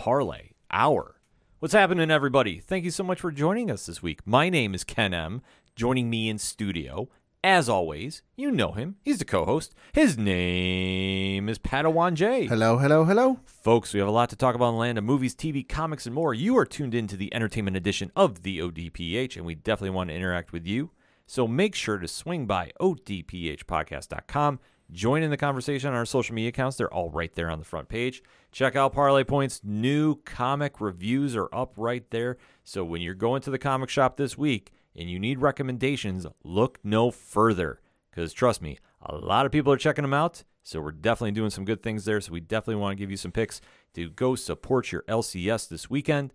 Parlay 0.00 0.52
Hour. 0.70 1.20
What's 1.58 1.74
happening, 1.74 2.10
everybody? 2.10 2.58
Thank 2.58 2.86
you 2.86 2.90
so 2.90 3.04
much 3.04 3.20
for 3.20 3.30
joining 3.30 3.70
us 3.70 3.84
this 3.84 4.02
week. 4.02 4.26
My 4.26 4.48
name 4.48 4.74
is 4.74 4.82
Ken 4.82 5.12
M. 5.12 5.42
Joining 5.76 6.08
me 6.08 6.30
in 6.30 6.38
studio, 6.38 7.10
as 7.44 7.68
always, 7.68 8.22
you 8.34 8.50
know 8.50 8.72
him. 8.72 8.96
He's 9.02 9.18
the 9.18 9.26
co 9.26 9.44
host. 9.44 9.74
His 9.92 10.16
name 10.16 11.50
is 11.50 11.58
Padawan 11.58 12.14
J. 12.14 12.46
Hello, 12.46 12.78
hello, 12.78 13.04
hello. 13.04 13.40
Folks, 13.44 13.92
we 13.92 14.00
have 14.00 14.08
a 14.08 14.10
lot 14.10 14.30
to 14.30 14.36
talk 14.36 14.54
about 14.54 14.70
in 14.70 14.76
the 14.76 14.80
land 14.80 14.96
of 14.96 15.04
movies, 15.04 15.34
TV, 15.34 15.68
comics, 15.68 16.06
and 16.06 16.14
more. 16.14 16.32
You 16.32 16.56
are 16.56 16.64
tuned 16.64 16.94
into 16.94 17.18
the 17.18 17.34
entertainment 17.34 17.76
edition 17.76 18.10
of 18.16 18.42
the 18.42 18.58
ODPH, 18.58 19.36
and 19.36 19.44
we 19.44 19.54
definitely 19.54 19.90
want 19.90 20.08
to 20.08 20.16
interact 20.16 20.50
with 20.50 20.66
you. 20.66 20.92
So 21.26 21.46
make 21.46 21.74
sure 21.74 21.98
to 21.98 22.08
swing 22.08 22.46
by 22.46 22.72
odphpodcast.com. 22.80 24.60
Join 24.92 25.22
in 25.22 25.30
the 25.30 25.36
conversation 25.36 25.90
on 25.90 25.96
our 25.96 26.04
social 26.04 26.34
media 26.34 26.48
accounts. 26.48 26.76
They're 26.76 26.92
all 26.92 27.10
right 27.10 27.32
there 27.34 27.50
on 27.50 27.58
the 27.58 27.64
front 27.64 27.88
page. 27.88 28.22
Check 28.50 28.74
out 28.74 28.92
Parlay 28.92 29.24
Points. 29.24 29.60
New 29.62 30.16
comic 30.16 30.80
reviews 30.80 31.36
are 31.36 31.48
up 31.52 31.72
right 31.76 32.08
there. 32.10 32.36
So 32.64 32.84
when 32.84 33.00
you're 33.00 33.14
going 33.14 33.42
to 33.42 33.50
the 33.50 33.58
comic 33.58 33.88
shop 33.88 34.16
this 34.16 34.36
week 34.36 34.72
and 34.96 35.08
you 35.08 35.20
need 35.20 35.40
recommendations, 35.40 36.26
look 36.42 36.80
no 36.82 37.10
further. 37.10 37.80
Because 38.10 38.32
trust 38.32 38.60
me, 38.60 38.78
a 39.00 39.14
lot 39.14 39.46
of 39.46 39.52
people 39.52 39.72
are 39.72 39.78
checking 39.78 40.02
them 40.02 40.14
out. 40.14 40.42
So 40.62 40.80
we're 40.80 40.92
definitely 40.92 41.32
doing 41.32 41.50
some 41.50 41.64
good 41.64 41.82
things 41.82 42.04
there. 42.04 42.20
So 42.20 42.32
we 42.32 42.40
definitely 42.40 42.80
want 42.80 42.92
to 42.92 43.00
give 43.00 43.10
you 43.10 43.16
some 43.16 43.32
picks 43.32 43.60
to 43.94 44.10
go 44.10 44.34
support 44.34 44.92
your 44.92 45.02
LCS 45.02 45.68
this 45.68 45.88
weekend. 45.88 46.34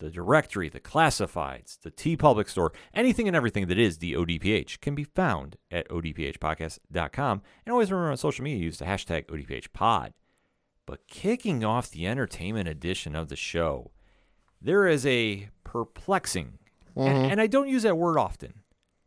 The 0.00 0.10
directory, 0.10 0.68
the 0.68 0.80
classifieds, 0.80 1.80
the 1.80 1.90
TeePublic 1.90 2.48
store, 2.48 2.72
anything 2.94 3.26
and 3.26 3.36
everything 3.36 3.66
that 3.66 3.78
is 3.78 3.98
the 3.98 4.12
ODPH 4.12 4.80
can 4.80 4.94
be 4.94 5.04
found 5.04 5.56
at 5.70 5.88
odphpodcast.com. 5.88 7.42
And 7.66 7.72
always 7.72 7.90
remember 7.90 8.12
on 8.12 8.16
social 8.16 8.44
media, 8.44 8.62
use 8.62 8.78
the 8.78 8.84
hashtag 8.84 9.26
ODPHpod. 9.26 10.12
But 10.86 11.06
kicking 11.08 11.64
off 11.64 11.90
the 11.90 12.06
entertainment 12.06 12.68
edition 12.68 13.14
of 13.14 13.28
the 13.28 13.36
show, 13.36 13.90
there 14.62 14.86
is 14.86 15.04
a 15.04 15.50
perplexing, 15.64 16.58
and, 16.96 17.08
mm-hmm. 17.08 17.30
and 17.32 17.40
I 17.40 17.46
don't 17.46 17.68
use 17.68 17.82
that 17.82 17.98
word 17.98 18.18
often, 18.18 18.54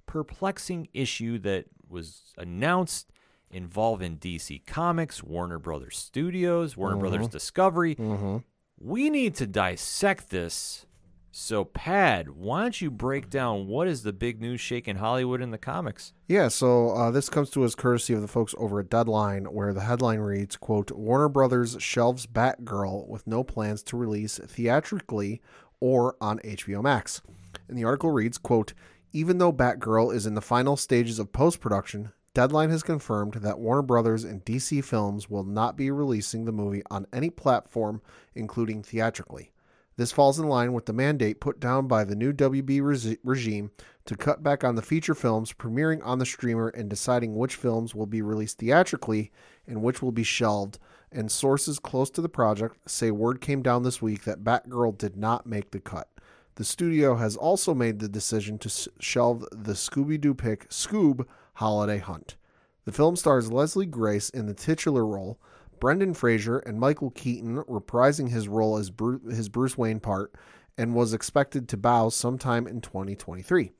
perplexing 0.05 0.89
issue 0.93 1.39
that 1.39 1.65
was 1.89 2.33
announced 2.37 3.11
involving 3.49 4.17
DC 4.17 4.65
Comics, 4.65 5.23
Warner 5.23 5.59
Brothers 5.59 5.97
Studios, 5.97 6.77
Warner 6.77 6.97
Brothers 6.97 7.21
mm-hmm. 7.21 7.31
Discovery. 7.31 7.95
Mm-hmm. 7.95 8.37
We 8.83 9.11
need 9.11 9.35
to 9.35 9.45
dissect 9.45 10.31
this. 10.31 10.87
So, 11.29 11.63
Pad, 11.63 12.31
why 12.31 12.63
don't 12.63 12.81
you 12.81 12.89
break 12.89 13.29
down 13.29 13.67
what 13.67 13.87
is 13.87 14.01
the 14.01 14.11
big 14.11 14.41
news 14.41 14.59
shaking 14.59 14.95
Hollywood 14.95 15.39
in 15.39 15.51
the 15.51 15.59
comics? 15.59 16.13
Yeah, 16.27 16.47
so 16.47 16.89
uh, 16.89 17.11
this 17.11 17.29
comes 17.29 17.51
to 17.51 17.63
us 17.63 17.75
courtesy 17.75 18.15
of 18.15 18.21
the 18.21 18.27
folks 18.27 18.55
over 18.57 18.79
at 18.79 18.89
Deadline, 18.89 19.45
where 19.45 19.71
the 19.71 19.81
headline 19.81 20.19
reads, 20.19 20.57
quote, 20.57 20.91
Warner 20.91 21.29
Brothers 21.29 21.77
shelves 21.79 22.25
Batgirl 22.25 23.07
with 23.07 23.27
no 23.27 23.43
plans 23.43 23.83
to 23.83 23.97
release 23.97 24.39
theatrically 24.39 25.43
or 25.79 26.15
on 26.19 26.39
HBO 26.39 26.81
Max. 26.81 27.21
And 27.67 27.77
the 27.77 27.83
article 27.83 28.09
reads, 28.09 28.39
quote, 28.39 28.73
even 29.13 29.37
though 29.37 29.53
Batgirl 29.53 30.11
is 30.11 30.25
in 30.25 30.33
the 30.33 30.41
final 30.41 30.75
stages 30.75 31.19
of 31.19 31.31
post-production, 31.31 32.13
Deadline 32.33 32.69
has 32.69 32.81
confirmed 32.81 33.33
that 33.33 33.59
Warner 33.59 33.81
Brothers 33.81 34.23
and 34.23 34.45
DC 34.45 34.83
Films 34.85 35.29
will 35.29 35.43
not 35.43 35.75
be 35.75 35.91
releasing 35.91 36.45
the 36.45 36.53
movie 36.53 36.81
on 36.89 37.05
any 37.11 37.29
platform, 37.29 38.01
including 38.33 38.83
theatrically. 38.83 39.51
This 39.97 40.13
falls 40.13 40.39
in 40.39 40.47
line 40.47 40.71
with 40.71 40.85
the 40.85 40.93
mandate 40.93 41.41
put 41.41 41.59
down 41.59 41.87
by 41.87 42.05
the 42.05 42.15
new 42.15 42.31
WB 42.31 42.79
resi- 42.79 43.17
regime 43.25 43.71
to 44.05 44.15
cut 44.15 44.41
back 44.41 44.63
on 44.63 44.75
the 44.75 44.81
feature 44.81 45.13
films 45.13 45.51
premiering 45.51 45.99
on 46.05 46.19
the 46.19 46.25
streamer 46.25 46.69
and 46.69 46.89
deciding 46.89 47.35
which 47.35 47.55
films 47.55 47.93
will 47.93 48.05
be 48.05 48.21
released 48.21 48.59
theatrically 48.59 49.29
and 49.67 49.83
which 49.83 50.01
will 50.01 50.13
be 50.13 50.23
shelved. 50.23 50.79
And 51.11 51.29
sources 51.29 51.79
close 51.79 52.09
to 52.11 52.21
the 52.21 52.29
project 52.29 52.89
say 52.89 53.11
word 53.11 53.41
came 53.41 53.61
down 53.61 53.83
this 53.83 54.01
week 54.01 54.23
that 54.23 54.45
Batgirl 54.45 54.97
did 54.97 55.17
not 55.17 55.45
make 55.45 55.71
the 55.71 55.81
cut. 55.81 56.07
The 56.55 56.63
studio 56.63 57.15
has 57.15 57.35
also 57.35 57.73
made 57.73 57.99
the 57.99 58.07
decision 58.07 58.57
to 58.59 58.89
shelve 58.99 59.45
the 59.51 59.73
Scooby 59.73 60.19
Doo 60.19 60.33
pick 60.33 60.69
Scoob 60.69 61.25
Holiday 61.61 61.99
Haunt. 61.99 62.37
The 62.85 62.91
film 62.91 63.15
stars 63.15 63.51
Leslie 63.51 63.85
Grace 63.85 64.31
in 64.31 64.47
the 64.47 64.53
titular 64.55 65.05
role, 65.05 65.39
Brendan 65.79 66.15
Fraser 66.15 66.57
and 66.57 66.79
Michael 66.79 67.11
Keaton 67.11 67.57
reprising 67.65 68.29
his 68.29 68.47
role 68.47 68.77
as 68.77 68.91
his 69.29 69.47
Bruce 69.47 69.77
Wayne 69.77 69.99
part, 69.99 70.33
and 70.75 70.95
was 70.95 71.13
expected 71.13 71.69
to 71.69 71.77
bow 71.77 72.09
sometime 72.09 72.65
in 72.65 72.81
2023. 72.81 73.73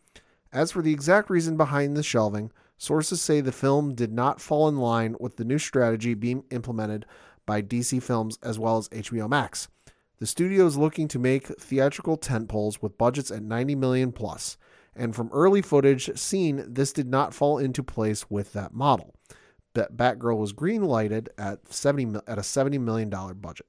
As 0.54 0.72
for 0.72 0.84
the 0.84 0.94
exact 0.94 1.32
reason 1.32 1.58
behind 1.58 1.98
the 1.98 2.04
shelving, 2.04 2.52
sources 2.78 3.20
say 3.20 3.42
the 3.42 3.52
film 3.52 3.96
did 3.96 4.14
not 4.14 4.40
fall 4.40 4.68
in 4.68 4.78
line 4.78 5.16
with 5.20 5.38
the 5.38 5.44
new 5.44 5.58
strategy 5.58 6.14
being 6.14 6.44
implemented 6.52 7.08
by 7.48 7.64
DC 7.64 8.04
Films 8.04 8.38
as 8.44 8.60
well 8.60 8.78
as 8.78 8.90
HBO 8.90 9.28
Max. 9.28 9.70
The 10.20 10.28
studio 10.28 10.68
is 10.68 10.78
looking 10.78 11.08
to 11.08 11.18
make 11.18 11.48
theatrical 11.60 12.16
tentpoles 12.16 12.80
with 12.80 13.00
budgets 13.00 13.32
at 13.32 13.42
90 13.42 13.74
million 13.74 14.12
plus, 14.12 14.58
and 14.96 15.16
from 15.16 15.30
early 15.32 15.62
footage 15.62 16.10
seen, 16.18 16.64
this 16.68 16.92
did 16.92 17.08
not 17.08 17.34
fall 17.34 17.58
into 17.58 17.84
place 17.84 18.30
with 18.30 18.54
that 18.54 18.74
model. 18.74 19.16
Batgirl 19.74 20.38
was 20.38 20.52
green 20.52 20.84
lighted 20.84 21.30
at 21.38 21.72
70 21.72 22.20
at 22.28 22.38
a 22.38 22.44
70 22.44 22.78
million 22.78 23.10
dollar 23.10 23.34
budget. 23.34 23.68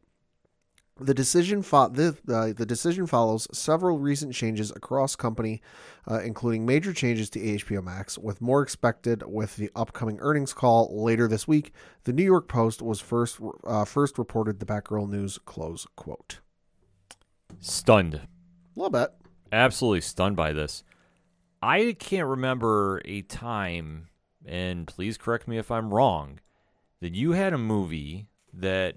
The 1.00 1.14
decision 1.14 1.62
fo- 1.62 1.88
the, 1.88 2.16
uh, 2.28 2.52
the 2.52 2.66
decision 2.66 3.06
follows 3.06 3.48
several 3.52 3.98
recent 3.98 4.34
changes 4.34 4.70
across 4.70 5.16
company, 5.16 5.62
uh, 6.08 6.20
including 6.20 6.66
major 6.66 6.92
changes 6.92 7.30
to 7.30 7.40
HBO 7.40 7.82
Max, 7.82 8.18
with 8.18 8.42
more 8.42 8.62
expected 8.62 9.22
with 9.26 9.56
the 9.56 9.70
upcoming 9.74 10.18
earnings 10.20 10.52
call 10.52 11.02
later 11.02 11.26
this 11.26 11.48
week. 11.48 11.72
The 12.04 12.12
New 12.12 12.24
York 12.24 12.46
Post 12.46 12.82
was 12.82 13.00
first 13.00 13.40
uh, 13.64 13.84
first 13.84 14.18
reported 14.18 14.60
the 14.60 14.66
Batgirl 14.66 15.08
news. 15.08 15.38
Close 15.46 15.86
quote. 15.96 16.40
Stunned. 17.60 18.14
A 18.14 18.20
little 18.76 18.90
bit. 18.90 19.10
Absolutely 19.50 20.02
stunned 20.02 20.36
by 20.36 20.52
this. 20.52 20.84
I 21.62 21.94
can't 21.98 22.26
remember 22.28 23.00
a 23.04 23.22
time, 23.22 24.08
and 24.44 24.86
please 24.86 25.16
correct 25.16 25.46
me 25.46 25.58
if 25.58 25.70
I'm 25.70 25.92
wrong, 25.94 26.40
that 27.00 27.14
you 27.14 27.32
had 27.32 27.52
a 27.52 27.58
movie 27.58 28.28
that 28.52 28.96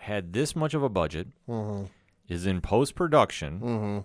had 0.00 0.32
this 0.32 0.54
much 0.56 0.74
of 0.74 0.82
a 0.82 0.88
budget, 0.88 1.28
Mm-hmm. 1.48 1.84
is 2.28 2.46
in 2.46 2.60
post 2.60 2.94
production, 2.94 3.60
Mm-hmm. 3.60 3.98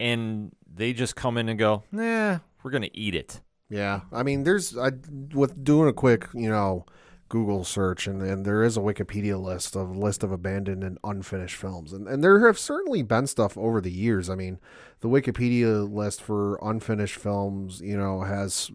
and 0.00 0.52
they 0.72 0.92
just 0.92 1.14
come 1.16 1.38
in 1.38 1.48
and 1.48 1.58
go, 1.58 1.84
nah, 1.92 2.38
we're 2.62 2.70
going 2.70 2.82
to 2.82 2.96
eat 2.98 3.14
it. 3.14 3.40
Yeah, 3.70 4.00
I 4.12 4.22
mean, 4.22 4.44
there's 4.44 4.76
I, 4.76 4.90
with 5.32 5.62
doing 5.64 5.88
a 5.88 5.92
quick, 5.92 6.28
you 6.34 6.48
know, 6.50 6.84
Google 7.28 7.64
search, 7.64 8.06
and, 8.06 8.22
and 8.22 8.44
there 8.44 8.62
is 8.62 8.76
a 8.76 8.80
Wikipedia 8.80 9.40
list 9.40 9.74
of 9.76 9.96
list 9.96 10.22
of 10.22 10.30
abandoned 10.30 10.84
and 10.84 10.98
unfinished 11.02 11.56
films, 11.56 11.92
and 11.92 12.06
and 12.06 12.22
there 12.22 12.46
have 12.46 12.58
certainly 12.58 13.02
been 13.02 13.26
stuff 13.26 13.56
over 13.56 13.80
the 13.80 13.90
years. 13.90 14.28
I 14.28 14.34
mean, 14.34 14.58
the 15.00 15.08
Wikipedia 15.08 15.90
list 15.90 16.22
for 16.22 16.58
unfinished 16.62 17.16
films, 17.16 17.80
you 17.80 17.96
know, 17.96 18.22
has 18.22 18.70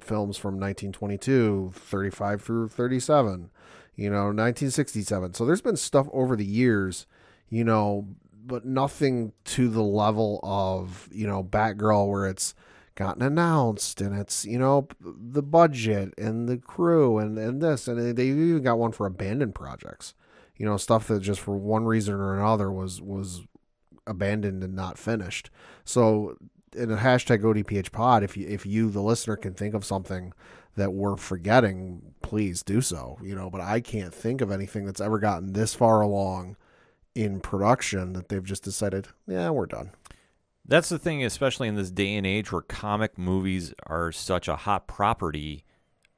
films 0.00 0.36
from 0.36 0.54
1922, 0.54 1.72
35 1.74 2.42
through 2.42 2.68
37, 2.68 3.50
you 3.96 4.10
know, 4.10 4.24
1967. 4.24 5.34
So 5.34 5.46
there's 5.46 5.62
been 5.62 5.76
stuff 5.76 6.08
over 6.12 6.36
the 6.36 6.44
years, 6.44 7.06
you 7.48 7.64
know, 7.64 8.06
but 8.46 8.64
nothing 8.64 9.32
to 9.44 9.68
the 9.68 9.82
level 9.82 10.40
of 10.42 11.08
you 11.10 11.26
know 11.26 11.42
Batgirl 11.42 12.08
where 12.08 12.26
it's 12.26 12.54
gotten 12.96 13.22
announced 13.22 14.00
and 14.00 14.16
it's 14.16 14.44
you 14.44 14.58
know 14.58 14.86
the 15.00 15.42
budget 15.42 16.14
and 16.16 16.48
the 16.48 16.56
crew 16.56 17.18
and 17.18 17.38
and 17.38 17.60
this 17.60 17.88
and 17.88 18.16
they 18.16 18.26
even 18.26 18.62
got 18.62 18.78
one 18.78 18.92
for 18.92 19.06
abandoned 19.06 19.54
projects. 19.54 20.14
You 20.56 20.66
know 20.66 20.76
stuff 20.76 21.08
that 21.08 21.20
just 21.20 21.40
for 21.40 21.56
one 21.56 21.84
reason 21.84 22.14
or 22.14 22.36
another 22.36 22.70
was 22.70 23.02
was 23.02 23.42
abandoned 24.06 24.62
and 24.62 24.74
not 24.74 24.98
finished. 24.98 25.50
So 25.84 26.36
in 26.74 26.90
a 26.90 26.96
hashtag 26.96 27.42
odph 27.42 27.92
pod 27.92 28.22
if 28.22 28.36
you 28.36 28.46
if 28.48 28.66
you 28.66 28.90
the 28.90 29.00
listener 29.00 29.36
can 29.36 29.54
think 29.54 29.74
of 29.74 29.84
something 29.84 30.32
that 30.76 30.92
we're 30.92 31.16
forgetting 31.16 32.14
please 32.22 32.62
do 32.62 32.80
so 32.80 33.16
you 33.22 33.34
know 33.34 33.48
but 33.48 33.60
i 33.60 33.80
can't 33.80 34.12
think 34.12 34.40
of 34.40 34.50
anything 34.50 34.84
that's 34.84 35.00
ever 35.00 35.18
gotten 35.18 35.52
this 35.52 35.74
far 35.74 36.00
along 36.00 36.56
in 37.14 37.38
production 37.40 38.12
that 38.12 38.28
they've 38.28 38.44
just 38.44 38.64
decided 38.64 39.06
yeah 39.26 39.50
we're 39.50 39.66
done 39.66 39.90
That's 40.66 40.88
the 40.88 40.98
thing, 40.98 41.22
especially 41.22 41.68
in 41.68 41.74
this 41.74 41.90
day 41.90 42.14
and 42.14 42.26
age 42.26 42.50
where 42.50 42.62
comic 42.62 43.18
movies 43.18 43.74
are 43.86 44.10
such 44.10 44.48
a 44.48 44.56
hot 44.56 44.86
property. 44.86 45.64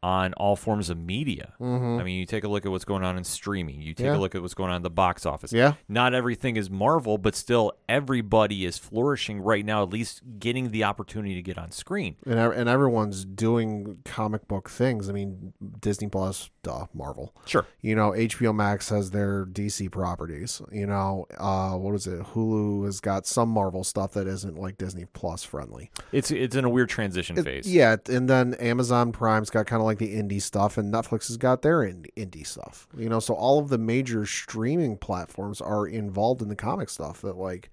On 0.03 0.33
all 0.35 0.55
forms 0.57 0.89
of 0.91 0.99
media. 0.99 1.55
I 1.61 1.65
mean, 2.03 2.19
you 2.21 2.27
take 2.27 2.45
a 2.45 2.49
look 2.49 2.65
at 2.65 2.71
what's 2.71 2.85
going 2.85 3.03
on 3.03 3.17
in 3.17 3.25
streaming. 3.25 3.81
You 3.83 3.93
take 3.95 4.07
Mm-hmm. 4.07 4.13
Yeah. 4.15 4.19
a 4.19 4.21
look 4.21 4.35
at 4.37 4.43
what's 4.43 4.55
going 4.55 4.71
on 4.71 4.77
in 4.77 4.83
the 4.83 4.91
box 4.91 5.27
office. 5.27 5.53
Yeah. 5.53 5.75
Not 5.89 6.15
everything 6.15 6.57
is 6.57 6.71
Marvel, 6.71 7.19
but 7.19 7.35
still 7.35 7.73
everybody 7.89 8.65
is 8.65 8.79
flourishing 8.79 9.41
right 9.41 9.65
now, 9.65 9.83
at 9.83 9.91
least 9.91 10.23
getting 10.39 10.71
the 10.71 10.85
opportunity 10.85 11.35
to 11.35 11.43
get 11.43 11.59
on 11.59 11.71
screen. 11.73 12.17
and 12.25 12.39
and 12.39 12.69
everyone's 12.69 13.25
doing 13.25 13.99
comic 14.05 14.47
book 14.47 14.69
things. 14.71 15.09
I 15.09 15.13
mean, 15.13 15.55
Disney 15.81 16.09
Plus, 16.09 16.51
duh, 16.63 16.87
Marvel. 16.95 17.35
Sure. 17.47 17.67
You 17.81 17.97
know, 17.97 18.11
HBO 18.11 18.55
Max 18.55 18.91
has 18.91 19.11
their 19.11 19.45
DC 19.47 19.91
properties. 19.91 20.63
You 20.71 20.87
know, 20.87 21.27
uh, 21.39 21.73
what 21.73 21.95
is 21.95 22.07
it? 22.07 22.21
Hulu 22.21 22.85
has 22.85 23.01
got 23.01 23.27
some 23.27 23.49
Marvel 23.49 23.83
stuff 23.83 24.13
that 24.13 24.27
isn't 24.29 24.57
like 24.59 24.79
Disney 24.79 25.07
Plus 25.15 25.43
friendly. 25.43 25.91
It's 26.13 26.31
it's 26.31 26.55
in 26.55 26.65
a 26.65 26.69
weird 26.71 26.91
transition 26.91 27.39
It- 27.39 27.45
phase. 27.45 27.73
yeah, 27.73 27.97
and 28.09 28.29
then 28.31 28.55
Amazon 28.55 29.11
Prime's 29.11 29.51
got 29.51 29.67
kind 29.67 29.81
of 29.81 29.87
like 29.87 29.96
the 29.99 30.15
indie 30.15 30.41
stuff, 30.41 30.79
and 30.79 30.93
Netflix 30.93 31.29
has 31.29 31.37
got 31.37 31.63
their 31.63 31.79
indie 31.81 32.47
stuff. 32.47 32.87
You 32.97 33.09
know, 33.09 33.21
so 33.21 33.35
all 33.35 33.59
of 33.59 33.69
the 33.69 33.79
major 33.79 34.27
streaming 34.27 34.97
platforms 34.97 35.61
are 35.61 35.87
involved 35.87 36.43
in 36.43 36.49
the 36.49 36.57
comic 36.57 36.89
stuff. 36.89 37.23
That 37.23 37.37
like, 37.37 37.71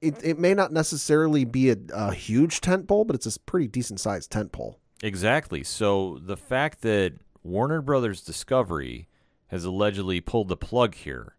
it 0.00 0.22
it 0.24 0.38
may 0.38 0.54
not 0.54 0.72
necessarily 0.72 1.44
be 1.44 1.70
a, 1.70 1.76
a 1.92 2.14
huge 2.14 2.60
tent 2.60 2.88
pole, 2.88 3.04
but 3.04 3.16
it's 3.16 3.26
a 3.34 3.40
pretty 3.40 3.68
decent 3.68 4.00
sized 4.00 4.30
tent 4.30 4.52
pole. 4.52 4.78
Exactly. 5.02 5.64
So 5.64 6.18
the 6.22 6.36
fact 6.36 6.82
that 6.82 7.14
Warner 7.42 7.80
Brothers 7.80 8.22
Discovery 8.22 9.08
has 9.48 9.64
allegedly 9.64 10.20
pulled 10.20 10.48
the 10.48 10.56
plug 10.56 10.94
here 10.94 11.36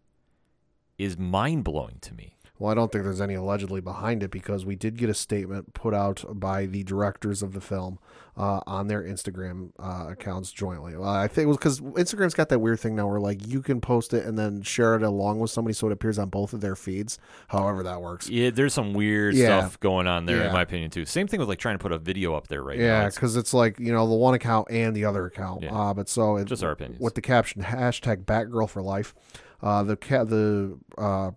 is 0.98 1.16
mind 1.16 1.64
blowing 1.64 1.98
to 2.02 2.14
me. 2.14 2.36
Well, 2.62 2.70
I 2.70 2.74
don't 2.74 2.92
think 2.92 3.02
there's 3.02 3.20
any 3.20 3.34
allegedly 3.34 3.80
behind 3.80 4.22
it 4.22 4.30
because 4.30 4.64
we 4.64 4.76
did 4.76 4.96
get 4.96 5.10
a 5.10 5.14
statement 5.14 5.74
put 5.74 5.94
out 5.94 6.24
by 6.38 6.66
the 6.66 6.84
directors 6.84 7.42
of 7.42 7.54
the 7.54 7.60
film 7.60 7.98
uh, 8.36 8.60
on 8.68 8.86
their 8.86 9.02
Instagram 9.02 9.72
uh, 9.80 10.06
accounts 10.10 10.52
jointly. 10.52 10.96
Well, 10.96 11.08
I 11.08 11.26
think 11.26 11.46
it 11.46 11.48
was 11.48 11.56
because 11.56 11.80
Instagram's 11.80 12.34
got 12.34 12.50
that 12.50 12.60
weird 12.60 12.78
thing 12.78 12.94
now 12.94 13.08
where 13.08 13.18
like 13.18 13.44
you 13.48 13.62
can 13.62 13.80
post 13.80 14.14
it 14.14 14.24
and 14.24 14.38
then 14.38 14.62
share 14.62 14.94
it 14.94 15.02
along 15.02 15.40
with 15.40 15.50
somebody 15.50 15.74
so 15.74 15.88
it 15.88 15.92
appears 15.92 16.20
on 16.20 16.28
both 16.28 16.52
of 16.52 16.60
their 16.60 16.76
feeds. 16.76 17.18
However, 17.48 17.82
that 17.82 18.00
works. 18.00 18.30
Yeah, 18.30 18.50
there's 18.50 18.72
some 18.74 18.94
weird 18.94 19.34
Yeah. 19.34 19.58
stuff 19.58 19.80
going 19.80 20.06
on 20.06 20.26
there, 20.26 20.36
Yeah. 20.36 20.46
in 20.46 20.52
my 20.52 20.62
opinion, 20.62 20.90
too. 20.92 21.04
Same 21.04 21.26
thing 21.26 21.40
with 21.40 21.48
like 21.48 21.58
trying 21.58 21.74
to 21.74 21.82
put 21.82 21.90
a 21.90 21.98
video 21.98 22.32
up 22.34 22.46
there 22.46 22.62
right 22.62 22.78
now. 22.78 22.84
Yeah, 22.84 23.08
because 23.08 23.34
it's 23.34 23.52
like 23.52 23.80
you 23.80 23.92
know 23.92 24.08
the 24.08 24.14
one 24.14 24.34
account 24.34 24.68
and 24.70 24.94
the 24.94 25.04
other 25.04 25.26
account. 25.26 25.64
Yeah. 25.64 25.74
Uh, 25.76 25.94
but 25.94 26.08
so 26.08 26.36
it, 26.36 26.44
Just 26.44 26.62
our 26.62 26.70
opinions. 26.70 27.00
with 27.00 27.16
the 27.16 27.22
caption 27.22 27.62
hashtag 27.62 28.24
Batgirl 28.24 28.68
for 28.70 28.82
life. 28.82 29.16
Uh, 29.60 29.82
the 29.82 29.96
ca- 29.96 30.24
the 30.24 30.78
uh, 30.96 31.32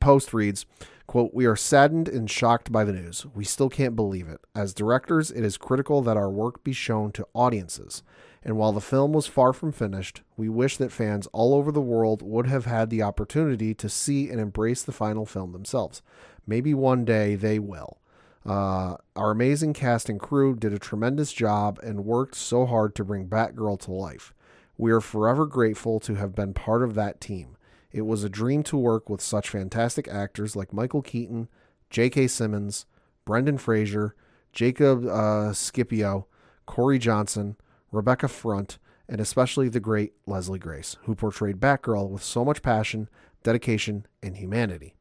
post 0.00 0.32
reads, 0.32 0.66
"quote 1.06 1.32
We 1.34 1.46
are 1.46 1.56
saddened 1.56 2.08
and 2.08 2.30
shocked 2.30 2.70
by 2.70 2.84
the 2.84 2.92
news. 2.92 3.26
We 3.34 3.44
still 3.44 3.68
can't 3.68 3.96
believe 3.96 4.28
it. 4.28 4.40
As 4.54 4.74
directors, 4.74 5.30
it 5.30 5.44
is 5.44 5.56
critical 5.56 6.02
that 6.02 6.16
our 6.16 6.30
work 6.30 6.64
be 6.64 6.72
shown 6.72 7.12
to 7.12 7.26
audiences." 7.34 8.02
And 8.42 8.56
while 8.56 8.72
the 8.72 8.80
film 8.80 9.12
was 9.12 9.26
far 9.26 9.52
from 9.52 9.72
finished, 9.72 10.22
we 10.36 10.48
wish 10.48 10.76
that 10.76 10.92
fans 10.92 11.26
all 11.32 11.54
over 11.54 11.72
the 11.72 11.80
world 11.80 12.22
would 12.22 12.46
have 12.46 12.66
had 12.66 12.88
the 12.88 13.02
opportunity 13.02 13.74
to 13.74 13.88
see 13.88 14.30
and 14.30 14.40
embrace 14.40 14.82
the 14.82 14.92
final 14.92 15.26
film 15.26 15.52
themselves. 15.52 16.02
Maybe 16.46 16.72
one 16.72 17.04
day 17.04 17.34
they 17.34 17.58
will. 17.58 17.98
Uh, 18.46 18.96
our 19.16 19.32
amazing 19.32 19.74
cast 19.74 20.08
and 20.08 20.18
crew 20.18 20.54
did 20.54 20.72
a 20.72 20.78
tremendous 20.78 21.32
job 21.32 21.78
and 21.82 22.06
worked 22.06 22.36
so 22.36 22.64
hard 22.64 22.94
to 22.94 23.04
bring 23.04 23.26
Batgirl 23.26 23.80
to 23.80 23.92
life. 23.92 24.32
We 24.78 24.92
are 24.92 25.00
forever 25.00 25.44
grateful 25.44 26.00
to 26.00 26.14
have 26.14 26.34
been 26.34 26.54
part 26.54 26.82
of 26.82 26.94
that 26.94 27.20
team. 27.20 27.56
It 27.90 28.02
was 28.02 28.22
a 28.22 28.28
dream 28.28 28.62
to 28.64 28.76
work 28.76 29.08
with 29.08 29.20
such 29.20 29.48
fantastic 29.48 30.08
actors 30.08 30.54
like 30.54 30.72
Michael 30.72 31.02
Keaton, 31.02 31.48
J.K. 31.90 32.28
Simmons, 32.28 32.86
Brendan 33.24 33.58
Fraser, 33.58 34.14
Jacob 34.52 35.06
uh, 35.06 35.52
Scipio, 35.52 36.26
Corey 36.66 36.98
Johnson, 36.98 37.56
Rebecca 37.90 38.28
Front, 38.28 38.78
and 39.08 39.20
especially 39.20 39.68
the 39.68 39.80
great 39.80 40.12
Leslie 40.26 40.58
Grace, 40.58 40.96
who 41.04 41.14
portrayed 41.14 41.60
Batgirl 41.60 42.10
with 42.10 42.22
so 42.22 42.44
much 42.44 42.62
passion, 42.62 43.08
dedication, 43.42 44.06
and 44.22 44.36
humanity. 44.36 44.94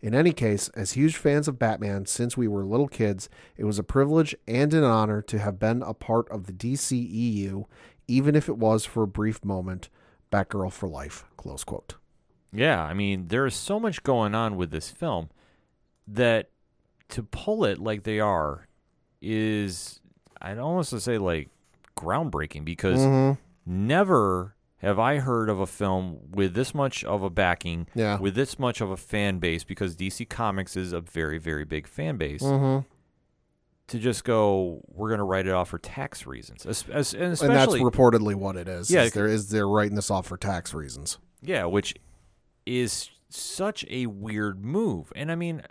In 0.00 0.14
any 0.14 0.32
case, 0.32 0.70
as 0.70 0.92
huge 0.92 1.16
fans 1.16 1.46
of 1.46 1.58
Batman 1.58 2.06
since 2.06 2.36
we 2.36 2.48
were 2.48 2.64
little 2.64 2.88
kids, 2.88 3.28
it 3.58 3.64
was 3.64 3.78
a 3.78 3.82
privilege 3.82 4.34
and 4.48 4.72
an 4.72 4.82
honor 4.82 5.20
to 5.22 5.38
have 5.38 5.58
been 5.58 5.82
a 5.82 5.92
part 5.92 6.26
of 6.30 6.46
the 6.46 6.54
DCEU, 6.54 7.66
even 8.08 8.34
if 8.34 8.48
it 8.48 8.56
was 8.56 8.86
for 8.86 9.02
a 9.02 9.08
brief 9.08 9.44
moment. 9.44 9.90
Batgirl 10.32 10.72
for 10.72 10.88
life. 10.88 11.24
Close 11.36 11.64
quote. 11.64 11.96
Yeah, 12.52 12.82
I 12.82 12.94
mean, 12.94 13.28
there 13.28 13.46
is 13.46 13.54
so 13.54 13.78
much 13.78 14.02
going 14.02 14.34
on 14.34 14.56
with 14.56 14.70
this 14.70 14.90
film 14.90 15.30
that 16.08 16.50
to 17.10 17.22
pull 17.22 17.64
it 17.64 17.78
like 17.78 18.02
they 18.02 18.18
are 18.20 18.66
is, 19.20 20.00
I'd 20.40 20.58
almost 20.58 20.98
say, 21.00 21.18
like 21.18 21.48
groundbreaking 21.96 22.64
because 22.64 22.98
Mm-hmm. 23.00 23.40
never 23.66 24.54
have 24.78 24.98
I 24.98 25.18
heard 25.18 25.48
of 25.50 25.60
a 25.60 25.66
film 25.66 26.18
with 26.30 26.54
this 26.54 26.74
much 26.74 27.04
of 27.04 27.22
a 27.22 27.28
backing, 27.30 27.86
Yeah. 27.94 28.18
with 28.18 28.34
this 28.34 28.58
much 28.58 28.80
of 28.80 28.90
a 28.90 28.96
fan 28.96 29.38
base, 29.38 29.62
because 29.62 29.94
DC 29.94 30.28
Comics 30.28 30.74
is 30.76 30.92
a 30.92 31.00
very, 31.02 31.36
very 31.38 31.64
big 31.66 31.86
fan 31.86 32.16
base, 32.16 32.42
Mm-hmm. 32.42 32.86
to 33.88 33.98
just 33.98 34.24
go, 34.24 34.80
we're 34.88 35.08
going 35.08 35.18
to 35.18 35.24
write 35.24 35.46
it 35.46 35.52
off 35.52 35.68
for 35.68 35.78
tax 35.78 36.26
reasons. 36.26 36.64
Es- 36.64 36.84
es- 36.90 37.12
and 37.12 37.40
And 37.42 37.50
that's 37.54 37.74
reportedly 37.74 38.34
what 38.34 38.56
it 38.56 38.68
is. 38.68 38.90
Yeah, 38.90 39.02
is 39.02 39.12
there 39.12 39.26
is 39.26 39.50
they're 39.50 39.68
writing 39.68 39.96
this 39.96 40.10
off 40.10 40.26
for 40.26 40.36
tax 40.38 40.72
reasons. 40.72 41.18
Yeah, 41.42 41.64
which 41.66 41.94
is 42.78 43.10
such 43.28 43.84
a 43.88 44.06
weird 44.06 44.64
move. 44.64 45.12
And 45.16 45.30
I 45.30 45.34
mean, 45.34 45.62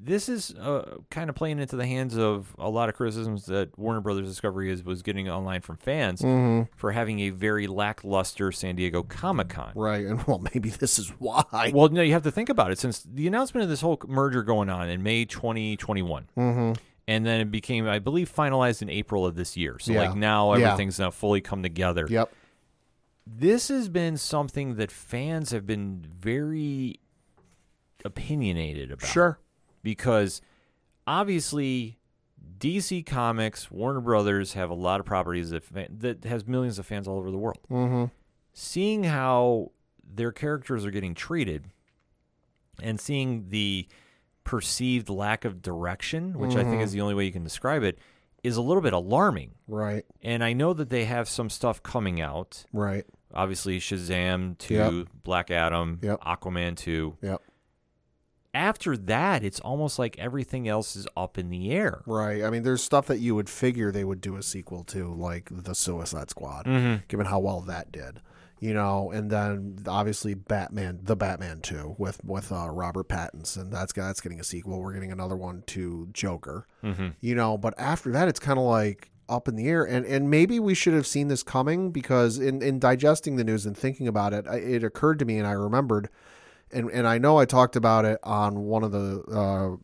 this 0.00 0.28
is 0.28 0.54
uh, 0.54 0.98
kind 1.10 1.28
of 1.28 1.34
playing 1.34 1.58
into 1.58 1.74
the 1.74 1.86
hands 1.86 2.16
of 2.16 2.54
a 2.58 2.68
lot 2.70 2.88
of 2.88 2.94
criticisms 2.94 3.46
that 3.46 3.76
Warner 3.76 4.00
Brothers 4.00 4.28
Discovery 4.28 4.70
is, 4.70 4.84
was 4.84 5.02
getting 5.02 5.28
online 5.28 5.60
from 5.60 5.76
fans 5.76 6.22
Mm-hmm. 6.22 6.70
for 6.76 6.92
having 6.92 7.18
a 7.20 7.30
very 7.30 7.66
lackluster 7.66 8.52
San 8.52 8.76
Diego 8.76 9.02
Comic 9.02 9.48
Con. 9.48 9.72
Right, 9.74 10.06
and 10.06 10.22
well, 10.28 10.38
maybe 10.54 10.68
this 10.70 10.98
is 11.00 11.08
why. 11.18 11.72
Well, 11.74 11.88
no, 11.88 12.02
you 12.02 12.12
have 12.12 12.22
to 12.22 12.30
think 12.30 12.48
about 12.48 12.70
it. 12.70 12.78
Since 12.78 13.02
the 13.02 13.26
announcement 13.26 13.64
of 13.64 13.70
this 13.70 13.80
whole 13.80 13.98
merger 14.06 14.42
going 14.44 14.68
on 14.68 14.88
in 14.88 15.02
May 15.02 15.24
2021, 15.24 16.28
Mm-hmm. 16.36 16.72
and 17.08 17.26
then 17.26 17.40
it 17.40 17.50
became, 17.50 17.88
I 17.88 17.98
believe, 17.98 18.32
finalized 18.32 18.82
in 18.82 18.88
April 18.90 19.26
of 19.26 19.34
this 19.34 19.56
year. 19.56 19.78
So, 19.80 19.92
Yeah. 19.92 20.02
like, 20.10 20.16
now 20.16 20.54
Yeah. 20.54 20.66
everything's 20.72 20.98
now 21.00 21.10
fully 21.10 21.40
come 21.40 21.62
together. 21.64 22.06
Yep. 22.08 22.32
This 23.36 23.68
has 23.68 23.88
been 23.88 24.16
something 24.16 24.76
that 24.76 24.90
fans 24.90 25.50
have 25.50 25.66
been 25.66 26.04
very 26.08 27.00
opinionated 28.04 28.90
about. 28.90 29.08
Sure. 29.08 29.38
Because 29.82 30.40
obviously 31.06 31.98
DC 32.58 33.04
Comics, 33.06 33.70
Warner 33.70 34.00
Brothers 34.00 34.54
have 34.54 34.70
a 34.70 34.74
lot 34.74 35.00
of 35.00 35.06
properties 35.06 35.50
that 35.50 35.64
that 36.00 36.24
has 36.24 36.46
millions 36.46 36.78
of 36.78 36.86
fans 36.86 37.06
all 37.06 37.18
over 37.18 37.30
the 37.30 37.38
world. 37.38 37.60
Mm-hmm. 37.70 38.04
Seeing 38.52 39.04
how 39.04 39.72
their 40.02 40.32
characters 40.32 40.84
are 40.84 40.90
getting 40.90 41.14
treated 41.14 41.66
and 42.82 42.98
seeing 42.98 43.48
the 43.50 43.86
perceived 44.44 45.08
lack 45.08 45.44
of 45.44 45.62
direction, 45.62 46.38
which 46.38 46.56
I 46.56 46.64
think 46.64 46.82
is 46.82 46.92
the 46.92 47.00
only 47.02 47.14
way 47.14 47.24
you 47.26 47.32
can 47.32 47.44
describe 47.44 47.82
it, 47.82 47.98
is 48.42 48.56
a 48.56 48.62
little 48.62 48.82
bit 48.82 48.92
alarming. 48.92 49.54
Right. 49.66 50.04
And 50.22 50.42
I 50.42 50.54
know 50.54 50.72
that 50.72 50.88
they 50.88 51.04
have 51.04 51.28
some 51.28 51.50
stuff 51.50 51.82
coming 51.82 52.20
out 52.20 52.64
Right. 52.72 53.04
Obviously 53.34 53.78
Shazam 53.80 54.56
2, 54.58 54.74
Yep. 54.74 55.06
Black 55.24 55.50
Adam, 55.50 55.98
Yep. 56.02 56.20
Aquaman 56.22 56.76
2. 56.76 57.16
Yep. 57.22 57.42
After 58.54 58.96
that, 58.96 59.44
it's 59.44 59.60
almost 59.60 59.98
like 59.98 60.18
everything 60.18 60.66
else 60.66 60.96
is 60.96 61.06
up 61.16 61.36
in 61.38 61.50
the 61.50 61.70
air. 61.70 62.02
Right. 62.06 62.42
I 62.42 62.50
mean, 62.50 62.62
there's 62.62 62.82
stuff 62.82 63.06
that 63.08 63.18
you 63.18 63.34
would 63.34 63.48
figure 63.48 63.92
they 63.92 64.04
would 64.04 64.22
do 64.22 64.36
a 64.36 64.42
sequel 64.42 64.84
to, 64.84 65.12
like 65.14 65.48
the 65.52 65.74
Suicide 65.74 66.30
Squad, 66.30 66.64
Mm-hmm. 66.64 67.04
given 67.08 67.26
how 67.26 67.38
well 67.40 67.60
that 67.62 67.92
did. 67.92 68.20
You 68.60 68.74
know, 68.74 69.12
and 69.12 69.30
then 69.30 69.78
obviously 69.86 70.34
Batman, 70.34 70.98
the 71.04 71.14
Batman 71.14 71.60
two 71.60 71.94
with 71.96 72.24
with 72.24 72.50
uh, 72.50 72.68
Robert 72.68 73.08
Pattinson. 73.08 73.70
That's 73.70 73.92
that's 73.92 74.20
getting 74.20 74.40
a 74.40 74.44
sequel. 74.44 74.80
We're 74.80 74.94
getting 74.94 75.12
another 75.12 75.36
one 75.36 75.62
to 75.68 76.08
Joker. 76.12 76.66
Mm-hmm. 76.82 77.08
You 77.20 77.34
know, 77.36 77.56
but 77.56 77.74
after 77.78 78.10
that, 78.10 78.26
it's 78.26 78.40
kind 78.40 78.58
of 78.58 78.64
like 78.64 79.12
up 79.28 79.48
in 79.48 79.56
the 79.56 79.68
air. 79.68 79.84
And 79.84 80.04
and 80.06 80.30
maybe 80.30 80.58
we 80.60 80.74
should 80.74 80.94
have 80.94 81.06
seen 81.06 81.28
this 81.28 81.42
coming 81.42 81.90
because 81.90 82.38
in 82.38 82.62
in 82.62 82.78
digesting 82.78 83.36
the 83.36 83.44
news 83.44 83.66
and 83.66 83.76
thinking 83.76 84.08
about 84.08 84.32
it, 84.32 84.46
I, 84.48 84.56
it 84.56 84.84
occurred 84.84 85.18
to 85.20 85.24
me, 85.24 85.38
and 85.38 85.46
I 85.46 85.52
remembered, 85.52 86.08
and 86.70 86.90
and 86.90 87.06
I 87.06 87.18
know 87.18 87.38
I 87.38 87.44
talked 87.44 87.76
about 87.76 88.04
it 88.04 88.18
on 88.22 88.60
one 88.60 88.84
of 88.84 88.92
the. 88.92 89.22
Uh, 89.30 89.76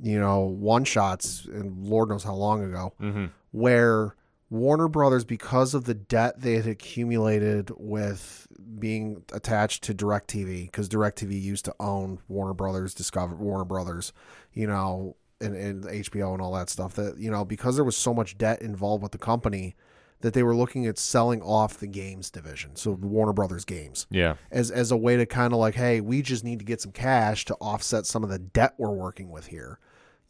you 0.00 0.18
know, 0.18 0.40
one 0.40 0.84
shots, 0.84 1.44
and 1.46 1.86
Lord 1.86 2.08
knows 2.08 2.24
how 2.24 2.34
long 2.34 2.64
ago, 2.64 2.92
Mm-hmm. 3.00 3.26
where 3.52 4.16
Warner 4.50 4.88
Brothers, 4.88 5.24
because 5.24 5.72
of 5.72 5.84
the 5.84 5.94
debt 5.94 6.40
they 6.40 6.56
had 6.56 6.66
accumulated 6.66 7.70
with 7.78 8.48
being 8.78 9.22
attached 9.32 9.84
to 9.84 9.94
DirecTV, 9.94 10.66
because 10.66 10.88
DirecTV 10.88 11.40
used 11.40 11.64
to 11.66 11.74
own 11.78 12.18
Warner 12.28 12.54
Brothers, 12.54 12.92
Discover 12.92 13.36
Warner 13.36 13.64
Brothers, 13.64 14.12
you 14.52 14.66
know, 14.66 15.14
and, 15.44 15.54
and 15.56 15.84
HBO 15.84 16.32
and 16.32 16.42
all 16.42 16.52
that 16.54 16.68
stuff. 16.70 16.94
That 16.94 17.18
you 17.18 17.30
know, 17.30 17.44
because 17.44 17.76
there 17.76 17.84
was 17.84 17.96
so 17.96 18.12
much 18.14 18.36
debt 18.38 18.62
involved 18.62 19.02
with 19.02 19.12
the 19.12 19.18
company, 19.18 19.76
that 20.20 20.32
they 20.32 20.42
were 20.42 20.56
looking 20.56 20.86
at 20.86 20.98
selling 20.98 21.42
off 21.42 21.78
the 21.78 21.86
games 21.86 22.30
division, 22.30 22.76
so 22.76 22.92
Warner 22.92 23.32
Brothers 23.34 23.64
Games 23.66 24.06
Yeah. 24.10 24.34
as 24.50 24.70
as 24.70 24.90
a 24.90 24.96
way 24.96 25.16
to 25.16 25.26
kind 25.26 25.52
of 25.52 25.58
like, 25.58 25.74
hey, 25.74 26.00
we 26.00 26.22
just 26.22 26.44
need 26.44 26.58
to 26.60 26.64
get 26.64 26.80
some 26.80 26.92
cash 26.92 27.44
to 27.44 27.54
offset 27.56 28.06
some 28.06 28.24
of 28.24 28.30
the 28.30 28.38
debt 28.38 28.74
we're 28.78 28.90
working 28.90 29.30
with 29.30 29.46
here. 29.48 29.78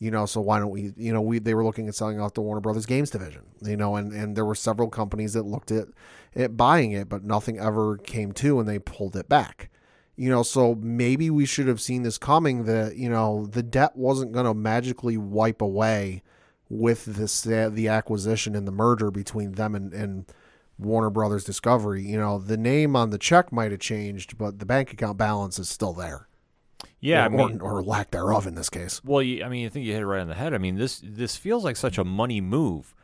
You 0.01 0.11
know, 0.11 0.27
so 0.27 0.41
why 0.41 0.59
don't 0.59 0.71
we? 0.71 0.93
You 0.97 1.13
know, 1.13 1.21
we 1.23 1.39
they 1.39 1.55
were 1.55 1.65
looking 1.65 1.87
at 1.89 1.95
selling 1.95 2.21
off 2.21 2.35
the 2.35 2.43
Warner 2.43 2.61
Brothers 2.61 2.85
Games 2.85 3.11
division. 3.11 3.43
You 3.63 3.77
know, 3.77 3.95
and 3.95 4.13
and 4.13 4.37
there 4.37 4.45
were 4.45 4.57
several 4.57 4.89
companies 4.89 5.35
that 5.35 5.45
looked 5.45 5.71
at 5.71 5.87
at 6.35 6.57
buying 6.57 6.91
it, 6.91 7.09
but 7.09 7.23
nothing 7.23 7.59
ever 7.61 7.97
came 7.99 8.33
to, 8.33 8.59
and 8.59 8.69
they 8.69 8.81
pulled 8.81 9.15
it 9.15 9.29
back. 9.29 9.71
You 10.17 10.31
know, 10.31 10.43
so 10.43 10.77
maybe 10.77 11.29
we 11.29 11.45
should 11.45 11.67
have 11.67 11.81
seen 11.81 12.03
this 12.03 12.19
coming. 12.19 12.65
That 12.65 12.97
you 12.97 13.09
know, 13.09 13.47
the 13.47 13.63
debt 13.63 13.97
wasn't 13.97 14.33
going 14.33 14.47
to 14.47 14.55
magically 14.55 15.17
wipe 15.17 15.61
away 15.61 16.23
with 16.69 17.05
this 17.05 17.43
the 17.43 17.89
acquisition 17.89 18.55
and 18.55 18.67
the 18.67 18.73
merger 18.73 19.11
between 19.11 19.53
them 19.53 19.75
and 19.75 19.93
and 19.93 20.27
Warner 20.79 21.11
Brothers 21.11 21.45
Discovery. 21.45 22.03
You 22.03 22.19
know, 22.19 22.39
the 22.39 22.57
name 22.57 22.97
on 22.97 23.11
the 23.11 23.19
check 23.19 23.53
might 23.53 23.71
have 23.71 23.81
changed, 23.81 24.39
but 24.39 24.59
the 24.59 24.67
bank 24.67 24.93
account 24.93 25.19
balance 25.19 25.59
is 25.59 25.69
still 25.69 25.93
there. 25.93 26.29
Yeah, 27.01 27.23
or, 27.23 27.25
I 27.25 27.29
mean, 27.29 27.61
or, 27.61 27.75
or 27.75 27.83
lack 27.83 28.11
thereof 28.11 28.47
in 28.47 28.55
this 28.55 28.71
case. 28.71 29.03
Well, 29.05 29.23
you, 29.23 29.45
I 29.45 29.49
mean, 29.49 29.67
I 29.67 29.69
think 29.69 29.85
you 29.85 29.93
hit 29.93 30.03
it 30.03 30.07
right 30.07 30.21
on 30.21 30.29
the 30.29 30.35
head. 30.35 30.55
I 30.55 30.59
mean, 30.59 30.77
this 30.77 31.03
this 31.05 31.37
feels 31.37 31.65
like 31.65 31.77
such 31.77 31.99
a 31.99 32.05
money 32.05 32.41
move, 32.41 32.95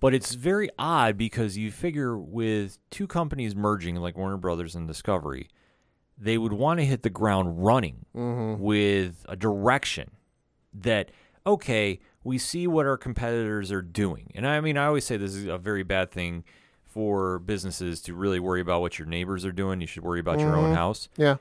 but 0.00 0.14
it's 0.14 0.34
very 0.34 0.70
odd 0.78 1.18
because 1.18 1.58
you 1.58 1.70
figure 1.70 2.16
with 2.16 2.78
two 2.90 3.06
companies 3.06 3.54
merging 3.54 3.96
like 3.96 4.16
Warner 4.16 4.38
Brothers 4.38 4.74
and 4.74 4.88
Discovery, 4.88 5.48
they 6.20 6.36
would 6.38 6.52
want 6.52 6.78
to 6.78 6.86
hit 6.86 7.02
the 7.02 7.10
ground 7.10 7.64
running 7.64 8.04
mm-hmm. 8.14 8.62
with 8.62 9.24
a 9.28 9.36
direction 9.36 10.10
that 10.74 11.10
okay, 11.46 11.98
we 12.22 12.36
see 12.36 12.66
what 12.66 12.86
our 12.86 12.98
competitors 12.98 13.72
are 13.72 13.82
doing. 13.82 14.30
And 14.34 14.46
I 14.46 14.60
mean, 14.60 14.76
I 14.76 14.86
always 14.86 15.04
say 15.04 15.16
this 15.16 15.34
is 15.34 15.46
a 15.46 15.56
very 15.56 15.82
bad 15.82 16.10
thing 16.10 16.44
for 16.84 17.38
businesses 17.38 18.02
to 18.02 18.14
really 18.14 18.38
worry 18.38 18.60
about 18.60 18.82
what 18.82 18.98
your 18.98 19.08
neighbors 19.08 19.44
are 19.44 19.52
doing. 19.52 19.80
You 19.80 19.86
should 19.86 20.02
worry 20.02 20.20
about 20.20 20.38
your 20.38 20.54
own 20.54 20.66
mm-hmm. 20.66 20.74
house. 20.74 21.08
Yeah. 21.16 21.36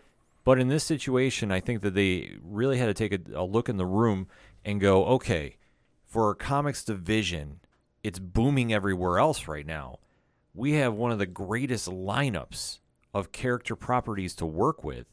But 0.46 0.60
in 0.60 0.70
this 0.70 0.84
situation, 0.84 1.52
I 1.52 1.60
think 1.60 1.82
that 1.82 1.96
they 1.96 2.38
really 2.42 2.78
had 2.78 2.86
to 2.86 2.94
take 2.94 3.14
a, 3.14 3.42
a 3.42 3.44
look 3.44 3.68
in 3.68 3.78
the 3.78 3.86
room 3.86 4.28
and 4.64 4.80
go, 4.80 5.06
okay, 5.06 5.58
for 6.06 6.28
our 6.28 6.36
comics 6.36 6.84
division, 6.84 7.60
it's 8.04 8.20
booming 8.20 8.72
everywhere 8.72 9.20
else 9.20 9.48
right 9.48 9.66
now. 9.66 10.00
We 10.54 10.74
have 10.74 10.94
one 10.94 11.12
of 11.12 11.20
the 11.20 11.26
greatest 11.26 11.90
lineups 11.90 12.80
of 13.14 13.32
character 13.32 13.76
properties 13.76 14.36
to 14.36 14.46
work 14.46 14.84
with. 14.84 15.06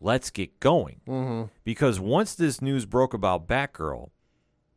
Let's 0.00 0.30
get 0.30 0.60
going. 0.60 1.00
Mm-hmm. 1.08 1.44
Because 1.64 1.98
once 1.98 2.34
this 2.34 2.60
news 2.60 2.84
broke 2.86 3.14
about 3.14 3.46
Batgirl, 3.46 4.10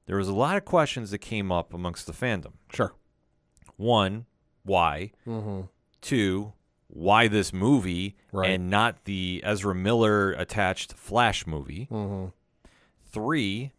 there 0.06 0.16
was 0.18 0.28
a 0.28 0.34
lot 0.34 0.56
of 0.58 0.66
questions 0.66 1.12
that 1.12 1.18
came 1.20 1.52
up 1.52 1.74
amongst 1.74 2.06
the 2.08 2.14
fandom. 2.14 2.54
Sure. 2.74 2.94
One, 3.76 4.26
why? 4.64 5.12
Two, 6.02 6.54
why 6.88 7.28
this 7.28 7.52
movie 7.54 8.16
Right. 8.32 8.52
and 8.52 8.70
not 8.70 9.06
the 9.06 9.42
Ezra 9.44 9.76
Miller 9.76 10.32
attached 10.32 10.94
Flash 10.94 11.46
movie? 11.46 11.88
Three, 13.12 13.72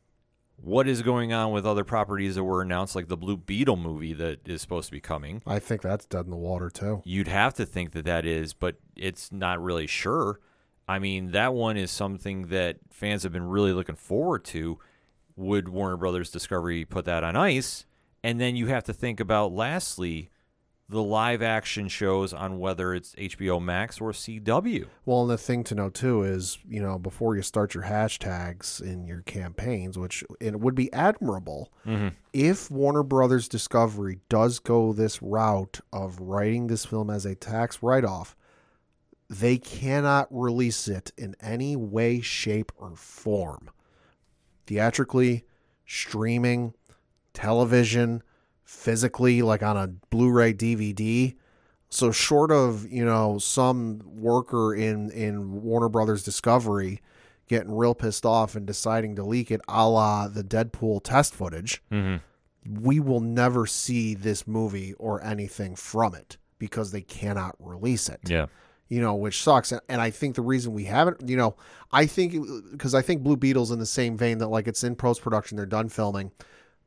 what 0.63 0.87
is 0.87 1.03
going 1.03 1.33
on 1.33 1.53
with 1.53 1.67
other 1.67 1.85
properties 1.85 2.35
that 2.35 2.45
were 2.45 2.63
announced, 2.63 2.95
like 2.95 3.09
the 3.09 3.17
Blue 3.17 3.37
Beetle 3.37 3.77
movie 3.77 4.13
that 4.15 4.47
is 4.47 4.61
supposed 4.61 4.87
to 4.87 4.93
be 4.93 5.01
coming? 5.01 5.43
I 5.47 5.59
think 5.59 5.83
that's 5.83 6.07
dead 6.07 6.25
in 6.27 6.31
the 6.31 6.37
water 6.37 6.71
too. 6.71 7.03
You'd 7.05 7.29
have 7.29 7.55
to 7.55 7.67
think 7.67 7.93
that 7.93 8.05
that 8.05 8.27
is, 8.27 8.53
but 8.53 8.77
it's 8.97 9.33
not 9.33 9.63
really 9.63 9.87
sure. 9.87 10.41
I 10.87 10.99
mean, 10.99 11.31
that 11.31 11.55
one 11.55 11.77
is 11.77 11.91
something 11.91 12.49
that 12.49 12.79
fans 12.91 13.23
have 13.23 13.33
been 13.33 13.49
really 13.49 13.73
looking 13.73 13.95
forward 13.95 14.45
to. 14.47 14.79
Would 15.37 15.69
Warner 15.69 15.97
Brothers 15.97 16.31
Discovery 16.31 16.85
put 16.85 17.05
that 17.05 17.25
on 17.25 17.37
ice? 17.37 17.87
And 18.23 18.41
then 18.41 18.57
you 18.57 18.67
have 18.67 18.85
to 18.85 18.93
think 18.93 19.21
about, 19.21 19.53
lastly, 19.53 20.31
the 20.91 21.03
live 21.03 21.41
action 21.41 21.87
shows 21.87 22.33
on 22.33 22.59
whether 22.59 22.93
it's 22.93 23.15
HBO 23.15 23.63
Max 23.63 24.01
or 24.01 24.11
CW. 24.11 24.87
Well, 25.05 25.23
and 25.23 25.31
the 25.31 25.39
thing 25.39 25.63
to 25.65 25.75
know 25.77 25.89
too 25.89 26.25
is, 26.25 26.59
you 26.69 26.83
know, 26.83 26.99
before 26.99 27.37
you 27.37 27.43
start 27.43 27.75
your 27.75 27.85
hashtags 27.85 28.83
in 28.83 29.07
your 29.07 29.21
campaigns, 29.23 29.97
which 29.97 30.25
it 30.41 30.59
would 30.59 30.75
be 30.75 30.93
admirable 30.93 31.73
mm-hmm. 31.87 32.09
if 32.33 32.73
Warner 32.73 33.05
Brothers 33.05 33.47
Discovery 33.47 34.19
does 34.29 34.59
go 34.59 34.93
this 34.93 35.23
route 35.23 35.79
of 35.93 36.19
writing 36.19 36.67
this 36.67 36.85
film 36.85 37.09
as 37.09 37.25
a 37.25 37.37
tax 37.37 37.85
write 37.85 38.05
off, 38.05 38.35
they 39.29 39.59
cannot 39.59 40.27
release 40.33 40.89
it 40.89 41.13
in 41.17 41.37
any 41.41 41.77
way, 41.77 42.21
shape, 42.21 42.73
or 42.77 42.97
form. 42.97 43.71
Theatrically, 44.67 45.45
streaming, 45.87 46.75
television, 47.33 48.25
physically, 48.71 49.43
like 49.43 49.63
on 49.63 49.77
a 49.77 49.89
Blu 49.89 50.31
ray 50.31 50.55
DVD. 50.55 51.35
So 51.89 52.13
short 52.13 52.53
of 52.53 52.91
you 52.91 53.05
know 53.05 53.39
some 53.39 54.01
worker 54.05 54.75
in 54.75 55.11
in 55.11 55.63
Warner 55.63 55.89
Brothers 55.89 56.23
Discovery 56.23 57.03
getting 57.49 57.77
real 57.77 57.97
pissed 57.97 58.25
off 58.25 58.55
and 58.55 58.65
deciding 58.65 59.17
to 59.17 59.25
leak 59.25 59.51
it, 59.51 59.61
a 59.67 59.89
la 59.89 60.29
the 60.29 60.45
Deadpool 60.45 61.01
test 61.03 61.35
footage, 61.35 61.83
mm-hmm. 61.91 62.19
we 62.81 63.01
will 63.01 63.21
never 63.21 63.67
see 63.67 64.15
this 64.15 64.47
movie 64.47 64.95
or 64.95 65.23
anything 65.25 65.75
from 65.75 66.15
it 66.15 66.37
because 66.61 66.93
they 66.93 67.01
cannot 67.03 67.57
release 67.59 68.09
it 68.09 68.21
Yeah. 68.27 68.47
you 68.89 69.01
know, 69.01 69.17
which 69.17 69.43
sucks. 69.43 69.73
And 69.73 70.01
I 70.01 70.11
think 70.11 70.37
the 70.37 70.43
reason 70.43 70.73
we 70.73 70.85
haven't, 70.85 71.29
you 71.29 71.37
know, 71.37 71.57
I 71.91 72.07
think 72.07 72.37
because 72.71 72.95
I 72.95 73.03
think 73.03 73.23
Blue 73.23 73.37
Beetle's 73.37 73.73
in 73.73 73.81
the 73.81 73.87
same 73.87 74.17
vein 74.17 74.39
that 74.39 74.49
like 74.49 74.69
it's 74.69 74.85
in 74.85 74.95
post 74.95 75.21
production, 75.21 75.57
they're 75.57 75.67
done 75.67 75.89
filming. 75.89 76.31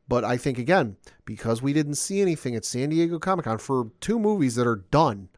But 0.07 0.23
I 0.23 0.37
think 0.37 0.57
again, 0.57 0.97
because 1.25 1.61
we 1.61 1.73
didn't 1.73 1.95
see 1.95 2.21
anything 2.21 2.55
at 2.55 2.65
San 2.65 2.89
Diego 2.89 3.19
Comic 3.19 3.45
Con 3.45 3.57
for 3.57 3.91
two 4.01 4.19
movies 4.19 4.55
that 4.55 4.67
are 4.67 4.83
done 4.91 5.29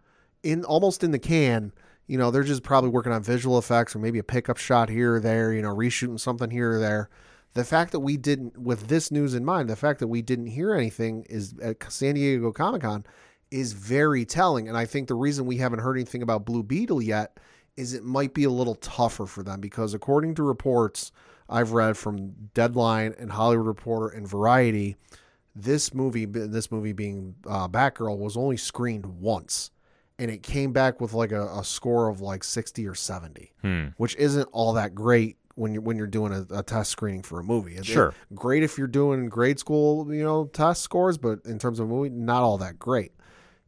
in 0.44 0.64
almost 0.66 1.04
in 1.04 1.12
the 1.12 1.20
can, 1.20 1.72
you 2.08 2.18
know, 2.18 2.32
they're 2.32 2.44
just 2.44 2.64
probably 2.64 2.90
working 2.90 3.12
on 3.12 3.24
visual 3.24 3.58
effects 3.58 3.96
or 3.96 4.00
maybe 4.00 4.20
a 4.20 4.24
pickup 4.24 4.58
shot 4.58 4.90
here 4.90 5.16
or 5.16 5.20
there, 5.20 5.54
you 5.54 5.62
know, 5.62 5.76
reshooting 5.76 6.20
something 6.20 6.50
here 6.50 6.74
or 6.74 6.80
there. 6.80 7.10
The 7.54 7.64
fact 7.64 7.92
that 7.94 8.02
we 8.02 8.18
didn't, 8.18 8.58
with 8.58 8.88
this 8.88 9.12
news 9.12 9.34
in 9.34 9.46
mind, 9.46 9.70
the 9.70 9.76
fact 9.76 10.00
that 10.00 10.08
we 10.08 10.22
didn't 10.22 10.48
hear 10.48 10.74
anything 10.74 11.26
is 11.30 11.56
at 11.62 11.92
San 11.92 12.16
Diego 12.16 12.52
Comic 12.52 12.82
Con 12.82 13.06
is 13.50 13.74
very 13.74 14.26
telling. 14.26 14.68
And 14.68 14.78
I 14.78 14.86
think 14.86 15.08
the 15.08 15.16
reason 15.16 15.46
we 15.46 15.58
haven't 15.58 15.80
heard 15.80 15.96
anything 15.96 16.22
about 16.22 16.46
Blue 16.46 16.64
Beetle 16.64 17.02
yet 17.02 17.40
is 17.78 17.94
it 17.94 18.04
might 18.04 18.34
be 18.34 18.44
a 18.44 18.50
little 18.50 18.76
tougher 18.76 19.26
for 19.26 19.44
them 19.44 19.62
because 19.62 19.94
according 19.94 20.36
to 20.36 20.44
reports 20.44 21.12
I've 21.50 21.72
read 21.72 21.98
from 21.98 22.32
Deadline 22.54 23.14
and 23.20 23.32
Hollywood 23.32 23.68
Reporter 23.68 24.16
and 24.16 24.28
Variety, 24.28 24.96
this 25.56 25.94
movie, 25.94 26.26
this 26.26 26.72
movie 26.72 26.94
being 26.94 27.36
uh, 27.48 27.68
Batgirl, 27.68 28.18
was 28.18 28.36
only 28.36 28.58
screened 28.58 29.06
once, 29.06 29.72
and 30.20 30.30
it 30.32 30.44
came 30.44 30.74
back 30.74 31.00
with 31.00 31.14
like 31.14 31.32
a, 31.32 31.46
a 31.60 31.64
score 31.64 32.10
of 32.10 32.20
like 32.22 32.44
sixty 32.44 32.88
or 32.88 32.96
seventy, 32.96 33.54
which 33.98 34.16
isn't 34.18 34.50
all 34.52 34.74
that 34.74 34.94
great 34.96 35.38
when 35.56 35.74
you're 35.74 35.82
when 35.84 35.98
you're 35.98 36.08
doing 36.08 36.34
a, 36.34 36.46
a 36.60 36.64
test 36.64 36.92
screening 36.92 37.22
for 37.22 37.40
a 37.40 37.44
movie. 37.44 37.82
Sure. 37.84 38.10
it- 38.10 38.36
great 38.36 38.64
if 38.64 38.78
you're 38.78 38.88
doing 38.88 39.30
grade 39.30 39.60
school, 39.60 40.14
you 40.14 40.24
know, 40.24 40.46
test 40.52 40.82
scores, 40.82 41.18
but 41.18 41.40
in 41.46 41.58
terms 41.60 41.80
of 41.80 41.86
a 41.86 41.90
movie, 41.90 42.10
not 42.10 42.42
all 42.44 42.58
that 42.58 42.78
great. 42.80 43.12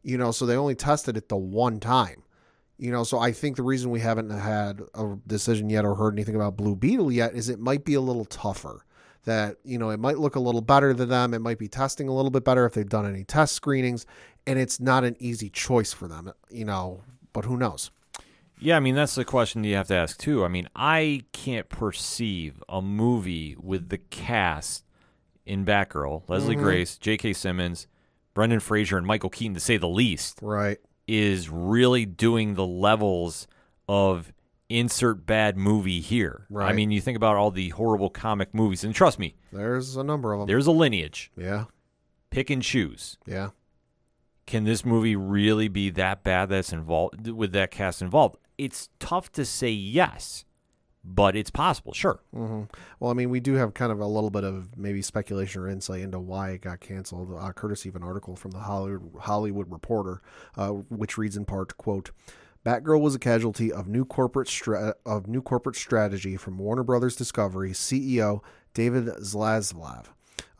You 0.02 0.18
know, 0.18 0.30
so 0.30 0.44
they 0.46 0.56
only 0.56 0.74
tested 0.74 1.16
it 1.16 1.28
the 1.28 1.36
one 1.36 1.80
time. 1.80 2.22
You 2.78 2.92
know, 2.92 3.02
so 3.02 3.18
I 3.18 3.32
think 3.32 3.56
the 3.56 3.64
reason 3.64 3.90
we 3.90 4.00
haven't 4.00 4.30
had 4.30 4.82
a 4.94 5.16
decision 5.26 5.68
yet 5.68 5.84
or 5.84 5.96
heard 5.96 6.14
anything 6.14 6.36
about 6.36 6.56
Blue 6.56 6.76
Beetle 6.76 7.10
yet 7.10 7.34
is 7.34 7.48
it 7.48 7.58
might 7.58 7.84
be 7.84 7.94
a 7.94 8.00
little 8.00 8.24
tougher. 8.24 8.84
That, 9.24 9.56
you 9.64 9.78
know, 9.78 9.90
it 9.90 9.98
might 9.98 10.18
look 10.18 10.36
a 10.36 10.40
little 10.40 10.60
better 10.60 10.94
to 10.94 11.04
them. 11.04 11.34
It 11.34 11.40
might 11.40 11.58
be 11.58 11.68
testing 11.68 12.08
a 12.08 12.14
little 12.14 12.30
bit 12.30 12.44
better 12.44 12.64
if 12.64 12.74
they've 12.74 12.88
done 12.88 13.04
any 13.04 13.24
test 13.24 13.54
screenings. 13.54 14.06
And 14.46 14.58
it's 14.58 14.80
not 14.80 15.04
an 15.04 15.16
easy 15.18 15.50
choice 15.50 15.92
for 15.92 16.08
them, 16.08 16.32
you 16.50 16.64
know, 16.64 17.02
but 17.32 17.44
who 17.44 17.56
knows? 17.56 17.90
Yeah, 18.60 18.76
I 18.76 18.80
mean 18.80 18.94
that's 18.94 19.14
the 19.14 19.24
question 19.24 19.62
you 19.64 19.76
have 19.76 19.88
to 19.88 19.94
ask 19.94 20.18
too. 20.18 20.44
I 20.44 20.48
mean, 20.48 20.68
I 20.74 21.24
can't 21.32 21.68
perceive 21.68 22.62
a 22.68 22.82
movie 22.82 23.56
with 23.60 23.88
the 23.88 23.98
cast 23.98 24.84
in 25.46 25.64
Batgirl, 25.64 26.22
Leslie 26.28 26.54
mm-hmm. 26.54 26.64
Grace, 26.64 26.98
J.K. 26.98 27.32
Simmons, 27.34 27.86
Brendan 28.34 28.60
Fraser, 28.60 28.98
and 28.98 29.06
Michael 29.06 29.30
Keaton, 29.30 29.54
to 29.54 29.60
say 29.60 29.76
the 29.76 29.88
least, 29.88 30.38
Right. 30.42 30.78
Is 31.08 31.48
really 31.48 32.04
doing 32.06 32.54
the 32.54 32.66
levels 32.66 33.48
of 33.88 34.32
insert 34.68 35.24
bad 35.26 35.56
movie 35.56 36.00
here. 36.00 36.46
Right. 36.50 36.68
I 36.68 36.72
mean, 36.74 36.90
you 36.90 37.00
think 37.00 37.16
about 37.16 37.36
all 37.36 37.50
the 37.50 37.70
horrible 37.70 38.10
comic 38.10 38.54
movies, 38.54 38.84
and 38.84 38.94
trust 38.94 39.18
me, 39.18 39.34
There's 39.50 39.96
a 39.96 40.04
number 40.04 40.32
of 40.34 40.40
them. 40.40 40.46
there's 40.46 40.66
a 40.66 40.70
lineage. 40.72 41.30
Yeah. 41.36 41.64
Pick 42.30 42.50
and 42.50 42.62
choose. 42.62 43.16
Yeah. 43.26 43.50
Can 44.46 44.64
this 44.64 44.84
movie 44.84 45.16
really 45.16 45.68
be 45.68 45.90
that 45.90 46.22
bad 46.22 46.50
that's 46.50 46.72
involved 46.72 47.28
with 47.28 47.52
that 47.52 47.70
cast 47.70 48.02
involved? 48.02 48.36
It's 48.58 48.88
tough 48.98 49.32
to 49.32 49.44
say 49.44 49.70
yes, 49.70 50.44
but 51.14 51.34
it's 51.34 51.50
possible. 51.50 51.92
Sure. 51.94 52.20
hmm 52.32 52.62
Well, 53.00 53.10
I 53.10 53.14
mean, 53.14 53.30
we 53.30 53.40
do 53.40 53.54
have 53.54 53.72
kind 53.74 53.90
of 53.90 54.00
a 54.00 54.06
little 54.06 54.30
bit 54.30 54.44
of 54.44 54.76
maybe 54.76 55.00
speculation 55.02 55.62
or 55.62 55.68
insight 55.68 56.00
into 56.02 56.18
why 56.18 56.50
it 56.50 56.60
got 56.60 56.80
canceled, 56.80 57.34
uh, 57.38 57.52
courtesy 57.52 57.88
of 57.88 57.96
an 57.96 58.02
article 58.02 58.36
from 58.36 58.50
the 58.50 58.58
Hollywood, 58.60 59.10
Hollywood 59.20 59.70
Reporter, 59.72 60.20
uh, 60.56 60.68
which 60.68 61.16
reads 61.16 61.36
in 61.36 61.44
part, 61.46 61.76
"quote 61.78 62.10
Batgirl 62.66 63.00
was 63.00 63.14
a 63.14 63.18
casualty 63.18 63.72
of 63.72 63.88
new 63.88 64.04
corporate 64.04 64.48
stra- 64.48 64.94
of 65.06 65.26
new 65.26 65.40
corporate 65.40 65.76
strategy 65.76 66.36
from 66.36 66.58
Warner 66.58 66.82
Brothers 66.82 67.16
Discovery 67.16 67.72
CEO 67.72 68.42
David 68.74 69.06
Zaslav." 69.22 70.06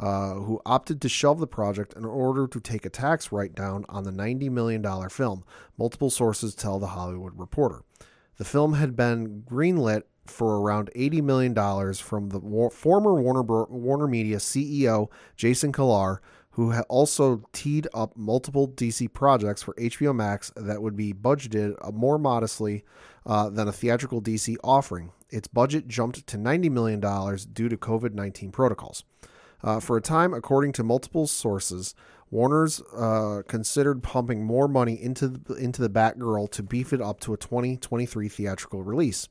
Uh, 0.00 0.34
who 0.34 0.60
opted 0.64 1.00
to 1.00 1.08
shelve 1.08 1.40
the 1.40 1.46
project 1.46 1.92
in 1.94 2.04
order 2.04 2.46
to 2.46 2.60
take 2.60 2.86
a 2.86 2.88
tax 2.88 3.32
write 3.32 3.52
down 3.52 3.84
on 3.88 4.04
the 4.04 4.12
$90 4.12 4.48
million 4.48 4.80
film, 5.08 5.42
multiple 5.76 6.08
sources 6.08 6.54
tell 6.54 6.78
the 6.78 6.88
Hollywood 6.88 7.36
Reporter. 7.36 7.82
The 8.36 8.44
film 8.44 8.74
had 8.74 8.94
been 8.94 9.42
greenlit 9.42 10.02
for 10.28 10.60
around 10.60 10.90
$80 10.94 11.22
million 11.22 11.54
from 11.94 12.30
the 12.30 12.38
war- 12.38 12.70
former 12.70 13.14
Warner, 13.14 13.42
Warner 13.42 14.06
Media 14.06 14.36
CEO 14.36 15.08
Jason 15.36 15.72
Kilar, 15.72 16.18
who 16.52 16.74
also 16.88 17.42
teed 17.52 17.86
up 17.94 18.16
multiple 18.16 18.66
DC 18.66 19.12
projects 19.12 19.62
for 19.62 19.74
HBO 19.74 20.14
Max 20.14 20.52
that 20.56 20.82
would 20.82 20.96
be 20.96 21.12
budgeted 21.12 21.76
uh, 21.82 21.92
more 21.92 22.18
modestly 22.18 22.84
uh, 23.24 23.48
than 23.48 23.68
a 23.68 23.72
theatrical 23.72 24.20
DC 24.20 24.56
offering. 24.64 25.12
Its 25.30 25.46
budget 25.46 25.86
jumped 25.86 26.26
to 26.26 26.36
$90 26.36 26.70
million 26.70 26.98
due 27.52 27.68
to 27.68 27.76
COVID 27.76 28.14
19 28.14 28.50
protocols. 28.50 29.04
Uh, 29.62 29.78
for 29.78 29.96
a 29.96 30.00
time, 30.00 30.34
according 30.34 30.72
to 30.72 30.82
multiple 30.82 31.26
sources, 31.26 31.94
Warner's 32.30 32.80
uh, 32.96 33.42
considered 33.46 34.02
pumping 34.02 34.44
more 34.44 34.68
money 34.68 35.00
into 35.00 35.28
the, 35.28 35.54
into 35.54 35.80
the 35.80 35.88
Batgirl 35.88 36.50
to 36.52 36.62
beef 36.62 36.92
it 36.92 37.00
up 37.00 37.20
to 37.20 37.32
a 37.32 37.36
2023 37.36 38.28
theatrical 38.28 38.82
release. 38.82 39.28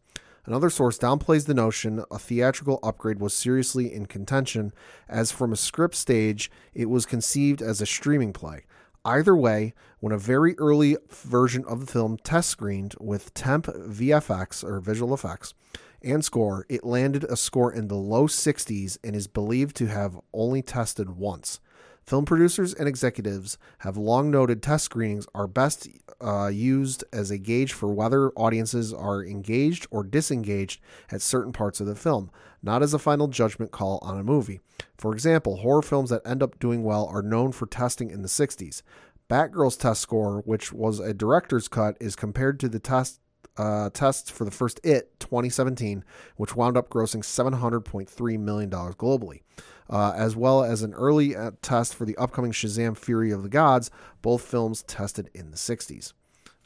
Another 0.47 0.69
source 0.69 0.97
downplays 0.97 1.45
the 1.45 1.53
notion 1.53 2.05
a 2.09 2.17
theatrical 2.17 2.79
upgrade 2.81 3.19
was 3.19 3.33
seriously 3.33 3.93
in 3.93 4.05
contention, 4.05 4.71
as 5.09 5.29
from 5.29 5.51
a 5.51 5.57
script 5.57 5.93
stage, 5.93 6.49
it 6.73 6.89
was 6.89 7.05
conceived 7.05 7.61
as 7.61 7.81
a 7.81 7.85
streaming 7.85 8.31
play. 8.31 8.63
Either 9.03 9.35
way, 9.35 9.73
when 9.99 10.13
a 10.13 10.17
very 10.17 10.57
early 10.57 10.95
version 11.09 11.65
of 11.65 11.81
the 11.81 11.91
film 11.91 12.17
test 12.23 12.49
screened 12.49 12.95
with 12.97 13.33
temp 13.33 13.65
VFX 13.65 14.63
or 14.63 14.79
visual 14.79 15.13
effects 15.13 15.53
and 16.01 16.23
score, 16.23 16.65
it 16.69 16.85
landed 16.85 17.25
a 17.25 17.35
score 17.35 17.73
in 17.73 17.89
the 17.89 17.95
low 17.95 18.25
60s 18.25 18.97
and 19.03 19.17
is 19.17 19.27
believed 19.27 19.75
to 19.75 19.87
have 19.87 20.17
only 20.31 20.61
tested 20.61 21.17
once. 21.17 21.59
Film 22.07 22.23
producers 22.23 22.73
and 22.73 22.87
executives 22.87 23.57
have 23.79 23.97
long 23.97 24.31
noted 24.31 24.63
test 24.63 24.85
screenings 24.85 25.27
are 25.35 25.45
best 25.45 25.89
uh, 26.21 26.47
used 26.47 27.03
as 27.11 27.29
a 27.29 27.37
gauge 27.37 27.73
for 27.73 27.93
whether 27.93 28.29
audiences 28.29 28.93
are 28.93 29.21
engaged 29.25 29.85
or 29.91 30.05
disengaged 30.05 30.79
at 31.11 31.21
certain 31.21 31.51
parts 31.51 31.81
of 31.81 31.85
the 31.85 31.97
film, 31.97 32.31
not 32.63 32.81
as 32.81 32.93
a 32.93 32.99
final 32.99 33.27
judgment 33.27 33.71
call 33.71 33.99
on 34.01 34.17
a 34.17 34.23
movie. 34.23 34.61
For 34.97 35.11
example, 35.11 35.57
horror 35.57 35.81
films 35.81 36.09
that 36.09 36.25
end 36.25 36.41
up 36.41 36.57
doing 36.59 36.81
well 36.81 37.07
are 37.07 37.21
known 37.21 37.51
for 37.51 37.65
testing 37.65 38.09
in 38.09 38.21
the 38.21 38.29
60s. 38.29 38.83
Batgirl's 39.29 39.75
test 39.75 39.99
score, 39.99 40.41
which 40.45 40.71
was 40.71 41.01
a 41.01 41.13
director's 41.13 41.67
cut, 41.67 41.97
is 41.99 42.15
compared 42.15 42.57
to 42.61 42.69
the 42.69 42.79
test 42.79 43.19
uh, 43.57 43.89
tests 43.89 44.29
for 44.29 44.45
the 44.45 44.51
first 44.51 44.79
It 44.81 45.19
2017, 45.19 46.05
which 46.37 46.55
wound 46.55 46.77
up 46.77 46.89
grossing 46.89 47.21
$700.3 47.21 48.39
million 48.39 48.69
globally, 48.69 49.41
uh, 49.89 50.13
as 50.15 50.35
well 50.35 50.63
as 50.63 50.81
an 50.81 50.93
early 50.93 51.35
uh, 51.35 51.51
test 51.61 51.95
for 51.95 52.05
the 52.05 52.17
upcoming 52.17 52.51
Shazam 52.51 52.97
Fury 52.97 53.31
of 53.31 53.43
the 53.43 53.49
Gods, 53.49 53.89
both 54.21 54.41
films 54.41 54.83
tested 54.83 55.29
in 55.33 55.51
the 55.51 55.57
60s. 55.57 56.13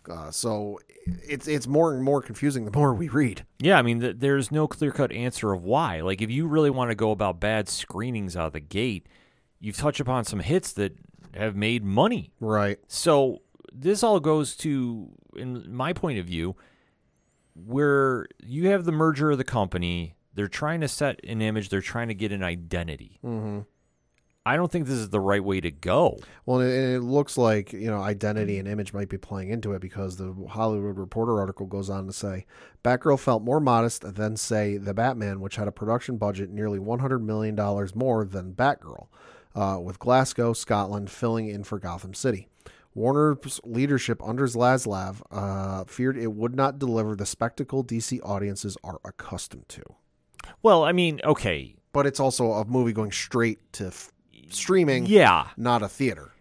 Uh, 0.09 0.31
so 0.31 0.79
it's 1.05 1.47
it's 1.47 1.67
more 1.67 1.93
and 1.93 2.03
more 2.03 2.21
confusing 2.21 2.65
the 2.65 2.71
more 2.77 2.93
we 2.93 3.07
read. 3.07 3.45
Yeah, 3.59 3.77
I 3.77 3.81
mean, 3.81 3.99
th- 3.99 4.15
there's 4.19 4.51
no 4.51 4.67
clear 4.67 4.91
cut 4.91 5.11
answer 5.11 5.53
of 5.53 5.63
why. 5.63 6.01
Like, 6.01 6.21
if 6.21 6.31
you 6.31 6.47
really 6.47 6.69
want 6.69 6.89
to 6.89 6.95
go 6.95 7.11
about 7.11 7.39
bad 7.39 7.69
screenings 7.69 8.35
out 8.35 8.47
of 8.47 8.53
the 8.53 8.59
gate, 8.59 9.07
you've 9.59 9.77
touched 9.77 9.99
upon 9.99 10.25
some 10.25 10.39
hits 10.39 10.71
that 10.73 10.97
have 11.35 11.55
made 11.55 11.83
money. 11.83 12.31
Right. 12.39 12.79
So 12.87 13.41
this 13.71 14.03
all 14.03 14.19
goes 14.19 14.55
to, 14.57 15.09
in 15.35 15.73
my 15.73 15.93
point 15.93 16.19
of 16.19 16.25
view, 16.25 16.55
where 17.53 18.27
you 18.43 18.67
have 18.69 18.85
the 18.85 18.91
merger 18.91 19.31
of 19.31 19.37
the 19.37 19.43
company. 19.43 20.15
They're 20.33 20.47
trying 20.47 20.81
to 20.81 20.87
set 20.87 21.19
an 21.25 21.41
image. 21.41 21.69
They're 21.69 21.81
trying 21.81 22.07
to 22.07 22.13
get 22.13 22.31
an 22.31 22.43
identity. 22.43 23.19
Mm-hmm. 23.23 23.61
I 24.43 24.55
don't 24.55 24.71
think 24.71 24.87
this 24.87 24.97
is 24.97 25.09
the 25.09 25.19
right 25.19 25.43
way 25.43 25.61
to 25.61 25.69
go. 25.69 26.17
Well, 26.45 26.61
and 26.61 26.71
it, 26.71 26.95
it 26.95 27.01
looks 27.01 27.37
like 27.37 27.73
you 27.73 27.91
know 27.91 28.01
identity 28.01 28.57
and 28.57 28.67
image 28.67 28.91
might 28.91 29.09
be 29.09 29.17
playing 29.17 29.49
into 29.49 29.73
it 29.73 29.81
because 29.81 30.17
the 30.17 30.33
Hollywood 30.49 30.97
Reporter 30.97 31.39
article 31.39 31.67
goes 31.67 31.89
on 31.89 32.07
to 32.07 32.13
say 32.13 32.45
Batgirl 32.83 33.19
felt 33.19 33.43
more 33.43 33.59
modest 33.59 34.15
than 34.15 34.35
say 34.37 34.77
the 34.77 34.95
Batman, 34.95 35.41
which 35.41 35.57
had 35.57 35.67
a 35.67 35.71
production 35.71 36.17
budget 36.17 36.49
nearly 36.49 36.79
100 36.79 37.19
million 37.19 37.55
dollars 37.55 37.93
more 37.95 38.25
than 38.25 38.53
Batgirl, 38.53 39.07
uh, 39.53 39.79
with 39.79 39.99
Glasgow, 39.99 40.53
Scotland 40.53 41.11
filling 41.11 41.47
in 41.47 41.63
for 41.63 41.77
Gotham 41.77 42.15
City. 42.15 42.47
Warner's 42.95 43.61
leadership 43.63 44.21
under 44.23 44.47
Zaslav 44.47 45.21
uh, 45.31 45.85
feared 45.85 46.17
it 46.17 46.33
would 46.33 46.55
not 46.55 46.79
deliver 46.79 47.15
the 47.15 47.25
spectacle 47.25 47.83
DC 47.83 48.19
audiences 48.23 48.75
are 48.83 48.99
accustomed 49.05 49.69
to. 49.69 49.83
Well, 50.63 50.83
I 50.83 50.91
mean, 50.91 51.19
okay, 51.23 51.75
But 51.93 52.05
it's 52.05 52.19
also 52.19 52.51
a 52.53 52.65
movie 52.65 52.93
going 52.93 53.11
straight 53.11 53.59
to 53.73 53.87
f- 53.87 54.11
streaming, 54.49 55.05
yeah. 55.05 55.47
not 55.57 55.81
a 55.81 55.87
theater. 55.89 56.31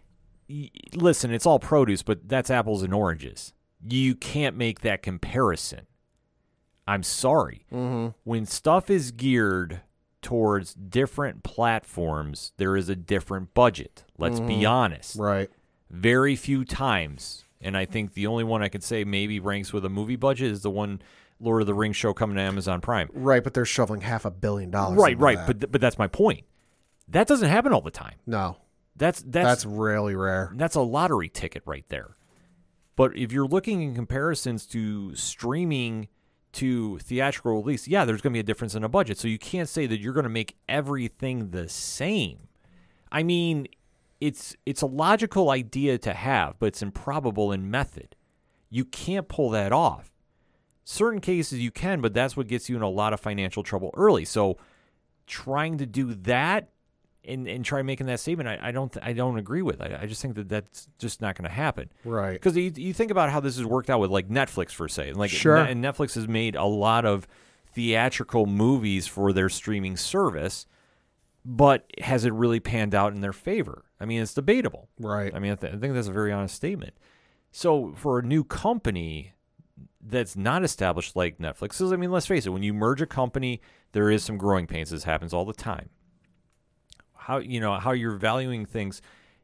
y- 0.49 0.69
listen, 0.95 1.31
it's 1.31 1.45
all 1.45 1.59
produce, 1.59 2.03
but 2.03 2.27
that's 2.29 2.49
apples 2.49 2.83
and 2.83 2.93
oranges. 2.93 3.53
You 3.87 4.15
can't 4.15 4.55
make 4.55 4.81
that 4.81 5.01
comparison. 5.01 5.87
I'm 6.87 7.03
sorry. 7.03 7.65
Mm-hmm. 7.71 8.09
When 8.23 8.45
stuff 8.45 8.89
is 8.89 9.11
geared 9.11 9.81
towards 10.21 10.73
different 10.73 11.43
platforms, 11.43 12.53
there 12.57 12.75
is 12.77 12.89
a 12.89 12.95
different 12.95 13.53
budget. 13.53 14.03
Let's 14.17 14.39
be 14.39 14.65
honest. 14.65 15.15
Right. 15.15 15.49
Very 15.89 16.35
few 16.35 16.63
times, 16.63 17.43
and 17.59 17.75
I 17.75 17.85
think 17.85 18.13
the 18.13 18.27
only 18.27 18.43
one 18.43 18.61
I 18.61 18.69
could 18.69 18.83
say 18.83 19.03
maybe 19.03 19.39
ranks 19.39 19.73
with 19.73 19.83
a 19.85 19.89
movie 19.89 20.15
budget 20.15 20.51
is 20.51 20.61
the 20.61 20.69
one 20.69 21.01
Lord 21.41 21.61
of 21.61 21.67
the 21.67 21.73
Rings 21.73 21.95
show 21.95 22.13
coming 22.13 22.35
to 22.37 22.41
Amazon 22.41 22.81
Prime. 22.81 23.09
Right, 23.13 23.43
but 23.43 23.53
they're 23.53 23.65
shoveling 23.65 24.01
half 24.01 24.25
a 24.25 24.31
billion 24.31 24.71
dollars. 24.71 24.97
Right, 24.97 25.17
right, 25.19 25.37
that. 25.37 25.47
but 25.47 25.59
th- 25.61 25.71
but 25.71 25.81
that's 25.81 25.97
my 25.97 26.07
point. 26.07 26.45
That 27.07 27.27
doesn't 27.27 27.49
happen 27.49 27.73
all 27.73 27.81
the 27.81 27.91
time. 27.91 28.15
no, 28.25 28.57
That's 28.95 29.21
that's 29.21 29.63
that's 29.63 29.65
really 29.65 30.15
rare. 30.15 30.51
That's 30.55 30.75
a 30.75 30.81
lottery 30.81 31.29
ticket 31.29 31.63
right 31.65 31.85
there. 31.89 32.15
But 32.95 33.17
if 33.17 33.31
you're 33.31 33.47
looking 33.47 33.81
in 33.81 33.95
comparisons 33.95 34.65
to 34.67 35.15
streaming 35.15 36.07
to 36.53 36.99
theatrical 36.99 37.55
release, 37.63 37.87
yeah, 37.87 38.05
there's 38.05 38.21
going 38.21 38.31
to 38.33 38.35
be 38.35 38.41
a 38.41 38.43
difference 38.43 38.75
in 38.75 38.83
a 38.83 38.89
budget. 38.89 39.17
So 39.17 39.27
you 39.27 39.39
can't 39.39 39.69
say 39.69 39.87
that 39.87 39.99
you're 39.99 40.13
going 40.13 40.25
to 40.25 40.29
make 40.29 40.57
everything 40.69 41.51
the 41.51 41.67
same. 41.69 42.47
I 43.11 43.23
mean, 43.23 43.67
it's 44.19 44.55
it's 44.65 44.81
a 44.81 44.85
logical 44.85 45.49
idea 45.49 45.97
to 45.99 46.13
have, 46.13 46.59
but 46.59 46.67
it's 46.67 46.81
improbable 46.81 47.51
in 47.51 47.71
method. 47.71 48.15
You 48.69 48.85
can't 48.85 49.27
pull 49.27 49.49
that 49.49 49.73
off. 49.73 50.10
Certain 50.83 51.21
cases 51.21 51.59
you 51.59 51.71
can, 51.71 52.01
but 52.01 52.13
that's 52.13 52.35
what 52.35 52.47
gets 52.47 52.69
you 52.69 52.75
in 52.75 52.81
a 52.81 52.89
lot 52.89 53.13
of 53.13 53.19
financial 53.19 53.63
trouble 53.63 53.91
early. 53.95 54.25
So 54.25 54.57
trying 55.27 55.77
to 55.77 55.85
do 55.85 56.13
that 56.13 56.69
and, 57.23 57.47
and 57.47 57.63
try 57.63 57.83
making 57.83 58.07
that 58.07 58.19
statement, 58.19 58.49
I, 58.49 58.69
I 58.69 58.71
don't 58.71 58.91
th- 58.91 59.05
I 59.05 59.13
don't 59.13 59.37
agree 59.37 59.61
with. 59.61 59.79
I, 59.79 59.99
I 60.01 60.05
just 60.07 60.21
think 60.21 60.35
that 60.35 60.49
that's 60.49 60.87
just 60.97 61.21
not 61.21 61.35
going 61.35 61.47
to 61.47 61.53
happen. 61.53 61.89
Right. 62.03 62.33
Because 62.33 62.57
you, 62.57 62.71
you 62.75 62.93
think 62.93 63.11
about 63.11 63.29
how 63.29 63.39
this 63.39 63.57
has 63.57 63.65
worked 63.65 63.89
out 63.89 63.99
with 63.99 64.09
like 64.09 64.27
Netflix 64.27 64.71
for 64.71 64.87
say, 64.87 65.13
like 65.13 65.29
Sure. 65.29 65.63
Ne- 65.63 65.71
and 65.71 65.83
Netflix 65.83 66.15
has 66.15 66.27
made 66.27 66.55
a 66.55 66.65
lot 66.65 67.05
of 67.05 67.27
theatrical 67.73 68.47
movies 68.47 69.07
for 69.07 69.31
their 69.31 69.49
streaming 69.49 69.95
service, 69.97 70.65
but 71.45 71.85
has 72.01 72.25
it 72.25 72.33
really 72.33 72.59
panned 72.59 72.95
out 72.95 73.13
in 73.13 73.21
their 73.21 73.33
favor? 73.33 73.85
I 73.99 74.05
mean, 74.05 74.21
it's 74.21 74.33
debatable. 74.33 74.89
Right. 74.99 75.33
I 75.33 75.39
mean, 75.39 75.51
I, 75.51 75.55
th- 75.55 75.73
I 75.73 75.77
think 75.77 75.93
that's 75.93 76.07
a 76.07 76.11
very 76.11 76.31
honest 76.31 76.55
statement. 76.55 76.95
So 77.51 77.93
for 77.95 78.17
a 78.19 78.23
new 78.23 78.43
company 78.43 79.33
that's 80.03 80.35
not 80.35 80.63
established 80.63 81.15
like 81.15 81.37
Netflix. 81.37 81.57
Netflix, 81.57 81.77
'cause, 81.79 81.93
I 81.93 81.95
mean, 81.95 82.11
let's 82.11 82.25
face 82.25 82.45
it, 82.45 82.49
when 82.49 82.63
you 82.63 82.73
merge 82.73 83.01
a 83.01 83.05
company, 83.05 83.61
there 83.91 84.09
is 84.09 84.23
some 84.23 84.37
growing 84.37 84.67
pains. 84.67 84.89
This 84.89 85.03
happens 85.03 85.33
all 85.33 85.45
the 85.45 85.53
time. 85.53 85.89
How 87.15 87.37
you 87.37 87.59
know 87.59 87.75
how 87.79 87.91
you're 87.91 88.15
valuing 88.15 88.65
things 88.65 89.01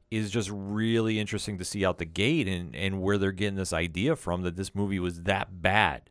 is 0.09 0.31
just 0.31 0.49
really 0.51 1.19
interesting 1.19 1.57
to 1.57 1.65
see 1.65 1.85
out 1.85 1.97
the 1.99 2.05
gate 2.05 2.47
and 2.47 2.75
and 2.75 3.01
where 3.01 3.17
they're 3.17 3.31
getting 3.31 3.55
this 3.55 3.73
idea 3.73 4.15
from 4.15 4.41
that 4.43 4.55
this 4.55 4.73
movie 4.73 4.99
was 4.99 5.23
that 5.23 5.61
bad. 5.61 6.09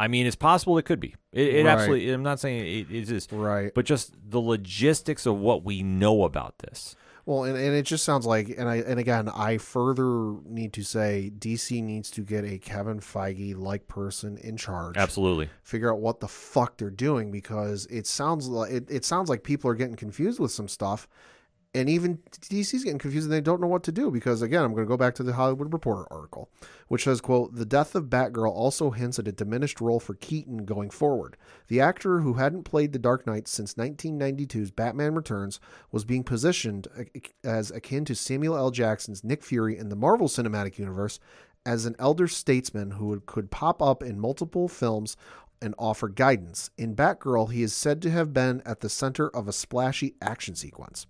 I 0.00 0.08
mean, 0.08 0.26
it's 0.26 0.36
possible 0.36 0.78
it 0.78 0.84
could 0.84 1.00
be. 1.00 1.14
It, 1.32 1.54
it 1.56 1.64
Right. 1.64 1.72
absolutely. 1.72 2.10
I'm 2.10 2.22
not 2.22 2.40
saying 2.40 2.60
it, 2.66 2.90
it 2.94 3.10
is, 3.10 3.28
Right. 3.32 3.72
but 3.74 3.84
just 3.84 4.14
the 4.30 4.40
logistics 4.40 5.26
of 5.26 5.36
what 5.38 5.64
we 5.64 5.82
know 5.82 6.24
about 6.24 6.58
this. 6.58 6.94
Well, 7.28 7.44
and, 7.44 7.58
and 7.58 7.76
it 7.76 7.82
just 7.82 8.04
sounds 8.04 8.24
like, 8.24 8.48
and 8.56 8.66
I 8.70 8.76
and 8.76 8.98
again, 8.98 9.28
I 9.28 9.58
further 9.58 10.36
need 10.46 10.72
to 10.72 10.82
say, 10.82 11.30
DC 11.38 11.82
needs 11.82 12.10
to 12.12 12.22
get 12.22 12.42
a 12.42 12.56
Kevin 12.56 13.00
Feige 13.00 13.54
like 13.54 13.86
person 13.86 14.38
in 14.38 14.56
charge. 14.56 14.96
Absolutely. 14.96 15.50
Figure 15.62 15.92
out 15.92 16.00
what 16.00 16.20
the 16.20 16.26
fuck 16.26 16.78
they're 16.78 16.88
doing 16.88 17.30
because 17.30 17.84
it 17.90 18.06
sounds 18.06 18.48
like 18.48 18.72
it, 18.72 18.90
it 18.90 19.04
sounds 19.04 19.28
like 19.28 19.42
people 19.42 19.70
are 19.70 19.74
getting 19.74 19.94
confused 19.94 20.40
with 20.40 20.52
some 20.52 20.68
stuff, 20.68 21.06
and 21.74 21.88
even 21.88 22.18
DC's 22.32 22.84
getting 22.84 22.98
confused 22.98 23.26
and 23.26 23.32
they 23.32 23.40
don't 23.40 23.60
know 23.60 23.66
what 23.66 23.82
to 23.84 23.92
do 23.92 24.10
because 24.10 24.40
again, 24.40 24.64
I'm 24.64 24.72
going 24.72 24.86
to 24.86 24.88
go 24.88 24.96
back 24.96 25.14
to 25.16 25.22
the 25.22 25.34
Hollywood 25.34 25.72
Reporter 25.72 26.10
article, 26.10 26.48
which 26.88 27.04
says, 27.04 27.20
"quote 27.20 27.54
The 27.54 27.66
death 27.66 27.94
of 27.94 28.06
Batgirl 28.06 28.50
also 28.50 28.90
hints 28.90 29.18
at 29.18 29.28
a 29.28 29.32
diminished 29.32 29.80
role 29.80 30.00
for 30.00 30.14
Keaton 30.14 30.64
going 30.64 30.90
forward. 30.90 31.36
The 31.68 31.80
actor 31.80 32.20
who 32.20 32.34
hadn't 32.34 32.64
played 32.64 32.92
the 32.92 32.98
Dark 32.98 33.26
Knight 33.26 33.48
since 33.48 33.74
1992's 33.74 34.70
Batman 34.70 35.14
Returns 35.14 35.60
was 35.92 36.04
being 36.04 36.24
positioned 36.24 36.88
as 37.44 37.70
akin 37.70 38.04
to 38.06 38.14
Samuel 38.14 38.56
L. 38.56 38.70
Jackson's 38.70 39.22
Nick 39.22 39.42
Fury 39.42 39.76
in 39.76 39.88
the 39.88 39.96
Marvel 39.96 40.28
Cinematic 40.28 40.78
Universe." 40.78 41.20
As 41.66 41.84
an 41.84 41.96
elder 41.98 42.28
statesman 42.28 42.92
who 42.92 43.20
could 43.26 43.50
pop 43.50 43.82
up 43.82 44.02
in 44.02 44.18
multiple 44.18 44.68
films 44.68 45.18
and 45.60 45.74
offer 45.78 46.08
guidance. 46.08 46.70
In 46.78 46.94
Batgirl, 46.94 47.52
he 47.52 47.62
is 47.62 47.74
said 47.74 48.00
to 48.02 48.10
have 48.10 48.32
been 48.32 48.62
at 48.64 48.80
the 48.80 48.88
center 48.88 49.28
of 49.28 49.48
a 49.48 49.52
splashy 49.52 50.14
action 50.22 50.54
sequence. 50.54 51.06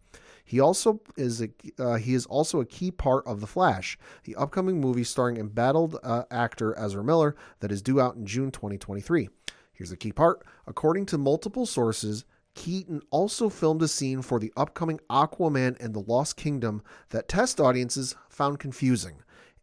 He 0.49 0.61
also 0.61 1.03
is 1.19 1.43
a 1.43 1.51
uh, 1.79 1.97
he 1.97 2.15
is 2.15 2.25
also 2.25 2.61
a 2.61 2.65
key 2.65 2.91
part 2.91 3.27
of 3.27 3.43
The 3.43 3.47
Flash, 3.47 3.99
the 4.25 4.35
upcoming 4.35 4.81
movie 4.81 5.05
starring 5.05 5.37
embattled 5.37 5.99
uh, 6.03 6.23
actor 6.31 6.75
Ezra 6.79 7.05
Miller 7.05 7.37
that 7.61 7.71
is 7.71 7.83
due 7.83 8.01
out 8.01 8.17
in 8.17 8.25
June 8.25 8.51
2023. 8.51 9.29
Here's 9.75 9.91
the 9.91 9.97
key 9.99 10.11
part. 10.11 10.43
According 10.67 11.05
to 11.07 11.19
multiple 11.19 11.67
sources, 11.67 12.25
Keaton 12.55 13.03
also 13.11 13.51
filmed 13.51 13.83
a 13.83 13.89
scene 13.89 14.23
for 14.23 14.41
the 14.41 14.51
upcoming 14.57 15.01
Aquaman 15.11 15.77
and 15.85 15.93
the 15.93 16.01
Lost 16.01 16.39
Kingdom 16.39 16.83
that 17.11 17.29
test 17.29 17.61
audiences 17.61 18.17
found 18.31 18.59
confusing, 18.59 19.17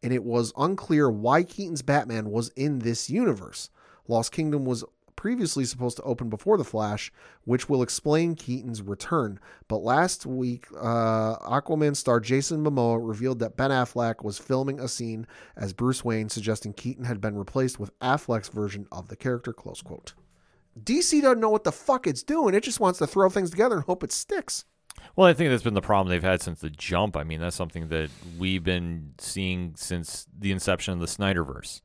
and 0.04 0.14
it 0.14 0.24
was 0.24 0.54
unclear 0.56 1.10
why 1.10 1.42
Keaton's 1.42 1.82
Batman 1.82 2.30
was 2.30 2.50
in 2.50 2.78
this 2.78 3.10
universe. 3.10 3.72
Lost 4.08 4.32
Kingdom 4.32 4.66
was 4.66 4.84
previously 5.26 5.66
supposed 5.66 5.98
to 5.98 6.04
open 6.04 6.30
before 6.30 6.56
The 6.56 6.64
Flash, 6.64 7.12
which 7.46 7.68
will 7.68 7.82
explain 7.82 8.36
Keaton's 8.36 8.84
return. 8.84 9.40
But 9.68 9.78
last 9.78 10.24
week, 10.24 10.68
uh, 10.80 11.40
Aquaman 11.40 11.96
star 11.96 12.20
Jason 12.20 12.64
Momoa 12.64 13.00
revealed 13.02 13.40
that 13.40 13.58
Ben 13.58 13.72
Affleck 13.72 14.24
was 14.24 14.38
filming 14.38 14.80
a 14.80 14.88
scene 14.88 15.26
as 15.58 15.74
Bruce 15.74 16.06
Wayne, 16.06 16.30
suggesting 16.30 16.74
Keaton 16.74 17.06
had 17.06 17.22
been 17.22 17.36
replaced 17.36 17.80
with 17.80 17.98
Affleck's 18.02 18.50
version 18.50 18.86
of 18.92 19.08
the 19.08 19.16
character. 19.16 19.52
Close 19.52 19.82
quote. 19.82 20.14
DC 20.80 21.24
doesn't 21.24 21.40
know 21.40 21.50
what 21.50 21.64
the 21.64 21.72
fuck 21.72 22.06
it's 22.06 22.22
doing. 22.22 22.54
It 22.54 22.62
just 22.62 22.80
wants 22.80 23.00
to 23.00 23.08
throw 23.08 23.28
things 23.32 23.50
together 23.50 23.78
and 23.78 23.86
hope 23.86 24.04
it 24.04 24.12
sticks. 24.12 24.66
Well, 25.16 25.28
I 25.28 25.34
think 25.34 25.50
that's 25.50 25.64
been 25.64 25.74
the 25.74 25.82
problem 25.82 26.12
they've 26.12 26.22
had 26.22 26.44
since 26.44 26.60
the 26.62 26.70
jump. 26.70 27.18
I 27.18 27.24
mean, 27.24 27.40
that's 27.42 27.56
something 27.56 27.88
that 27.88 28.12
we've 28.38 28.64
been 28.64 29.16
seeing 29.18 29.74
since 29.76 30.28
the 30.38 30.52
inception 30.52 30.94
of 30.94 31.00
the 31.00 31.08
Snyderverse. 31.08 31.82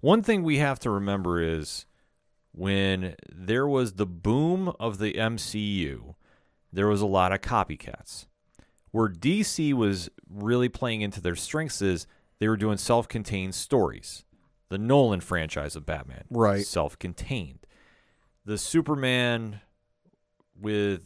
One 0.00 0.22
thing 0.22 0.44
we 0.44 0.58
have 0.58 0.78
to 0.78 0.90
remember 0.90 1.42
is 1.42 1.86
when 2.54 3.16
there 3.34 3.66
was 3.66 3.94
the 3.94 4.06
boom 4.06 4.72
of 4.78 4.98
the 4.98 5.14
MCU, 5.14 6.14
there 6.72 6.86
was 6.86 7.00
a 7.00 7.06
lot 7.06 7.32
of 7.32 7.40
copycats. 7.40 8.26
Where 8.92 9.08
DC 9.08 9.72
was 9.74 10.08
really 10.28 10.68
playing 10.68 11.00
into 11.00 11.20
their 11.20 11.34
strengths 11.34 11.82
is 11.82 12.06
they 12.38 12.48
were 12.48 12.56
doing 12.56 12.76
self 12.78 13.08
contained 13.08 13.54
stories. 13.56 14.24
The 14.68 14.78
Nolan 14.78 15.20
franchise 15.20 15.74
of 15.76 15.84
Batman. 15.84 16.24
Right. 16.30 16.64
Self 16.64 16.98
contained. 16.98 17.66
The 18.44 18.56
Superman 18.56 19.60
with 20.58 21.02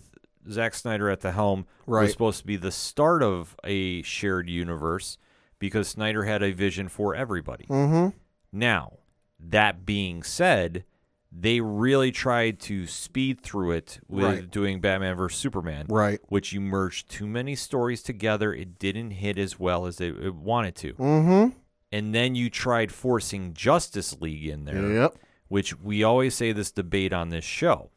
Zack 0.50 0.74
Snyder 0.74 1.08
at 1.08 1.20
the 1.20 1.32
helm 1.32 1.66
Right. 1.86 2.02
was 2.02 2.12
supposed 2.12 2.40
to 2.40 2.46
be 2.46 2.56
the 2.56 2.70
start 2.70 3.22
of 3.22 3.56
a 3.64 4.02
shared 4.02 4.48
universe 4.50 5.16
because 5.58 5.88
Snyder 5.88 6.24
had 6.24 6.42
a 6.42 6.52
vision 6.52 6.88
for 6.88 7.14
everybody. 7.14 7.64
Mm-hmm. 7.66 8.16
Now, 8.52 8.98
that 9.40 9.86
being 9.86 10.22
said, 10.22 10.84
they 11.30 11.60
really 11.60 12.10
tried 12.10 12.58
to 12.58 12.86
speed 12.86 13.40
through 13.42 13.72
it 13.72 14.00
with 14.08 14.24
Right. 14.24 14.50
doing 14.50 14.80
Batman 14.80 15.16
vs 15.16 15.38
Superman, 15.38 15.86
Right. 15.88 16.20
which 16.28 16.52
you 16.52 16.60
merged 16.60 17.10
too 17.10 17.26
many 17.26 17.54
stories 17.54 18.02
together. 18.02 18.54
It 18.54 18.78
didn't 18.78 19.10
hit 19.12 19.38
as 19.38 19.58
well 19.58 19.86
as 19.86 20.00
it, 20.00 20.16
it 20.16 20.34
wanted 20.34 20.74
to. 20.76 20.94
Mm-hmm. 20.94 21.58
And 21.92 22.14
then 22.14 22.34
you 22.34 22.50
tried 22.50 22.92
forcing 22.92 23.52
Justice 23.54 24.20
League 24.20 24.46
in 24.46 24.64
there, 24.64 24.90
Yep. 24.92 25.18
which 25.48 25.78
we 25.78 26.02
always 26.02 26.34
say 26.34 26.52
this 26.52 26.70
debate 26.70 27.12
on 27.12 27.28
this 27.28 27.44
show. 27.44 27.90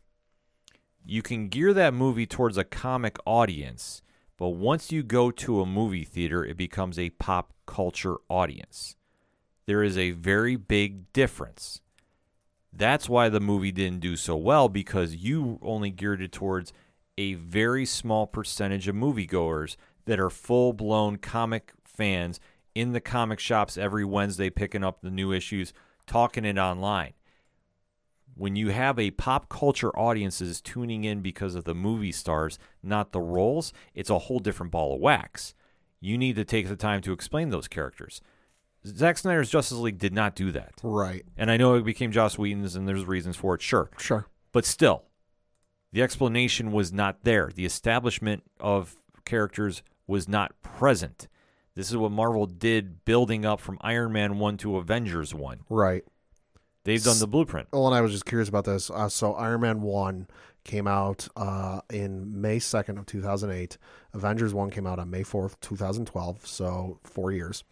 You 1.06 1.22
can 1.22 1.48
gear 1.50 1.74
that 1.74 1.94
movie 1.94 2.26
towards 2.28 2.58
a 2.58 2.64
comic 2.64 3.18
audience, 3.26 4.02
but 4.38 4.50
once 4.50 4.92
you 4.92 5.04
go 5.04 5.32
to 5.32 5.62
a 5.62 5.66
movie 5.66 6.04
theater, 6.04 6.46
it 6.46 6.58
becomes 6.58 7.00
a 7.00 7.10
pop 7.12 7.54
culture 7.66 8.18
audience. 8.30 8.96
There 9.66 9.84
is 9.84 9.98
a 9.98 10.12
very 10.12 10.56
big 10.56 11.12
difference. 11.14 11.81
That's 12.74 13.10
why 13.10 13.30
the 13.30 13.40
movie 13.40 13.72
didn't 13.72 14.00
do 14.00 14.16
so 14.16 14.36
well 14.36 14.70
because 14.70 15.16
you 15.16 15.60
only 15.62 15.92
geared 15.92 16.22
it 16.22 16.32
towards 16.32 16.72
a 17.18 17.34
very 17.34 17.86
small 17.86 18.26
percentage 18.26 18.88
of 18.88 18.96
moviegoers 18.96 19.76
that 20.06 20.20
are 20.20 20.30
full 20.30 20.74
blown 20.74 21.18
comic 21.18 21.74
fans 21.84 22.40
in 22.74 22.94
the 22.94 23.02
comic 23.02 23.40
shops 23.40 23.78
every 23.78 24.06
Wednesday 24.06 24.50
picking 24.50 24.84
up 24.84 25.02
the 25.02 25.12
new 25.12 25.32
issues, 25.32 25.74
talking 26.08 26.46
it 26.46 26.58
online. 26.58 27.14
When 28.36 28.56
you 28.56 28.70
have 28.70 28.98
a 28.98 29.12
pop 29.12 29.50
culture 29.50 29.90
audience 29.90 30.42
audiences 30.42 30.62
tuning 30.62 31.04
in 31.04 31.22
because 31.22 31.54
of 31.54 31.66
the 31.66 31.76
movie 31.76 32.14
stars, 32.14 32.58
not 32.82 33.12
the 33.12 33.20
roles, 33.20 33.74
it's 33.94 34.10
a 34.10 34.20
whole 34.20 34.40
different 34.40 34.72
ball 34.72 34.96
of 34.96 35.02
wax. 35.02 35.54
You 36.00 36.18
need 36.18 36.38
to 36.38 36.46
take 36.46 36.68
the 36.68 36.78
time 36.78 37.02
to 37.02 37.12
explain 37.12 37.50
those 37.50 37.68
characters. 37.68 38.22
Zack 38.86 39.18
Snyder's 39.18 39.50
Justice 39.50 39.78
League 39.78 40.00
did 40.00 40.14
not 40.14 40.36
do 40.36 40.52
that. 40.52 40.74
Right. 40.82 41.24
And 41.38 41.52
I 41.52 41.58
know 41.58 41.76
it 41.76 41.86
became 41.86 42.12
Joss 42.12 42.38
Whedon's 42.38 42.76
and 42.76 42.88
there's 42.88 43.06
reasons 43.06 43.38
for 43.38 43.56
it, 43.56 43.62
sure. 43.62 43.90
Sure. 43.98 44.28
But 44.52 44.66
still, 44.66 45.04
the 45.92 46.02
explanation 46.02 46.72
was 46.72 46.92
not 46.92 47.24
there. 47.24 47.52
The 47.54 47.66
establishment 47.66 48.44
of 48.60 48.96
characters 49.26 49.84
was 50.08 50.28
not 50.28 50.54
present. 50.64 51.28
This 51.76 51.90
is 51.90 51.98
what 51.98 52.12
Marvel 52.12 52.46
did 52.48 53.06
building 53.06 53.46
up 53.46 53.60
from 53.60 53.78
Iron 53.82 54.12
Man 54.12 54.40
1 54.40 54.58
to 54.58 54.78
Avengers 54.78 55.34
1. 55.34 55.60
Right. 55.70 56.04
They've 56.84 57.04
done 57.04 57.20
the 57.20 57.28
blueprint. 57.28 57.68
Well, 57.72 57.88
and 57.88 57.96
I 57.96 58.02
was 58.02 58.12
just 58.12 58.26
curious 58.26 58.50
about 58.50 58.66
this. 58.66 58.90
Uh, 58.90 59.08
so 59.08 59.34
Iron 59.36 59.62
Man 59.62 59.82
1 59.82 60.28
came 60.64 60.88
out 60.88 61.28
uh, 61.36 61.82
in 61.92 62.42
May 62.42 62.58
2nd 62.58 62.98
of 62.98 63.06
2008. 63.06 63.78
Avengers 64.14 64.54
1 64.54 64.70
came 64.72 64.88
out 64.88 65.00
on 65.00 65.10
May 65.10 65.24
4th, 65.24 65.60
2012, 65.62 66.46
so 66.46 67.00
four 67.04 67.32
years. 67.32 67.64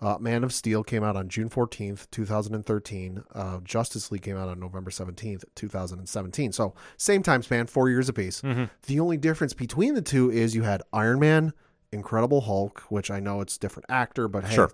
Uh, 0.00 0.18
Man 0.20 0.44
of 0.44 0.52
Steel 0.52 0.84
came 0.84 1.02
out 1.02 1.16
on 1.16 1.28
June 1.28 1.48
14th, 1.48 2.06
2013. 2.10 3.22
Uh, 3.34 3.60
Justice 3.64 4.10
League 4.12 4.22
came 4.22 4.36
out 4.36 4.48
on 4.48 4.60
November 4.60 4.90
17th, 4.90 5.44
2017. 5.54 6.52
So 6.52 6.74
same 6.96 7.22
time 7.22 7.42
span, 7.42 7.66
four 7.66 7.88
years 7.88 8.08
apiece. 8.08 8.42
The 8.86 9.00
only 9.00 9.16
difference 9.16 9.54
between 9.54 9.94
the 9.94 10.02
two 10.02 10.30
is 10.30 10.54
you 10.54 10.62
had 10.64 10.82
Iron 10.92 11.18
Man, 11.18 11.52
Incredible 11.92 12.42
Hulk, 12.42 12.80
which 12.88 13.10
I 13.10 13.20
know 13.20 13.40
it's 13.40 13.56
different 13.56 13.86
actor, 13.88 14.28
but 14.28 14.44
hey, 14.44 14.54
Sure. 14.54 14.70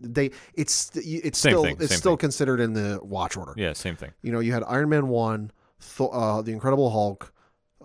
they 0.00 0.30
it's 0.54 0.90
it's 0.94 1.38
Same 1.38 1.50
still 1.52 1.62
thing, 1.62 1.76
it's 1.80 1.94
still 1.94 2.12
thing. 2.12 2.18
considered 2.18 2.60
in 2.60 2.72
the 2.74 2.98
watch 3.02 3.36
order. 3.36 3.54
Yeah, 3.56 3.72
same 3.72 3.96
thing. 3.96 4.10
You 4.22 4.32
know, 4.32 4.40
you 4.40 4.52
had 4.52 4.62
Iron 4.66 4.88
Man 4.90 5.08
one, 5.08 5.52
uh, 6.00 6.42
the 6.42 6.52
Incredible 6.52 6.90
Hulk. 6.90 7.32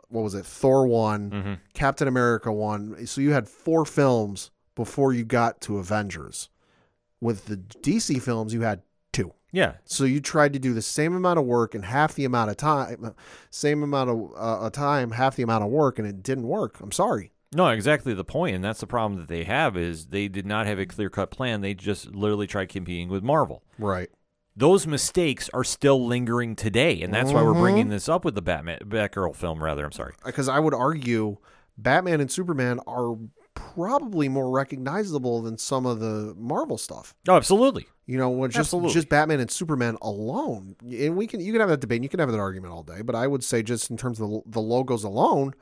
What 0.09 0.23
was 0.23 0.33
it? 0.33 0.45
Thor 0.45 0.87
one, 0.87 1.29
Mm-hmm. 1.29 1.53
Captain 1.73 2.07
America 2.07 2.51
one. 2.51 3.05
So 3.07 3.21
you 3.21 3.31
had 3.31 3.47
four 3.47 3.85
films 3.85 4.51
before 4.75 5.13
you 5.13 5.23
got 5.23 5.61
to 5.61 5.77
Avengers. 5.77 6.49
With 7.21 7.45
the 7.45 7.57
DC 7.57 8.21
films, 8.21 8.53
you 8.53 8.61
had 8.61 8.81
two. 9.13 9.33
Yeah. 9.51 9.73
So 9.85 10.03
you 10.05 10.19
tried 10.19 10.53
to 10.53 10.59
do 10.59 10.73
the 10.73 10.81
same 10.81 11.15
amount 11.15 11.39
of 11.39 11.45
work 11.45 11.75
in 11.75 11.83
half 11.83 12.15
the 12.15 12.25
amount 12.25 12.49
of 12.49 12.57
time, 12.57 13.13
same 13.49 13.83
amount 13.83 14.09
of 14.09 14.31
uh, 14.35 14.69
time, 14.71 15.11
half 15.11 15.35
the 15.35 15.43
amount 15.43 15.63
of 15.63 15.69
work, 15.69 15.99
and 15.99 16.07
it 16.07 16.23
didn't 16.23 16.47
work. 16.47 16.79
I'm 16.81 16.91
sorry. 16.91 17.31
No, 17.53 17.67
exactly 17.67 18.13
the 18.13 18.23
point, 18.23 18.55
and 18.55 18.63
that's 18.63 18.79
the 18.79 18.87
problem 18.87 19.19
that 19.19 19.27
they 19.27 19.43
have 19.43 19.75
is 19.75 20.07
they 20.07 20.29
did 20.29 20.45
not 20.45 20.67
have 20.67 20.79
a 20.79 20.85
clear-cut 20.85 21.31
plan. 21.31 21.59
They 21.59 21.73
just 21.73 22.15
literally 22.15 22.47
tried 22.47 22.69
competing 22.69 23.09
with 23.09 23.23
Marvel. 23.23 23.61
Right. 23.77 24.09
Those 24.55 24.87
mistakes 24.87 25.49
are 25.53 25.63
still 25.65 26.05
lingering 26.05 26.55
today, 26.55 27.01
and 27.01 27.13
that's 27.13 27.31
why 27.33 27.43
we're 27.43 27.53
bringing 27.53 27.89
this 27.89 28.07
up 28.07 28.23
with 28.23 28.35
the 28.35 28.41
Batman 28.41 28.79
Batgirl 28.85 29.35
film. 29.35 29.61
Rather, 29.63 29.85
I'm 29.85 29.91
sorry. 29.91 30.13
Because 30.25 30.47
I 30.47 30.59
would 30.59 30.73
argue 30.73 31.37
Batman 31.77 32.21
and 32.21 32.31
Superman 32.31 32.79
are 32.87 33.17
probably 33.53 34.29
more 34.29 34.49
recognizable 34.49 35.41
than 35.41 35.57
some 35.57 35.85
of 35.85 35.99
the 35.99 36.33
Marvel 36.37 36.77
stuff. 36.77 37.13
Oh, 37.27 37.35
absolutely. 37.35 37.87
You 38.05 38.17
know, 38.17 38.29
when 38.29 38.49
just 38.49 38.67
Absolutely. 38.67 38.93
just 38.93 39.09
Batman 39.09 39.39
and 39.39 39.49
Superman 39.49 39.97
alone, 40.01 40.75
and 40.81 41.15
we 41.15 41.27
can 41.27 41.39
you 41.39 41.53
can 41.53 41.61
have 41.61 41.69
that 41.69 41.79
debate, 41.79 41.97
and 41.97 42.03
you 42.03 42.09
can 42.09 42.19
have 42.19 42.31
that 42.31 42.39
argument 42.39 42.73
all 42.73 42.83
day. 42.83 43.01
But 43.01 43.15
I 43.15 43.27
would 43.27 43.43
say 43.43 43.63
just 43.63 43.89
in 43.89 43.95
terms 43.95 44.19
of 44.19 44.29
the, 44.29 44.41
the 44.47 44.59
logos 44.59 45.03
alone, 45.03 45.53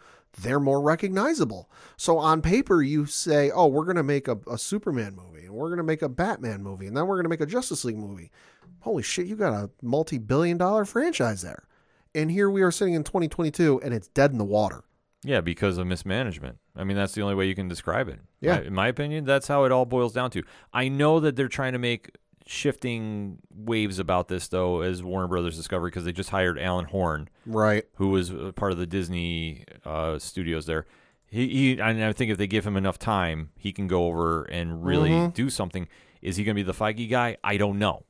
they're 0.41 0.59
more 0.59 0.81
recognizable. 0.81 1.69
So 1.97 2.17
on 2.17 2.41
paper, 2.41 2.81
you 2.81 3.05
say, 3.05 3.51
"Oh, 3.51 3.67
we're 3.67 3.83
going 3.83 3.97
to 3.97 4.03
make 4.03 4.27
a, 4.27 4.39
a 4.49 4.57
Superman 4.57 5.15
movie, 5.15 5.45
and 5.45 5.53
we're 5.53 5.67
going 5.67 5.77
to 5.77 5.83
make 5.83 6.01
a 6.01 6.09
Batman 6.09 6.63
movie, 6.63 6.87
and 6.87 6.97
then 6.97 7.05
we're 7.05 7.17
going 7.17 7.25
to 7.25 7.29
make 7.29 7.41
a 7.41 7.45
Justice 7.45 7.85
League 7.85 7.97
movie." 7.97 8.31
Holy 8.79 9.03
shit, 9.03 9.27
you 9.27 9.35
got 9.35 9.53
a 9.53 9.69
multi-billion-dollar 9.81 10.85
franchise 10.85 11.41
there, 11.41 11.67
and 12.15 12.31
here 12.31 12.49
we 12.49 12.61
are 12.61 12.71
sitting 12.71 12.93
in 12.93 13.03
2022, 13.03 13.81
and 13.83 13.93
it's 13.93 14.07
dead 14.07 14.31
in 14.31 14.37
the 14.37 14.45
water. 14.45 14.85
Yeah, 15.23 15.41
because 15.41 15.77
of 15.77 15.85
mismanagement. 15.87 16.57
I 16.75 16.83
mean, 16.85 16.95
that's 16.95 17.13
the 17.13 17.21
only 17.21 17.35
way 17.35 17.45
you 17.47 17.55
can 17.55 17.67
describe 17.67 18.07
it. 18.07 18.19
Yeah. 18.39 18.55
I- 18.55 18.61
in 18.61 18.73
my 18.73 18.87
opinion, 18.87 19.25
that's 19.25 19.47
how 19.47 19.65
it 19.65 19.71
all 19.71 19.85
boils 19.85 20.13
down 20.13 20.31
to. 20.31 20.43
I 20.73 20.87
know 20.87 21.19
that 21.19 21.35
they're 21.35 21.47
trying 21.49 21.73
to 21.73 21.79
make 21.79 22.11
shifting 22.45 23.37
waves 23.53 23.99
about 23.99 24.27
this, 24.27 24.47
though, 24.47 24.81
as 24.81 25.03
Warner 25.03 25.27
Brothers 25.27 25.55
Discovery, 25.55 25.89
because 25.91 26.03
they 26.05 26.11
just 26.11 26.29
hired 26.31 26.57
Alan 26.59 26.85
Horn, 26.85 27.29
Right. 27.45 27.85
who 27.95 28.09
was 28.09 28.31
uh, 28.31 28.51
part 28.55 28.71
of 28.71 28.77
the 28.77 28.87
Disney 28.87 29.65
uh, 29.85 30.17
studios 30.19 30.65
there. 30.65 30.85
He, 31.27 31.47
he, 31.47 31.71
and 31.79 32.03
I 32.03 32.11
think 32.13 32.31
if 32.31 32.37
they 32.37 32.47
give 32.47 32.65
him 32.65 32.75
enough 32.75 32.97
time, 32.97 33.49
he 33.55 33.71
can 33.71 33.87
go 33.87 34.07
over 34.07 34.43
and 34.45 34.83
really 34.83 35.27
do 35.27 35.49
something. 35.49 35.87
Is 36.21 36.37
he 36.37 36.43
going 36.43 36.55
to 36.55 36.63
be 36.63 36.63
the 36.63 36.73
Feige 36.73 37.07
guy? 37.09 37.37
I 37.43 37.57
don't 37.57 37.77
know. 37.77 38.03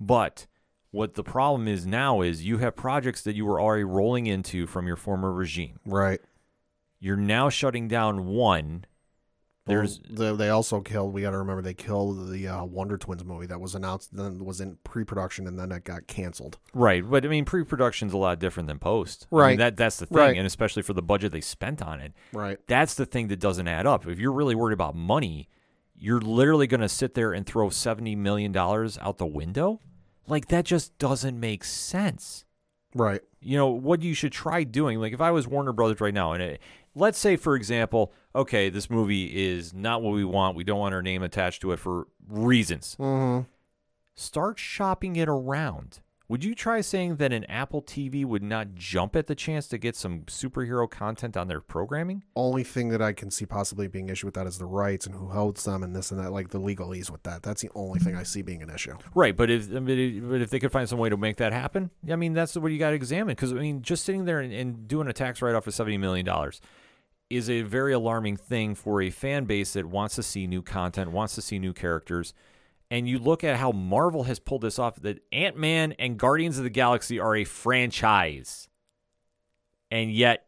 But 0.00 0.46
what 0.90 1.14
the 1.14 1.22
problem 1.22 1.68
is 1.68 1.86
now 1.86 2.22
is 2.22 2.44
you 2.44 2.58
have 2.58 2.74
projects 2.74 3.22
that 3.22 3.36
you 3.36 3.46
were 3.46 3.60
already 3.60 3.84
rolling 3.84 4.26
into 4.26 4.66
from 4.66 4.86
your 4.88 4.96
former 4.96 5.32
regime. 5.32 5.78
Right. 5.86 6.20
You're 7.00 7.16
now 7.16 7.48
shutting 7.48 7.88
down 7.88 8.26
one. 8.26 8.84
There's 9.66 10.00
Well, 10.10 10.36
they, 10.36 10.44
they 10.46 10.48
also 10.50 10.80
killed. 10.80 11.12
We 11.12 11.22
got 11.22 11.30
to 11.30 11.38
remember 11.38 11.62
they 11.62 11.74
killed 11.74 12.30
the 12.30 12.48
uh, 12.48 12.64
Wonder 12.64 12.96
Twins 12.96 13.24
movie 13.24 13.46
that 13.46 13.60
was 13.60 13.74
announced, 13.74 14.14
then 14.16 14.44
was 14.44 14.60
in 14.60 14.78
pre-production, 14.84 15.46
and 15.46 15.58
then 15.58 15.70
it 15.70 15.84
got 15.84 16.06
canceled. 16.06 16.58
right, 16.74 17.08
but 17.08 17.24
I 17.24 17.28
mean 17.28 17.44
pre-production's 17.44 18.12
a 18.12 18.16
lot 18.16 18.38
different 18.40 18.66
than 18.68 18.78
post. 18.78 19.26
I 19.30 19.34
mean, 19.34 19.40
Right. 19.42 19.58
that 19.58 19.76
that's 19.76 19.98
the 19.98 20.06
thing, 20.06 20.16
Right. 20.18 20.36
and 20.36 20.46
especially 20.46 20.82
for 20.82 20.92
the 20.94 21.02
budget 21.02 21.32
they 21.32 21.40
spent 21.42 21.82
on 21.82 22.00
it. 22.00 22.12
Right. 22.32 22.58
That's 22.66 22.94
the 22.94 23.06
thing 23.06 23.28
that 23.28 23.38
doesn't 23.38 23.68
add 23.68 23.86
up. 23.86 24.06
If 24.06 24.18
you're 24.18 24.32
really 24.32 24.54
worried 24.54 24.74
about 24.74 24.96
money, 24.96 25.48
you're 25.94 26.20
literally 26.22 26.66
going 26.66 26.80
to 26.80 26.88
sit 26.88 27.14
there 27.14 27.32
and 27.32 27.46
throw 27.46 27.68
70 27.70 28.16
million 28.16 28.52
dollars 28.52 28.98
out 28.98 29.18
the 29.18 29.26
window? 29.26 29.78
Like 30.26 30.48
that 30.48 30.64
just 30.64 30.96
doesn't 30.98 31.38
make 31.38 31.64
sense. 31.64 32.44
Right. 32.94 33.20
you 33.40 33.56
know 33.56 33.68
what 33.68 34.02
you 34.02 34.14
should 34.14 34.32
try 34.32 34.64
doing 34.64 34.98
like 34.98 35.12
if 35.12 35.20
i 35.20 35.30
was 35.30 35.46
warner 35.46 35.72
brothers 35.72 36.00
right 36.00 36.12
now 36.12 36.32
and 36.32 36.42
it, 36.42 36.60
let's 36.94 37.18
say 37.18 37.36
for 37.36 37.54
example 37.54 38.12
okay 38.34 38.68
this 38.68 38.90
movie 38.90 39.26
is 39.48 39.72
not 39.72 40.02
what 40.02 40.12
we 40.12 40.24
want 40.24 40.56
we 40.56 40.64
don't 40.64 40.78
want 40.80 40.94
our 40.94 41.02
name 41.02 41.22
attached 41.22 41.60
to 41.62 41.72
it 41.72 41.78
for 41.78 42.06
reasons 42.28 42.96
Mm-hmm. 42.98 43.46
start 44.14 44.58
shopping 44.58 45.16
it 45.16 45.28
around 45.28 46.00
would 46.28 46.44
you 46.44 46.54
try 46.54 46.80
saying 46.80 47.16
that 47.16 47.32
an 47.32 47.44
apple 47.46 47.82
tv 47.82 48.24
would 48.24 48.42
not 48.42 48.74
jump 48.74 49.16
at 49.16 49.26
the 49.26 49.34
chance 49.34 49.66
to 49.68 49.78
get 49.78 49.96
some 49.96 50.20
superhero 50.22 50.88
content 50.88 51.36
on 51.36 51.48
their 51.48 51.60
programming 51.60 52.22
Only 52.36 52.62
thing 52.62 52.90
that 52.90 53.02
I 53.02 53.12
can 53.12 53.30
see 53.32 53.46
possibly 53.46 53.88
being 53.88 54.08
issue 54.08 54.26
with 54.28 54.34
that 54.34 54.46
is 54.46 54.56
the 54.58 54.64
rights 54.66 55.06
and 55.06 55.14
who 55.16 55.28
holds 55.30 55.64
them 55.64 55.82
and 55.82 55.94
this 55.94 56.12
and 56.12 56.20
that, 56.20 56.30
like 56.30 56.50
the 56.50 56.60
legalese 56.60 57.10
with 57.10 57.24
that. 57.24 57.42
That's 57.42 57.62
the 57.62 57.70
only 57.74 57.98
thing 57.98 58.14
I 58.14 58.22
see 58.22 58.42
being 58.42 58.62
an 58.62 58.70
issue. 58.70 58.96
right 59.14 59.36
but 59.36 59.50
if 59.50 59.68
but 59.72 59.88
if 60.40 60.50
they 60.50 60.60
could 60.60 60.70
find 60.70 60.88
some 60.88 61.00
way 61.00 61.08
to 61.08 61.16
make 61.16 61.36
that 61.38 61.52
happen 61.52 61.90
i 62.08 62.14
mean 62.14 62.32
that's 62.32 62.54
what 62.56 62.70
you 62.70 62.78
got 62.78 62.90
to 62.90 62.96
examine 62.96 63.34
because 63.34 63.52
i 63.52 63.56
mean 63.56 63.82
just 63.82 64.04
sitting 64.04 64.24
there 64.24 64.38
and, 64.38 64.52
and 64.52 64.86
doing 64.86 65.08
a 65.08 65.12
tax 65.12 65.42
write-off 65.42 65.66
of 65.66 65.74
70 65.74 65.98
million 65.98 66.24
dollars 66.24 66.60
is 67.30 67.48
a 67.48 67.62
very 67.62 67.92
alarming 67.92 68.36
thing 68.36 68.74
for 68.74 69.00
a 69.00 69.10
fan 69.10 69.44
base 69.44 69.72
that 69.74 69.86
wants 69.86 70.16
to 70.16 70.22
see 70.22 70.46
new 70.46 70.62
content, 70.62 71.12
wants 71.12 71.36
to 71.36 71.42
see 71.42 71.58
new 71.58 71.72
characters. 71.72 72.34
And 72.90 73.08
you 73.08 73.20
look 73.20 73.44
at 73.44 73.56
how 73.56 73.70
Marvel 73.70 74.24
has 74.24 74.40
pulled 74.40 74.62
this 74.62 74.78
off 74.78 74.96
that 74.96 75.22
Ant 75.30 75.56
Man 75.56 75.92
and 75.92 76.18
Guardians 76.18 76.58
of 76.58 76.64
the 76.64 76.70
Galaxy 76.70 77.20
are 77.20 77.36
a 77.36 77.44
franchise. 77.44 78.68
And 79.92 80.12
yet 80.12 80.46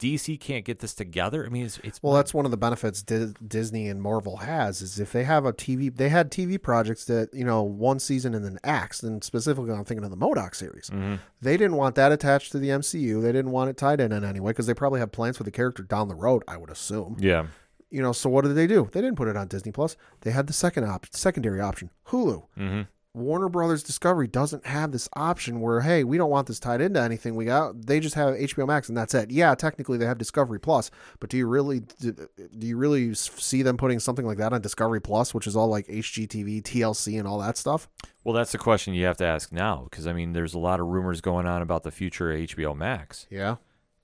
DC 0.00 0.40
can't 0.40 0.64
get 0.64 0.78
this 0.80 0.94
together. 0.94 1.44
I 1.44 1.50
mean, 1.50 1.66
it's, 1.66 1.78
it's 1.84 2.02
Well, 2.02 2.14
that's 2.14 2.32
one 2.32 2.44
of 2.46 2.50
the 2.50 2.56
benefits 2.56 3.02
Di- 3.02 3.34
Disney 3.46 3.88
and 3.88 4.00
Marvel 4.00 4.38
has 4.38 4.80
is 4.80 4.98
if 4.98 5.12
they 5.12 5.24
have 5.24 5.44
a 5.44 5.52
TV, 5.52 5.94
they 5.94 6.08
had 6.08 6.30
TV 6.30 6.60
projects 6.60 7.04
that 7.04 7.28
you 7.32 7.44
know 7.44 7.62
one 7.62 7.98
season 7.98 8.34
and 8.34 8.44
then 8.44 8.58
axed, 8.64 9.02
and 9.02 9.22
specifically 9.22 9.72
I'm 9.72 9.84
thinking 9.84 10.04
of 10.04 10.10
the 10.10 10.16
M.O.D.O.K. 10.16 10.54
series. 10.54 10.90
Mm-hmm. 10.90 11.16
They 11.42 11.56
didn't 11.56 11.76
want 11.76 11.94
that 11.96 12.12
attached 12.12 12.52
to 12.52 12.58
the 12.58 12.70
MCU. 12.70 13.20
They 13.22 13.32
didn't 13.32 13.50
want 13.50 13.70
it 13.70 13.76
tied 13.76 14.00
in 14.00 14.10
in 14.10 14.24
any 14.24 14.40
way 14.40 14.50
because 14.52 14.66
they 14.66 14.74
probably 14.74 15.00
have 15.00 15.12
plans 15.12 15.36
for 15.36 15.44
the 15.44 15.50
character 15.50 15.82
down 15.82 16.08
the 16.08 16.14
road. 16.14 16.42
I 16.48 16.56
would 16.56 16.70
assume. 16.70 17.16
yeah. 17.20 17.46
You 17.92 18.00
know, 18.02 18.12
so 18.12 18.30
what 18.30 18.44
did 18.44 18.54
they 18.54 18.68
do? 18.68 18.88
They 18.92 19.00
didn't 19.00 19.16
put 19.16 19.26
it 19.26 19.36
on 19.36 19.48
Disney 19.48 19.72
Plus. 19.72 19.96
They 20.20 20.30
had 20.30 20.46
the 20.46 20.52
second 20.52 20.84
op- 20.84 21.06
secondary 21.10 21.60
option, 21.60 21.90
Hulu. 22.06 22.44
Mm-hmm. 22.56 22.82
Warner 23.12 23.48
Brothers 23.48 23.82
Discovery 23.82 24.28
doesn't 24.28 24.64
have 24.66 24.92
this 24.92 25.08
option 25.16 25.60
where, 25.60 25.80
hey, 25.80 26.04
we 26.04 26.16
don't 26.16 26.30
want 26.30 26.46
this 26.46 26.60
tied 26.60 26.80
into 26.80 27.00
anything. 27.00 27.34
We 27.34 27.44
got 27.44 27.86
they 27.86 27.98
just 27.98 28.14
have 28.14 28.34
HBO 28.34 28.68
Max 28.68 28.88
and 28.88 28.96
that's 28.96 29.14
it. 29.14 29.32
Yeah, 29.32 29.54
technically 29.56 29.98
they 29.98 30.06
have 30.06 30.18
Discovery 30.18 30.60
Plus, 30.60 30.92
but 31.18 31.28
do 31.28 31.36
you 31.36 31.48
really 31.48 31.80
do, 31.80 32.12
do 32.12 32.66
you 32.66 32.76
really 32.76 33.12
see 33.14 33.62
them 33.62 33.76
putting 33.76 33.98
something 33.98 34.24
like 34.24 34.38
that 34.38 34.52
on 34.52 34.60
Discovery 34.60 35.00
Plus, 35.00 35.34
which 35.34 35.48
is 35.48 35.56
all 35.56 35.66
like 35.66 35.88
HGTV, 35.88 36.62
TLC, 36.62 37.18
and 37.18 37.26
all 37.26 37.38
that 37.40 37.56
stuff? 37.56 37.88
Well, 38.22 38.34
that's 38.34 38.52
the 38.52 38.58
question 38.58 38.94
you 38.94 39.06
have 39.06 39.16
to 39.16 39.26
ask 39.26 39.52
now 39.52 39.88
because 39.90 40.06
I 40.06 40.12
mean, 40.12 40.32
there's 40.32 40.54
a 40.54 40.58
lot 40.58 40.78
of 40.78 40.86
rumors 40.86 41.20
going 41.20 41.46
on 41.46 41.62
about 41.62 41.82
the 41.82 41.90
future 41.90 42.30
of 42.30 42.38
HBO 42.38 42.76
Max. 42.76 43.26
Yeah, 43.28 43.56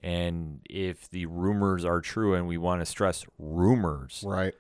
And 0.03 0.63
if 0.69 1.09
the 1.09 1.27
rumors 1.27 1.85
are 1.85 2.01
true, 2.01 2.35
and 2.35 2.49
we 2.49 2.59
want 2.59 2.81
to 2.81 2.87
stress 2.87 3.25
rumors, 3.39 4.25
right. 4.27 4.55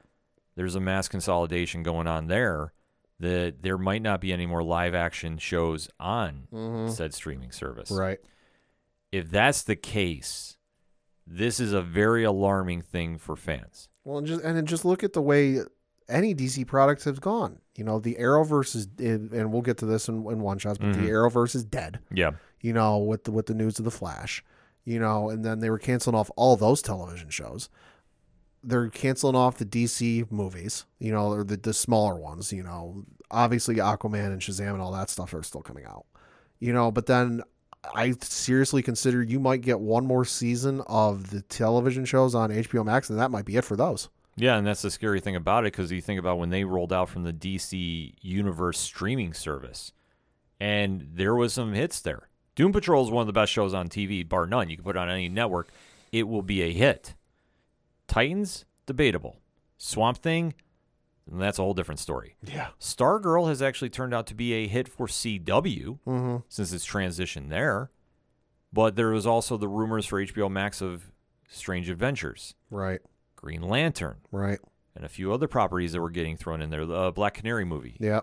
there's 0.55 0.77
a 0.77 0.81
mass 0.81 1.09
consolidation 1.09 1.83
going 1.83 2.07
on 2.07 2.29
there 2.29 2.73
that 3.21 3.63
there 3.63 3.79
might 3.79 4.03
not 4.03 4.21
be 4.21 4.33
any 4.33 4.47
more 4.47 4.63
live 4.63 4.95
action 4.95 5.39
shows 5.39 5.89
on 5.99 6.49
mm-hmm. 6.53 6.91
said 6.91 7.15
streaming 7.15 7.51
service. 7.51 7.91
Right. 7.91 8.19
If 9.11 9.31
that's 9.31 9.63
the 9.63 9.77
case, 9.77 10.59
this 11.27 11.59
is 11.61 11.73
a 11.73 11.83
very 11.83 12.25
alarming 12.25 12.83
thing 12.83 13.19
for 13.19 13.37
fans. 13.37 13.89
Well, 14.05 14.19
and 14.19 14.27
just 14.27 14.43
and 14.45 14.57
then 14.57 14.67
just 14.67 14.85
look 14.85 15.03
at 15.03 15.15
the 15.15 15.23
way 15.23 15.61
any 16.09 16.35
DC 16.35 16.67
products 16.67 17.05
have 17.05 17.21
gone. 17.21 17.59
You 17.77 17.85
know, 17.85 17.99
the 17.99 18.17
Arrowverse 18.21 18.77
is, 18.77 18.89
and 18.99 19.53
we'll 19.53 19.63
get 19.63 19.79
to 19.79 19.87
this 19.87 20.09
in, 20.09 20.27
in 20.31 20.41
one 20.41 20.59
shots, 20.59 20.79
but 20.79 20.93
the 20.93 21.01
mm-hmm. 21.01 21.09
Arrowverse 21.09 21.55
is 21.55 21.65
dead. 21.65 22.01
Yeah. 22.13 22.33
you 22.61 22.73
know, 22.73 22.99
with 22.99 23.25
the, 23.25 23.33
with 23.33 23.47
the 23.47 23.55
news 23.55 23.79
of 23.79 23.85
the 23.85 23.91
Flash, 23.91 24.45
you 24.85 24.99
know, 24.99 25.31
and 25.31 25.45
then 25.45 25.61
they 25.61 25.71
were 25.71 25.79
canceling 25.79 26.17
off 26.17 26.31
all 26.37 26.57
those 26.57 26.81
television 26.83 27.31
shows. 27.31 27.69
They're 28.67 28.89
canceling 28.89 29.37
off 29.37 29.59
the 29.59 29.65
DC 29.65 30.31
movies, 30.31 30.85
you 30.99 31.13
know, 31.13 31.29
or 31.31 31.45
the, 31.45 31.57
the 31.57 31.73
smaller 31.73 32.17
ones, 32.17 32.53
you 32.53 32.63
know. 32.63 33.05
Obviously, 33.31 33.77
Aquaman 33.77 34.27
and 34.27 34.41
Shazam 34.41 34.73
and 34.73 34.83
all 34.83 34.93
that 34.93 35.11
stuff 35.11 35.33
are 35.35 35.43
still 35.43 35.63
coming 35.63 35.85
out, 35.85 36.05
you 36.59 36.73
know. 36.73 36.91
But 36.91 37.07
then 37.07 37.43
I 37.95 38.15
seriously 38.21 38.83
consider 38.83 39.23
you 39.23 39.41
might 39.41 39.61
get 39.61 39.81
one 39.81 40.07
more 40.07 40.25
season 40.25 40.83
of 40.87 41.31
the 41.31 41.43
television 41.43 42.05
shows 42.05 42.35
on 42.35 42.51
HBO 42.51 42.85
Max, 42.85 43.11
and 43.11 43.19
that 43.19 43.31
might 43.31 43.45
be 43.45 43.57
it 43.57 43.65
for 43.65 43.77
those. 43.77 44.09
Yeah, 44.37 44.57
and 44.57 44.67
that's 44.67 44.83
the 44.83 44.91
scary 44.91 45.21
thing 45.21 45.37
about 45.37 45.65
it 45.65 45.73
because 45.73 45.91
you 45.91 46.03
think 46.03 46.21
about 46.21 46.39
when 46.39 46.51
they 46.51 46.65
rolled 46.65 46.93
out 46.93 47.09
from 47.09 47.23
the 47.23 47.33
DC 47.33 48.13
Universe 48.21 48.79
streaming 48.79 49.33
service, 49.33 49.93
and 50.61 51.09
there 51.15 51.35
was 51.35 51.55
some 51.55 51.73
hits 51.73 52.01
there. 52.01 52.29
Doom 52.55 52.73
Patrol 52.73 53.05
is 53.05 53.11
one 53.11 53.23
of 53.23 53.27
the 53.27 53.33
best 53.33 53.53
shows 53.53 53.75
on 53.75 53.89
TV, 53.89 54.27
bar 54.27 54.47
none. 54.47 54.69
You 54.69 54.77
can 54.77 54.85
put 54.85 54.97
it 54.97 54.99
on 54.99 55.09
any 55.09 55.29
network, 55.29 55.71
it 56.13 56.29
will 56.29 56.43
be 56.43 56.63
a 56.63 56.73
hit. 56.73 57.15
Titans, 58.09 58.64
debatable. 58.87 59.37
Swamp 59.79 60.19
Thing, 60.19 60.55
that's 61.31 61.59
a 61.59 61.62
whole 61.62 61.75
different 61.75 61.99
story. 62.01 62.37
Yeah. 62.47 62.69
Stargirl 62.81 63.49
has 63.49 63.61
actually 63.61 63.90
turned 63.90 64.14
out 64.14 64.27
to 64.29 64.35
be 64.35 64.53
a 64.55 64.66
hit 64.69 64.88
for 64.88 65.07
CW 65.07 65.99
Mm-hmm. 66.07 66.37
since 66.49 66.73
its 66.73 66.85
transition 66.85 67.49
there, 67.49 67.90
but 68.73 68.97
there 68.97 69.09
was 69.11 69.27
also 69.27 69.57
the 69.57 69.69
rumors 69.69 70.07
for 70.07 70.23
HBO 70.23 70.51
Max 70.51 70.81
of 70.81 71.11
Strange 71.49 71.88
Adventures, 71.90 72.55
Right. 72.71 73.01
Green 73.35 73.62
Lantern 73.62 74.16
Right. 74.33 74.59
and 74.95 75.05
a 75.05 75.09
few 75.09 75.33
other 75.33 75.49
properties 75.49 75.92
that 75.92 76.01
were 76.01 76.11
getting 76.11 76.37
thrown 76.37 76.62
in 76.62 76.71
there. 76.71 76.87
The 76.87 76.95
uh, 76.95 77.11
Black 77.11 77.35
Canary 77.35 77.64
movie. 77.64 77.97
Yeah. 78.01 78.21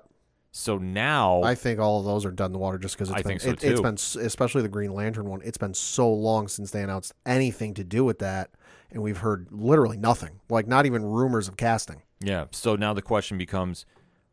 So 0.55 0.77
now, 0.77 1.41
I 1.41 1.55
think 1.55 1.79
all 1.79 1.99
of 1.99 2.05
those 2.05 2.25
are 2.25 2.31
dead 2.31 2.45
in 2.47 2.51
the 2.51 2.59
water 2.59 2.77
just 2.77 2.95
because 2.95 3.09
it's 3.09 3.19
I 3.19 3.21
been, 3.23 3.39
so, 3.39 3.49
it, 3.49 3.61
has 3.63 3.81
been, 3.81 3.95
especially 4.25 4.61
the 4.61 4.69
Green 4.69 4.93
Lantern 4.93 5.25
one. 5.27 5.41
It's 5.43 5.57
been 5.57 5.73
so 5.73 6.11
long 6.13 6.47
since 6.47 6.69
they 6.69 6.83
announced 6.83 7.11
anything 7.25 7.73
to 7.73 7.83
do 7.83 8.03
with 8.05 8.19
that, 8.19 8.51
and 8.93 9.01
we've 9.03 9.17
heard 9.17 9.47
literally 9.51 9.97
nothing. 9.97 10.39
Like 10.49 10.67
not 10.67 10.85
even 10.85 11.03
rumors 11.03 11.47
of 11.47 11.57
casting. 11.57 12.01
yeah. 12.21 12.45
So 12.51 12.75
now 12.75 12.93
the 12.93 13.01
question 13.01 13.37
becomes, 13.37 13.85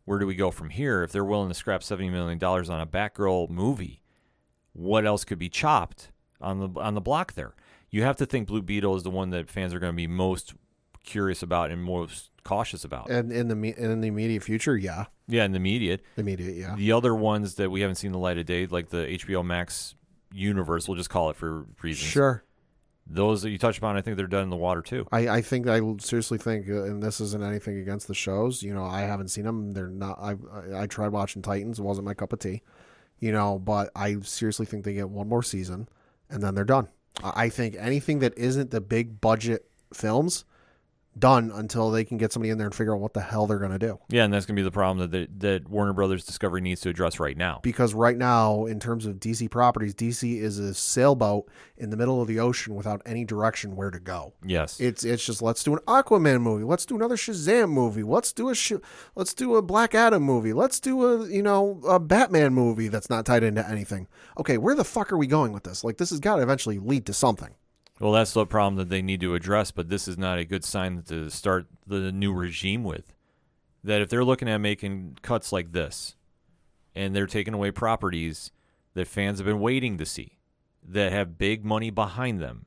where 0.04 0.18
do 0.18 0.26
we 0.26 0.34
go 0.34 0.50
from 0.50 0.70
here? 0.70 1.02
If 1.02 1.10
they're 1.12 1.24
willing 1.24 1.48
to 1.48 1.54
scrap 1.54 1.82
seventy 1.82 2.10
million 2.10 2.38
dollars 2.38 2.70
on 2.70 2.80
a 2.80 2.86
Batgirl 2.86 3.50
movie, 3.50 4.02
what 4.72 5.04
else 5.06 5.24
could 5.24 5.38
be 5.38 5.48
chopped 5.48 6.10
on 6.40 6.58
the 6.60 6.80
on 6.80 6.94
the 6.94 7.00
block 7.00 7.34
there? 7.34 7.54
You 7.90 8.02
have 8.02 8.16
to 8.18 8.26
think 8.26 8.46
Blue 8.48 8.62
Beetle 8.62 8.94
is 8.96 9.02
the 9.02 9.10
one 9.10 9.30
that 9.30 9.50
fans 9.50 9.74
are 9.74 9.80
going 9.80 9.92
to 9.92 9.96
be 9.96 10.06
most 10.06 10.54
curious 11.02 11.42
about 11.42 11.70
and 11.70 11.82
most 11.82 12.30
cautious 12.44 12.84
about. 12.84 13.10
And 13.10 13.32
in 13.32 13.48
the 13.48 13.54
in 13.76 14.00
the 14.00 14.08
immediate 14.08 14.42
future, 14.42 14.76
yeah, 14.76 15.06
yeah, 15.26 15.44
in 15.44 15.52
the 15.52 15.56
immediate. 15.56 16.02
immediate, 16.16 16.56
yeah, 16.56 16.74
The 16.76 16.92
other 16.92 17.14
ones 17.14 17.56
that 17.56 17.70
we 17.70 17.80
haven't 17.80 17.96
seen 17.96 18.12
the 18.12 18.18
light 18.18 18.38
of 18.38 18.46
day, 18.46 18.66
like 18.66 18.90
the 18.90 19.06
HBO 19.18 19.44
Max 19.44 19.94
universe, 20.32 20.86
we'll 20.86 20.96
just 20.96 21.10
call 21.10 21.30
it 21.30 21.36
for 21.36 21.66
reasons. 21.82 22.08
sure. 22.10 22.44
Those 23.06 23.42
that 23.42 23.50
you 23.50 23.58
touched 23.58 23.78
upon, 23.78 23.96
I 23.96 24.02
think 24.02 24.16
they're 24.16 24.26
done 24.26 24.44
in 24.44 24.50
the 24.50 24.56
water 24.56 24.82
too. 24.82 25.06
I, 25.10 25.28
I 25.28 25.42
think 25.42 25.66
I 25.66 25.80
seriously 25.98 26.38
think, 26.38 26.68
uh, 26.68 26.84
and 26.84 27.02
this 27.02 27.20
isn't 27.20 27.42
anything 27.42 27.78
against 27.78 28.06
the 28.06 28.14
shows. 28.14 28.62
You 28.62 28.72
know, 28.72 28.84
I 28.84 29.00
haven't 29.00 29.28
seen 29.28 29.44
them. 29.44 29.72
They're 29.72 29.88
not. 29.88 30.18
I 30.20 30.36
I, 30.52 30.82
I 30.82 30.86
tried 30.86 31.08
watching 31.08 31.42
Titans. 31.42 31.78
It 31.78 31.82
wasn't 31.82 32.04
my 32.04 32.14
cup 32.14 32.32
of 32.32 32.38
tea. 32.38 32.62
You 33.18 33.32
know, 33.32 33.58
but 33.58 33.90
I 33.96 34.16
seriously 34.22 34.64
think 34.64 34.84
they 34.84 34.94
get 34.94 35.10
one 35.10 35.28
more 35.28 35.42
season, 35.42 35.88
and 36.30 36.42
then 36.42 36.54
they're 36.54 36.64
done. 36.64 36.88
I 37.22 37.46
I 37.46 37.48
think 37.48 37.76
anything 37.78 38.20
that 38.20 38.36
isn't 38.38 38.70
the 38.70 38.80
big 38.80 39.20
budget 39.20 39.68
films, 39.92 40.44
done 41.18 41.50
until 41.52 41.90
they 41.90 42.04
can 42.04 42.18
get 42.18 42.32
somebody 42.32 42.50
in 42.50 42.58
there 42.58 42.68
and 42.68 42.74
figure 42.74 42.94
out 42.94 43.00
what 43.00 43.14
the 43.14 43.20
hell 43.20 43.46
they're 43.46 43.58
going 43.58 43.72
to 43.72 43.78
do. 43.78 43.98
Yeah, 44.08 44.24
and 44.24 44.32
that's 44.32 44.46
going 44.46 44.54
to 44.56 44.60
be 44.60 44.64
the 44.64 44.70
problem 44.70 45.10
that, 45.10 45.16
that 45.16 45.40
that 45.40 45.68
Warner 45.68 45.92
Brothers 45.92 46.24
Discovery 46.24 46.60
needs 46.60 46.80
to 46.82 46.88
address 46.88 47.18
right 47.18 47.36
now. 47.36 47.60
Because 47.62 47.94
right 47.94 48.16
now, 48.16 48.66
in 48.66 48.78
terms 48.78 49.06
of 49.06 49.16
DC 49.16 49.50
properties, 49.50 49.94
DC 49.94 50.40
is 50.40 50.58
a 50.58 50.72
sailboat 50.72 51.50
in 51.76 51.90
the 51.90 51.96
middle 51.96 52.22
of 52.22 52.28
the 52.28 52.38
ocean 52.38 52.74
without 52.74 53.02
any 53.04 53.24
direction 53.24 53.74
where 53.74 53.90
to 53.90 53.98
go. 53.98 54.34
Yes. 54.44 54.80
It's 54.80 55.04
it's 55.04 55.24
just 55.24 55.42
let's 55.42 55.64
do 55.64 55.74
an 55.74 55.80
Aquaman 55.86 56.42
movie, 56.42 56.64
let's 56.64 56.86
do 56.86 56.94
another 56.94 57.16
Shazam 57.16 57.70
movie, 57.70 58.02
let's 58.02 58.32
do 58.32 58.48
a 58.48 58.54
sh- 58.54 58.72
let's 59.14 59.34
do 59.34 59.56
a 59.56 59.62
Black 59.62 59.94
Adam 59.94 60.22
movie, 60.22 60.52
let's 60.52 60.78
do 60.78 61.04
a 61.04 61.28
you 61.28 61.42
know 61.42 61.80
a 61.86 61.98
Batman 61.98 62.54
movie 62.54 62.88
that's 62.88 63.10
not 63.10 63.26
tied 63.26 63.42
into 63.42 63.68
anything. 63.68 64.06
Okay, 64.38 64.58
where 64.58 64.74
the 64.74 64.84
fuck 64.84 65.12
are 65.12 65.18
we 65.18 65.26
going 65.26 65.52
with 65.52 65.64
this? 65.64 65.82
Like 65.82 65.96
this 65.96 66.10
has 66.10 66.20
got 66.20 66.36
to 66.36 66.42
eventually 66.42 66.78
lead 66.78 67.06
to 67.06 67.12
something. 67.12 67.54
Well, 68.00 68.12
that's 68.12 68.32
the 68.32 68.46
problem 68.46 68.76
that 68.76 68.88
they 68.88 69.02
need 69.02 69.20
to 69.20 69.34
address, 69.34 69.70
but 69.70 69.88
this 69.88 70.08
is 70.08 70.18
not 70.18 70.38
a 70.38 70.44
good 70.44 70.64
sign 70.64 71.02
to 71.08 71.30
start 71.30 71.66
the 71.86 72.10
new 72.10 72.32
regime 72.32 72.82
with. 72.82 73.12
That 73.84 74.00
if 74.00 74.08
they're 74.08 74.24
looking 74.24 74.48
at 74.48 74.58
making 74.58 75.18
cuts 75.22 75.52
like 75.52 75.72
this 75.72 76.16
and 76.94 77.14
they're 77.14 77.26
taking 77.26 77.54
away 77.54 77.70
properties 77.70 78.50
that 78.94 79.06
fans 79.06 79.38
have 79.38 79.46
been 79.46 79.60
waiting 79.60 79.96
to 79.98 80.04
see 80.04 80.38
that 80.86 81.12
have 81.12 81.38
big 81.38 81.64
money 81.64 81.90
behind 81.90 82.40
them, 82.40 82.66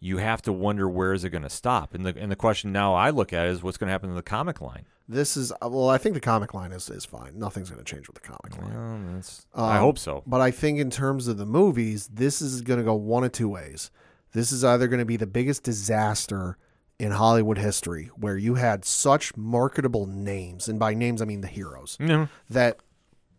you 0.00 0.18
have 0.18 0.40
to 0.42 0.52
wonder 0.52 0.88
where 0.88 1.12
is 1.12 1.24
it 1.24 1.30
going 1.30 1.42
to 1.42 1.50
stop? 1.50 1.92
And 1.94 2.06
the 2.06 2.14
and 2.16 2.30
the 2.30 2.36
question 2.36 2.70
now 2.72 2.94
I 2.94 3.10
look 3.10 3.32
at 3.32 3.48
is 3.48 3.62
what's 3.62 3.76
going 3.76 3.88
to 3.88 3.92
happen 3.92 4.08
to 4.10 4.14
the 4.14 4.22
comic 4.22 4.60
line. 4.60 4.84
This 5.08 5.36
is 5.36 5.52
well, 5.60 5.88
I 5.88 5.98
think 5.98 6.14
the 6.14 6.20
comic 6.20 6.54
line 6.54 6.70
is 6.72 6.88
is 6.88 7.04
fine. 7.04 7.38
Nothing's 7.38 7.68
going 7.70 7.82
to 7.82 7.90
change 7.94 8.06
with 8.06 8.14
the 8.14 8.20
comic 8.28 8.56
line. 8.62 8.74
Well, 8.74 9.14
that's, 9.14 9.46
I 9.54 9.76
Um, 9.76 9.82
hope 9.82 9.98
so. 9.98 10.22
But 10.26 10.40
I 10.40 10.50
think 10.52 10.78
in 10.78 10.90
terms 10.90 11.28
of 11.28 11.36
the 11.36 11.46
movies, 11.46 12.08
this 12.12 12.40
is 12.40 12.60
going 12.60 12.78
to 12.78 12.84
go 12.84 12.94
one 12.94 13.24
of 13.24 13.32
two 13.32 13.48
ways. 13.48 13.90
This 14.38 14.52
is 14.52 14.62
either 14.64 14.86
going 14.88 15.00
to 15.00 15.04
be 15.04 15.16
the 15.16 15.26
biggest 15.26 15.64
disaster 15.64 16.56
in 16.98 17.10
Hollywood 17.12 17.58
history, 17.58 18.10
where 18.16 18.36
you 18.36 18.54
had 18.54 18.84
such 18.84 19.36
marketable 19.36 20.06
names, 20.06 20.68
and 20.68 20.78
by 20.78 20.94
names 20.94 21.20
I 21.20 21.24
mean 21.24 21.40
the 21.40 21.48
heroes, 21.48 21.96
Yeah. 22.00 22.26
that 22.50 22.78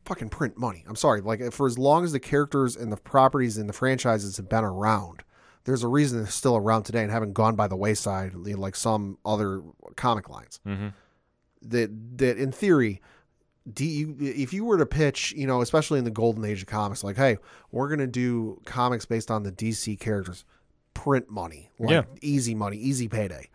fucking 0.05 0.29
print 0.29 0.57
money. 0.57 0.83
I'm 0.87 0.95
sorry. 0.95 1.21
Like 1.21 1.53
for 1.53 1.67
as 1.67 1.77
long 1.77 2.03
as 2.03 2.11
the 2.11 2.19
characters 2.19 2.75
and 2.75 2.91
the 2.91 2.97
properties 2.97 3.57
and 3.57 3.69
the 3.69 3.73
franchises 3.73 4.37
have 4.37 4.49
been 4.49 4.63
around, 4.63 5.23
there's 5.65 5.83
a 5.83 5.87
reason 5.87 6.17
they're 6.19 6.27
still 6.31 6.57
around 6.57 6.83
today 6.83 7.01
and 7.03 7.11
haven't 7.11 7.33
gone 7.33 7.55
by 7.55 7.67
the 7.67 7.75
wayside 7.77 8.33
like 8.33 8.75
some 8.75 9.17
other 9.25 9.61
comic 9.95 10.29
lines. 10.29 10.59
Mm-hmm. 10.65 10.87
That 11.61 12.17
that 12.17 12.37
in 12.37 12.51
theory, 12.51 13.01
you, 13.77 14.15
if 14.19 14.53
you 14.53 14.63
were 14.65 14.77
to 14.77 14.85
pitch, 14.85 15.33
you 15.33 15.45
know, 15.47 15.61
especially 15.61 15.99
in 15.99 16.05
the 16.05 16.11
golden 16.11 16.43
age 16.45 16.61
of 16.61 16.67
comics, 16.67 17.03
like, 17.03 17.17
hey, 17.17 17.37
we're 17.71 17.89
gonna 17.89 18.07
do 18.07 18.61
comics 18.65 19.05
based 19.05 19.29
on 19.29 19.43
the 19.43 19.51
DC 19.51 19.99
characters, 19.99 20.45
print 21.03 21.29
money, 21.29 21.71
like 21.79 21.91
Yeah. 21.91 22.03
easy 22.21 22.53
money, 22.53 22.75
easy 22.77 23.07
payday. 23.07 23.49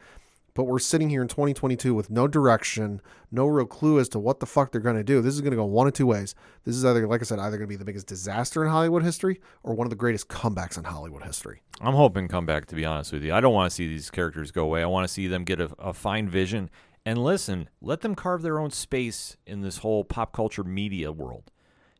But 0.54 0.64
we're 0.64 0.78
sitting 0.78 1.10
here 1.10 1.20
in 1.20 1.26
2022 1.28 1.94
with 1.94 2.08
no 2.10 2.26
direction, 2.28 3.02
no 3.32 3.44
real 3.46 3.66
clue 3.66 3.98
as 3.98 4.08
to 4.10 4.18
what 4.20 4.38
the 4.40 4.46
fuck 4.46 4.70
they're 4.70 4.80
going 4.80 4.96
to 4.96 5.02
do. 5.04 5.20
This 5.20 5.34
is 5.34 5.40
going 5.40 5.50
to 5.50 5.56
go 5.56 5.64
one 5.64 5.86
of 5.88 5.92
two 5.94 6.06
ways. 6.06 6.34
This 6.64 6.76
is 6.76 6.84
either, 6.84 7.06
like 7.08 7.20
I 7.20 7.24
said, 7.24 7.40
either 7.40 7.56
going 7.58 7.66
to 7.66 7.72
be 7.72 7.76
the 7.76 7.84
biggest 7.84 8.06
disaster 8.06 8.64
in 8.64 8.70
Hollywood 8.70 9.02
history 9.02 9.40
or 9.64 9.74
one 9.74 9.84
of 9.84 9.90
the 9.90 9.96
greatest 9.96 10.28
comebacks 10.28 10.78
in 10.78 10.84
Hollywood 10.84 11.24
history. 11.24 11.60
I'm 11.80 11.94
hoping 11.94 12.28
come 12.28 12.46
back. 12.46 12.66
To 12.66 12.76
be 12.76 12.84
honest 12.84 13.12
with 13.12 13.24
you, 13.24 13.34
I 13.34 13.40
don't 13.40 13.52
want 13.52 13.68
to 13.70 13.74
see 13.74 13.88
these 13.88 14.10
characters 14.10 14.52
go 14.52 14.62
away. 14.62 14.82
I 14.82 14.86
want 14.86 15.06
to 15.06 15.12
see 15.12 15.26
them 15.26 15.42
get 15.44 15.60
a, 15.60 15.70
a 15.78 15.92
fine 15.92 16.28
vision 16.28 16.70
and 17.04 17.18
listen. 17.18 17.68
Let 17.82 18.02
them 18.02 18.14
carve 18.14 18.42
their 18.42 18.58
own 18.60 18.70
space 18.70 19.36
in 19.46 19.60
this 19.62 19.78
whole 19.78 20.04
pop 20.04 20.32
culture 20.32 20.64
media 20.64 21.10
world. 21.12 21.50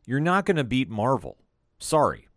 You're 0.05 0.21
not 0.21 0.45
going 0.45 0.57
to 0.57 0.63
beat 0.63 0.89
Marvel. 0.89 1.37
Sorry, 1.77 2.29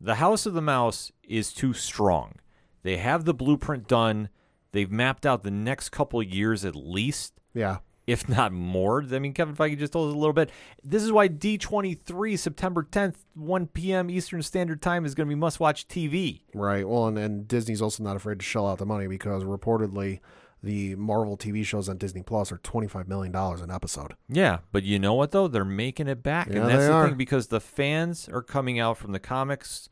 the 0.00 0.14
House 0.16 0.46
of 0.46 0.54
the 0.54 0.62
Mouse 0.62 1.12
is 1.22 1.52
too 1.52 1.74
strong. 1.74 2.36
They 2.82 2.96
have 2.98 3.24
the 3.24 3.34
blueprint 3.34 3.86
done. 3.88 4.28
They've 4.72 4.90
mapped 4.90 5.26
out 5.26 5.42
the 5.42 5.50
next 5.50 5.90
couple 5.90 6.20
of 6.20 6.26
years 6.28 6.64
at 6.64 6.76
least 6.76 7.34
Yeah. 7.54 7.78
if 8.06 8.28
not 8.28 8.52
more. 8.52 9.04
I 9.12 9.18
mean, 9.18 9.32
Kevin 9.32 9.54
Feige 9.56 9.78
just 9.78 9.92
told 9.92 10.10
us 10.10 10.14
a 10.14 10.18
little 10.18 10.32
bit. 10.32 10.50
This 10.82 11.02
is 11.02 11.10
why 11.12 11.28
D23, 11.28 12.38
September 12.38 12.82
10th, 12.90 13.16
1 13.34 13.66
p.m. 13.68 14.10
Eastern 14.10 14.42
Standard 14.42 14.80
Time, 14.80 15.04
is 15.04 15.14
going 15.14 15.26
to 15.28 15.34
be 15.34 15.38
must 15.38 15.60
watch 15.60 15.88
TV. 15.88 16.42
Right. 16.54 16.88
Well, 16.88 17.06
and, 17.06 17.18
and 17.18 17.48
Disney's 17.48 17.82
also 17.82 18.02
not 18.02 18.16
afraid 18.16 18.38
to 18.38 18.44
shell 18.44 18.66
out 18.66 18.78
the 18.78 18.86
money 18.86 19.06
because 19.06 19.42
reportedly 19.44 20.20
the 20.62 20.94
Marvel 20.96 21.36
TV 21.38 21.64
shows 21.64 21.88
on 21.88 21.96
Disney 21.96 22.22
Plus 22.22 22.52
are 22.52 22.58
$25 22.58 23.08
million 23.08 23.34
an 23.34 23.70
episode. 23.70 24.14
Yeah, 24.28 24.58
but 24.72 24.82
you 24.84 24.98
know 24.98 25.14
what, 25.14 25.30
though? 25.30 25.48
They're 25.48 25.64
making 25.64 26.06
it 26.06 26.22
back. 26.22 26.48
Yeah, 26.48 26.60
and 26.60 26.68
that's 26.68 26.86
the 26.86 26.92
are. 26.92 27.08
thing 27.08 27.16
because 27.16 27.46
the 27.48 27.60
fans 27.60 28.28
are 28.28 28.42
coming 28.42 28.78
out 28.78 28.98
from 28.98 29.12
the 29.12 29.18
comics 29.20 29.88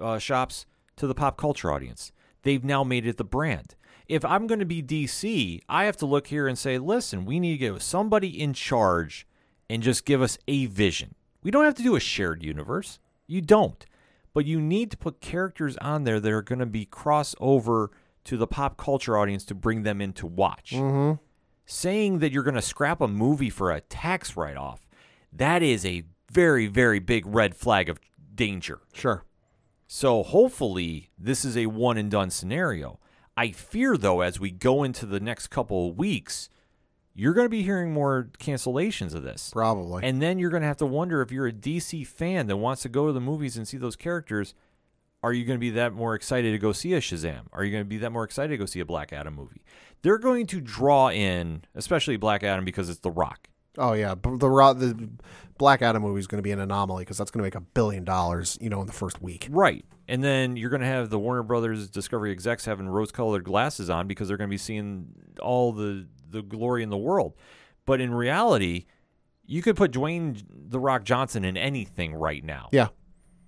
uh, 0.00 0.18
shops 0.18 0.64
to 0.96 1.06
the 1.06 1.14
pop 1.14 1.36
culture 1.36 1.70
audience. 1.70 2.10
They've 2.42 2.64
now 2.64 2.84
made 2.84 3.06
it 3.06 3.16
the 3.16 3.24
brand. 3.24 3.74
If 4.06 4.24
I'm 4.24 4.46
going 4.46 4.60
to 4.60 4.64
be 4.66 4.82
DC, 4.82 5.60
I 5.68 5.84
have 5.84 5.96
to 5.98 6.06
look 6.06 6.28
here 6.28 6.48
and 6.48 6.58
say, 6.58 6.78
listen, 6.78 7.24
we 7.26 7.38
need 7.38 7.52
to 7.52 7.72
get 7.72 7.82
somebody 7.82 8.40
in 8.40 8.54
charge 8.54 9.26
and 9.68 9.82
just 9.82 10.06
give 10.06 10.22
us 10.22 10.38
a 10.48 10.66
vision. 10.66 11.14
We 11.42 11.50
don't 11.50 11.64
have 11.64 11.74
to 11.74 11.82
do 11.82 11.94
a 11.96 12.00
shared 12.00 12.42
universe. 12.42 12.98
You 13.26 13.42
don't. 13.42 13.84
But 14.32 14.46
you 14.46 14.60
need 14.60 14.90
to 14.92 14.96
put 14.96 15.20
characters 15.20 15.76
on 15.78 16.04
there 16.04 16.20
that 16.20 16.32
are 16.32 16.42
going 16.42 16.58
to 16.60 16.66
be 16.66 16.86
crossover 16.86 17.88
to 18.24 18.36
the 18.36 18.46
pop 18.46 18.76
culture 18.76 19.16
audience 19.18 19.44
to 19.46 19.54
bring 19.54 19.82
them 19.82 20.00
in 20.00 20.12
to 20.14 20.26
watch 20.26 20.72
Mm-hmm. 20.72 21.20
saying 21.66 22.18
that 22.20 22.32
you're 22.32 22.42
going 22.42 22.54
to 22.54 22.62
scrap 22.62 23.00
a 23.00 23.08
movie 23.08 23.50
for 23.50 23.70
a 23.70 23.80
tax 23.80 24.36
write 24.36 24.56
off, 24.56 24.86
that 25.32 25.62
is 25.62 25.84
a 25.84 26.04
very, 26.30 26.66
very 26.66 26.98
big 26.98 27.26
red 27.26 27.54
flag 27.54 27.88
of 27.88 27.98
danger. 28.34 28.80
Sure. 28.92 29.24
So 29.88 30.22
hopefully, 30.22 31.08
this 31.18 31.46
is 31.46 31.56
a 31.56 31.66
one 31.66 31.96
and 31.96 32.10
done 32.10 32.28
scenario. 32.28 33.00
I 33.38 33.52
fear, 33.52 33.96
though, 33.96 34.20
as 34.20 34.38
we 34.38 34.50
go 34.50 34.84
into 34.84 35.06
the 35.06 35.18
next 35.18 35.46
couple 35.46 35.88
of 35.88 35.96
weeks, 35.96 36.50
you're 37.14 37.32
going 37.32 37.46
to 37.46 37.50
be 37.50 37.62
hearing 37.62 37.92
more 37.92 38.28
cancellations 38.38 39.14
of 39.14 39.22
this. 39.22 39.50
Probably. 39.50 40.04
And 40.04 40.20
then 40.20 40.38
you're 40.38 40.50
going 40.50 40.60
to 40.60 40.68
have 40.68 40.76
to 40.76 40.86
wonder 40.86 41.22
if 41.22 41.32
you're 41.32 41.46
a 41.46 41.52
DC 41.52 42.06
fan 42.06 42.48
that 42.48 42.58
wants 42.58 42.82
to 42.82 42.90
go 42.90 43.06
to 43.06 43.12
the 43.14 43.20
movies 43.20 43.56
and 43.56 43.66
see 43.66 43.78
those 43.78 43.96
characters, 43.96 44.54
are 45.22 45.32
you 45.32 45.46
going 45.46 45.56
to 45.56 45.60
be 45.60 45.70
that 45.70 45.94
more 45.94 46.14
excited 46.14 46.52
to 46.52 46.58
go 46.58 46.72
see 46.72 46.92
a 46.92 47.00
Shazam? 47.00 47.46
Are 47.52 47.64
you 47.64 47.72
going 47.72 47.84
to 47.84 47.88
be 47.88 47.98
that 47.98 48.12
more 48.12 48.24
excited 48.24 48.50
to 48.50 48.58
go 48.58 48.66
see 48.66 48.80
a 48.80 48.84
Black 48.84 49.12
Adam 49.12 49.34
movie? 49.34 49.62
They're 50.02 50.18
going 50.18 50.46
to 50.48 50.60
draw 50.60 51.10
in, 51.10 51.62
especially 51.74 52.18
Black 52.18 52.44
Adam, 52.44 52.64
because 52.64 52.90
it's 52.90 53.00
The 53.00 53.10
Rock. 53.10 53.48
Oh, 53.76 53.92
yeah. 53.92 54.14
The, 54.14 54.74
the 54.74 55.08
Black 55.58 55.82
Adam 55.82 56.02
movie 56.02 56.20
is 56.20 56.26
going 56.26 56.38
to 56.38 56.42
be 56.42 56.52
an 56.52 56.60
anomaly 56.60 57.02
because 57.02 57.18
that's 57.18 57.30
going 57.30 57.40
to 57.40 57.44
make 57.46 57.54
a 57.54 57.60
billion 57.60 58.04
dollars, 58.04 58.56
you 58.60 58.70
know, 58.70 58.80
in 58.80 58.86
the 58.86 58.92
first 58.92 59.20
week. 59.20 59.46
Right. 59.50 59.84
And 60.06 60.24
then 60.24 60.56
you're 60.56 60.70
going 60.70 60.80
to 60.80 60.86
have 60.86 61.10
the 61.10 61.18
Warner 61.18 61.42
Brothers 61.42 61.90
Discovery 61.90 62.32
execs 62.32 62.64
having 62.64 62.88
rose 62.88 63.12
colored 63.12 63.44
glasses 63.44 63.90
on 63.90 64.06
because 64.06 64.28
they're 64.28 64.36
going 64.36 64.48
to 64.48 64.54
be 64.54 64.56
seeing 64.58 65.08
all 65.40 65.72
the, 65.72 66.06
the 66.30 66.42
glory 66.42 66.82
in 66.82 66.88
the 66.90 66.96
world. 66.96 67.34
But 67.84 68.00
in 68.00 68.14
reality, 68.14 68.86
you 69.44 69.60
could 69.62 69.76
put 69.76 69.90
Dwayne 69.92 70.42
The 70.48 70.78
Rock 70.80 71.04
Johnson 71.04 71.44
in 71.44 71.56
anything 71.56 72.14
right 72.14 72.44
now 72.44 72.68
Yeah. 72.72 72.88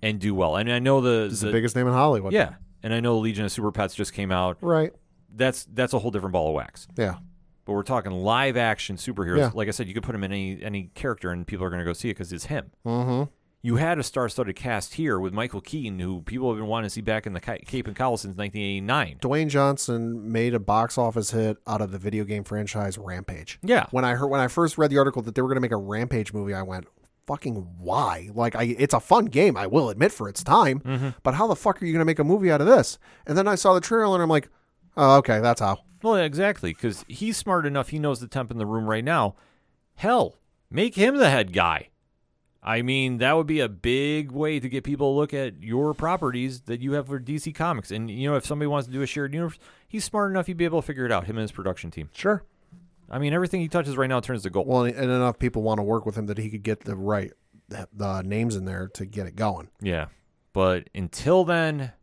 and 0.01 0.19
do 0.19 0.35
well. 0.35 0.55
And 0.55 0.71
I 0.71 0.79
know 0.79 1.01
the, 1.01 1.29
He's 1.29 1.41
the, 1.41 1.51
biggest 1.51 1.75
name 1.75 1.87
in 1.87 1.93
Hollywood. 1.93 2.33
Yeah. 2.33 2.55
And 2.83 2.93
I 2.93 2.99
know 2.99 3.17
Legion 3.19 3.45
of 3.45 3.51
Super 3.51 3.71
Pets 3.71 3.95
just 3.95 4.13
came 4.13 4.31
out. 4.31 4.57
Right. 4.61 4.91
That's 5.33 5.65
that's 5.71 5.93
a 5.93 5.99
whole 5.99 6.11
different 6.11 6.33
ball 6.33 6.49
of 6.49 6.55
wax. 6.55 6.87
Yeah. 6.97 7.17
But 7.65 7.73
we're 7.73 7.83
talking 7.83 8.11
live 8.11 8.57
action 8.57 8.95
superheroes. 8.95 9.37
Yeah. 9.37 9.51
Like 9.53 9.67
I 9.67 9.71
said, 9.71 9.87
you 9.87 9.93
could 9.93 10.03
put 10.03 10.15
him 10.15 10.23
in 10.23 10.31
any 10.31 10.63
any 10.63 10.89
character 10.95 11.31
and 11.31 11.45
people 11.45 11.65
are 11.65 11.69
going 11.69 11.79
to 11.79 11.85
go 11.85 11.93
see 11.93 12.09
it 12.09 12.13
because 12.13 12.33
it's 12.33 12.45
him. 12.45 12.71
Mm-hmm. 12.85 13.29
You 13.63 13.75
had 13.75 13.99
a 13.99 14.03
star-studded 14.03 14.55
cast 14.55 14.95
here 14.95 15.19
with 15.19 15.33
Michael 15.33 15.61
Keaton, 15.61 15.99
who 15.99 16.21
people 16.23 16.49
have 16.49 16.57
been 16.57 16.65
wanting 16.67 16.87
to 16.87 16.89
see 16.89 17.01
back 17.01 17.27
in 17.27 17.33
the 17.33 17.39
Ca- 17.39 17.59
Cape 17.67 17.85
and 17.85 17.95
Cowl 17.95 18.17
since 18.17 18.35
1989. 18.35 19.19
Dwayne 19.21 19.49
Johnson 19.49 20.31
made 20.31 20.55
a 20.55 20.59
box 20.59 20.97
office 20.97 21.29
hit 21.29 21.57
out 21.67 21.79
of 21.79 21.91
the 21.91 21.99
video 21.99 22.23
game 22.23 22.43
franchise 22.43 22.97
Rampage. 22.97 23.59
Yeah. 23.61 23.85
When 23.91 24.03
I 24.03 24.15
heard 24.15 24.29
when 24.29 24.41
I 24.41 24.47
first 24.47 24.79
read 24.79 24.89
the 24.89 24.97
article 24.97 25.21
that 25.21 25.35
they 25.35 25.43
were 25.43 25.47
going 25.47 25.57
to 25.57 25.61
make 25.61 25.71
a 25.71 25.77
Rampage 25.77 26.33
movie, 26.33 26.55
I 26.55 26.63
went, 26.63 26.87
"Fucking 27.27 27.53
why?" 27.77 28.29
Like, 28.33 28.55
I 28.55 28.63
it's 28.79 28.95
a 28.95 28.99
fun 28.99 29.25
game, 29.25 29.55
I 29.55 29.67
will 29.67 29.91
admit 29.91 30.11
for 30.11 30.27
its 30.27 30.43
time, 30.43 31.13
but 31.21 31.35
how 31.35 31.45
the 31.45 31.55
fuck 31.55 31.79
are 31.83 31.85
you 31.85 31.93
going 31.93 31.99
to 32.01 32.05
make 32.05 32.17
a 32.17 32.23
movie 32.23 32.51
out 32.51 32.61
of 32.61 32.67
this? 32.67 32.97
And 33.27 33.37
then 33.37 33.47
I 33.47 33.53
saw 33.53 33.75
the 33.75 33.81
trailer 33.81 34.15
and 34.15 34.23
I'm 34.23 34.29
like, 34.29 34.49
"Oh, 34.95 35.17
okay, 35.17 35.39
that's 35.39 35.61
how." 35.61 35.79
Well, 36.01 36.15
exactly, 36.15 36.73
because 36.73 37.05
he's 37.07 37.37
smart 37.37 37.65
enough. 37.65 37.89
He 37.89 37.99
knows 37.99 38.19
the 38.19 38.27
temp 38.27 38.51
in 38.51 38.57
the 38.57 38.65
room 38.65 38.89
right 38.89 39.03
now. 39.03 39.35
Hell, 39.95 40.37
make 40.69 40.95
him 40.95 41.17
the 41.17 41.29
head 41.29 41.53
guy. 41.53 41.89
I 42.63 42.83
mean, 42.83 43.17
that 43.17 43.35
would 43.35 43.47
be 43.47 43.59
a 43.59 43.69
big 43.69 44.31
way 44.31 44.59
to 44.59 44.69
get 44.69 44.83
people 44.83 45.13
to 45.13 45.17
look 45.17 45.33
at 45.33 45.63
your 45.63 45.93
properties 45.95 46.61
that 46.61 46.79
you 46.79 46.93
have 46.93 47.07
for 47.07 47.19
DC 47.19 47.55
Comics. 47.55 47.89
And, 47.89 48.09
you 48.09 48.29
know, 48.29 48.35
if 48.35 48.45
somebody 48.45 48.67
wants 48.67 48.85
to 48.85 48.93
do 48.93 49.01
a 49.01 49.07
shared 49.07 49.33
universe, 49.33 49.57
he's 49.87 50.05
smart 50.05 50.29
enough, 50.29 50.45
he'd 50.45 50.57
be 50.57 50.65
able 50.65 50.79
to 50.79 50.85
figure 50.85 51.05
it 51.05 51.11
out, 51.11 51.25
him 51.25 51.37
and 51.37 51.41
his 51.41 51.51
production 51.51 51.89
team. 51.89 52.09
Sure. 52.13 52.43
I 53.09 53.17
mean, 53.17 53.33
everything 53.33 53.61
he 53.61 53.67
touches 53.67 53.97
right 53.97 54.07
now 54.07 54.19
turns 54.19 54.43
to 54.43 54.51
gold. 54.51 54.67
Well, 54.67 54.83
and 54.83 54.95
enough 54.95 55.39
people 55.39 55.63
want 55.63 55.79
to 55.79 55.83
work 55.83 56.05
with 56.05 56.15
him 56.15 56.27
that 56.27 56.37
he 56.37 56.49
could 56.49 56.63
get 56.63 56.81
the 56.81 56.95
right 56.95 57.31
the, 57.67 57.87
the 57.93 58.21
names 58.21 58.55
in 58.55 58.65
there 58.65 58.87
to 58.93 59.05
get 59.05 59.27
it 59.27 59.35
going. 59.35 59.69
Yeah. 59.81 60.07
But 60.53 60.89
until 60.93 61.43
then, 61.43 61.93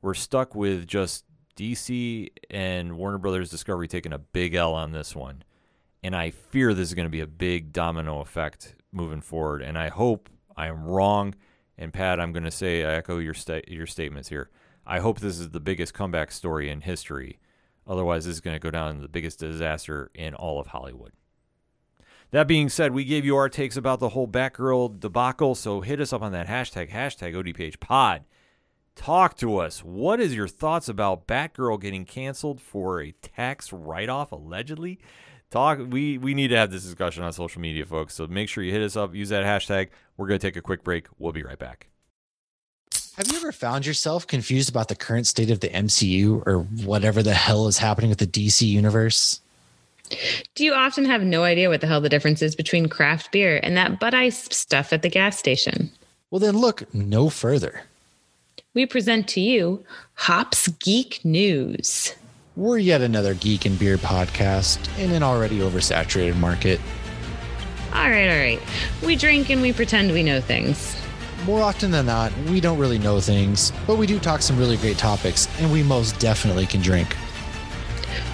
we're 0.00 0.14
stuck 0.14 0.54
with 0.54 0.86
just 0.86 1.24
DC 1.56 2.30
and 2.50 2.96
Warner 2.96 3.18
Brothers 3.18 3.50
Discovery 3.50 3.88
taking 3.88 4.12
a 4.12 4.18
big 4.18 4.54
L 4.54 4.74
on 4.74 4.92
this 4.92 5.14
one. 5.14 5.44
And 6.02 6.16
I 6.16 6.30
fear 6.30 6.74
this 6.74 6.88
is 6.88 6.94
going 6.94 7.06
to 7.06 7.10
be 7.10 7.20
a 7.20 7.26
big 7.26 7.72
domino 7.72 8.20
effect 8.20 8.74
moving 8.90 9.20
forward. 9.20 9.62
And 9.62 9.78
I 9.78 9.88
hope 9.88 10.28
I 10.56 10.66
am 10.66 10.84
wrong. 10.84 11.34
And 11.78 11.92
Pat, 11.92 12.20
I'm 12.20 12.32
going 12.32 12.44
to 12.44 12.50
say 12.50 12.84
I 12.84 12.94
echo 12.94 13.18
your 13.18 13.34
sta- 13.34 13.62
your 13.68 13.86
statements 13.86 14.28
here. 14.28 14.50
I 14.86 14.98
hope 14.98 15.20
this 15.20 15.38
is 15.38 15.50
the 15.50 15.60
biggest 15.60 15.94
comeback 15.94 16.32
story 16.32 16.68
in 16.70 16.80
history. 16.80 17.38
Otherwise, 17.86 18.24
this 18.24 18.34
is 18.34 18.40
going 18.40 18.54
to 18.54 18.60
go 18.60 18.70
down 18.70 19.00
the 19.00 19.08
biggest 19.08 19.38
disaster 19.38 20.10
in 20.14 20.34
all 20.34 20.60
of 20.60 20.68
Hollywood. 20.68 21.12
That 22.30 22.48
being 22.48 22.68
said, 22.68 22.92
we 22.92 23.04
gave 23.04 23.24
you 23.24 23.36
our 23.36 23.48
takes 23.48 23.76
about 23.76 24.00
the 24.00 24.10
whole 24.10 24.26
Batgirl 24.26 25.00
debacle, 25.00 25.54
so 25.54 25.82
hit 25.82 26.00
us 26.00 26.12
up 26.12 26.22
on 26.22 26.32
that 26.32 26.48
hashtag, 26.48 26.90
hashtag 26.90 27.34
ODPHpod. 27.34 28.20
Talk 28.94 29.36
to 29.38 29.58
us. 29.58 29.82
What 29.82 30.20
is 30.20 30.34
your 30.34 30.48
thoughts 30.48 30.88
about 30.88 31.26
Batgirl 31.26 31.80
getting 31.80 32.04
canceled 32.04 32.60
for 32.60 33.00
a 33.00 33.12
tax 33.12 33.72
write-off, 33.72 34.32
allegedly? 34.32 34.98
Talk. 35.50 35.80
We 35.90 36.18
we 36.18 36.34
need 36.34 36.48
to 36.48 36.56
have 36.56 36.70
this 36.70 36.82
discussion 36.82 37.22
on 37.22 37.32
social 37.32 37.60
media, 37.60 37.84
folks. 37.84 38.14
So 38.14 38.26
make 38.26 38.48
sure 38.48 38.64
you 38.64 38.72
hit 38.72 38.82
us 38.82 38.96
up. 38.96 39.14
Use 39.14 39.28
that 39.28 39.44
hashtag. 39.44 39.88
We're 40.16 40.26
going 40.26 40.40
to 40.40 40.46
take 40.46 40.56
a 40.56 40.62
quick 40.62 40.82
break. 40.82 41.08
We'll 41.18 41.32
be 41.32 41.42
right 41.42 41.58
back. 41.58 41.88
Have 43.16 43.28
you 43.28 43.36
ever 43.36 43.52
found 43.52 43.84
yourself 43.84 44.26
confused 44.26 44.70
about 44.70 44.88
the 44.88 44.94
current 44.94 45.26
state 45.26 45.50
of 45.50 45.60
the 45.60 45.68
MCU 45.68 46.42
or 46.46 46.60
whatever 46.86 47.22
the 47.22 47.34
hell 47.34 47.66
is 47.66 47.76
happening 47.76 48.08
with 48.08 48.18
the 48.18 48.26
DC 48.26 48.66
universe? 48.66 49.42
Do 50.54 50.64
you 50.64 50.72
often 50.72 51.04
have 51.04 51.22
no 51.22 51.44
idea 51.44 51.68
what 51.68 51.82
the 51.82 51.86
hell 51.86 52.00
the 52.00 52.08
difference 52.08 52.40
is 52.40 52.56
between 52.56 52.88
craft 52.88 53.30
beer 53.30 53.60
and 53.62 53.76
that 53.76 54.00
Bud 54.00 54.14
Ice 54.14 54.48
stuff 54.50 54.92
at 54.92 55.02
the 55.02 55.10
gas 55.10 55.38
station? 55.38 55.90
Well, 56.30 56.38
then 56.38 56.56
look 56.56 56.94
no 56.94 57.28
further. 57.28 57.82
We 58.74 58.86
present 58.86 59.28
to 59.28 59.40
you 59.42 59.84
Hops 60.14 60.66
Geek 60.66 61.22
News. 61.26 62.14
We're 62.56 62.78
yet 62.78 63.02
another 63.02 63.34
geek 63.34 63.66
and 63.66 63.78
beer 63.78 63.98
podcast 63.98 64.78
in 64.98 65.10
an 65.12 65.22
already 65.22 65.58
oversaturated 65.58 66.36
market. 66.38 66.80
All 67.92 68.08
right, 68.08 68.30
all 68.30 68.38
right. 68.38 68.60
We 69.04 69.14
drink 69.14 69.50
and 69.50 69.60
we 69.60 69.74
pretend 69.74 70.10
we 70.12 70.22
know 70.22 70.40
things. 70.40 70.96
More 71.44 71.60
often 71.60 71.90
than 71.90 72.06
not, 72.06 72.32
we 72.48 72.62
don't 72.62 72.78
really 72.78 72.98
know 72.98 73.20
things, 73.20 73.74
but 73.86 73.98
we 73.98 74.06
do 74.06 74.18
talk 74.18 74.40
some 74.40 74.56
really 74.56 74.78
great 74.78 74.96
topics, 74.96 75.48
and 75.60 75.70
we 75.70 75.82
most 75.82 76.18
definitely 76.18 76.64
can 76.64 76.80
drink. 76.80 77.14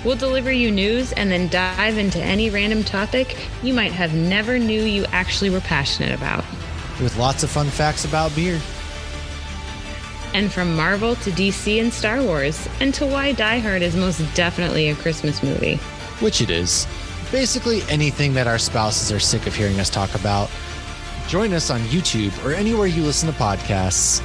We'll 0.05 0.15
deliver 0.15 0.53
you 0.53 0.71
news 0.71 1.11
and 1.15 1.33
then 1.33 1.49
dive 1.49 1.99
into 1.99 2.23
any 2.23 2.49
random 2.49 2.85
topic 2.85 3.37
you 3.65 3.75
might 3.75 3.91
have 3.91 4.15
never 4.15 4.57
knew 4.57 4.83
you 4.85 5.05
actually 5.07 5.51
were 5.51 5.61
passionate 5.63 6.15
about. 6.15 6.45
With 7.03 7.17
lots 7.19 7.43
of 7.43 7.51
fun 7.51 7.67
facts 7.67 8.05
about 8.05 8.33
beer. 8.37 8.61
And 10.35 10.53
from 10.53 10.77
Marvel 10.77 11.15
to 11.17 11.31
DC 11.31 11.81
and 11.81 11.93
Star 11.93 12.23
Wars, 12.23 12.69
and 12.81 12.93
to 12.95 13.07
why 13.07 13.33
Die 13.33 13.59
Hard 13.59 13.83
is 13.83 13.97
most 13.97 14.23
definitely 14.35 14.89
a 14.91 14.95
Christmas 14.95 15.43
movie. 15.43 15.77
which 16.21 16.41
it 16.41 16.51
is. 16.51 16.87
Basically, 17.31 17.83
anything 17.89 18.35
that 18.35 18.47
our 18.47 18.59
spouses 18.59 19.13
are 19.13 19.21
sick 19.21 19.47
of 19.47 19.55
hearing 19.55 19.79
us 19.81 19.89
talk 19.91 20.15
about. 20.15 20.51
Join 21.29 21.53
us 21.53 21.71
on 21.71 21.81
YouTube 21.83 22.33
or 22.45 22.53
anywhere 22.55 22.87
you 22.87 23.03
listen 23.03 23.31
to 23.33 23.39
podcasts. 23.39 24.21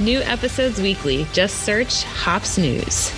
New 0.00 0.20
episodes 0.20 0.80
weekly. 0.80 1.26
Just 1.32 1.62
search 1.64 2.02
Hops 2.04 2.58
News. 2.58 3.12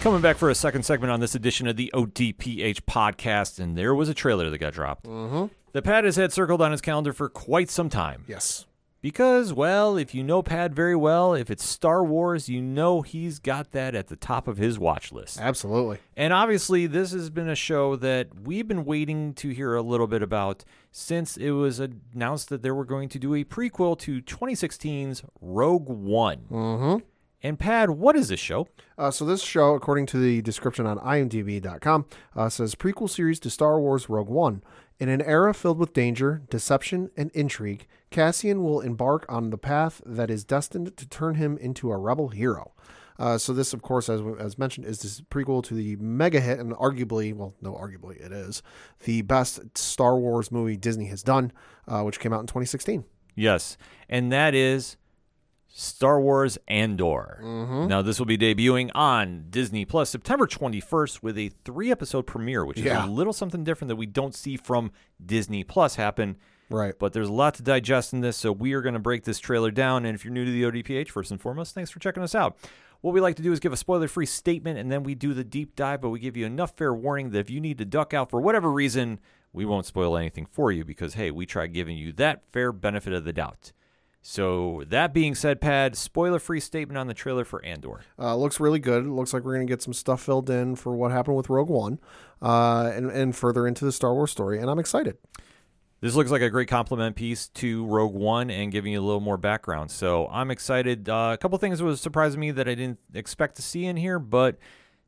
Coming 0.00 0.20
back 0.22 0.36
for 0.36 0.48
a 0.48 0.54
second 0.54 0.84
segment 0.84 1.10
on 1.12 1.20
this 1.20 1.34
edition 1.34 1.66
of 1.66 1.76
the 1.76 1.90
ODPH 1.94 2.80
podcast, 2.82 3.58
and 3.58 3.76
there 3.76 3.94
was 3.94 4.08
a 4.08 4.14
trailer 4.14 4.48
that 4.48 4.58
got 4.58 4.72
dropped. 4.72 5.04
Mm-hmm. 5.06 5.46
The 5.72 5.82
pad 5.82 6.04
has 6.04 6.16
had 6.16 6.32
circled 6.32 6.62
on 6.62 6.70
his 6.72 6.80
calendar 6.80 7.12
for 7.12 7.28
quite 7.28 7.68
some 7.68 7.90
time. 7.90 8.24
Yes. 8.26 8.64
Because, 9.02 9.52
well, 9.54 9.96
if 9.96 10.14
you 10.14 10.22
know 10.22 10.42
Pat 10.42 10.72
very 10.72 10.94
well, 10.94 11.32
if 11.32 11.50
it's 11.50 11.64
Star 11.64 12.04
Wars, 12.04 12.50
you 12.50 12.60
know 12.60 13.00
he's 13.00 13.38
got 13.38 13.72
that 13.72 13.94
at 13.94 14.08
the 14.08 14.16
top 14.16 14.46
of 14.46 14.58
his 14.58 14.78
watch 14.78 15.10
list. 15.10 15.40
Absolutely. 15.40 15.98
And 16.16 16.34
obviously, 16.34 16.86
this 16.86 17.12
has 17.12 17.30
been 17.30 17.48
a 17.48 17.54
show 17.54 17.96
that 17.96 18.28
we've 18.44 18.68
been 18.68 18.84
waiting 18.84 19.32
to 19.34 19.48
hear 19.50 19.74
a 19.74 19.82
little 19.82 20.06
bit 20.06 20.22
about 20.22 20.64
since 20.92 21.38
it 21.38 21.52
was 21.52 21.80
announced 21.80 22.50
that 22.50 22.62
they 22.62 22.70
were 22.70 22.84
going 22.84 23.08
to 23.08 23.18
do 23.18 23.34
a 23.34 23.42
prequel 23.42 23.98
to 24.00 24.20
2016's 24.20 25.22
Rogue 25.40 25.88
One. 25.88 26.44
Mm-hmm. 26.50 27.04
And 27.42 27.58
Pat, 27.58 27.88
what 27.90 28.16
is 28.16 28.28
this 28.28 28.40
show? 28.40 28.68
Uh, 28.98 29.10
so 29.10 29.24
this 29.24 29.42
show, 29.42 29.74
according 29.74 30.04
to 30.06 30.18
the 30.18 30.42
description 30.42 30.84
on 30.84 30.98
IMDb.com, 30.98 32.04
uh, 32.36 32.50
says 32.50 32.74
prequel 32.74 33.08
series 33.08 33.40
to 33.40 33.48
Star 33.50 33.80
Wars 33.80 34.10
Rogue 34.10 34.28
One. 34.28 34.62
In 34.98 35.08
an 35.08 35.22
era 35.22 35.54
filled 35.54 35.78
with 35.78 35.94
danger, 35.94 36.42
deception, 36.50 37.10
and 37.16 37.30
intrigue, 37.30 37.86
Cassian 38.10 38.62
will 38.62 38.80
embark 38.80 39.24
on 39.28 39.50
the 39.50 39.58
path 39.58 40.02
that 40.04 40.30
is 40.30 40.44
destined 40.44 40.96
to 40.96 41.08
turn 41.08 41.36
him 41.36 41.56
into 41.58 41.90
a 41.90 41.96
rebel 41.96 42.28
hero. 42.28 42.72
Uh, 43.18 43.36
so 43.36 43.52
this, 43.52 43.72
of 43.74 43.82
course, 43.82 44.08
as 44.08 44.22
as 44.38 44.58
mentioned, 44.58 44.86
is 44.86 45.00
this 45.02 45.20
prequel 45.20 45.62
to 45.62 45.74
the 45.74 45.94
mega 45.96 46.40
hit 46.40 46.58
and 46.58 46.72
arguably, 46.72 47.34
well, 47.34 47.54
no, 47.60 47.74
arguably 47.74 48.16
it 48.24 48.32
is 48.32 48.62
the 49.04 49.20
best 49.22 49.60
Star 49.76 50.16
Wars 50.18 50.50
movie 50.50 50.76
Disney 50.76 51.06
has 51.06 51.22
done, 51.22 51.52
uh, 51.86 52.02
which 52.02 52.18
came 52.18 52.32
out 52.32 52.40
in 52.40 52.46
2016. 52.46 53.04
Yes, 53.36 53.76
and 54.08 54.32
that 54.32 54.54
is 54.54 54.96
Star 55.68 56.18
Wars 56.18 56.56
Andor. 56.66 57.40
Now, 57.88 58.00
this 58.02 58.18
will 58.18 58.26
be 58.26 58.38
debuting 58.38 58.90
on 58.94 59.44
Disney 59.50 59.84
Plus 59.84 60.08
September 60.10 60.46
21st 60.46 61.22
with 61.22 61.36
a 61.38 61.50
three 61.64 61.90
episode 61.92 62.26
premiere, 62.26 62.64
which 62.64 62.78
is 62.78 62.84
Yeah. 62.86 63.06
a 63.06 63.08
little 63.08 63.32
something 63.34 63.62
different 63.64 63.90
that 63.90 63.96
we 63.96 64.06
don't 64.06 64.34
see 64.34 64.56
from 64.56 64.90
Disney 65.24 65.62
Plus 65.62 65.94
happen. 65.96 66.36
Right. 66.70 66.94
But 66.98 67.12
there's 67.12 67.28
a 67.28 67.32
lot 67.32 67.54
to 67.54 67.62
digest 67.62 68.12
in 68.12 68.20
this, 68.20 68.36
so 68.36 68.52
we 68.52 68.72
are 68.74 68.80
going 68.80 68.94
to 68.94 69.00
break 69.00 69.24
this 69.24 69.40
trailer 69.40 69.72
down. 69.72 70.06
And 70.06 70.14
if 70.14 70.24
you're 70.24 70.32
new 70.32 70.44
to 70.44 70.50
the 70.50 70.62
ODPH, 70.62 71.08
first 71.08 71.32
and 71.32 71.40
foremost, 71.40 71.74
thanks 71.74 71.90
for 71.90 71.98
checking 71.98 72.22
us 72.22 72.34
out. 72.34 72.56
What 73.00 73.12
we 73.12 73.20
like 73.20 73.36
to 73.36 73.42
do 73.42 73.52
is 73.52 73.60
give 73.60 73.72
a 73.72 73.78
spoiler 73.78 74.08
free 74.08 74.26
statement 74.26 74.78
and 74.78 74.92
then 74.92 75.02
we 75.02 75.14
do 75.14 75.34
the 75.34 75.42
deep 75.42 75.74
dive, 75.74 76.00
but 76.00 76.10
we 76.10 76.20
give 76.20 76.36
you 76.36 76.46
enough 76.46 76.76
fair 76.76 76.94
warning 76.94 77.30
that 77.30 77.38
if 77.38 77.50
you 77.50 77.60
need 77.60 77.78
to 77.78 77.84
duck 77.84 78.14
out 78.14 78.30
for 78.30 78.40
whatever 78.40 78.70
reason, 78.70 79.18
we 79.52 79.64
won't 79.64 79.86
spoil 79.86 80.16
anything 80.16 80.46
for 80.46 80.70
you 80.70 80.84
because, 80.84 81.14
hey, 81.14 81.30
we 81.30 81.44
try 81.44 81.66
giving 81.66 81.96
you 81.96 82.12
that 82.12 82.42
fair 82.52 82.72
benefit 82.72 83.12
of 83.12 83.24
the 83.24 83.32
doubt. 83.32 83.72
So, 84.22 84.84
that 84.88 85.14
being 85.14 85.34
said, 85.34 85.62
Pat, 85.62 85.96
spoiler 85.96 86.38
free 86.38 86.60
statement 86.60 86.98
on 86.98 87.06
the 87.06 87.14
trailer 87.14 87.42
for 87.42 87.64
Andor. 87.64 88.00
Uh, 88.18 88.36
looks 88.36 88.60
really 88.60 88.78
good. 88.78 89.06
It 89.06 89.08
looks 89.08 89.32
like 89.32 89.44
we're 89.44 89.54
going 89.54 89.66
to 89.66 89.72
get 89.72 89.80
some 89.80 89.94
stuff 89.94 90.20
filled 90.20 90.50
in 90.50 90.76
for 90.76 90.94
what 90.94 91.10
happened 91.10 91.38
with 91.38 91.48
Rogue 91.48 91.70
One 91.70 91.98
uh, 92.42 92.92
and, 92.94 93.10
and 93.10 93.34
further 93.34 93.66
into 93.66 93.86
the 93.86 93.92
Star 93.92 94.12
Wars 94.12 94.30
story. 94.30 94.60
And 94.60 94.68
I'm 94.68 94.78
excited. 94.78 95.16
This 96.00 96.14
looks 96.14 96.30
like 96.30 96.40
a 96.40 96.48
great 96.48 96.68
compliment 96.68 97.14
piece 97.14 97.48
to 97.48 97.84
Rogue 97.84 98.14
One 98.14 98.50
and 98.50 98.72
giving 98.72 98.92
you 98.92 99.00
a 99.00 99.04
little 99.04 99.20
more 99.20 99.36
background. 99.36 99.90
So 99.90 100.28
I'm 100.28 100.50
excited. 100.50 101.08
Uh, 101.10 101.32
a 101.34 101.38
couple 101.38 101.58
things 101.58 101.82
was 101.82 102.00
surprising 102.00 102.40
me 102.40 102.52
that 102.52 102.66
I 102.66 102.74
didn't 102.74 103.00
expect 103.12 103.56
to 103.56 103.62
see 103.62 103.84
in 103.84 103.96
here, 103.96 104.18
but 104.18 104.56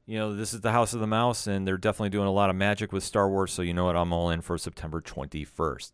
you 0.04 0.18
know 0.18 0.34
this 0.34 0.52
is 0.52 0.60
the 0.60 0.72
House 0.72 0.92
of 0.92 1.00
the 1.00 1.06
Mouse, 1.06 1.46
and 1.46 1.66
they're 1.66 1.78
definitely 1.78 2.10
doing 2.10 2.26
a 2.26 2.32
lot 2.32 2.50
of 2.50 2.56
magic 2.56 2.92
with 2.92 3.04
Star 3.04 3.28
Wars. 3.28 3.52
So 3.52 3.62
you 3.62 3.72
know 3.72 3.86
what? 3.86 3.96
I'm 3.96 4.12
all 4.12 4.28
in 4.28 4.42
for 4.42 4.58
September 4.58 5.00
21st. 5.00 5.92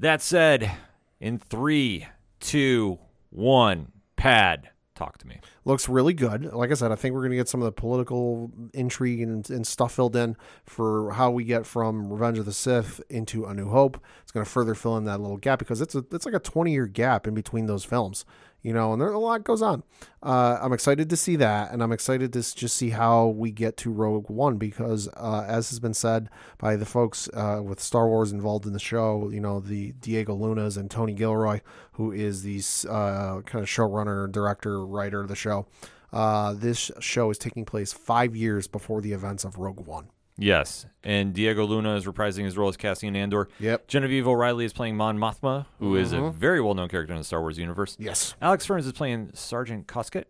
That 0.00 0.22
said, 0.22 0.72
in 1.20 1.38
three, 1.38 2.06
two, 2.40 2.98
one, 3.30 3.92
pad, 4.16 4.70
talk 4.94 5.18
to 5.18 5.26
me. 5.26 5.40
Looks 5.64 5.88
really 5.88 6.14
good. 6.14 6.52
Like 6.52 6.70
I 6.70 6.74
said, 6.74 6.92
I 6.92 6.94
think 6.94 7.14
we're 7.14 7.20
going 7.20 7.32
to 7.32 7.36
get 7.36 7.48
some 7.48 7.60
of 7.60 7.66
the 7.66 7.72
political 7.72 8.50
intrigue 8.72 9.20
and, 9.20 9.48
and 9.50 9.66
stuff 9.66 9.94
filled 9.94 10.16
in 10.16 10.36
for 10.64 11.12
how 11.12 11.30
we 11.30 11.44
get 11.44 11.66
from 11.66 12.12
Revenge 12.12 12.38
of 12.38 12.46
the 12.46 12.52
Sith 12.52 13.00
into 13.08 13.44
A 13.44 13.54
New 13.54 13.68
Hope. 13.68 13.98
It's 14.22 14.32
going 14.32 14.44
to 14.44 14.50
further 14.50 14.74
fill 14.74 14.96
in 14.96 15.04
that 15.04 15.20
little 15.20 15.36
gap 15.36 15.58
because 15.58 15.80
it's 15.80 15.94
a 15.94 16.04
it's 16.12 16.26
like 16.26 16.34
a 16.34 16.38
20 16.38 16.72
year 16.72 16.86
gap 16.86 17.26
in 17.26 17.34
between 17.34 17.66
those 17.66 17.84
films, 17.84 18.24
you 18.64 18.72
know, 18.72 18.94
and 18.94 19.00
there 19.00 19.12
a 19.12 19.18
lot 19.18 19.44
goes 19.44 19.60
on. 19.60 19.82
Uh, 20.22 20.58
I'm 20.60 20.72
excited 20.72 21.10
to 21.10 21.16
see 21.16 21.36
that, 21.36 21.70
and 21.70 21.82
I'm 21.82 21.92
excited 21.92 22.32
to 22.32 22.54
just 22.54 22.76
see 22.76 22.90
how 22.90 23.26
we 23.26 23.50
get 23.50 23.76
to 23.78 23.92
Rogue 23.92 24.30
One 24.30 24.56
because, 24.56 25.06
uh, 25.16 25.44
as 25.46 25.68
has 25.68 25.78
been 25.78 25.92
said 25.92 26.30
by 26.56 26.74
the 26.74 26.86
folks 26.86 27.28
uh, 27.34 27.60
with 27.62 27.78
Star 27.78 28.08
Wars 28.08 28.32
involved 28.32 28.64
in 28.64 28.72
the 28.72 28.78
show, 28.78 29.28
you 29.30 29.40
know, 29.40 29.60
the 29.60 29.92
Diego 30.00 30.34
Lunas 30.34 30.78
and 30.78 30.90
Tony 30.90 31.12
Gilroy, 31.12 31.60
who 31.92 32.10
is 32.10 32.42
the 32.42 32.58
uh, 32.90 33.42
kind 33.42 33.62
of 33.62 33.68
showrunner, 33.68 34.32
director, 34.32 34.84
writer 34.84 35.20
of 35.20 35.28
the 35.28 35.36
show. 35.36 35.66
Uh, 36.10 36.54
this 36.54 36.90
show 37.00 37.28
is 37.28 37.36
taking 37.36 37.66
place 37.66 37.92
five 37.92 38.34
years 38.34 38.66
before 38.66 39.02
the 39.02 39.12
events 39.12 39.44
of 39.44 39.58
Rogue 39.58 39.86
One. 39.86 40.08
Yes, 40.36 40.86
and 41.04 41.32
Diego 41.32 41.64
Luna 41.64 41.94
is 41.94 42.06
reprising 42.06 42.44
his 42.44 42.56
role 42.56 42.68
as 42.68 42.76
Cassian 42.76 43.14
Andor. 43.14 43.48
Yep. 43.60 43.86
Genevieve 43.86 44.26
O'Reilly 44.26 44.64
is 44.64 44.72
playing 44.72 44.96
Mon 44.96 45.16
Mothma, 45.16 45.66
who 45.78 45.94
is 45.94 46.12
a 46.12 46.16
mm-hmm. 46.16 46.36
very 46.36 46.60
well-known 46.60 46.88
character 46.88 47.12
in 47.12 47.20
the 47.20 47.24
Star 47.24 47.40
Wars 47.40 47.56
universe. 47.56 47.96
Yes. 48.00 48.34
Alex 48.42 48.66
Ferns 48.66 48.84
is 48.86 48.92
playing 48.92 49.30
Sergeant 49.34 49.86
Cusket, 49.86 50.24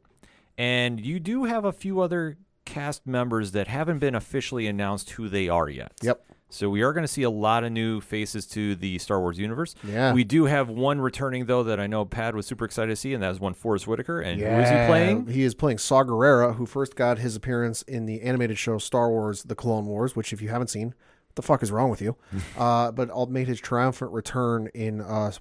and 0.59 1.01
you 1.01 1.19
do 1.19 1.45
have 1.45 1.65
a 1.65 1.73
few 1.73 2.01
other 2.01 2.37
cast 2.67 3.07
members 3.07 3.53
that 3.53 3.69
haven't 3.69 3.99
been 3.99 4.15
officially 4.15 4.67
announced 4.67 5.11
who 5.11 5.29
they 5.29 5.49
are 5.49 5.69
yet. 5.69 5.93
Yep. 6.03 6.25
So 6.55 6.71
we 6.71 6.83
are 6.83 6.93
going 6.93 7.03
to 7.03 7.09
see 7.09 7.25
a 7.25 7.31
lot 7.31 7.65
of 7.65 7.73
new 7.73 8.01
faces 8.01 8.47
to 8.49 8.77
the 8.77 8.99
Star 8.99 9.21
Wars 9.21 9.39
universe. 9.39 9.75
Yeah. 9.83 10.13
We 10.13 10.23
do 10.23 10.45
have 10.45 10.69
one 10.69 11.01
returning 11.01 11.47
though 11.47 11.65
that 11.65 11.81
I 11.81 11.87
know 11.87 12.05
Pat 12.05 12.35
was 12.35 12.47
super 12.47 12.65
excited 12.65 12.91
to 12.91 12.97
see, 12.97 13.13
and 13.13 13.23
that 13.23 13.33
is 13.33 13.41
one 13.41 13.55
Forest 13.55 13.87
Whitaker. 13.87 14.21
And 14.21 14.41
who 14.41 14.47
is 14.47 14.69
he 14.69 14.77
playing? 14.87 15.27
He 15.27 15.43
is 15.43 15.55
playing 15.55 15.79
Saw 15.79 16.05
Gerrera, 16.05 16.55
who 16.55 16.65
first 16.65 16.95
got 16.95 17.19
his 17.19 17.35
appearance 17.35 17.83
in 17.83 18.07
the 18.07 18.23
animated 18.23 18.57
show 18.57 18.79
Star 18.79 19.11
Wars: 19.11 19.43
The 19.43 19.55
Clone 19.57 19.87
Wars, 19.87 20.15
which, 20.15 20.33
if 20.33 20.41
you 20.41 20.49
haven't 20.49 20.69
seen, 20.69 20.89
what 20.89 21.35
the 21.35 21.43
fuck 21.43 21.63
is 21.63 21.73
wrong 21.73 21.91
with 21.91 22.01
you? 22.01 22.17
uh, 22.57 22.93
but 22.93 23.11
all 23.11 23.27
made 23.27 23.49
his 23.49 23.61
triumphant 23.61 24.13
return 24.13 24.69
in 24.75 25.01
uh, 25.01 25.33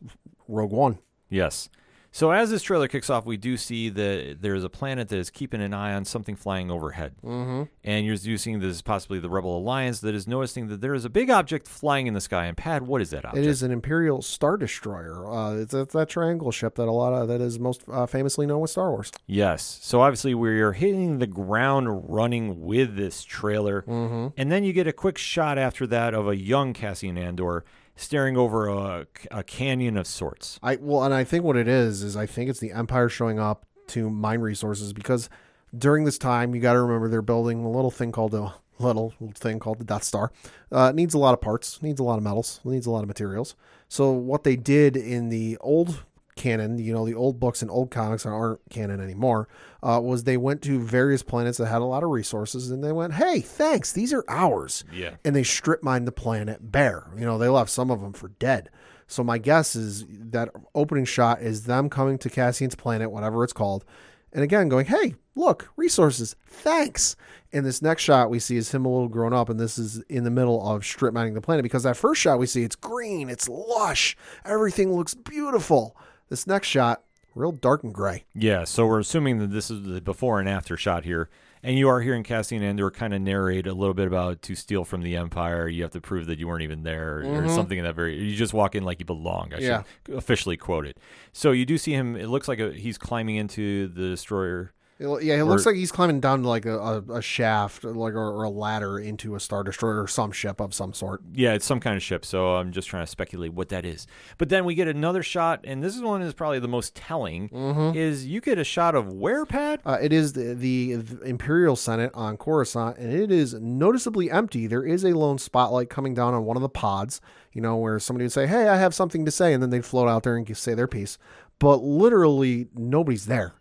Rogue 0.47 0.71
One. 0.71 0.97
Yes. 1.29 1.69
So 2.13 2.29
as 2.29 2.51
this 2.51 2.61
trailer 2.61 2.87
kicks 2.87 3.09
off, 3.09 3.25
we 3.25 3.37
do 3.37 3.57
see 3.57 3.89
that 3.89 4.37
there 4.39 4.53
is 4.53 4.63
a 4.63 4.69
planet 4.69 5.09
that 5.09 5.17
is 5.17 5.31
keeping 5.31 5.61
an 5.61 5.73
eye 5.73 5.95
on 5.95 6.05
something 6.05 6.35
flying 6.35 6.69
overhead, 6.69 7.15
mm-hmm. 7.25 7.63
and 7.83 8.05
you're 8.05 8.37
seeing 8.37 8.59
this 8.59 8.69
as 8.69 8.81
possibly 8.83 9.17
the 9.17 9.29
Rebel 9.29 9.57
Alliance 9.57 9.99
that 10.01 10.13
is 10.13 10.27
noticing 10.27 10.67
that 10.67 10.79
there 10.79 10.93
is 10.93 11.05
a 11.05 11.09
big 11.09 11.31
object 11.31 11.67
flying 11.67 12.05
in 12.05 12.13
the 12.13 12.21
sky. 12.21 12.45
And 12.45 12.55
Pat, 12.55 12.83
what 12.83 13.01
is 13.01 13.09
that 13.09 13.25
object? 13.25 13.43
It 13.43 13.49
is 13.49 13.63
an 13.63 13.71
Imperial 13.71 14.21
Star 14.21 14.57
Destroyer. 14.57 15.27
Uh, 15.27 15.55
it's, 15.55 15.73
it's 15.73 15.93
that 15.93 16.07
triangle 16.07 16.51
ship 16.51 16.75
that 16.75 16.87
a 16.87 16.91
lot 16.91 17.13
of 17.13 17.27
that 17.29 17.41
is 17.41 17.57
most 17.57 17.81
uh, 17.91 18.05
famously 18.05 18.45
known 18.45 18.61
with 18.61 18.69
Star 18.69 18.91
Wars. 18.91 19.11
Yes. 19.25 19.79
So 19.81 20.01
obviously 20.01 20.35
we 20.35 20.61
are 20.61 20.73
hitting 20.73 21.17
the 21.17 21.25
ground 21.25 22.13
running 22.13 22.61
with 22.61 22.95
this 22.95 23.23
trailer, 23.23 23.81
mm-hmm. 23.81 24.27
and 24.37 24.51
then 24.51 24.63
you 24.63 24.71
get 24.71 24.85
a 24.85 24.93
quick 24.93 25.17
shot 25.17 25.57
after 25.57 25.87
that 25.87 26.13
of 26.13 26.27
a 26.27 26.37
young 26.37 26.73
Cassian 26.73 27.17
Andor 27.17 27.65
staring 27.95 28.37
over 28.37 28.67
a, 28.67 29.07
a 29.31 29.43
canyon 29.43 29.97
of 29.97 30.07
sorts. 30.07 30.59
I 30.63 30.77
well, 30.77 31.03
and 31.03 31.13
I 31.13 31.23
think 31.23 31.43
what 31.43 31.57
it 31.57 31.67
is 31.67 32.03
is 32.03 32.15
I 32.15 32.25
think 32.25 32.49
it's 32.49 32.59
the 32.59 32.71
Empire 32.71 33.09
showing 33.09 33.39
up 33.39 33.65
to 33.87 34.09
mine 34.09 34.39
resources 34.39 34.93
because 34.93 35.29
during 35.77 36.05
this 36.05 36.17
time 36.17 36.55
you 36.55 36.61
got 36.61 36.73
to 36.73 36.81
remember 36.81 37.09
they're 37.09 37.21
building 37.21 37.63
a 37.63 37.69
little 37.69 37.91
thing 37.91 38.11
called 38.11 38.33
a 38.33 38.53
little 38.79 39.13
thing 39.35 39.59
called 39.59 39.79
the 39.79 39.85
Death 39.85 40.03
Star. 40.03 40.31
Uh, 40.71 40.91
needs 40.91 41.13
a 41.13 41.19
lot 41.19 41.33
of 41.33 41.41
parts, 41.41 41.81
needs 41.81 41.99
a 41.99 42.03
lot 42.03 42.17
of 42.17 42.23
metals, 42.23 42.59
needs 42.63 42.85
a 42.85 42.91
lot 42.91 43.01
of 43.01 43.07
materials. 43.07 43.55
So 43.87 44.11
what 44.11 44.43
they 44.43 44.55
did 44.55 44.97
in 44.97 45.29
the 45.29 45.57
old 45.61 46.03
canon, 46.35 46.79
you 46.79 46.93
know, 46.93 47.05
the 47.05 47.13
old 47.13 47.39
books 47.39 47.61
and 47.61 47.69
old 47.69 47.91
comics 47.91 48.25
aren't 48.25 48.59
canon 48.69 48.99
anymore, 48.99 49.47
uh, 49.83 49.99
was 49.99 50.23
they 50.23 50.37
went 50.37 50.61
to 50.63 50.79
various 50.79 51.21
planets 51.21 51.57
that 51.57 51.65
had 51.65 51.81
a 51.81 51.85
lot 51.85 52.03
of 52.03 52.09
resources 52.09 52.71
and 52.71 52.83
they 52.83 52.93
went, 52.93 53.13
hey, 53.13 53.41
thanks, 53.41 53.91
these 53.91 54.13
are 54.13 54.23
ours. 54.29 54.85
Yeah. 54.93 55.15
And 55.25 55.35
they 55.35 55.43
strip 55.43 55.83
mined 55.83 56.07
the 56.07 56.13
planet 56.13 56.71
bare. 56.71 57.11
You 57.17 57.25
know, 57.25 57.37
they 57.37 57.49
left 57.49 57.69
some 57.69 57.91
of 57.91 58.01
them 58.01 58.13
for 58.13 58.29
dead. 58.29 58.69
So 59.07 59.23
my 59.23 59.37
guess 59.37 59.75
is 59.75 60.05
that 60.09 60.49
opening 60.73 61.05
shot 61.05 61.41
is 61.41 61.65
them 61.65 61.89
coming 61.89 62.17
to 62.19 62.29
Cassian's 62.29 62.75
planet, 62.75 63.11
whatever 63.11 63.43
it's 63.43 63.53
called, 63.53 63.83
and 64.31 64.43
again 64.43 64.69
going, 64.69 64.85
"Hey, 64.85 65.15
look, 65.35 65.69
resources, 65.75 66.35
thanks." 66.47 67.15
And 67.51 67.65
this 67.65 67.81
next 67.81 68.01
shot 68.01 68.29
we 68.29 68.39
see 68.39 68.55
is 68.55 68.71
him 68.71 68.85
a 68.85 68.89
little 68.89 69.09
grown 69.09 69.33
up, 69.33 69.49
and 69.49 69.59
this 69.59 69.77
is 69.77 69.99
in 70.09 70.23
the 70.23 70.31
middle 70.31 70.65
of 70.67 70.85
strip 70.85 71.13
mining 71.13 71.33
the 71.33 71.41
planet 71.41 71.61
because 71.61 71.83
that 71.83 71.97
first 71.97 72.21
shot 72.21 72.39
we 72.39 72.47
see 72.47 72.63
it's 72.63 72.77
green, 72.77 73.29
it's 73.29 73.47
lush, 73.47 74.17
everything 74.45 74.95
looks 74.95 75.13
beautiful. 75.13 75.95
This 76.29 76.47
next 76.47 76.69
shot, 76.69 77.03
real 77.35 77.51
dark 77.51 77.83
and 77.83 77.93
gray. 77.93 78.25
Yeah, 78.33 78.63
so 78.63 78.85
we're 78.85 78.99
assuming 78.99 79.39
that 79.39 79.51
this 79.51 79.69
is 79.69 79.83
the 79.83 80.01
before 80.01 80.39
and 80.39 80.49
after 80.49 80.77
shot 80.77 81.03
here. 81.05 81.29
And 81.65 81.77
you 81.77 81.87
are 81.87 82.01
hearing 82.01 82.23
Cassian 82.23 82.61
Andor 82.61 82.91
kind 82.91 83.13
of 83.13 83.21
narrate 83.21 83.67
a 83.67 83.73
little 83.73 83.93
bit 83.93 84.05
about 84.05 84.41
to 84.43 84.55
steal 84.55 84.83
from 84.83 85.01
the 85.01 85.15
Empire, 85.15 85.69
you 85.69 85.81
have 85.83 85.93
to 85.93 86.01
prove 86.01 86.27
that 86.27 86.37
you 86.37 86.45
weren't 86.45 86.61
even 86.61 86.83
there 86.83 87.19
or 87.19 87.23
mm-hmm. 87.23 87.55
something 87.55 87.77
in 87.77 87.85
that 87.85 87.95
very. 87.95 88.21
You 88.21 88.35
just 88.35 88.53
walk 88.53 88.75
in 88.75 88.83
like 88.83 88.99
you 88.99 89.05
belong. 89.05 89.53
I 89.53 89.59
Yeah. 89.59 89.83
should 90.05 90.15
officially 90.15 90.57
quote 90.57 90.85
it. 90.85 90.97
So 91.31 91.51
you 91.51 91.65
do 91.65 91.77
see 91.77 91.93
him. 91.93 92.17
It 92.17 92.27
looks 92.27 92.49
like 92.49 92.59
a, 92.59 92.73
he's 92.73 92.97
climbing 92.97 93.37
into 93.37 93.87
the 93.87 94.09
destroyer. 94.09 94.73
Yeah, 94.99 95.35
it 95.35 95.43
looks 95.45 95.65
like 95.65 95.75
he's 95.75 95.91
climbing 95.91 96.19
down 96.19 96.43
like 96.43 96.65
a, 96.65 96.77
a, 96.77 97.01
a 97.15 97.21
shaft, 97.21 97.83
like 97.83 98.13
or, 98.13 98.31
or 98.31 98.43
a 98.43 98.49
ladder 98.49 98.99
into 98.99 99.35
a 99.35 99.39
star 99.39 99.63
destroyer 99.63 100.01
or 100.01 100.07
some 100.07 100.31
ship 100.31 100.61
of 100.61 100.73
some 100.73 100.93
sort. 100.93 101.21
Yeah, 101.33 101.53
it's 101.53 101.65
some 101.65 101.79
kind 101.79 101.95
of 101.95 102.03
ship. 102.03 102.25
So 102.25 102.55
I'm 102.55 102.71
just 102.71 102.87
trying 102.87 103.03
to 103.03 103.09
speculate 103.09 103.53
what 103.53 103.69
that 103.69 103.85
is. 103.85 104.07
But 104.37 104.49
then 104.49 104.65
we 104.65 104.75
get 104.75 104.87
another 104.87 105.23
shot, 105.23 105.61
and 105.63 105.83
this 105.83 105.95
is 105.95 106.01
one 106.01 106.21
is 106.21 106.33
probably 106.33 106.59
the 106.59 106.67
most 106.67 106.95
telling. 106.95 107.49
Is 107.95 108.25
you 108.25 108.39
get 108.39 108.57
a 108.57 108.63
shot 108.63 108.95
of 108.95 109.05
Werepad. 109.07 109.79
Uh, 109.85 109.97
it 110.01 110.13
is 110.13 110.33
the, 110.33 110.53
the, 110.53 110.95
the 110.95 111.21
Imperial 111.23 111.75
Senate 111.75 112.11
on 112.13 112.37
Coruscant, 112.37 112.97
and 112.97 113.11
it 113.11 113.31
is 113.31 113.53
noticeably 113.55 114.31
empty. 114.31 114.67
There 114.67 114.85
is 114.85 115.03
a 115.03 115.13
lone 115.13 115.37
spotlight 115.37 115.89
coming 115.89 116.13
down 116.13 116.33
on 116.33 116.45
one 116.45 116.55
of 116.55 116.61
the 116.61 116.69
pods, 116.69 117.19
you 117.51 117.61
know, 117.61 117.75
where 117.75 117.99
somebody 117.99 118.25
would 118.25 118.31
say, 118.31 118.47
"Hey, 118.47 118.67
I 118.69 118.77
have 118.77 118.93
something 118.93 119.25
to 119.25 119.31
say," 119.31 119.53
and 119.53 119.61
then 119.61 119.69
they'd 119.69 119.85
float 119.85 120.07
out 120.07 120.23
there 120.23 120.37
and 120.37 120.57
say 120.57 120.73
their 120.73 120.87
piece. 120.87 121.17
But 121.59 121.77
literally, 121.77 122.67
nobody's 122.75 123.25
there. 123.25 123.53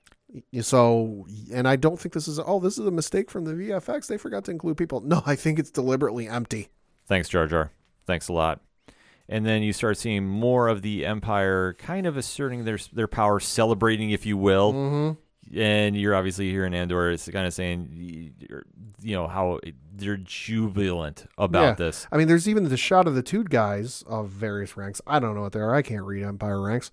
So, 0.61 1.27
and 1.53 1.69
I 1.69 1.77
don't 1.77 1.99
think 2.01 2.15
this 2.15 2.29
is. 2.29 2.39
Oh, 2.39 2.59
this 2.61 2.79
is 2.79 2.87
a 2.87 2.91
mistake 2.91 3.31
from 3.31 3.45
the 3.45 3.53
VFX. 3.53 4.07
They 4.07 4.17
forgot 4.19 4.45
to 4.47 4.51
include 4.51 4.77
people. 4.77 5.01
No, 5.01 5.23
I 5.27 5.37
think 5.37 5.59
it's 5.59 5.71
deliberately 5.71 6.29
empty. 6.29 6.69
Thanks, 7.07 7.29
Jar 7.29 7.47
Jar. 7.47 7.71
Thanks 8.07 8.29
a 8.29 8.33
lot. 8.33 8.61
And 9.29 9.47
then 9.47 9.63
you 9.63 9.73
start 9.73 9.99
seeing 9.99 10.27
more 10.27 10.69
of 10.69 10.83
the 10.83 11.07
Empire 11.07 11.75
kind 11.75 12.07
of 12.07 12.17
asserting 12.17 12.65
their 12.65 12.79
their 12.93 13.09
power, 13.09 13.41
celebrating, 13.41 14.11
if 14.11 14.27
you 14.27 14.37
will. 14.37 14.73
Mm-hmm. 14.73 15.57
And 15.59 15.97
you're 15.97 16.15
obviously 16.15 16.49
here 16.51 16.65
in 16.65 16.73
Andor 16.73 17.11
it's 17.11 17.29
kind 17.29 17.47
of 17.47 17.53
saying, 17.53 17.91
you're- 18.39 18.63
know, 19.13 19.27
how 19.27 19.59
they're 19.93 20.17
jubilant 20.17 21.27
about 21.37 21.63
Yeah. 21.63 21.75
this. 21.75 22.07
I 22.13 22.17
mean, 22.17 22.29
there's 22.29 22.49
even 22.49 22.69
the 22.69 22.77
shot 22.77 23.09
of 23.09 23.15
the 23.17 23.23
two 23.23 23.43
guys 23.45 24.05
of 24.07 24.29
various 24.29 24.77
ranks. 24.77 25.01
I 25.07 25.19
don't 25.19 25.35
know 25.35 25.43
what 25.43 25.53
they 25.53 25.61
are. 25.61 25.75
I 25.75 25.83
can't 25.83 26.05
read 26.05 26.23
Empire 26.23 26.63
ranks, 26.63 26.91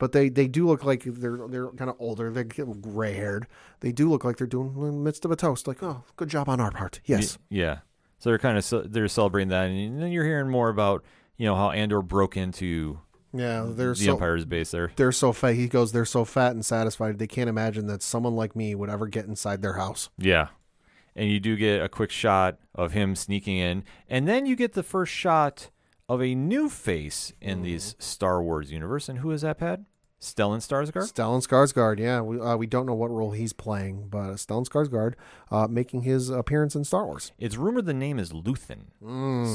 but 0.00 0.10
they, 0.10 0.28
they 0.28 0.48
do 0.48 0.66
look 0.66 0.82
like 0.84 1.04
they're 1.04 1.46
they're 1.48 1.68
kind 1.68 1.88
of 1.88 1.94
older. 2.00 2.30
They 2.32 2.42
get 2.42 2.82
gray 2.82 3.12
haired. 3.12 3.46
They 3.78 3.92
do 3.92 4.10
look 4.10 4.24
like 4.24 4.36
they're 4.38 4.48
doing 4.48 4.74
in 4.76 4.82
the 4.82 4.90
midst 4.92 5.24
of 5.24 5.30
a 5.30 5.36
toast. 5.36 5.68
Like, 5.68 5.80
oh, 5.84 6.02
good 6.16 6.28
job 6.28 6.48
on 6.48 6.58
our 6.60 6.72
part. 6.72 7.00
Yes. 7.04 7.38
Yeah. 7.48 7.78
So 8.18 8.30
they're 8.30 8.38
kind 8.38 8.58
of 8.58 8.92
they're 8.92 9.06
celebrating 9.08 9.50
that, 9.50 9.66
and 9.70 10.02
then 10.02 10.10
you're 10.10 10.24
hearing 10.24 10.50
more 10.50 10.68
about 10.68 11.04
you 11.36 11.46
know 11.46 11.54
how 11.54 11.70
Andor 11.70 12.02
broke 12.02 12.36
into 12.36 12.98
Yeah, 13.32 13.66
they're 13.68 13.94
the 13.94 14.04
so 14.04 14.12
Empire's 14.14 14.44
base 14.44 14.72
there. 14.72 14.90
they're 14.96 15.12
so 15.12 15.32
fat. 15.32 15.54
He 15.54 15.68
goes, 15.68 15.92
they're 15.92 16.04
so 16.04 16.24
fat 16.24 16.52
and 16.52 16.66
satisfied. 16.66 17.18
They 17.18 17.26
can't 17.26 17.48
imagine 17.48 17.86
that 17.86 18.02
someone 18.02 18.34
like 18.36 18.54
me 18.56 18.74
would 18.74 18.90
ever 18.90 19.06
get 19.06 19.24
inside 19.26 19.62
their 19.62 19.74
house. 19.74 20.10
Yeah. 20.18 20.48
And 21.16 21.30
you 21.30 21.40
do 21.40 21.56
get 21.56 21.82
a 21.82 21.88
quick 21.88 22.10
shot 22.10 22.58
of 22.74 22.92
him 22.92 23.16
sneaking 23.16 23.56
in. 23.56 23.84
And 24.08 24.28
then 24.28 24.46
you 24.46 24.54
get 24.54 24.74
the 24.74 24.82
first 24.82 25.12
shot 25.12 25.70
of 26.10 26.20
a 26.20 26.34
new 26.34 26.68
face 26.68 27.32
in 27.40 27.62
these 27.62 27.94
Star 28.00 28.42
Wars 28.42 28.72
universe. 28.72 29.08
And 29.08 29.20
who 29.20 29.30
is 29.30 29.42
that, 29.42 29.58
Pat? 29.58 29.82
Stellan 30.20 30.58
Skarsgård? 30.58 31.10
Stellan 31.10 31.40
Skarsgård, 31.40 32.00
yeah, 32.00 32.20
we, 32.20 32.38
uh, 32.38 32.56
we 32.56 32.66
don't 32.66 32.84
know 32.84 32.94
what 32.94 33.10
role 33.10 33.30
he's 33.30 33.52
playing, 33.52 34.08
but 34.08 34.32
Stellan 34.34 34.66
Skarsgård 34.68 35.14
uh, 35.52 35.68
making 35.68 36.02
his 36.02 36.28
appearance 36.28 36.74
in 36.74 36.82
Star 36.82 37.06
Wars. 37.06 37.30
It's 37.38 37.56
rumored 37.56 37.86
the 37.86 37.94
name 37.94 38.18
is 38.18 38.32
Luthen. 38.32 38.88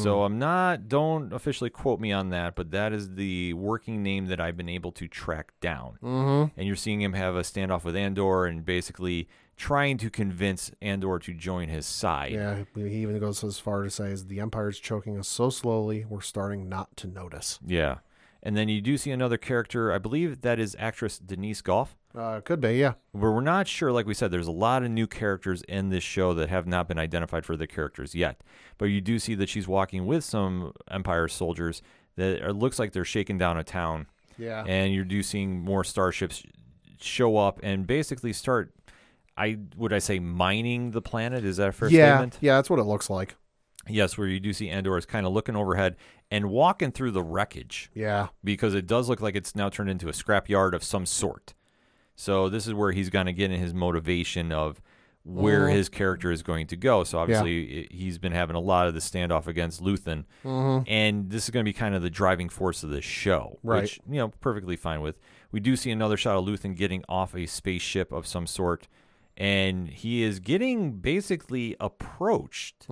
So 0.01 0.23
I'm 0.23 0.39
not, 0.39 0.87
don't 0.87 1.33
officially 1.33 1.69
quote 1.69 1.99
me 1.99 2.13
on 2.13 2.29
that, 2.29 2.55
but 2.55 2.71
that 2.71 2.93
is 2.93 3.15
the 3.15 3.53
working 3.53 4.01
name 4.01 4.27
that 4.27 4.39
I've 4.39 4.55
been 4.55 4.69
able 4.69 4.93
to 4.93 5.09
track 5.09 5.51
down. 5.59 5.99
Mm-hmm. 6.01 6.57
And 6.57 6.65
you're 6.65 6.77
seeing 6.77 7.01
him 7.01 7.13
have 7.13 7.35
a 7.35 7.41
standoff 7.41 7.83
with 7.83 7.97
Andor 7.97 8.45
and 8.45 8.65
basically 8.65 9.27
trying 9.57 9.97
to 9.97 10.09
convince 10.09 10.71
Andor 10.81 11.19
to 11.19 11.33
join 11.33 11.69
his 11.69 11.85
side. 11.85 12.33
Yeah, 12.33 12.63
he 12.75 13.01
even 13.01 13.19
goes 13.19 13.43
as 13.43 13.59
far 13.59 13.83
to 13.83 13.89
say, 13.89 14.11
"Is 14.11 14.27
the 14.27 14.39
Empire's 14.39 14.79
choking 14.79 15.17
us 15.17 15.27
so 15.27 15.49
slowly, 15.49 16.05
we're 16.07 16.21
starting 16.21 16.69
not 16.69 16.95
to 16.97 17.07
notice." 17.07 17.59
Yeah. 17.65 17.99
And 18.43 18.55
then 18.55 18.69
you 18.69 18.79
do 18.79 18.95
see 18.95 19.09
another 19.09 19.37
character. 19.37 19.91
I 19.91 19.97
believe 19.97 20.41
that 20.41 20.59
is 20.59 20.75
actress 20.77 21.17
Denise 21.17 21.61
Gough. 21.61 21.95
Uh, 22.15 22.41
could 22.41 22.61
be, 22.61 22.75
yeah. 22.75 22.93
But 23.11 23.31
we're 23.31 23.41
not 23.41 23.67
sure. 23.67 23.91
Like 23.91 24.05
we 24.05 24.13
said, 24.13 24.29
there's 24.29 24.45
a 24.45 24.51
lot 24.51 24.83
of 24.83 24.91
new 24.91 25.07
characters 25.07 25.63
in 25.63 25.89
this 25.89 26.03
show 26.03 26.35
that 26.35 26.49
have 26.49 26.67
not 26.67 26.87
been 26.87 26.99
identified 26.99 27.43
for 27.43 27.57
the 27.57 27.65
characters 27.65 28.13
yet. 28.13 28.41
But 28.77 28.85
you 28.85 29.01
do 29.01 29.17
see 29.17 29.33
that 29.33 29.49
she's 29.49 29.67
walking 29.67 30.05
with 30.05 30.23
some 30.23 30.73
Empire 30.91 31.27
soldiers 31.27 31.81
that 32.17 32.43
are, 32.43 32.53
looks 32.53 32.77
like 32.77 32.91
they're 32.91 33.03
shaking 33.03 33.39
down 33.39 33.57
a 33.57 33.63
town. 33.63 34.05
Yeah. 34.37 34.63
And 34.67 34.93
you 34.93 35.05
do 35.05 35.23
seeing 35.23 35.59
more 35.61 35.83
starships 35.83 36.43
show 36.99 37.37
up 37.37 37.59
and 37.63 37.87
basically 37.87 38.31
start. 38.31 38.74
I 39.37 39.57
would 39.75 39.93
I 39.93 39.99
say 39.99 40.19
mining 40.19 40.91
the 40.91 41.01
planet? 41.01 41.43
Is 41.43 41.57
that 41.57 41.69
a 41.69 41.71
fair 41.71 41.89
yeah, 41.89 42.15
statement? 42.15 42.37
yeah, 42.41 42.55
that's 42.55 42.69
what 42.69 42.79
it 42.79 42.83
looks 42.83 43.09
like. 43.09 43.35
Yes, 43.87 44.17
where 44.17 44.27
you 44.27 44.39
do 44.39 44.51
see 44.53 44.69
Andor 44.69 44.97
is 44.97 45.05
kind 45.05 45.25
of 45.25 45.33
looking 45.33 45.55
overhead 45.55 45.95
and 46.31 46.49
walking 46.49 46.91
through 46.91 47.11
the 47.11 47.21
wreckage 47.21 47.91
Yeah, 47.93 48.29
because 48.43 48.73
it 48.73 48.87
does 48.87 49.09
look 49.09 49.21
like 49.21 49.35
it's 49.35 49.55
now 49.55 49.69
turned 49.69 49.89
into 49.89 50.09
a 50.09 50.11
scrapyard 50.11 50.73
of 50.73 50.83
some 50.83 51.05
sort. 51.05 51.53
So 52.15 52.49
this 52.49 52.65
is 52.65 52.73
where 52.73 52.91
he's 52.91 53.09
going 53.09 53.25
to 53.25 53.33
get 53.33 53.51
in 53.51 53.59
his 53.59 53.73
motivation 53.73 54.51
of 54.51 54.81
where 55.25 55.61
mm-hmm. 55.61 55.75
his 55.75 55.89
character 55.89 56.31
is 56.31 56.43
going 56.43 56.67
to 56.67 56.75
go. 56.75 57.03
So 57.03 57.17
obviously 57.17 57.89
i 57.91 57.93
he's 57.93 58.17
been 58.17 58.31
having 58.31 58.55
a 58.55 58.59
lot 58.59 58.87
of 58.87 58.93
the 58.93 58.99
standoff 58.99 59.47
against 59.47 59.83
Luthen, 59.83 60.25
mm-hmm. 60.43 60.83
and 60.87 61.29
this 61.29 61.45
is 61.45 61.49
going 61.49 61.65
to 61.65 61.69
be 61.69 61.73
kind 61.73 61.95
of 61.95 62.01
the 62.01 62.09
driving 62.09 62.47
force 62.47 62.83
of 62.83 62.89
the 62.89 63.01
show, 63.01 63.59
Right. 63.63 63.83
which 63.83 63.99
you 64.09 64.17
know 64.17 64.29
perfectly 64.29 64.75
fine 64.75 65.01
with. 65.01 65.19
We 65.51 65.59
do 65.59 65.75
see 65.75 65.91
another 65.91 66.15
shot 66.15 66.37
of 66.37 66.45
Luthen 66.45 66.75
getting 66.75 67.03
off 67.09 67.35
a 67.35 67.47
spaceship 67.47 68.11
of 68.11 68.27
some 68.27 68.45
sort, 68.45 68.87
and 69.37 69.87
he 69.87 70.23
is 70.23 70.39
getting 70.39 70.93
basically 70.93 71.75
approached 71.79 72.87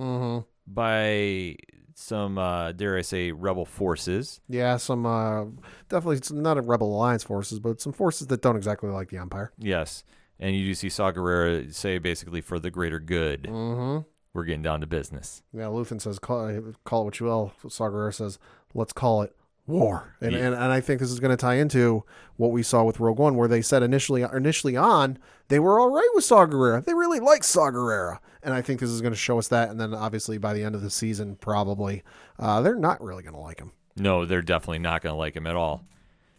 by 0.66 1.56
some, 1.94 2.38
uh, 2.38 2.72
dare 2.72 2.96
I 2.98 3.02
say, 3.02 3.30
rebel 3.32 3.64
forces. 3.64 4.40
yeah. 4.48 4.76
Some 4.76 5.06
uh, 5.06 5.44
definitely 5.88 6.20
not 6.40 6.58
a 6.58 6.62
Rebel 6.62 6.94
Alliance 6.94 7.22
forces, 7.22 7.60
but 7.60 7.80
some 7.80 7.92
forces 7.92 8.26
that 8.28 8.42
don't 8.42 8.56
exactly 8.56 8.90
like 8.90 9.10
the 9.10 9.18
Empire. 9.18 9.52
Yes. 9.58 10.02
And 10.40 10.56
you 10.56 10.64
do 10.66 10.74
see 10.74 10.88
Saw 10.88 11.12
Gerrera 11.12 11.72
say 11.72 11.98
basically 11.98 12.40
for 12.40 12.58
the 12.58 12.70
greater 12.70 12.98
good, 12.98 13.44
Mm-hmm. 13.44 14.02
we're 14.32 14.44
getting 14.44 14.62
down 14.62 14.80
to 14.80 14.86
business. 14.86 15.42
Yeah, 15.52 15.66
Luthen 15.66 16.00
says, 16.00 16.18
"Call, 16.18 16.72
call 16.84 17.02
it 17.02 17.04
what 17.04 17.20
you 17.20 17.26
will." 17.26 17.52
Saw 17.68 17.88
Gerrera 17.88 18.12
says, 18.12 18.40
"Let's 18.74 18.92
call 18.92 19.22
it 19.22 19.36
war." 19.66 20.14
And 20.20 20.32
Yeah. 20.32 20.38
and, 20.38 20.54
and 20.54 20.72
I 20.72 20.80
think 20.80 21.00
this 21.00 21.10
is 21.10 21.20
going 21.20 21.30
to 21.30 21.36
tie 21.36 21.54
into 21.54 22.04
what 22.36 22.50
we 22.52 22.62
saw 22.62 22.84
with 22.84 23.00
Rogue 23.00 23.18
One, 23.18 23.36
where 23.36 23.48
they 23.48 23.62
said 23.62 23.82
initially 23.82 24.22
initially 24.22 24.76
on 24.76 25.18
they 25.48 25.58
were 25.58 25.78
all 25.78 25.90
right 25.90 26.08
with 26.14 26.24
Saw 26.24 26.46
Gerrera. 26.46 26.84
They 26.84 26.94
really 26.94 27.20
like 27.20 27.44
Saw 27.44 27.70
Gerrera, 27.70 28.18
and 28.42 28.52
I 28.54 28.62
think 28.62 28.80
this 28.80 28.90
is 28.90 29.00
going 29.00 29.12
to 29.12 29.18
show 29.18 29.38
us 29.38 29.48
that. 29.48 29.70
And 29.70 29.78
then 29.80 29.94
obviously 29.94 30.38
by 30.38 30.52
the 30.54 30.62
end 30.64 30.74
of 30.74 30.82
the 30.82 30.90
season, 30.90 31.36
probably 31.36 32.02
uh, 32.38 32.60
they're 32.62 32.74
not 32.76 33.00
really 33.02 33.22
going 33.22 33.34
to 33.34 33.40
like 33.40 33.60
him. 33.60 33.72
No, 33.96 34.24
they're 34.26 34.42
definitely 34.42 34.80
not 34.80 35.02
going 35.02 35.12
to 35.12 35.18
like 35.18 35.36
him 35.36 35.46
at 35.46 35.54
all. 35.56 35.84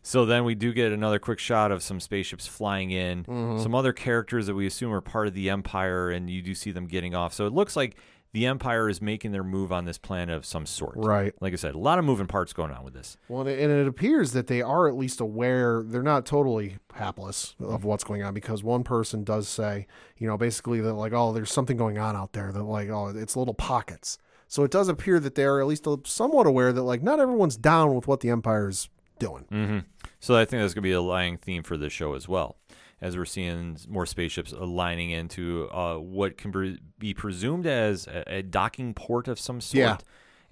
So 0.02 0.24
then 0.26 0.44
we 0.44 0.54
do 0.54 0.72
get 0.72 0.92
another 0.92 1.18
quick 1.18 1.40
shot 1.40 1.72
of 1.72 1.82
some 1.82 2.00
spaceships 2.00 2.46
flying 2.46 2.92
in, 2.92 3.24
Mm-hmm. 3.24 3.64
some 3.64 3.74
other 3.74 3.92
characters 3.92 4.46
that 4.46 4.54
we 4.54 4.68
assume 4.68 4.92
are 4.94 5.02
part 5.02 5.26
of 5.28 5.34
the 5.34 5.50
Empire, 5.50 6.12
and 6.12 6.30
you 6.30 6.44
do 6.44 6.54
see 6.54 6.70
them 6.72 6.86
getting 6.86 7.16
off. 7.16 7.34
So 7.34 7.48
it 7.48 7.54
looks 7.54 7.76
like 7.76 7.96
the 8.36 8.48
Empire 8.48 8.90
is 8.90 9.02
making 9.02 9.32
their 9.32 9.46
move 9.46 9.72
on 9.72 9.86
this 9.86 9.98
planet 9.98 10.36
of 10.36 10.46
some 10.46 10.66
sort. 10.66 10.96
Right. 10.98 11.34
Like 11.40 11.54
I 11.54 11.56
said, 11.56 11.74
a 11.74 11.78
lot 11.78 12.00
of 12.00 12.04
moving 12.04 12.28
parts 12.28 12.52
going 12.52 12.70
on 12.70 12.84
with 12.84 12.94
this. 12.94 13.16
Well, 13.30 13.48
and 13.48 13.72
it, 13.72 13.88
appears 13.88 14.34
that 14.34 14.48
they 14.48 14.62
are 14.62 14.90
at 14.90 14.98
least 14.98 15.22
aware. 15.22 15.82
They're 15.86 16.04
not 16.04 16.26
totally 16.26 16.76
hapless 16.94 17.56
of 17.62 17.86
what's 17.86 18.04
going 18.04 18.24
on 18.24 18.34
because 18.34 18.62
one 18.62 18.84
person 18.84 19.24
does 19.24 19.48
say, 19.48 19.88
you 20.18 20.28
know, 20.28 20.38
basically 20.38 20.82
that 20.82 20.96
like, 20.96 21.14
oh, 21.14 21.32
there's 21.32 21.50
something 21.50 21.78
going 21.78 21.98
on 21.98 22.18
out 22.18 22.34
there. 22.34 22.52
That 22.52 22.64
like, 22.64 22.90
oh, 22.90 23.08
it's 23.16 23.38
little 23.38 23.54
pockets. 23.54 24.18
So 24.50 24.66
it 24.66 24.72
does 24.72 24.90
appear 24.90 25.22
that 25.22 25.36
they 25.36 25.46
are 25.46 25.62
at 25.62 25.68
least 25.68 25.88
somewhat 26.06 26.46
aware 26.46 26.74
that 26.74 26.84
like 26.84 27.02
not 27.02 27.22
everyone's 27.22 27.56
down 27.56 27.96
with 27.96 28.06
what 28.06 28.20
the 28.20 28.32
empire's 28.32 28.90
doing. 29.18 29.46
hmm 29.50 29.80
So 30.20 30.36
I 30.36 30.44
think 30.44 30.62
that's 30.62 30.74
going 30.74 30.84
to 30.84 30.90
be 30.90 30.92
a 30.92 31.02
lying 31.02 31.38
theme 31.38 31.64
for 31.64 31.78
this 31.78 31.94
show 31.94 32.16
as 32.16 32.28
well, 32.28 32.58
as 33.02 33.18
we're 33.18 33.26
seeing 33.26 33.78
more 33.88 34.06
spaceships 34.06 34.52
aligning 34.52 35.12
into 35.12 35.70
uh, 35.72 35.96
what 35.98 36.38
can 36.38 36.80
be 36.98 37.14
presumed 37.14 37.68
as 37.68 38.08
a, 38.08 38.38
a 38.38 38.42
docking 38.42 38.94
port 38.94 39.28
of 39.28 39.40
some 39.40 39.62
sort. 39.62 39.80
Yeah. 39.80 39.98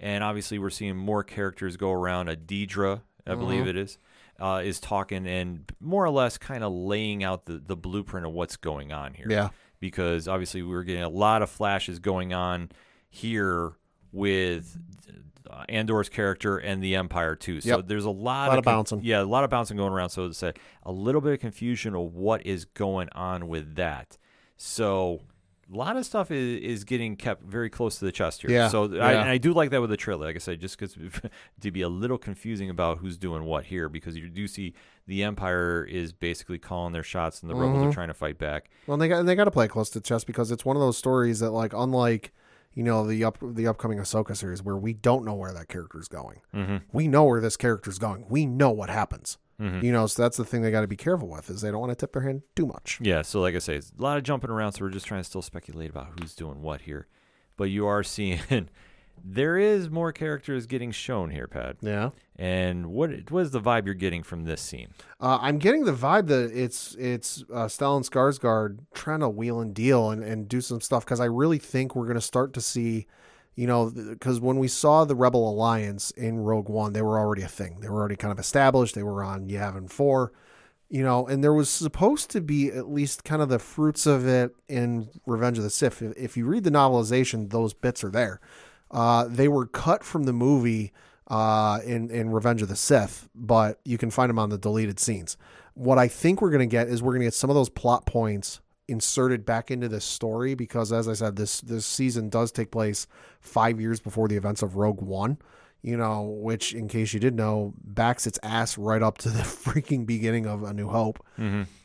And 0.00 0.22
obviously, 0.22 0.58
we're 0.58 0.70
seeing 0.70 0.96
more 0.96 1.22
characters 1.24 1.76
go 1.76 1.92
around. 1.92 2.28
A 2.28 2.36
Dedra, 2.36 3.02
I 3.26 3.34
believe 3.36 3.66
it 3.66 3.76
is, 3.76 3.96
uh, 4.38 4.60
is 4.62 4.80
talking 4.80 5.26
and 5.26 5.70
more 5.80 6.04
or 6.04 6.10
less 6.10 6.36
kind 6.36 6.62
of 6.62 6.72
laying 6.72 7.24
out 7.24 7.46
the, 7.46 7.62
the 7.64 7.76
blueprint 7.76 8.26
of 8.26 8.32
what's 8.32 8.56
going 8.56 8.92
on 8.92 9.14
here. 9.14 9.26
Yeah. 9.30 9.50
Because 9.80 10.28
obviously, 10.28 10.62
we're 10.62 10.82
getting 10.82 11.02
a 11.02 11.08
lot 11.08 11.42
of 11.42 11.48
flashes 11.48 11.98
going 12.00 12.34
on 12.34 12.70
here 13.08 13.72
with 14.12 14.78
uh, 15.50 15.64
Andor's 15.68 16.08
character 16.08 16.58
and 16.58 16.82
the 16.82 16.94
Empire 16.96 17.36
too. 17.36 17.60
So 17.60 17.76
Yep. 17.76 17.86
there's 17.88 18.04
a 18.04 18.10
lot, 18.10 18.48
Lot 18.48 18.58
of 18.58 18.64
con- 18.64 18.74
bouncing. 18.74 19.00
Yeah, 19.02 19.22
a 19.22 19.24
lot 19.24 19.44
of 19.44 19.50
bouncing 19.50 19.76
going 19.76 19.92
around. 19.92 20.10
So 20.10 20.26
it's 20.26 20.42
a, 20.42 20.54
a 20.84 20.92
little 20.92 21.20
bit 21.20 21.32
of 21.34 21.40
confusion 21.40 21.94
of 21.94 22.14
what 22.14 22.46
is 22.46 22.64
going 22.64 23.08
on 23.12 23.48
with 23.48 23.74
that. 23.76 24.16
So 24.56 25.20
a 25.72 25.76
lot 25.76 25.96
of 25.96 26.04
stuff 26.06 26.30
is, 26.30 26.60
is 26.60 26.84
getting 26.84 27.16
kept 27.16 27.42
very 27.42 27.70
close 27.70 27.98
to 27.98 28.04
the 28.04 28.12
chest 28.12 28.42
here. 28.42 28.50
Yeah, 28.50 28.68
So 28.68 28.84
I, 28.84 29.12
yeah. 29.12 29.20
and 29.20 29.28
I 29.30 29.38
do 29.38 29.52
like 29.52 29.70
that 29.70 29.80
with 29.80 29.90
the 29.90 29.96
trailer. 29.96 30.26
Like 30.26 30.36
I 30.36 30.38
said, 30.38 30.60
just 30.60 30.78
because 30.78 30.96
to 31.60 31.70
be 31.70 31.82
a 31.82 31.88
little 31.88 32.18
confusing 32.18 32.70
about 32.70 32.98
who's 32.98 33.16
doing 33.16 33.44
what 33.44 33.64
here, 33.66 33.88
because 33.88 34.16
you 34.16 34.28
do 34.28 34.46
see 34.46 34.74
the 35.06 35.22
Empire 35.22 35.84
is 35.84 36.12
basically 36.12 36.58
calling 36.58 36.92
their 36.92 37.02
shots, 37.02 37.42
and 37.42 37.50
the 37.50 37.54
rebels 37.54 37.78
Mm-hmm. 37.80 37.88
are 37.88 37.92
trying 37.92 38.08
to 38.08 38.14
fight 38.14 38.38
back. 38.38 38.70
Well, 38.86 38.96
they 38.96 39.08
got 39.08 39.26
they 39.26 39.34
got 39.34 39.44
to 39.44 39.50
play 39.50 39.68
close 39.68 39.90
to 39.90 39.98
the 40.00 40.04
chest 40.04 40.26
because 40.26 40.50
it's 40.50 40.64
one 40.64 40.76
of 40.76 40.80
those 40.80 40.96
stories 40.96 41.40
that, 41.40 41.50
like, 41.50 41.72
unlike 41.74 42.32
you 42.74 42.82
know 42.82 43.06
the 43.06 43.24
up 43.24 43.38
the 43.40 43.66
upcoming 43.66 43.98
Ahsoka 43.98 44.36
series, 44.36 44.62
where 44.62 44.76
we 44.76 44.92
don't 44.92 45.24
know 45.24 45.34
where 45.34 45.52
that 45.52 45.68
character 45.68 45.98
is 45.98 46.08
going. 46.08 46.40
Mm-hmm. 46.54 46.76
We 46.92 47.08
know 47.08 47.24
where 47.24 47.40
this 47.40 47.56
character 47.56 47.90
is 47.90 47.98
going. 47.98 48.26
We 48.28 48.46
know 48.46 48.70
what 48.70 48.90
happens. 48.90 49.38
You 49.60 49.92
know, 49.92 50.06
so 50.08 50.20
that's 50.20 50.36
the 50.36 50.44
thing 50.44 50.62
they 50.62 50.72
got 50.72 50.80
to 50.80 50.88
be 50.88 50.96
careful 50.96 51.28
with 51.28 51.48
is 51.48 51.60
they 51.60 51.70
don't 51.70 51.80
want 51.80 51.92
to 51.92 51.96
tip 51.96 52.12
their 52.12 52.22
hand 52.22 52.42
too 52.56 52.66
much. 52.66 52.98
Yeah, 53.00 53.22
so 53.22 53.40
like 53.40 53.54
I 53.54 53.60
say, 53.60 53.76
it's 53.76 53.92
a 53.96 54.02
lot 54.02 54.18
of 54.18 54.24
jumping 54.24 54.50
around, 54.50 54.72
so 54.72 54.84
we're 54.84 54.90
just 54.90 55.06
trying 55.06 55.20
to 55.20 55.24
still 55.24 55.42
speculate 55.42 55.90
about 55.90 56.08
who's 56.18 56.34
doing 56.34 56.60
what 56.60 56.82
here. 56.82 57.06
But 57.56 57.64
you 57.64 57.86
are 57.86 58.02
seeing 58.02 58.40
there 59.22 59.56
is 59.56 59.88
more 59.90 60.12
characters 60.12 60.66
getting 60.66 60.90
shown 60.90 61.30
here, 61.30 61.46
Pat. 61.46 61.76
Yeah. 61.80 62.10
And 62.36 62.86
what 62.86 63.30
what 63.30 63.40
is 63.40 63.52
the 63.52 63.60
vibe 63.60 63.86
you're 63.86 63.94
getting 63.94 64.22
from 64.22 64.44
this 64.44 64.60
scene? 64.60 64.88
Uh, 65.20 65.38
I'm 65.40 65.58
getting 65.58 65.84
the 65.84 65.92
vibe 65.92 66.26
that 66.26 66.50
it's 66.52 66.94
it's 66.98 67.44
uh, 67.52 67.66
Stellan 67.66 68.08
Skarsgård 68.08 68.80
trying 68.92 69.20
to 69.20 69.28
wheel 69.28 69.60
and 69.60 69.74
deal 69.74 70.10
and, 70.10 70.22
and 70.22 70.48
do 70.48 70.60
some 70.60 70.80
stuff 70.80 71.04
because 71.04 71.20
I 71.20 71.26
really 71.26 71.58
think 71.58 71.94
we're 71.94 72.06
going 72.06 72.16
to 72.16 72.20
start 72.20 72.52
to 72.54 72.60
see, 72.60 73.06
you 73.54 73.66
know, 73.66 73.90
because 73.90 74.40
when 74.40 74.58
we 74.58 74.68
saw 74.68 75.04
the 75.04 75.14
Rebel 75.14 75.48
Alliance 75.48 76.10
in 76.10 76.40
Rogue 76.40 76.68
One, 76.68 76.92
they 76.92 77.02
were 77.02 77.18
already 77.18 77.42
a 77.42 77.48
thing. 77.48 77.78
They 77.80 77.88
were 77.88 78.00
already 78.00 78.16
kind 78.16 78.32
of 78.32 78.38
established. 78.38 78.94
They 78.94 79.04
were 79.04 79.22
on 79.22 79.48
Yavin 79.48 79.88
Four, 79.88 80.32
you 80.90 81.02
know, 81.04 81.26
and 81.26 81.42
there 81.42 81.54
was 81.54 81.70
supposed 81.70 82.30
to 82.30 82.40
be 82.40 82.68
at 82.68 82.90
least 82.90 83.24
kind 83.24 83.40
of 83.40 83.48
the 83.48 83.60
fruits 83.60 84.06
of 84.06 84.26
it 84.26 84.54
in 84.68 85.08
Revenge 85.24 85.58
of 85.58 85.64
the 85.64 85.70
Sith. 85.70 86.02
If, 86.02 86.16
if 86.16 86.36
you 86.36 86.46
read 86.46 86.64
the 86.64 86.70
novelization, 86.70 87.50
those 87.50 87.74
bits 87.74 88.02
are 88.02 88.10
there. 88.10 88.40
Uh, 88.90 89.26
they 89.28 89.48
were 89.48 89.66
cut 89.66 90.04
from 90.04 90.24
the 90.24 90.32
movie 90.32 90.92
uh, 91.28 91.80
in 91.84 92.10
in 92.10 92.30
Revenge 92.30 92.62
of 92.62 92.68
the 92.68 92.76
Sith, 92.76 93.28
but 93.34 93.80
you 93.84 93.98
can 93.98 94.10
find 94.10 94.30
them 94.30 94.38
on 94.38 94.50
the 94.50 94.58
deleted 94.58 95.00
scenes. 95.00 95.36
What 95.74 95.98
I 95.98 96.06
think 96.08 96.40
we're 96.40 96.50
going 96.50 96.60
to 96.60 96.66
get 96.66 96.88
is 96.88 97.02
we're 97.02 97.12
going 97.12 97.22
to 97.22 97.26
get 97.26 97.34
some 97.34 97.50
of 97.50 97.56
those 97.56 97.68
plot 97.68 98.06
points 98.06 98.60
inserted 98.86 99.46
back 99.46 99.70
into 99.70 99.88
this 99.88 100.04
story 100.04 100.54
because, 100.54 100.92
as 100.92 101.08
I 101.08 101.14
said, 101.14 101.36
this 101.36 101.60
this 101.62 101.86
season 101.86 102.28
does 102.28 102.52
take 102.52 102.70
place 102.70 103.06
five 103.40 103.80
years 103.80 104.00
before 104.00 104.28
the 104.28 104.36
events 104.36 104.62
of 104.62 104.76
Rogue 104.76 105.00
One. 105.00 105.38
You 105.82 105.98
know, 105.98 106.22
which, 106.22 106.72
in 106.72 106.88
case 106.88 107.12
you 107.12 107.20
did 107.20 107.34
know, 107.34 107.74
backs 107.84 108.26
its 108.26 108.38
ass 108.42 108.78
right 108.78 109.02
up 109.02 109.18
to 109.18 109.28
the 109.28 109.42
freaking 109.42 110.06
beginning 110.06 110.46
of 110.46 110.62
A 110.62 110.72
New 110.72 110.88
Hope. 110.88 111.22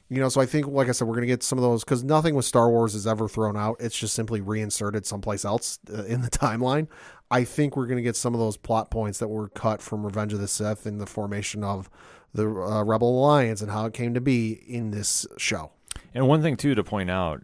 You 0.09 0.19
know, 0.19 0.29
so 0.29 0.41
I 0.41 0.47
think, 0.47 0.67
like 0.67 0.89
I 0.89 0.91
said, 0.91 1.07
we're 1.07 1.13
going 1.13 1.27
to 1.27 1.27
get 1.27 1.43
some 1.43 1.59
of 1.59 1.61
those 1.61 1.83
because 1.83 2.03
nothing 2.03 2.33
with 2.33 2.45
Star 2.45 2.69
Wars 2.69 2.95
is 2.95 3.05
ever 3.05 3.27
thrown 3.27 3.55
out. 3.55 3.77
It's 3.79 3.97
just 3.97 4.15
simply 4.15 4.41
reinserted 4.41 5.05
someplace 5.05 5.45
else 5.45 5.77
uh, 5.93 6.03
in 6.07 6.21
the 6.21 6.29
timeline. 6.29 6.87
I 7.31 7.43
think 7.43 7.77
we're 7.77 7.85
going 7.85 7.97
to 7.97 8.03
get 8.03 8.15
some 8.15 8.33
of 8.33 8.39
those 8.39 8.57
plot 8.57 8.89
points 8.89 9.19
that 9.19 9.27
were 9.27 9.49
cut 9.49 9.81
from 9.81 10.03
Revenge 10.03 10.33
of 10.33 10.39
the 10.39 10.47
Sith 10.47 10.87
in 10.87 10.97
the 10.97 11.05
formation 11.05 11.63
of 11.63 11.89
the 12.33 12.47
uh, 12.47 12.83
Rebel 12.83 13.19
Alliance 13.19 13.61
and 13.61 13.69
how 13.71 13.85
it 13.85 13.93
came 13.93 14.15
to 14.15 14.21
be 14.21 14.53
in 14.67 14.91
this 14.91 15.27
show. 15.37 15.71
And 16.13 16.27
one 16.27 16.41
thing 16.41 16.57
too 16.57 16.73
to 16.73 16.83
point 16.83 17.11
out, 17.11 17.43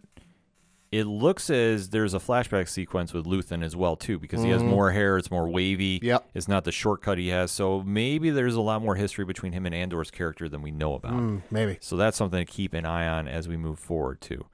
it 0.96 1.04
looks 1.04 1.50
as 1.50 1.90
there's 1.90 2.14
a 2.14 2.18
flashback 2.18 2.68
sequence 2.68 3.12
with 3.12 3.26
Luthen 3.26 3.62
as 3.62 3.76
well 3.76 3.96
too, 3.96 4.18
because 4.18 4.42
he 4.42 4.50
has 4.50 4.62
more 4.62 4.90
hair, 4.90 5.18
it's 5.18 5.30
more 5.30 5.48
wavy. 5.48 5.98
Mm-hmm. 5.98 6.06
Yep. 6.06 6.30
It's 6.34 6.48
not 6.48 6.64
the 6.64 6.72
shortcut 6.72 7.18
he 7.18 7.28
has. 7.28 7.50
So 7.50 7.82
maybe 7.82 8.30
there's 8.30 8.54
a 8.54 8.60
lot 8.60 8.82
more 8.82 8.94
history 8.94 9.24
between 9.24 9.52
him 9.52 9.66
and 9.66 9.74
Andor's 9.74 10.10
character 10.10 10.48
than 10.48 10.62
we 10.62 10.70
know 10.70 10.94
about. 10.94 11.12
Hmm, 11.12 11.38
maybe. 11.50 11.78
So 11.80 11.96
that's 11.96 12.16
something 12.16 12.44
to 12.44 12.50
keep 12.50 12.74
an 12.74 12.86
eye 12.86 13.06
on 13.06 13.28
as 13.28 13.48
we 13.48 13.56
move 13.56 13.78
forward 13.78 14.20
too. 14.20 14.46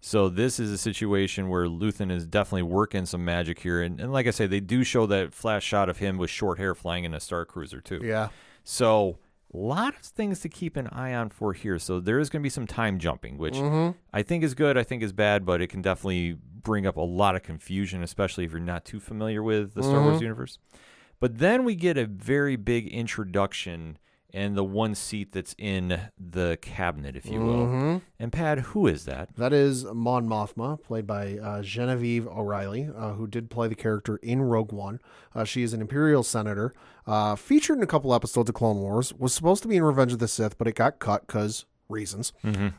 So 0.00 0.28
this 0.28 0.60
is 0.60 0.70
a 0.70 0.78
situation 0.78 1.48
where 1.48 1.66
Luthen 1.66 2.12
is 2.12 2.26
definitely 2.26 2.62
working 2.62 3.06
some 3.06 3.24
magic 3.24 3.58
here, 3.58 3.82
and, 3.82 4.00
and 4.00 4.12
like 4.12 4.26
I 4.26 4.30
say, 4.30 4.46
they 4.46 4.60
do 4.60 4.84
show 4.84 5.06
that 5.06 5.32
flash 5.34 5.64
shot 5.64 5.88
of 5.88 5.98
him 5.98 6.18
with 6.18 6.30
short 6.30 6.58
hair 6.58 6.74
flying 6.74 7.04
in 7.04 7.14
a 7.14 7.20
star 7.20 7.44
cruiser 7.44 7.80
too. 7.80 8.00
Yeah. 8.04 8.28
So 8.62 9.18
lot 9.52 9.94
of 9.94 10.00
things 10.00 10.40
to 10.40 10.48
keep 10.48 10.76
an 10.76 10.88
eye 10.88 11.14
on 11.14 11.30
for 11.30 11.52
here. 11.52 11.78
So 11.78 12.00
there 12.00 12.18
is 12.18 12.30
going 12.30 12.40
to 12.40 12.44
be 12.44 12.50
some 12.50 12.66
time 12.66 12.98
jumping, 12.98 13.38
which 13.38 13.54
mm-hmm. 13.54 13.96
I 14.12 14.22
think 14.22 14.44
is 14.44 14.54
good. 14.54 14.76
I 14.76 14.82
think 14.82 15.02
is 15.02 15.12
bad, 15.12 15.44
but 15.46 15.60
it 15.60 15.68
can 15.68 15.82
definitely 15.82 16.36
bring 16.62 16.86
up 16.86 16.96
a 16.96 17.02
lot 17.02 17.36
of 17.36 17.42
confusion, 17.42 18.02
especially 18.02 18.44
if 18.44 18.50
you're 18.50 18.60
not 18.60 18.84
too 18.84 19.00
familiar 19.00 19.42
with 19.42 19.74
the 19.74 19.82
Star 19.82 20.02
Wars 20.02 20.16
mm-hmm. 20.16 20.24
universe. 20.24 20.58
But 21.20 21.38
then 21.38 21.64
we 21.64 21.74
get 21.74 21.96
a 21.96 22.06
very 22.06 22.56
big 22.56 22.88
introduction 22.88 23.98
and 24.36 24.54
the 24.54 24.62
one 24.62 24.94
seat 24.94 25.32
that's 25.32 25.54
in 25.56 25.98
the 26.18 26.58
cabinet, 26.60 27.16
if 27.16 27.24
you 27.24 27.40
will. 27.40 28.02
And 28.20 28.30
Pat, 28.30 28.58
who 28.58 28.86
is 28.86 29.06
that? 29.06 29.34
That 29.36 29.54
is 29.54 29.84
Mon 29.86 30.28
Mothma, 30.28 30.80
played 30.82 31.06
by 31.06 31.38
uh, 31.38 31.62
Genevieve 31.62 32.26
O'Reilly, 32.28 32.90
uh, 32.94 33.12
who 33.12 33.26
did 33.26 33.48
play 33.48 33.66
the 33.66 33.74
character 33.74 34.16
in 34.18 34.42
Rogue 34.42 34.72
One. 34.72 35.00
Uh, 35.34 35.44
she 35.44 35.62
is 35.62 35.72
an 35.72 35.80
Imperial 35.80 36.22
senator, 36.22 36.74
uh, 37.06 37.34
featured 37.34 37.78
in 37.78 37.82
a 37.82 37.86
couple 37.86 38.12
episodes 38.14 38.50
of 38.50 38.54
Clone 38.54 38.76
Wars. 38.76 39.14
Was 39.14 39.32
supposed 39.32 39.62
to 39.62 39.68
be 39.68 39.76
in 39.76 39.82
Revenge 39.82 40.12
of 40.12 40.18
the 40.18 40.28
Sith, 40.28 40.58
but 40.58 40.68
it 40.68 40.74
got 40.74 40.98
cut 40.98 41.26
because 41.26 41.64
reasons. 41.88 42.32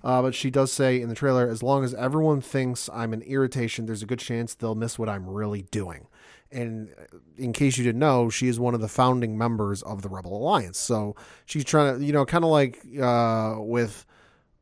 Uh, 0.04 0.22
but 0.22 0.36
she 0.36 0.52
does 0.52 0.72
say 0.72 1.02
in 1.02 1.10
the 1.10 1.16
trailer, 1.16 1.50
as 1.50 1.64
long 1.64 1.84
as 1.84 1.94
everyone 1.96 2.40
thinks 2.42 2.88
I'm 2.94 3.14
an 3.14 3.24
irritation, 3.24 3.88
there's 3.88 4.04
a 4.04 4.06
good 4.08 4.20
chance 4.20 4.54
they'll 4.54 4.76
miss 4.76 5.00
what 5.00 5.10
I'm 5.10 5.28
really 5.28 5.64
doing. 5.64 6.08
And 6.52 6.90
uh, 7.00 7.18
in 7.38 7.54
case 7.54 7.78
you 7.78 7.84
didn't 7.84 8.00
know, 8.00 8.30
she 8.30 8.48
is 8.48 8.60
one 8.60 8.74
of 8.74 8.82
the 8.82 8.88
founding 8.88 9.38
members 9.38 9.82
of 9.84 10.02
the 10.02 10.10
Rebel 10.10 10.36
Alliance. 10.38 10.78
So 10.78 11.16
she's 11.46 11.66
trying 11.66 12.00
to, 12.00 12.06
you 12.06 12.14
know, 12.14 12.26
kind 12.26 12.44
of 12.44 12.52
like 12.52 12.80
uh, 13.02 13.56
with 13.60 14.06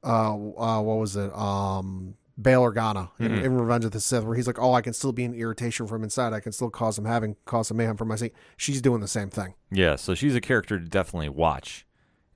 uh, 0.03 0.33
uh 0.33 0.81
what 0.81 0.97
was 0.97 1.15
it 1.15 1.36
um 1.36 2.15
Bail 2.41 2.63
Organa 2.63 3.09
in, 3.17 3.33
in 3.33 3.57
Revenge 3.57 3.86
of 3.86 3.91
the 3.91 4.01
Sith, 4.01 4.25
where 4.25 4.36
he's 4.36 4.45
like, 4.45 4.59
"Oh, 4.59 4.73
I 4.73 4.81
can 4.81 4.91
still 4.91 5.13
be 5.13 5.23
an 5.23 5.33
irritation 5.33 5.88
from 5.88 6.03
inside. 6.03 6.33
I 6.33 6.41
can 6.41 6.51
still 6.51 6.69
cause 6.69 6.97
some 6.97 7.05
having 7.05 7.38
cause 7.45 7.69
some 7.69 7.77
mayhem 7.77 7.95
for 7.95 8.03
my 8.03 8.17
sake." 8.17 8.33
She's 8.57 8.81
doing 8.81 8.99
the 8.99 9.07
same 9.07 9.29
thing. 9.29 9.53
Yeah, 9.71 9.95
so 9.95 10.13
she's 10.15 10.36
a 10.36 10.41
character 10.41 10.77
to 10.77 10.86
definitely 10.86 11.29
watch. 11.29 11.86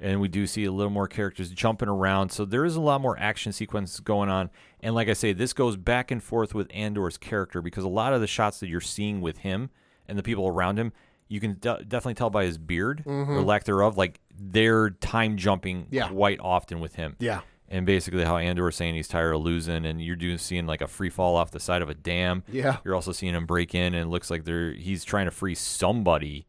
And 0.02 0.22
we 0.22 0.30
do 0.30 0.47
see 0.47 0.64
a 0.64 0.72
little 0.72 0.91
more 0.91 1.08
characters 1.08 1.50
jumping 1.50 1.89
around. 1.89 2.32
So 2.32 2.45
there 2.45 2.64
is 2.64 2.78
a 2.78 2.82
lot 2.82 3.02
more 3.02 3.20
action 3.20 3.52
sequences 3.52 4.00
going 4.00 4.30
on. 4.30 4.50
And 4.80 4.95
like 4.95 5.10
I 5.10 5.14
say, 5.14 5.34
this 5.34 5.52
goes 5.52 5.76
back 5.76 6.10
and 6.10 6.24
forth 6.24 6.56
with 6.56 6.68
Andor's 6.74 7.18
character 7.18 7.62
because 7.62 7.84
a 7.84 7.89
lot 7.89 8.14
of 8.14 8.22
the 8.22 8.28
shots 8.28 8.62
that 8.62 8.68
you're 8.68 8.80
seeing 8.80 9.20
with 9.20 9.39
him 9.39 9.70
and 10.08 10.18
the 10.18 10.24
people 10.24 10.47
around 10.47 10.80
him, 10.80 10.93
you 11.28 11.41
can 11.41 11.58
de- 11.60 11.84
definitely 11.84 12.14
tell 12.14 12.30
by 12.30 12.45
his 12.45 12.58
beard 12.58 13.04
mm-hmm. 13.06 13.32
or 13.32 13.41
lack 13.41 13.66
thereof, 13.66 13.97
like 13.97 14.22
they're 14.39 14.89
time 14.89 15.36
jumping 15.36 15.88
Yeah. 15.91 16.08
quite 16.08 16.39
often 16.39 16.80
with 16.80 16.95
him. 16.95 17.18
Yeah. 17.20 17.41
And 17.68 17.86
basically, 17.86 18.24
how 18.24 18.38
Andor 18.38 18.70
is 18.70 18.76
saying 18.78 18.95
he's 18.95 19.08
tired 19.08 19.32
of 19.32 19.41
losing, 19.41 19.86
and 19.86 20.02
you're 20.02 20.16
doing 20.16 20.39
seeing 20.39 20.66
like 20.66 20.82
a 20.82 20.88
free 20.88 21.12
fall 21.12 21.36
off 21.36 21.52
the 21.52 21.60
side 21.60 21.84
of 21.84 21.89
a 21.89 21.93
dam. 21.93 22.43
Yeah. 22.52 22.78
You're 22.84 22.95
also 22.95 23.12
seeing 23.12 23.36
him 23.36 23.45
break 23.45 23.76
in, 23.76 23.93
and 23.93 24.08
it 24.08 24.10
looks 24.10 24.32
like 24.32 24.43
they're 24.45 24.74
he's 24.74 25.04
trying 25.04 25.26
to 25.26 25.32
free 25.32 25.54
somebody 25.54 26.47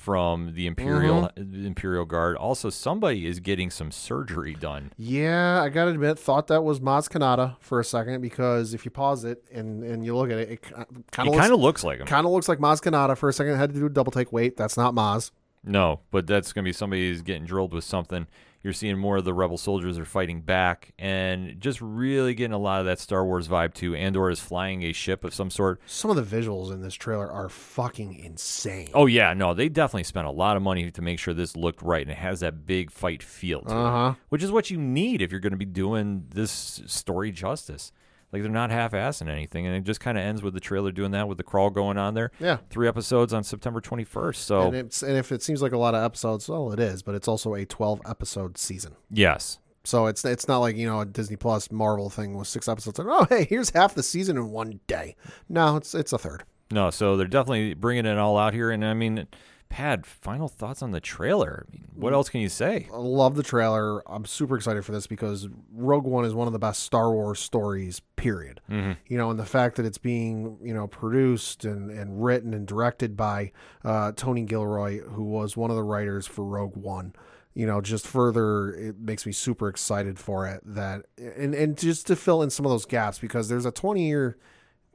from 0.00 0.54
the 0.54 0.66
Imperial 0.66 1.30
Mm-hmm. 1.36 1.66
Imperial 1.66 2.06
Guard. 2.06 2.36
Also, 2.38 2.70
somebody 2.70 3.26
is 3.26 3.38
getting 3.38 3.68
some 3.70 3.90
surgery 3.90 4.54
done. 4.54 4.92
Yeah, 4.96 5.62
I 5.62 5.68
gotta 5.68 5.90
admit, 5.90 6.18
thought 6.18 6.46
that 6.46 6.62
was 6.64 6.80
Maz 6.80 7.08
Kanata 7.10 7.56
for 7.60 7.78
a 7.80 7.84
second 7.84 8.22
because 8.22 8.72
if 8.72 8.86
you 8.86 8.90
pause 8.90 9.24
it 9.24 9.44
and 9.52 9.84
and 9.84 10.02
you 10.04 10.16
look 10.16 10.30
at 10.30 10.38
it, 10.38 10.50
it 10.52 10.62
kind 10.62 10.86
of 10.88 11.12
kind 11.12 11.28
looks, 11.28 11.50
of 11.50 11.60
looks 11.60 11.84
like 11.84 11.98
him. 12.00 12.06
kind 12.06 12.24
of 12.26 12.32
looks 12.32 12.48
like 12.48 12.58
Maz 12.58 12.80
Kanata 12.80 13.16
for 13.16 13.28
a 13.28 13.32
second. 13.32 13.54
I 13.54 13.58
had 13.58 13.74
to 13.74 13.78
do 13.78 13.86
a 13.86 13.90
double 13.90 14.10
take. 14.10 14.32
Wait, 14.32 14.56
that's 14.56 14.76
not 14.78 14.94
Maz. 14.94 15.30
No, 15.62 16.00
but 16.10 16.26
that's 16.26 16.54
going 16.54 16.64
to 16.64 16.68
be 16.68 16.72
somebody 16.72 17.08
who's 17.10 17.20
getting 17.20 17.44
drilled 17.44 17.74
with 17.74 17.84
something. 17.84 18.26
You're 18.62 18.74
seeing 18.74 18.98
more 18.98 19.16
of 19.16 19.24
the 19.24 19.32
rebel 19.32 19.56
soldiers 19.56 19.98
are 19.98 20.04
fighting 20.04 20.42
back, 20.42 20.92
and 20.98 21.58
just 21.60 21.80
really 21.80 22.34
getting 22.34 22.52
a 22.52 22.58
lot 22.58 22.80
of 22.80 22.86
that 22.86 22.98
Star 22.98 23.24
Wars 23.24 23.48
vibe 23.48 23.72
too. 23.72 23.94
Andor 23.94 24.28
is 24.28 24.38
flying 24.38 24.82
a 24.82 24.92
ship 24.92 25.24
of 25.24 25.32
some 25.34 25.48
sort. 25.50 25.80
Some 25.86 26.10
of 26.10 26.16
the 26.16 26.36
visuals 26.36 26.70
in 26.70 26.82
this 26.82 26.92
trailer 26.94 27.30
are 27.30 27.48
fucking 27.48 28.14
insane. 28.22 28.90
Oh 28.92 29.06
yeah, 29.06 29.32
no, 29.32 29.54
they 29.54 29.68
definitely 29.70 30.04
spent 30.04 30.26
a 30.26 30.30
lot 30.30 30.58
of 30.58 30.62
money 30.62 30.90
to 30.90 31.02
make 31.02 31.18
sure 31.18 31.32
this 31.32 31.56
looked 31.56 31.80
right 31.80 32.02
and 32.02 32.10
it 32.10 32.18
has 32.18 32.40
that 32.40 32.66
big 32.66 32.90
fight 32.90 33.22
feel 33.22 33.62
to 33.62 33.74
Uh-huh. 33.74 34.10
it, 34.10 34.16
which 34.28 34.42
is 34.42 34.52
what 34.52 34.70
you 34.70 34.76
need 34.76 35.22
if 35.22 35.30
you're 35.30 35.40
going 35.40 35.52
to 35.52 35.56
be 35.56 35.64
doing 35.64 36.26
this 36.34 36.82
story 36.86 37.32
justice. 37.32 37.92
Like 38.32 38.42
they're 38.42 38.50
not 38.50 38.70
half-assing 38.70 39.28
anything, 39.28 39.66
and 39.66 39.74
it 39.74 39.84
just 39.84 40.00
kind 40.00 40.16
of 40.16 40.22
ends 40.24 40.42
with 40.42 40.54
the 40.54 40.60
trailer 40.60 40.92
doing 40.92 41.10
that 41.12 41.26
with 41.28 41.36
the 41.38 41.44
crawl 41.44 41.70
going 41.70 41.98
on 41.98 42.14
there. 42.14 42.30
Yeah. 42.38 42.58
three 42.70 42.86
episodes 42.86 43.32
on 43.32 43.42
September 43.42 43.80
21st. 43.80 44.36
So 44.36 44.62
And 44.62 44.76
it's 44.76 45.02
and 45.02 45.16
if 45.16 45.32
it 45.32 45.42
seems 45.42 45.62
like 45.62 45.72
a 45.72 45.78
lot 45.78 45.94
of 45.94 46.04
episodes, 46.04 46.48
well, 46.48 46.72
it 46.72 46.78
is, 46.78 47.02
but 47.02 47.14
it's 47.14 47.26
also 47.28 47.54
a 47.54 47.64
twelve 47.64 48.00
episode 48.06 48.56
season. 48.56 48.94
yes, 49.10 49.58
So 49.82 50.06
it's 50.06 50.24
it's 50.24 50.46
not 50.46 50.58
like 50.58 50.76
you 50.76 50.86
know 50.86 51.00
a 51.00 51.06
Disney 51.06 51.36
Plus 51.36 51.70
Marvel 51.72 52.08
thing 52.10 52.36
with 52.36 52.46
six 52.46 52.68
episodes. 52.68 52.98
Like, 52.98 53.08
oh 53.10 53.26
hey, 53.28 53.44
here's 53.44 53.70
half 53.70 53.94
the 53.94 54.02
season 54.02 54.36
in 54.36 54.50
one 54.50 54.78
day. 54.86 55.16
No, 55.48 55.76
it's 55.76 55.94
it's 55.94 56.12
a 56.12 56.18
third. 56.18 56.44
no, 56.70 56.90
so 56.90 57.16
they're 57.16 57.26
definitely 57.26 57.74
bringing 57.74 58.06
it 58.06 58.16
all 58.16 58.38
out 58.38 58.54
here, 58.54 58.70
and 58.70 58.84
I 58.84 58.94
mean, 58.94 59.26
Pat, 59.70 60.04
final 60.04 60.48
thoughts 60.48 60.82
on 60.82 60.90
the 60.90 61.00
trailer? 61.00 61.64
I 61.66 61.72
mean, 61.72 61.84
what 61.94 62.12
else 62.12 62.28
can 62.28 62.40
you 62.40 62.48
say? 62.48 62.88
I 62.92 62.96
love 62.98 63.36
the 63.36 63.42
trailer. 63.42 64.02
I'm 64.10 64.26
super 64.26 64.56
excited 64.56 64.84
for 64.84 64.92
this 64.92 65.06
because 65.06 65.48
Rogue 65.72 66.04
One 66.04 66.24
is 66.24 66.34
one 66.34 66.46
of 66.46 66.52
the 66.52 66.58
best 66.58 66.82
Star 66.82 67.10
Wars 67.12 67.38
stories. 67.40 68.00
Period. 68.16 68.60
You 68.68 69.16
know, 69.16 69.30
and 69.30 69.38
the 69.38 69.46
fact 69.46 69.76
that 69.76 69.86
it's 69.86 69.96
being 69.96 70.58
you 70.62 70.74
know 70.74 70.86
produced 70.86 71.64
and 71.64 71.90
and 71.90 72.22
written 72.22 72.52
and 72.52 72.66
directed 72.66 73.16
by 73.16 73.52
uh, 73.84 74.12
Tony 74.16 74.42
Gilroy, 74.42 75.00
who 75.00 75.24
was 75.24 75.56
one 75.56 75.70
of 75.70 75.76
the 75.76 75.84
writers 75.84 76.26
for 76.26 76.44
Rogue 76.44 76.76
One. 76.76 77.14
you 77.54 77.66
know, 77.66 77.80
just 77.80 78.06
further 78.06 78.72
it 78.74 78.98
makes 78.98 79.24
me 79.24 79.32
super 79.32 79.68
excited 79.68 80.18
for 80.18 80.46
it 80.46 80.60
that 80.64 81.06
and 81.18 81.54
and 81.54 81.78
just 81.78 82.06
to 82.08 82.16
fill 82.16 82.42
in 82.42 82.50
some 82.50 82.66
of 82.66 82.70
those 82.70 82.84
gaps 82.86 83.18
because 83.18 83.48
there's 83.48 83.66
a 83.66 83.72
20 83.72 84.06
year 84.06 84.36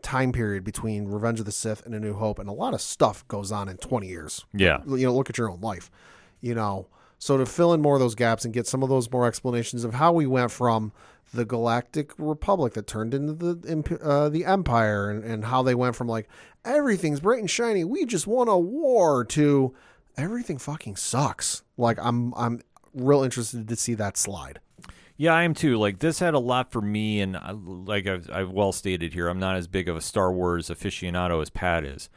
time 0.05 0.31
period 0.31 0.63
between 0.63 1.07
Revenge 1.07 1.39
of 1.39 1.47
the 1.47 1.51
Sith 1.51 1.83
and 1.85 1.95
A 1.95 1.99
New 1.99 2.13
Hope 2.13 2.37
and 2.37 2.47
a 2.47 2.53
lot 2.53 2.75
of 2.75 2.81
stuff 2.81 3.27
goes 3.27 3.51
on 3.51 3.67
in 3.67 3.77
20 3.77 4.07
years. 4.07 4.45
Yeah. 4.53 4.81
You 4.87 5.07
know, 5.07 5.15
look 5.15 5.31
at 5.31 5.37
your 5.37 5.49
own 5.49 5.59
life. 5.61 5.89
You 6.41 6.53
know, 6.53 6.87
so 7.17 7.37
to 7.37 7.45
fill 7.45 7.73
in 7.73 7.81
more 7.81 7.95
of 7.95 7.99
those 7.99 8.13
gaps 8.13 8.45
and 8.45 8.53
get 8.53 8.67
some 8.67 8.83
of 8.83 8.89
those 8.89 9.11
more 9.11 9.25
explanations 9.25 9.83
of 9.83 9.95
how 9.95 10.13
we 10.13 10.27
went 10.27 10.51
from 10.51 10.91
the 11.33 11.43
Galactic 11.43 12.11
Republic 12.19 12.73
that 12.73 12.85
turned 12.85 13.15
into 13.15 13.33
the 13.33 13.99
uh, 14.03 14.29
the 14.29 14.45
Empire 14.45 15.09
and, 15.09 15.23
and 15.23 15.45
how 15.45 15.63
they 15.63 15.73
went 15.73 15.95
from 15.95 16.07
like 16.07 16.29
everything's 16.63 17.19
bright 17.19 17.39
and 17.39 17.49
shiny, 17.49 17.83
we 17.83 18.05
just 18.05 18.27
won 18.27 18.47
a 18.47 18.59
war 18.59 19.25
to 19.25 19.73
everything 20.17 20.59
fucking 20.59 20.97
sucks. 20.97 21.63
Like 21.77 21.97
I'm 21.99 22.31
I'm 22.35 22.61
real 22.93 23.23
interested 23.23 23.67
to 23.67 23.75
see 23.75 23.95
that 23.95 24.17
slide. 24.17 24.59
Yeah, 25.17 25.33
I 25.33 25.43
am 25.43 25.53
too. 25.53 25.77
Like 25.77 25.99
this 25.99 26.19
had 26.19 26.33
a 26.33 26.39
lot 26.39 26.71
for 26.71 26.81
me, 26.81 27.21
and 27.21 27.37
I, 27.37 27.51
like 27.51 28.05
I've, 28.07 28.29
I've 28.29 28.51
well 28.51 28.71
stated 28.71 29.13
here, 29.13 29.27
I'm 29.27 29.39
not 29.39 29.55
as 29.55 29.67
big 29.67 29.87
of 29.87 29.95
a 29.95 30.01
Star 30.01 30.31
Wars 30.31 30.69
aficionado 30.69 31.41
as 31.41 31.49
Pat 31.49 31.85
is. 31.85 32.09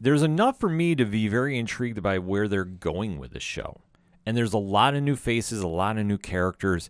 There's 0.00 0.22
enough 0.22 0.58
for 0.58 0.68
me 0.68 0.94
to 0.94 1.04
be 1.04 1.28
very 1.28 1.58
intrigued 1.58 2.02
by 2.02 2.18
where 2.18 2.48
they're 2.48 2.64
going 2.64 3.18
with 3.18 3.32
this 3.32 3.42
show, 3.42 3.80
and 4.24 4.36
there's 4.36 4.52
a 4.52 4.58
lot 4.58 4.94
of 4.94 5.02
new 5.02 5.16
faces, 5.16 5.60
a 5.60 5.68
lot 5.68 5.98
of 5.98 6.06
new 6.06 6.18
characters. 6.18 6.88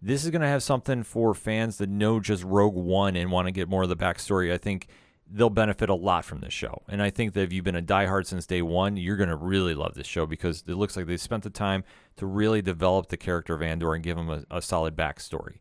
This 0.00 0.24
is 0.24 0.30
going 0.30 0.42
to 0.42 0.48
have 0.48 0.62
something 0.62 1.04
for 1.04 1.32
fans 1.32 1.78
that 1.78 1.88
know 1.88 2.20
just 2.20 2.42
Rogue 2.44 2.74
One 2.74 3.16
and 3.16 3.30
want 3.30 3.46
to 3.46 3.52
get 3.52 3.68
more 3.68 3.84
of 3.84 3.88
the 3.88 3.96
backstory. 3.96 4.52
I 4.52 4.58
think 4.58 4.88
they'll 5.34 5.48
benefit 5.50 5.88
a 5.88 5.94
lot 5.94 6.24
from 6.24 6.40
this 6.40 6.52
show. 6.52 6.82
And 6.88 7.02
I 7.02 7.08
think 7.10 7.32
that 7.32 7.40
if 7.42 7.52
you've 7.52 7.64
been 7.64 7.76
a 7.76 7.82
diehard 7.82 8.26
since 8.26 8.46
day 8.46 8.60
one, 8.62 8.96
you're 8.96 9.16
going 9.16 9.30
to 9.30 9.36
really 9.36 9.74
love 9.74 9.94
this 9.94 10.06
show 10.06 10.26
because 10.26 10.62
it 10.66 10.74
looks 10.74 10.96
like 10.96 11.06
they 11.06 11.16
spent 11.16 11.42
the 11.42 11.50
time 11.50 11.84
to 12.16 12.26
really 12.26 12.60
develop 12.60 13.08
the 13.08 13.16
character 13.16 13.54
of 13.54 13.62
Andor 13.62 13.94
and 13.94 14.04
give 14.04 14.18
him 14.18 14.28
a, 14.28 14.44
a 14.50 14.60
solid 14.60 14.94
backstory. 14.94 15.58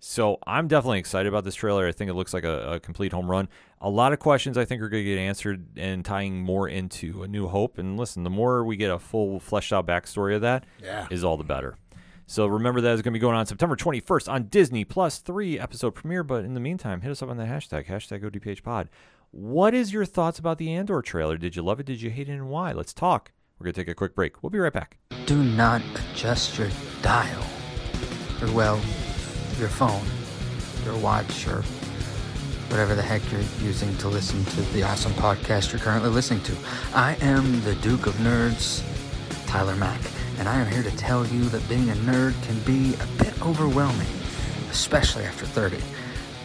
So 0.00 0.36
I'm 0.46 0.68
definitely 0.68 0.98
excited 0.98 1.28
about 1.28 1.44
this 1.44 1.54
trailer. 1.54 1.88
I 1.88 1.92
think 1.92 2.10
it 2.10 2.14
looks 2.14 2.34
like 2.34 2.44
a, 2.44 2.72
a 2.74 2.80
complete 2.80 3.12
home 3.12 3.30
run. 3.30 3.48
A 3.80 3.88
lot 3.88 4.12
of 4.12 4.18
questions 4.18 4.58
I 4.58 4.66
think 4.66 4.82
are 4.82 4.90
going 4.90 5.02
to 5.02 5.08
get 5.10 5.18
answered 5.18 5.66
and 5.78 6.04
tying 6.04 6.40
more 6.42 6.68
into 6.68 7.22
A 7.22 7.28
New 7.28 7.46
Hope. 7.48 7.78
And 7.78 7.96
listen, 7.96 8.22
the 8.22 8.28
more 8.30 8.64
we 8.64 8.76
get 8.76 8.90
a 8.90 8.98
full 8.98 9.40
fleshed 9.40 9.72
out 9.72 9.86
backstory 9.86 10.34
of 10.34 10.42
that, 10.42 10.66
Yeah. 10.82 11.06
is 11.10 11.24
all 11.24 11.38
the 11.38 11.44
better. 11.44 11.78
So 12.26 12.46
remember 12.46 12.80
that 12.82 12.92
is 12.92 13.02
going 13.02 13.12
to 13.12 13.18
be 13.18 13.20
going 13.20 13.36
on 13.36 13.46
September 13.46 13.76
21st 13.76 14.30
on 14.32 14.44
Disney 14.44 14.84
Plus 14.84 15.18
three 15.18 15.58
episode 15.58 15.92
premiere. 15.94 16.22
But 16.24 16.44
in 16.44 16.54
the 16.54 16.60
meantime, 16.60 17.00
hit 17.02 17.10
us 17.10 17.22
up 17.22 17.28
on 17.30 17.36
the 17.38 17.44
hashtag 17.44 17.86
hashtag 17.86 18.22
ODPHPod. 18.24 18.88
What 19.36 19.74
is 19.74 19.92
your 19.92 20.04
thoughts 20.04 20.38
about 20.38 20.58
the 20.58 20.72
Andor 20.72 21.02
trailer? 21.02 21.36
Did 21.36 21.56
you 21.56 21.62
love 21.62 21.80
it? 21.80 21.86
Did 21.86 22.00
you 22.00 22.08
hate 22.08 22.28
it? 22.28 22.34
And 22.34 22.50
why? 22.50 22.70
Let's 22.70 22.94
talk. 22.94 23.32
We're 23.58 23.64
going 23.64 23.74
to 23.74 23.80
take 23.80 23.88
a 23.88 23.94
quick 23.94 24.14
break. 24.14 24.40
We'll 24.40 24.50
be 24.50 24.60
right 24.60 24.72
back. 24.72 24.96
Do 25.26 25.42
not 25.42 25.82
adjust 25.96 26.56
your 26.56 26.68
dial. 27.02 27.44
Or, 28.40 28.52
well, 28.52 28.76
your 29.58 29.68
phone, 29.68 30.06
your 30.84 30.96
watch, 30.98 31.48
or 31.48 31.62
whatever 32.68 32.94
the 32.94 33.02
heck 33.02 33.22
you're 33.32 33.40
using 33.60 33.96
to 33.96 34.08
listen 34.08 34.44
to 34.44 34.60
the 34.72 34.84
awesome 34.84 35.10
podcast 35.14 35.72
you're 35.72 35.80
currently 35.80 36.10
listening 36.10 36.44
to. 36.44 36.56
I 36.94 37.16
am 37.20 37.60
the 37.64 37.74
Duke 37.74 38.06
of 38.06 38.14
Nerds, 38.18 38.84
Tyler 39.48 39.74
Mack, 39.74 40.00
and 40.38 40.48
I 40.48 40.60
am 40.60 40.70
here 40.70 40.84
to 40.84 40.96
tell 40.96 41.26
you 41.26 41.42
that 41.46 41.68
being 41.68 41.90
a 41.90 41.94
nerd 41.94 42.40
can 42.44 42.60
be 42.60 42.94
a 42.94 43.06
bit 43.18 43.44
overwhelming, 43.44 44.06
especially 44.70 45.24
after 45.24 45.44
30. 45.44 45.78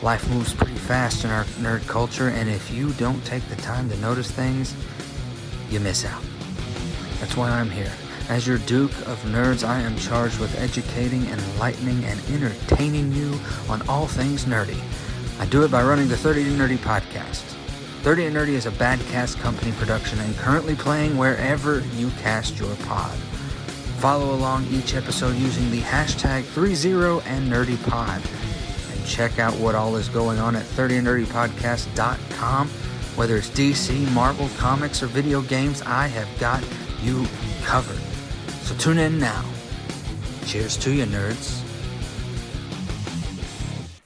Life 0.02 0.30
moves 0.30 0.54
pretty 0.54 0.76
fast 0.76 1.26
in 1.26 1.30
our 1.30 1.44
nerd 1.60 1.86
culture, 1.86 2.30
and 2.30 2.50
if 2.50 2.72
you 2.72 2.94
don't 2.94 3.24
take 3.26 3.46
the 3.50 3.58
time 3.58 3.90
to 3.90 3.98
notice 3.98 4.32
things, 4.32 4.74
you 5.70 5.82
miss 5.82 6.06
out. 6.06 6.24
That's 7.20 7.36
why 7.36 7.50
I'm 7.50 7.70
here. 7.70 7.92
As 8.30 8.48
your 8.48 8.60
Duke 8.60 8.94
of 9.08 9.22
Nerds, 9.24 9.68
I 9.68 9.82
am 9.82 9.98
charged 9.98 10.40
with 10.40 10.58
educating, 10.58 11.26
enlightening, 11.26 12.06
and 12.06 12.18
entertaining 12.30 13.12
you 13.12 13.38
on 13.68 13.82
all 13.90 14.08
things 14.08 14.46
nerdy. 14.46 14.80
I 15.38 15.46
do 15.48 15.64
it 15.64 15.72
by 15.72 15.84
running 15.84 16.08
the 16.08 16.16
30 16.16 16.46
to 16.46 16.52
Nerdy 16.52 16.78
podcast. 16.78 17.42
30 18.04 18.30
to 18.30 18.32
Nerdy 18.32 18.50
is 18.50 18.68
a 18.68 18.72
bad 18.72 19.02
cast 19.08 19.38
company 19.40 19.74
production 19.74 20.20
and 20.20 20.34
currently 20.38 20.76
playing 20.76 21.18
wherever 21.18 21.82
you 21.98 22.10
cast 22.22 22.58
your 22.58 22.74
pod. 22.86 23.18
Follow 24.00 24.34
along 24.34 24.66
each 24.68 24.96
episode 24.96 25.36
using 25.36 25.70
the 25.72 25.82
hashtag 25.82 26.44
30 26.44 27.28
and 27.28 27.52
NerdyPod. 27.52 28.49
Check 29.10 29.40
out 29.40 29.56
what 29.56 29.74
all 29.74 29.96
is 29.96 30.08
going 30.08 30.38
on 30.38 30.56
at 30.56 30.64
30nerdypodcast.com. 30.64 32.68
Whether 33.16 33.38
it's 33.38 33.50
DC, 33.50 34.14
Marvel, 34.14 34.48
comics, 34.58 35.02
or 35.02 35.08
video 35.08 35.42
games, 35.42 35.82
I 35.82 36.06
have 36.08 36.28
got 36.40 36.64
you 37.02 37.26
covered. 37.64 38.00
So 38.62 38.76
tune 38.76 39.00
in 39.00 39.20
now. 39.20 39.44
Cheers 40.46 40.78
to 40.78 40.94
you, 40.94 41.06
nerds. 41.06 41.64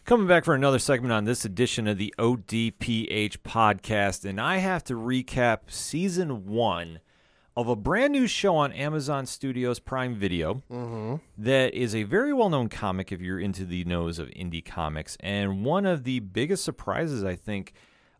Coming 0.06 0.26
back 0.26 0.46
for 0.46 0.56
another 0.56 0.80
segment 0.80 1.12
on 1.12 1.26
this 1.26 1.44
edition 1.44 1.86
of 1.88 1.98
the 1.98 2.14
ODPH 2.18 3.40
podcast, 3.40 4.24
and 4.26 4.40
I 4.40 4.58
have 4.58 4.86
to 4.86 4.94
recap 4.94 5.60
season 5.68 6.46
one 6.46 7.00
of 7.56 7.68
a 7.68 7.76
brand 7.76 8.12
new 8.14 8.26
show 8.28 8.56
on 8.56 8.72
Amazon 8.72 9.26
Studios 9.26 9.80
Prime 9.80 10.16
Video 10.16 10.64
that 11.38 11.74
is 11.74 11.94
a 11.94 12.04
very 12.04 12.34
well 12.34 12.50
known 12.50 12.70
comic 12.70 13.12
if 13.12 13.22
you're 13.22 13.40
into 13.40 13.66
the 13.66 13.84
nose 13.86 14.20
of 14.20 14.28
indie 14.30 14.64
comics, 14.66 15.18
and 15.20 15.64
one 15.64 15.86
of 15.86 16.04
the 16.04 16.20
biggest 16.20 16.64
surprises, 16.64 17.24
I 17.24 17.36
think, 17.36 17.74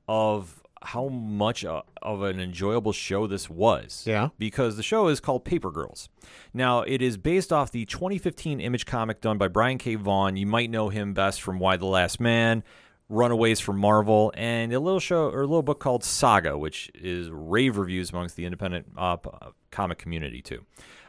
of 0.08 0.62
how 0.86 1.08
much 1.08 1.64
uh, 1.64 1.82
of 2.02 2.22
an 2.24 2.40
enjoyable 2.40 2.92
show 2.92 3.26
this 3.26 3.50
was. 3.50 4.04
Yeah. 4.06 4.30
Because 4.38 4.76
the 4.76 4.84
show 4.84 5.08
is 5.08 5.20
called 5.20 5.46
Paper 5.46 5.72
Girls. 5.72 6.10
Now, 6.54 6.82
it 6.82 7.02
is 7.02 7.16
based 7.18 7.54
off 7.54 7.72
the 7.72 7.86
2015 7.86 8.60
image 8.60 8.86
comic 8.86 9.22
done 9.22 9.38
by 9.38 9.48
Brian 9.48 9.78
K. 9.78 9.96
Vaughan. 9.96 10.36
You 10.36 10.46
might 10.46 10.70
know 10.70 10.90
him 10.90 11.14
best 11.14 11.42
from 11.42 11.58
Y 11.60 11.78
the 11.78 11.86
Last 11.86 12.20
Man, 12.20 12.64
Runaways 13.10 13.60
from 13.60 13.78
Marvel, 13.78 14.32
and 14.36 14.74
a 14.74 14.80
little 14.80 15.00
show 15.00 15.30
or 15.30 15.42
a 15.42 15.48
little 15.48 15.62
book 15.62 15.80
called 15.80 16.04
Saga, 16.04 16.58
which 16.58 16.90
is 16.96 17.30
rave 17.30 17.78
reviews 17.78 18.12
amongst 18.12 18.36
the 18.36 18.46
independent 18.46 18.88
uh, 18.98 19.18
uh, 19.24 19.50
comic 19.72 19.98
community 19.98 20.42
too. 20.42 20.64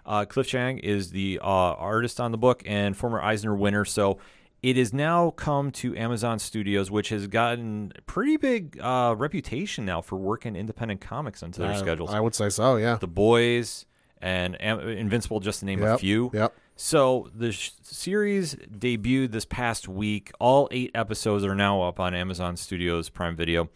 Uh, 0.04 0.24
Cliff 0.26 0.46
Chiang 0.48 0.78
is 0.78 1.12
the 1.12 1.40
uh, 1.42 1.46
artist 1.46 2.20
on 2.20 2.30
the 2.30 2.38
book 2.38 2.62
and 2.66 2.96
former 2.96 3.22
Eisner 3.22 3.54
winner. 3.54 3.84
So 3.86 4.18
it 4.62 4.76
has 4.76 4.92
now 4.92 5.30
come 5.30 5.70
to 5.72 5.96
Amazon 5.96 6.38
Studios, 6.38 6.90
which 6.90 7.08
has 7.10 7.26
gotten 7.26 7.92
pretty 8.06 8.36
big 8.36 8.78
uh, 8.80 9.14
reputation 9.16 9.84
now 9.86 10.02
for 10.02 10.16
working 10.16 10.56
independent 10.56 11.00
comics 11.00 11.42
into 11.42 11.60
their 11.60 11.72
I- 11.72 11.76
schedules. 11.76 12.12
I 12.12 12.20
would 12.20 12.34
say 12.34 12.50
so, 12.50 12.76
yeah. 12.76 12.96
the 12.96 13.06
Boys 13.06 13.86
and 14.20 14.60
Am- 14.60 14.80
Invincible, 14.80 15.40
just 15.40 15.60
to 15.60 15.66
name 15.66 15.82
a 15.82 15.96
few. 15.98 16.30
Yep. 16.34 16.54
So 16.76 17.30
the 17.34 17.52
sh- 17.52 17.70
series 17.82 18.56
debuted 18.56 19.30
this 19.30 19.44
past 19.44 19.88
week. 19.88 20.32
All 20.40 20.68
eight 20.70 20.90
episodes 20.94 21.44
are 21.44 21.54
now 21.54 21.82
up 21.82 22.00
on 22.00 22.14
Amazon 22.14 22.56
Studios 22.56 23.08
Prime 23.08 23.36
Video. 23.36 23.70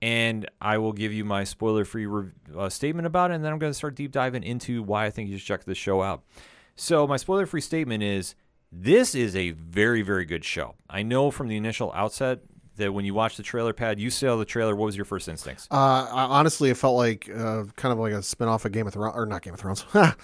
And 0.00 0.48
I 0.60 0.78
will 0.78 0.92
give 0.92 1.12
you 1.12 1.24
my 1.24 1.44
spoiler 1.44 1.84
free 1.84 2.06
re- 2.06 2.30
uh, 2.56 2.68
statement 2.68 3.06
about 3.06 3.30
it, 3.30 3.34
and 3.34 3.44
then 3.44 3.52
I'm 3.52 3.58
going 3.58 3.70
to 3.70 3.76
start 3.76 3.94
deep 3.94 4.12
diving 4.12 4.42
into 4.42 4.82
why 4.82 5.06
I 5.06 5.10
think 5.10 5.30
you 5.30 5.38
should 5.38 5.46
check 5.46 5.64
this 5.64 5.78
show 5.78 6.02
out. 6.02 6.22
So, 6.76 7.06
my 7.06 7.16
spoiler 7.16 7.46
free 7.46 7.62
statement 7.62 8.02
is 8.02 8.34
this 8.70 9.14
is 9.14 9.34
a 9.34 9.52
very, 9.52 10.02
very 10.02 10.24
good 10.24 10.44
show. 10.44 10.74
I 10.90 11.02
know 11.02 11.30
from 11.30 11.48
the 11.48 11.56
initial 11.56 11.90
outset 11.94 12.40
that 12.76 12.92
when 12.92 13.04
you 13.04 13.14
watch 13.14 13.36
the 13.36 13.42
trailer 13.42 13.72
pad, 13.72 13.98
you 14.00 14.10
saw 14.10 14.36
the 14.36 14.44
trailer. 14.44 14.74
What 14.74 14.86
was 14.86 14.96
your 14.96 15.04
first 15.04 15.28
instincts? 15.28 15.68
Uh, 15.70 15.74
I, 16.10 16.24
honestly, 16.24 16.70
it 16.70 16.76
felt 16.76 16.96
like 16.96 17.28
uh, 17.30 17.64
kind 17.76 17.92
of 17.92 17.98
like 17.98 18.12
a 18.12 18.18
spinoff 18.18 18.64
of 18.64 18.72
Game 18.72 18.86
of 18.86 18.92
Thrones, 18.92 19.14
or 19.16 19.26
not 19.26 19.42
Game 19.42 19.54
of 19.54 19.60
Thrones. 19.60 19.84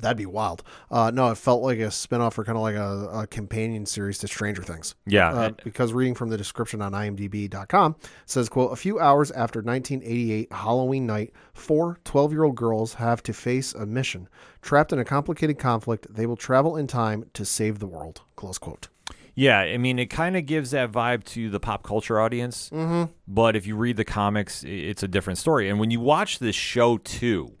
That'd 0.00 0.16
be 0.16 0.26
wild. 0.26 0.62
Uh, 0.90 1.10
no, 1.14 1.30
it 1.30 1.38
felt 1.38 1.62
like 1.62 1.78
a 1.78 1.88
spinoff 1.88 2.36
or 2.36 2.44
kind 2.44 2.56
of 2.56 2.62
like 2.62 2.74
a, 2.76 3.20
a 3.22 3.26
companion 3.26 3.86
series 3.86 4.18
to 4.18 4.28
Stranger 4.28 4.62
Things. 4.62 4.94
Yeah, 5.06 5.32
Uh, 5.32 5.50
because 5.62 5.92
reading 5.92 6.14
from 6.14 6.28
the 6.30 6.36
description 6.36 6.82
on 6.82 6.92
IMDb.com 6.92 7.96
says, 8.26 8.48
"quote 8.48 8.72
A 8.72 8.76
few 8.76 8.98
hours 8.98 9.30
after 9.30 9.60
1988 9.62 10.52
Halloween 10.52 11.06
night, 11.06 11.32
four 11.52 11.98
12-year-old 12.04 12.54
girls 12.56 12.94
have 12.94 13.22
to 13.22 13.32
face 13.32 13.74
a 13.74 13.86
mission. 13.86 14.28
Trapped 14.62 14.92
in 14.92 14.98
a 14.98 15.04
complicated 15.04 15.58
conflict, 15.58 16.06
they 16.12 16.26
will 16.26 16.36
travel 16.36 16.76
in 16.76 16.86
time 16.86 17.24
to 17.34 17.44
save 17.44 17.78
the 17.78 17.86
world." 17.86 18.22
Close 18.36 18.58
quote. 18.58 18.88
Yeah, 19.34 19.58
I 19.58 19.78
mean, 19.78 19.98
it 19.98 20.06
kind 20.06 20.36
of 20.36 20.46
gives 20.46 20.70
that 20.70 20.92
vibe 20.92 21.24
to 21.24 21.50
the 21.50 21.58
pop 21.58 21.82
culture 21.82 22.20
audience. 22.20 22.70
Mm-hmm. 22.70 23.12
But 23.26 23.56
if 23.56 23.66
you 23.66 23.76
read 23.76 23.96
the 23.96 24.04
comics, 24.04 24.62
it's 24.64 25.02
a 25.02 25.08
different 25.08 25.38
story. 25.38 25.68
And 25.68 25.80
when 25.80 25.90
you 25.90 26.00
watch 26.00 26.38
this 26.38 26.54
show 26.54 26.98
too, 26.98 27.54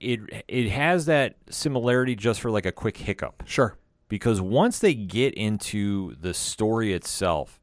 it 0.00 0.20
it 0.48 0.70
has 0.70 1.06
that 1.06 1.36
similarity 1.50 2.14
just 2.14 2.40
for 2.40 2.50
like 2.50 2.66
a 2.66 2.72
quick 2.72 2.96
hiccup. 2.96 3.42
Sure. 3.46 3.76
Because 4.08 4.40
once 4.40 4.78
they 4.78 4.94
get 4.94 5.34
into 5.34 6.14
the 6.20 6.32
story 6.32 6.92
itself, 6.92 7.60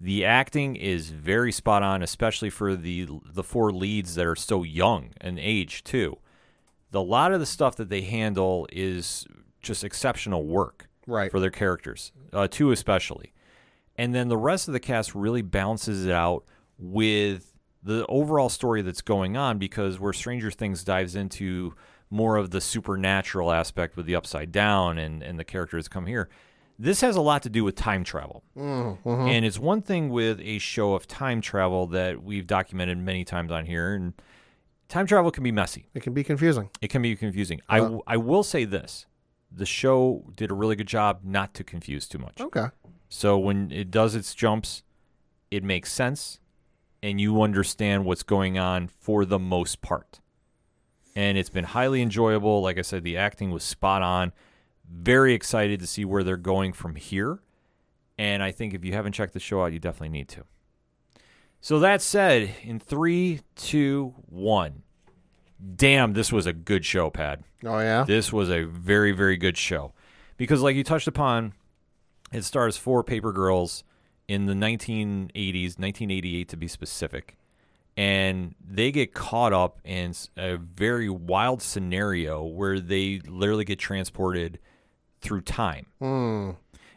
the 0.00 0.24
acting 0.24 0.76
is 0.76 1.10
very 1.10 1.52
spot 1.52 1.82
on, 1.82 2.02
especially 2.02 2.50
for 2.50 2.76
the 2.76 3.08
the 3.32 3.42
four 3.42 3.72
leads 3.72 4.14
that 4.14 4.26
are 4.26 4.36
so 4.36 4.62
young 4.62 5.10
in 5.22 5.38
age 5.38 5.84
too. 5.84 6.18
The 6.90 7.02
lot 7.02 7.32
of 7.32 7.40
the 7.40 7.46
stuff 7.46 7.76
that 7.76 7.88
they 7.88 8.02
handle 8.02 8.68
is 8.72 9.26
just 9.62 9.84
exceptional 9.84 10.44
work 10.44 10.85
Right. 11.06 11.30
for 11.30 11.40
their 11.40 11.50
characters, 11.50 12.12
uh, 12.32 12.48
two 12.48 12.70
especially. 12.72 13.32
And 13.96 14.14
then 14.14 14.28
the 14.28 14.36
rest 14.36 14.68
of 14.68 14.72
the 14.74 14.80
cast 14.80 15.14
really 15.14 15.42
balances 15.42 16.04
it 16.04 16.12
out 16.12 16.44
with 16.78 17.54
the 17.82 18.04
overall 18.08 18.48
story 18.48 18.82
that's 18.82 19.00
going 19.02 19.36
on 19.36 19.58
because 19.58 19.98
where 20.00 20.12
Stranger 20.12 20.50
Things 20.50 20.84
dives 20.84 21.14
into 21.14 21.74
more 22.10 22.36
of 22.36 22.50
the 22.50 22.60
supernatural 22.60 23.50
aspect 23.52 23.96
with 23.96 24.06
the 24.06 24.14
upside 24.14 24.52
down 24.52 24.98
and 24.98 25.22
and 25.22 25.38
the 25.38 25.44
characters 25.44 25.88
come 25.88 26.06
here. 26.06 26.28
This 26.78 27.00
has 27.00 27.16
a 27.16 27.22
lot 27.22 27.42
to 27.44 27.48
do 27.48 27.64
with 27.64 27.74
time 27.74 28.04
travel. 28.04 28.44
And 28.54 29.44
it's 29.46 29.58
one 29.58 29.80
thing 29.80 30.10
with 30.10 30.40
a 30.40 30.58
show 30.58 30.92
of 30.94 31.06
time 31.06 31.40
travel 31.40 31.86
that 31.88 32.22
we've 32.22 32.46
documented 32.46 32.98
many 32.98 33.24
times 33.24 33.50
on 33.50 33.64
here 33.64 33.94
and 33.94 34.12
time 34.88 35.06
travel 35.06 35.30
can 35.30 35.42
be 35.42 35.52
messy. 35.52 35.86
It 35.94 36.02
can 36.02 36.12
be 36.12 36.22
confusing. 36.22 36.68
It 36.82 36.88
can 36.90 37.00
be 37.00 37.16
confusing. 37.16 37.60
I, 37.68 37.78
w- 37.78 38.02
I 38.06 38.18
will 38.18 38.42
say 38.42 38.64
this. 38.66 39.06
The 39.56 39.66
show 39.66 40.24
did 40.36 40.50
a 40.50 40.54
really 40.54 40.76
good 40.76 40.86
job 40.86 41.20
not 41.24 41.54
to 41.54 41.64
confuse 41.64 42.06
too 42.06 42.18
much. 42.18 42.40
Okay. 42.40 42.66
So 43.08 43.38
when 43.38 43.72
it 43.72 43.90
does 43.90 44.14
its 44.14 44.34
jumps, 44.34 44.82
it 45.50 45.64
makes 45.64 45.90
sense 45.90 46.40
and 47.02 47.20
you 47.20 47.42
understand 47.42 48.04
what's 48.04 48.22
going 48.22 48.58
on 48.58 48.88
for 48.88 49.24
the 49.24 49.38
most 49.38 49.80
part. 49.80 50.20
And 51.14 51.38
it's 51.38 51.50
been 51.50 51.64
highly 51.64 52.02
enjoyable. 52.02 52.60
Like 52.60 52.78
I 52.78 52.82
said, 52.82 53.04
the 53.04 53.16
acting 53.16 53.50
was 53.50 53.64
spot 53.64 54.02
on. 54.02 54.32
Very 54.90 55.34
excited 55.34 55.80
to 55.80 55.86
see 55.86 56.04
where 56.04 56.22
they're 56.22 56.36
going 56.36 56.72
from 56.72 56.96
here. 56.96 57.40
And 58.18 58.42
I 58.42 58.50
think 58.50 58.74
if 58.74 58.84
you 58.84 58.92
haven't 58.92 59.12
checked 59.12 59.34
the 59.34 59.40
show 59.40 59.62
out, 59.62 59.72
you 59.72 59.78
definitely 59.78 60.10
need 60.10 60.28
to. 60.28 60.44
So 61.60 61.78
that 61.80 62.02
said, 62.02 62.54
in 62.62 62.78
three, 62.78 63.40
two, 63.54 64.14
one. 64.26 64.82
Damn, 65.76 66.12
this 66.12 66.30
was 66.32 66.46
a 66.46 66.52
good 66.52 66.84
show, 66.84 67.10
Pat. 67.10 67.40
Oh 67.64 67.78
yeah. 67.78 68.04
This 68.04 68.32
was 68.32 68.50
a 68.50 68.64
very, 68.64 69.12
very 69.12 69.36
good 69.36 69.56
show. 69.56 69.92
Because, 70.36 70.60
like 70.60 70.76
you 70.76 70.84
touched 70.84 71.08
upon, 71.08 71.54
it 72.32 72.42
stars 72.44 72.76
four 72.76 73.02
paper 73.02 73.32
girls 73.32 73.84
in 74.28 74.46
the 74.46 74.52
1980s, 74.52 75.78
1988 75.78 76.48
to 76.48 76.56
be 76.56 76.68
specific. 76.68 77.36
And 77.96 78.54
they 78.62 78.92
get 78.92 79.14
caught 79.14 79.54
up 79.54 79.80
in 79.84 80.12
a 80.36 80.56
very 80.58 81.08
wild 81.08 81.62
scenario 81.62 82.44
where 82.44 82.78
they 82.78 83.20
literally 83.26 83.64
get 83.64 83.78
transported 83.78 84.58
through 85.22 85.40
time. 85.40 85.86
Hmm. 85.98 86.50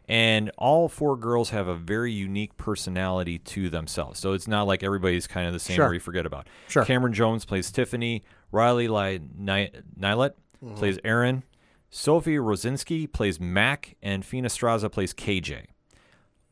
And 0.09 0.51
all 0.57 0.89
four 0.89 1.15
girls 1.15 1.51
have 1.51 1.67
a 1.67 1.75
very 1.75 2.11
unique 2.11 2.57
personality 2.57 3.37
to 3.37 3.69
themselves. 3.69 4.19
So 4.19 4.33
it's 4.33 4.47
not 4.47 4.63
like 4.63 4.83
everybody's 4.83 5.27
kind 5.27 5.47
of 5.47 5.53
the 5.53 5.59
same 5.59 5.75
Sure. 5.75 5.85
where 5.85 5.93
you 5.93 5.99
forget 6.01 6.25
about. 6.25 6.47
Sure. 6.67 6.83
Camryn 6.83 7.13
Jones 7.13 7.45
plays 7.45 7.71
Tiffany. 7.71 8.23
Riley 8.51 8.87
Li- 8.87 9.21
Ni- 9.37 9.71
Nilet 9.99 10.33
Mm-hmm. 10.63 10.75
plays 10.75 10.99
Erin. 11.05 11.43
Sophie 11.89 12.35
Rosinsky 12.35 13.09
plays 13.11 13.39
Mac. 13.39 13.95
And 14.03 14.25
Fina 14.25 14.49
Strazza 14.49 14.91
plays 14.91 15.13
KJ. 15.13 15.67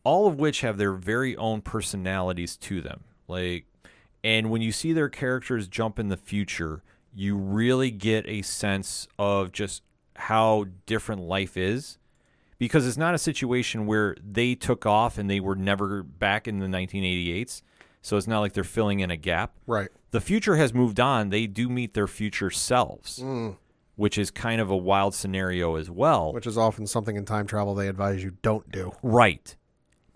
All 0.05 0.27
of 0.27 0.39
which 0.39 0.61
have 0.61 0.77
their 0.77 0.93
very 0.93 1.35
own 1.35 1.61
personalities 1.61 2.55
to 2.57 2.79
them. 2.81 3.03
Like, 3.27 3.65
and 4.23 4.49
when 4.49 4.61
you 4.61 4.71
see 4.71 4.93
their 4.93 5.09
characters 5.09 5.67
jump 5.67 5.99
in 5.99 6.07
the 6.07 6.15
future, 6.15 6.83
you 7.13 7.35
really 7.35 7.91
get 7.91 8.25
a 8.27 8.41
sense 8.43 9.07
of 9.19 9.51
just 9.51 9.83
how 10.15 10.65
different 10.85 11.21
life 11.21 11.57
is 11.57 11.97
because 12.57 12.87
it's 12.87 12.97
not 12.97 13.13
a 13.13 13.17
situation 13.19 13.85
where 13.85 14.15
they 14.25 14.55
took 14.55 14.85
off 14.85 15.17
and 15.17 15.29
they 15.29 15.39
were 15.41 15.55
never 15.55 16.01
back 16.01 16.47
in 16.47 16.59
the 16.59 16.67
1988s. 16.67 17.61
So 18.01 18.15
it's 18.15 18.27
not 18.27 18.39
like 18.39 18.53
they're 18.53 18.63
filling 18.63 19.01
in 19.01 19.11
a 19.11 19.17
gap. 19.17 19.53
Right. 19.67 19.89
The 20.11 20.21
future 20.21 20.55
has 20.55 20.73
moved 20.73 20.99
on. 20.99 21.29
They 21.29 21.47
do 21.47 21.69
meet 21.69 21.93
their 21.93 22.07
future 22.07 22.49
selves, 22.49 23.19
mm. 23.19 23.57
which 23.95 24.17
is 24.17 24.31
kind 24.31 24.61
of 24.61 24.69
a 24.69 24.77
wild 24.77 25.13
scenario 25.13 25.75
as 25.75 25.89
well. 25.89 26.33
Which 26.33 26.47
is 26.47 26.57
often 26.57 26.87
something 26.87 27.15
in 27.15 27.25
time 27.25 27.47
travel 27.47 27.75
they 27.75 27.87
advise 27.87 28.23
you 28.23 28.37
don't 28.41 28.71
do. 28.71 28.93
Right. 29.03 29.55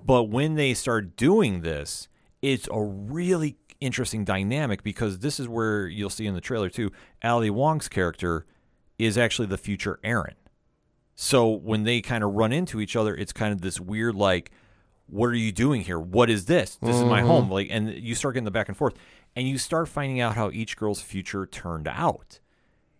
But 0.03 0.23
when 0.23 0.55
they 0.55 0.73
start 0.73 1.15
doing 1.15 1.61
this, 1.61 2.07
it's 2.41 2.67
a 2.71 2.81
really 2.81 3.57
interesting 3.79 4.23
dynamic 4.23 4.83
because 4.83 5.19
this 5.19 5.39
is 5.39 5.47
where 5.47 5.87
you'll 5.87 6.09
see 6.09 6.27
in 6.27 6.35
the 6.35 6.41
trailer 6.41 6.69
too, 6.69 6.91
Ali 7.23 7.49
Wong's 7.49 7.89
character 7.89 8.45
is 8.97 9.17
actually 9.17 9.47
the 9.47 9.57
future 9.57 9.99
Erin. 10.03 10.35
So 11.15 11.49
when 11.49 11.83
they 11.83 12.01
kind 12.01 12.23
of 12.23 12.33
run 12.33 12.51
into 12.51 12.79
each 12.79 12.95
other, 12.95 13.15
it's 13.15 13.33
kind 13.33 13.51
of 13.51 13.61
this 13.61 13.79
weird 13.79 14.15
like, 14.15 14.51
what 15.07 15.27
are 15.27 15.35
you 15.35 15.51
doing 15.51 15.81
here? 15.81 15.99
What 15.99 16.29
is 16.29 16.45
this? 16.45 16.77
This 16.81 16.95
is 16.95 17.03
my 17.03 17.19
mm-hmm. 17.19 17.27
home. 17.27 17.51
Like 17.51 17.67
and 17.69 17.89
you 17.93 18.15
start 18.15 18.35
getting 18.35 18.45
the 18.45 18.51
back 18.51 18.69
and 18.69 18.77
forth. 18.77 18.93
And 19.35 19.47
you 19.47 19.57
start 19.57 19.87
finding 19.87 20.19
out 20.19 20.35
how 20.35 20.51
each 20.51 20.75
girl's 20.75 21.01
future 21.01 21.45
turned 21.45 21.87
out. 21.87 22.39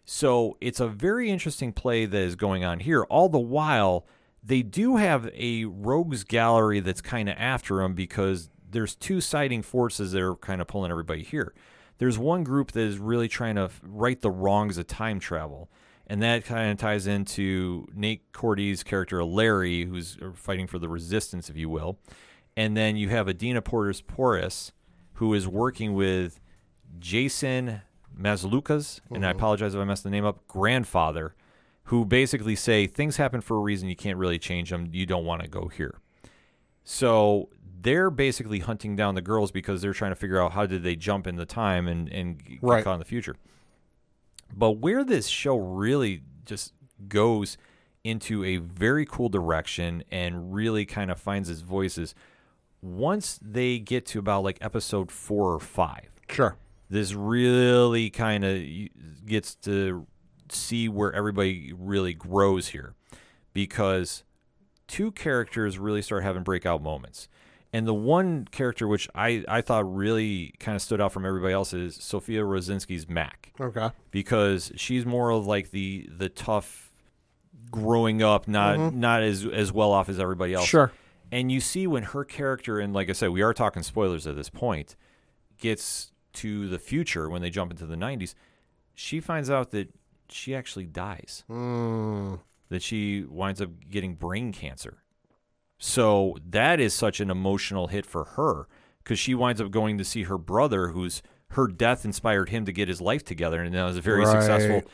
So 0.05 0.57
it's 0.61 0.79
a 0.79 0.87
very 0.87 1.29
interesting 1.29 1.73
play 1.73 2.05
that 2.05 2.17
is 2.17 2.35
going 2.35 2.63
on 2.63 2.79
here. 2.79 3.03
All 3.03 3.29
the 3.29 3.39
while, 3.39 4.05
they 4.43 4.61
do 4.61 4.95
have 4.97 5.29
a 5.33 5.65
rogues 5.65 6.23
gallery 6.23 6.79
that's 6.79 7.01
kind 7.01 7.29
of 7.29 7.35
after 7.37 7.77
them 7.77 7.93
because 7.93 8.49
there's 8.69 8.95
two 8.95 9.21
siding 9.21 9.61
forces 9.61 10.13
that 10.13 10.21
are 10.21 10.35
kind 10.35 10.61
of 10.61 10.67
pulling 10.67 10.91
everybody 10.91 11.23
here. 11.23 11.53
There's 11.97 12.17
one 12.17 12.43
group 12.43 12.71
that 12.71 12.81
is 12.81 12.97
really 12.97 13.27
trying 13.27 13.55
to 13.55 13.69
right 13.83 14.19
the 14.19 14.31
wrongs 14.31 14.77
of 14.77 14.87
time 14.87 15.19
travel. 15.19 15.69
And 16.07 16.21
that 16.23 16.45
kind 16.45 16.71
of 16.71 16.77
ties 16.77 17.07
into 17.07 17.87
Nate 17.93 18.31
Corddry's 18.33 18.83
character, 18.83 19.23
Larry, 19.23 19.85
who's 19.85 20.17
uh, 20.21 20.31
fighting 20.33 20.67
for 20.67 20.79
the 20.79 20.89
resistance, 20.89 21.49
if 21.49 21.55
you 21.55 21.69
will. 21.69 21.99
And 22.57 22.75
then 22.75 22.97
you 22.97 23.09
have 23.09 23.29
Adina 23.29 23.61
Porter's 23.61 24.01
Prioress, 24.01 24.71
who 25.21 25.35
is 25.35 25.47
working 25.47 25.93
with 25.93 26.39
Jason 26.97 27.79
Mantzoukas, 28.19 29.01
and 29.13 29.23
I 29.23 29.29
mm-hmm. 29.29 29.37
apologize 29.37 29.75
if 29.75 29.79
I 29.79 29.83
messed 29.83 30.03
the 30.03 30.09
name 30.09 30.25
up, 30.25 30.47
grandfather, 30.47 31.35
who 31.83 32.05
basically 32.05 32.55
say 32.55 32.87
things 32.87 33.17
happen 33.17 33.39
for 33.39 33.55
a 33.57 33.59
reason. 33.59 33.87
You 33.87 33.95
can't 33.95 34.17
really 34.17 34.39
change 34.39 34.71
them. 34.71 34.89
You 34.91 35.05
don't 35.05 35.23
want 35.23 35.43
to 35.43 35.47
go 35.47 35.67
here. 35.67 35.99
So 36.83 37.49
they're 37.83 38.09
basically 38.09 38.59
hunting 38.59 38.95
down 38.95 39.13
the 39.13 39.21
girls 39.21 39.51
because 39.51 39.83
they're 39.83 39.93
trying 39.93 40.09
to 40.09 40.15
figure 40.15 40.41
out 40.41 40.53
how 40.53 40.65
did 40.65 40.81
they 40.81 40.95
jump 40.95 41.27
in 41.27 41.35
the 41.35 41.45
time 41.45 41.87
and, 41.87 42.09
and 42.09 42.43
get 42.43 42.57
Right. 42.63 42.83
caught 42.83 42.93
in 42.93 42.99
the 42.99 43.05
future. 43.05 43.35
But 44.51 44.79
where 44.79 45.03
this 45.03 45.27
show 45.27 45.55
really 45.55 46.23
just 46.45 46.73
goes 47.07 47.59
into 48.03 48.43
a 48.43 48.57
very 48.57 49.05
cool 49.05 49.29
direction 49.29 50.03
and 50.09 50.51
really 50.51 50.83
kind 50.83 51.11
of 51.11 51.19
finds 51.19 51.47
its 51.47 51.61
voices 51.61 52.15
once 52.81 53.39
they 53.41 53.77
get 53.79 54.05
to 54.07 54.19
about 54.19 54.43
like 54.43 54.57
episode 54.61 55.11
four 55.11 55.53
or 55.53 55.59
five 55.59 56.09
Sure. 56.29 56.55
this 56.89 57.13
really 57.13 58.09
kind 58.09 58.43
of 58.43 58.61
gets 59.25 59.55
to 59.55 60.07
see 60.49 60.89
where 60.89 61.13
everybody 61.13 61.73
really 61.77 62.13
grows 62.13 62.69
here 62.69 62.95
because 63.53 64.23
two 64.87 65.11
characters 65.11 65.77
really 65.77 66.01
start 66.01 66.23
having 66.23 66.43
breakout 66.43 66.81
moments. 66.81 67.27
And 67.73 67.87
the 67.87 67.93
one 67.93 68.45
character 68.51 68.85
which 68.87 69.07
I, 69.15 69.45
I 69.47 69.61
thought 69.61 69.83
really 69.95 70.53
kind 70.59 70.75
of 70.75 70.81
stood 70.81 70.99
out 70.99 71.13
from 71.13 71.25
everybody 71.25 71.53
else 71.53 71.73
is 71.73 71.95
Sofia 71.95 72.41
Rosinsky's 72.41 73.07
Mac 73.07 73.53
Okay. 73.61 73.91
because 74.11 74.73
she's 74.75 75.05
more 75.05 75.29
of 75.31 75.47
like 75.47 75.71
the 75.71 76.09
the 76.17 76.27
tough 76.27 76.91
growing 77.69 78.21
up 78.21 78.47
not 78.49 78.77
mm-hmm. 78.77 78.99
not 78.99 79.21
as 79.23 79.45
as 79.45 79.71
well 79.71 79.91
off 79.93 80.09
as 80.09 80.19
everybody 80.19 80.53
else 80.53 80.65
Sure. 80.67 80.91
And 81.31 81.51
you 81.51 81.59
see 81.61 81.87
when 81.87 82.03
her 82.03 82.23
character 82.25 82.79
and 82.79 82.93
like 82.93 83.09
i 83.09 83.13
said 83.13 83.29
we 83.29 83.41
are 83.41 83.53
talking 83.53 83.83
spoilers 83.83 84.27
at 84.27 84.35
this 84.35 84.49
point 84.49 84.95
gets 85.57 86.11
to 86.33 86.67
the 86.69 86.79
future 86.79 87.29
when 87.29 87.41
they 87.41 87.49
jump 87.49 87.71
into 87.71 87.85
the 87.85 87.95
90s 87.95 88.33
she 88.93 89.19
finds 89.19 89.49
out 89.49 89.71
that 89.71 89.89
she 90.29 90.55
actually 90.55 90.85
dies 90.85 91.43
Mm. 91.49 92.39
that 92.69 92.81
she 92.81 93.23
winds 93.27 93.61
up 93.61 93.69
getting 93.89 94.15
brain 94.15 94.51
cancer 94.51 95.03
so 95.77 96.37
that 96.49 96.79
is 96.79 96.93
such 96.93 97.19
an 97.19 97.29
emotional 97.29 97.87
hit 97.87 98.05
for 98.05 98.23
her 98.23 98.67
because 99.03 99.17
she 99.19 99.33
winds 99.33 99.59
up 99.59 99.71
going 99.71 99.97
to 99.97 100.05
see 100.05 100.23
her 100.23 100.37
brother 100.37 100.89
who's 100.89 101.21
her 101.49 101.67
death 101.67 102.05
inspired 102.05 102.49
him 102.49 102.63
to 102.65 102.71
get 102.71 102.87
his 102.87 103.01
life 103.01 103.25
together 103.25 103.61
and 103.61 103.73
that 103.75 103.83
was 103.83 103.97
very 103.97 104.23
Right. 104.23 104.31
successful 104.31 104.89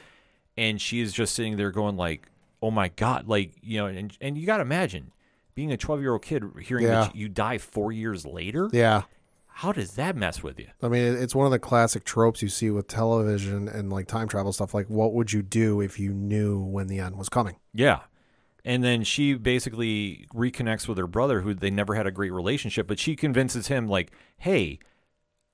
and 0.56 0.82
she 0.82 1.02
is 1.02 1.14
just 1.14 1.36
sitting 1.36 1.58
there 1.58 1.72
going 1.72 1.98
like 1.98 2.30
oh 2.64 2.72
my 2.72 2.88
god 2.90 3.28
like 3.28 3.54
you 3.62 3.78
know 3.78 3.86
and, 3.88 4.18
and 4.22 4.38
you 4.38 4.46
got 4.48 4.58
to 4.58 4.64
imagine 4.64 5.12
being 5.58 5.72
a 5.72 5.78
12 5.78 6.02
year 6.02 6.14
old 6.14 6.22
kid 6.22 6.44
hearing 6.62 6.86
Yeah. 6.86 7.02
that 7.06 7.16
you 7.16 7.28
die 7.28 7.58
four 7.58 7.92
years 7.92 8.26
later 8.26 8.70
Yeah. 8.72 9.02
how 9.48 9.72
does 9.72 9.94
that 9.96 10.16
mess 10.16 10.44
with 10.44 10.60
you 10.60 10.68
I 10.84 10.88
mean, 10.88 11.16
it's 11.16 11.34
one 11.34 11.46
of 11.48 11.52
the 11.52 11.58
classic 11.60 12.04
tropes 12.06 12.42
you 12.44 12.48
see 12.50 12.70
with 12.70 12.88
television 12.88 13.68
and 13.68 13.92
like 13.92 14.06
time 14.08 14.28
travel 14.28 14.54
stuff. 14.54 14.74
Like, 14.76 14.88
what 14.88 15.14
would 15.14 15.34
you 15.34 15.42
do 15.42 15.82
if 15.82 16.00
you 16.00 16.14
knew 16.14 16.60
when 16.62 16.88
the 16.88 17.00
end 17.00 17.18
was 17.18 17.28
coming? 17.28 17.56
yeah 17.74 18.02
and 18.66 18.84
then 18.84 19.04
she 19.04 19.34
basically 19.34 20.28
reconnects 20.34 20.88
with 20.88 20.98
her 20.98 21.08
brother 21.08 21.42
who 21.42 21.54
they 21.54 21.70
never 21.72 21.96
had 21.96 22.06
a 22.06 22.12
great 22.12 22.32
relationship 22.34 22.86
but 22.88 23.00
she 23.00 23.16
convinces 23.16 23.68
him 23.68 23.88
like 23.88 24.12
hey 24.38 24.78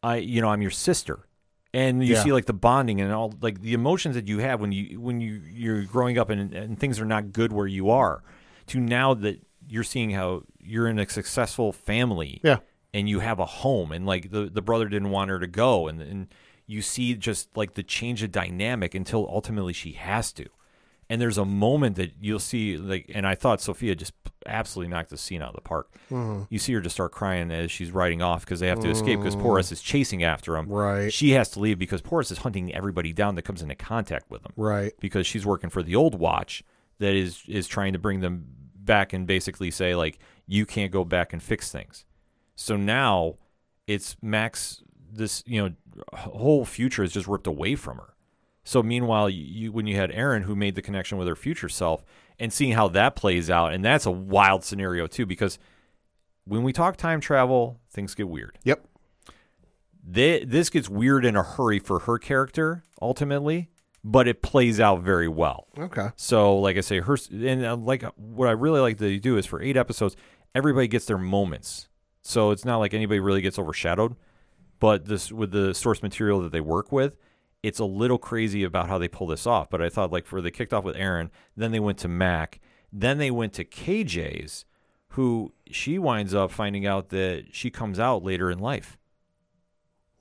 i 0.01 0.18
you 0.18 0.41
know 0.41 0.49
i'm 0.49 0.62
your 0.62 0.72
sister 0.72 1.28
and 1.74 2.04
you 2.06 2.14
Yeah. 2.16 2.24
see 2.24 2.34
like 2.34 2.45
the 2.45 2.54
bonding 2.54 2.99
and 3.01 3.12
all 3.14 3.34
like 3.41 3.62
the 3.62 3.74
emotions 3.74 4.16
that 4.16 4.28
you 4.28 4.39
have 4.39 4.60
when 4.60 4.72
you 4.74 4.99
when 4.99 5.22
you 5.22 5.41
you're 5.49 5.84
growing 5.84 6.18
up 6.18 6.30
and, 6.30 6.54
and 6.54 6.78
things 6.80 6.99
are 6.99 7.06
not 7.06 7.32
good 7.32 7.51
where 7.54 7.68
you 7.68 7.89
are 7.89 8.22
to 8.68 8.80
now 8.80 9.14
that 9.14 9.41
you're 9.74 9.84
seeing 9.84 10.11
how 10.11 10.43
you're 10.59 10.88
in 10.88 10.99
a 10.99 11.09
successful 11.09 11.71
family 11.74 12.39
Yeah. 12.43 12.59
and 12.93 13.09
you 13.09 13.19
have 13.21 13.39
a 13.39 13.45
home 13.45 13.91
and 13.91 14.05
like 14.05 14.30
the, 14.30 14.49
the 14.49 14.61
brother 14.61 14.88
didn't 14.88 15.09
want 15.09 15.32
her 15.32 15.39
to 15.39 15.47
go 15.47 15.88
and, 15.88 15.99
and 16.01 16.28
you 16.67 16.82
see 16.84 17.15
just 17.15 17.57
like 17.57 17.74
the 17.74 17.84
change 17.84 18.21
of 18.21 18.32
dynamic 18.32 18.93
until 18.93 19.28
ultimately 19.28 19.74
she 19.74 19.93
has 19.93 20.32
to 20.34 20.45
and 21.09 21.19
there's 21.19 21.39
a 21.39 21.45
moment 21.45 21.95
that 21.95 22.11
you'll 22.21 22.38
see 22.39 22.78
like 22.78 23.09
and 23.15 23.26
i 23.28 23.34
thought 23.36 23.59
sophia 23.61 23.95
just 23.95 24.13
absolutely 24.45 24.89
knocked 24.89 25.09
the 25.09 25.17
scene 25.17 25.41
out 25.41 25.49
of 25.49 25.55
the 25.55 25.61
park. 25.61 25.89
Mm-hmm. 26.11 26.43
You 26.49 26.59
see 26.59 26.74
her 26.74 26.82
just 26.82 26.95
start 26.97 27.13
crying 27.13 27.49
as 27.49 27.71
she's 27.71 27.91
riding 27.91 28.21
off 28.21 28.41
because 28.43 28.59
they 28.59 28.67
have 28.67 28.82
to 28.82 28.89
escape 28.89 29.19
because 29.19 29.38
mm. 29.38 29.41
Prioress 29.41 29.71
is 29.71 29.82
chasing 29.82 30.21
after 30.21 30.57
him. 30.57 30.67
Right. 30.67 31.13
She 31.13 31.32
has 31.32 31.47
to 31.51 31.61
leave 31.61 31.80
because 31.80 32.01
Prioress 32.01 32.30
is 32.30 32.39
hunting 32.39 32.76
everybody 32.76 33.13
down 33.13 33.36
that 33.36 33.43
comes 33.43 33.61
into 33.61 33.76
contact 33.76 34.30
with 34.30 34.41
him 34.45 34.51
Right. 34.57 34.91
because 34.99 35.26
she's 35.26 35.45
working 35.45 35.69
for 35.69 35.82
the 35.82 35.95
old 35.95 36.15
watch 36.15 36.61
that 36.99 37.13
is 37.13 37.43
is 37.47 37.67
trying 37.67 37.93
to 37.93 37.99
bring 37.99 38.19
them 38.19 38.47
back 38.86 39.13
and 39.13 39.25
basically 39.27 39.71
say 39.71 39.95
like 39.95 40.19
you 40.47 40.65
can't 40.65 40.91
go 40.91 41.03
back 41.03 41.34
and 41.34 41.41
fix 41.41 41.71
things. 41.71 42.05
So 42.55 42.75
now 42.75 43.36
it's 43.88 44.15
Max 44.21 44.81
this 45.11 45.43
you 45.45 45.61
know 45.61 45.73
whole 46.13 46.65
future 46.65 47.03
is 47.03 47.11
just 47.13 47.27
ripped 47.27 47.47
away 47.47 47.75
from 47.75 47.97
her. 47.97 48.13
So 48.63 48.81
meanwhile 48.81 49.29
you, 49.29 49.71
when 49.71 49.88
you 49.88 49.95
had 49.95 50.11
Erin 50.11 50.43
who 50.43 50.55
made 50.55 50.75
the 50.75 50.81
connection 50.81 51.17
with 51.17 51.27
her 51.27 51.36
future 51.36 51.69
self 51.69 52.03
and 52.39 52.51
seeing 52.51 52.73
how 52.73 52.88
that 52.89 53.15
plays 53.15 53.49
out 53.49 53.73
and 53.73 53.84
that's 53.84 54.05
a 54.05 54.11
wild 54.11 54.63
scenario 54.63 55.05
too 55.07 55.25
because 55.25 55.59
when 56.45 56.63
we 56.63 56.73
talk 56.73 56.97
time 56.97 57.19
travel 57.19 57.79
things 57.91 58.15
get 58.15 58.27
weird 58.27 58.57
Yep. 58.63 58.88
Thi- 60.11 60.43
this 60.45 60.69
gets 60.69 60.89
weird 60.89 61.25
in 61.25 61.36
a 61.36 61.43
hurry 61.43 61.79
for 61.79 61.99
her 61.99 62.17
character 62.17 62.84
ultimately, 63.01 63.69
but 64.04 64.28
it 64.28 64.41
plays 64.41 64.80
out 64.80 65.01
very 65.01 65.28
well. 65.28 65.68
Okay. 65.78 66.10
So, 66.16 66.58
like 66.58 66.78
I 66.78 66.82
say, 66.82 66.99
her 66.99 67.18
and 67.32 67.66
uh, 67.66 67.76
like 67.76 68.04
what 68.16 68.47
I 68.47 68.51
really 68.51 68.82
like 68.82 68.97
to 68.97 69.20
do 69.20 69.38
is 69.38 69.45
for 69.45 69.62
eight 69.62 69.78
episodes, 69.78 70.16
everybody 70.54 70.88
gets 70.88 71.06
their 71.06 71.18
moments. 71.18 71.88
So 72.22 72.51
it's 72.51 72.66
not 72.66 72.78
like 72.78 72.93
anybody 72.93 73.20
really 73.20 73.41
gets 73.41 73.58
overshadowed. 73.58 74.16
But 74.80 75.06
this 75.06 75.32
with 75.32 75.51
the 75.51 75.74
source 75.74 76.04
material 76.04 76.41
that 76.41 76.51
they 76.51 76.60
work 76.60 76.91
with, 76.91 77.18
it's 77.62 77.80
a 77.80 77.86
little 77.86 78.18
crazy 78.18 78.64
about 78.64 78.89
how 78.89 78.97
they 78.97 79.08
pull 79.08 79.28
this 79.28 79.47
off. 79.47 79.70
But 79.70 79.82
I 79.82 79.89
thought 79.89 80.12
like 80.12 80.26
for 80.26 80.41
they 80.41 80.51
kicked 80.51 80.74
off 80.74 80.84
with 80.84 80.97
Erin, 80.97 81.32
then 81.56 81.72
they 81.72 81.80
went 81.80 81.97
to 81.99 82.10
Mac, 82.10 82.60
then 82.91 83.18
they 83.18 83.32
went 83.32 83.54
to 83.54 83.64
KJ's, 83.64 84.66
who 85.10 85.54
she 85.72 85.97
winds 85.97 86.34
up 86.34 86.51
finding 86.51 86.86
out 86.86 87.10
that 87.10 87.45
she 87.51 87.70
comes 87.70 87.99
out 87.99 88.24
later 88.24 88.51
in 88.51 88.60
life. 88.60 88.97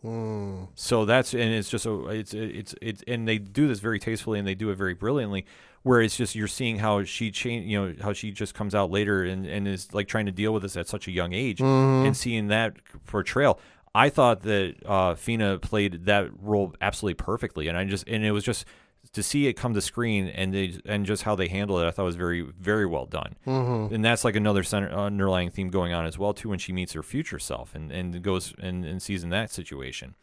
Mm. 0.05 0.69
So 0.75 1.05
that's 1.05 1.33
and 1.33 1.55
it's 1.55 1.69
just 1.69 1.87
a 1.87 2.07
it's 2.09 2.35
it's 2.35 2.75
it's 2.83 3.03
and 3.07 3.27
they 3.27 3.39
do 3.39 3.69
this 3.69 3.79
very 3.79 3.99
tastefully 3.99 4.39
and 4.39 4.47
they 4.47 4.55
do 4.55 4.71
it 4.71 4.77
very 4.77 4.95
brilliantly. 4.95 5.47
Where 5.83 6.01
it's 6.01 6.17
just 6.17 6.35
you're 6.37 6.49
seeing 6.49 6.79
how 6.79 7.03
she 7.03 7.33
change, 7.33 7.67
you 7.67 7.81
know, 7.81 7.95
how 8.01 8.13
she 8.13 8.31
just 8.31 8.55
comes 8.55 8.75
out 8.75 8.91
later 8.91 9.25
and 9.25 9.47
and 9.47 9.67
is 9.67 9.93
like 9.93 10.07
trying 10.09 10.27
to 10.27 10.33
deal 10.33 10.53
with 10.53 10.63
this 10.63 10.77
at 10.77 10.89
such 10.89 11.09
a 11.09 11.11
young 11.11 11.33
age 11.33 11.61
and 11.61 12.17
seeing 12.17 12.49
that 12.49 12.77
portrayal. 13.07 13.59
I 13.95 14.09
thought 14.09 14.43
that 14.43 14.77
uh, 14.87 15.15
Fina 15.17 15.59
played 15.59 16.07
that 16.07 16.31
role 16.41 16.75
absolutely 16.81 17.15
perfectly, 17.15 17.69
and 17.69 17.77
I 17.77 17.85
just 17.85 18.09
and 18.09 18.25
it 18.25 18.33
was 18.33 18.45
just 18.45 18.65
to 19.13 19.23
see 19.23 19.47
it 19.47 19.55
come 19.55 19.75
to 19.75 19.81
screen 19.81 20.29
and 20.29 20.55
they, 20.55 20.79
and 20.87 21.05
just 21.05 21.25
how 21.25 21.35
they 21.35 21.49
handle 21.49 21.79
it. 21.79 21.87
I 21.87 21.91
thought 21.91 22.05
was 22.05 22.17
very 22.17 22.43
very 22.43 22.87
well 22.87 23.07
done, 23.07 23.37
mm-hmm. 23.47 23.95
and 23.95 24.05
that's 24.05 24.25
like 24.25 24.37
another 24.37 24.63
center, 24.63 24.91
underlying 24.91 25.51
theme 25.51 25.69
going 25.69 25.93
on 25.93 26.07
as 26.07 26.19
well 26.19 26.33
too 26.33 26.49
when 26.49 26.59
she 26.59 26.73
meets 26.73 26.93
her 26.93 27.03
future 27.03 27.39
self 27.39 27.75
and 27.75 27.91
and 27.93 28.23
goes 28.23 28.55
and, 28.59 28.85
and 28.85 29.03
sees 29.03 29.23
in 29.23 29.31
that 29.31 29.51
situation, 29.51 30.15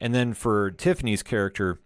and 0.00 0.14
then 0.14 0.32
for 0.34 0.70
Tiffany's 0.70 1.22
character, 1.22 1.80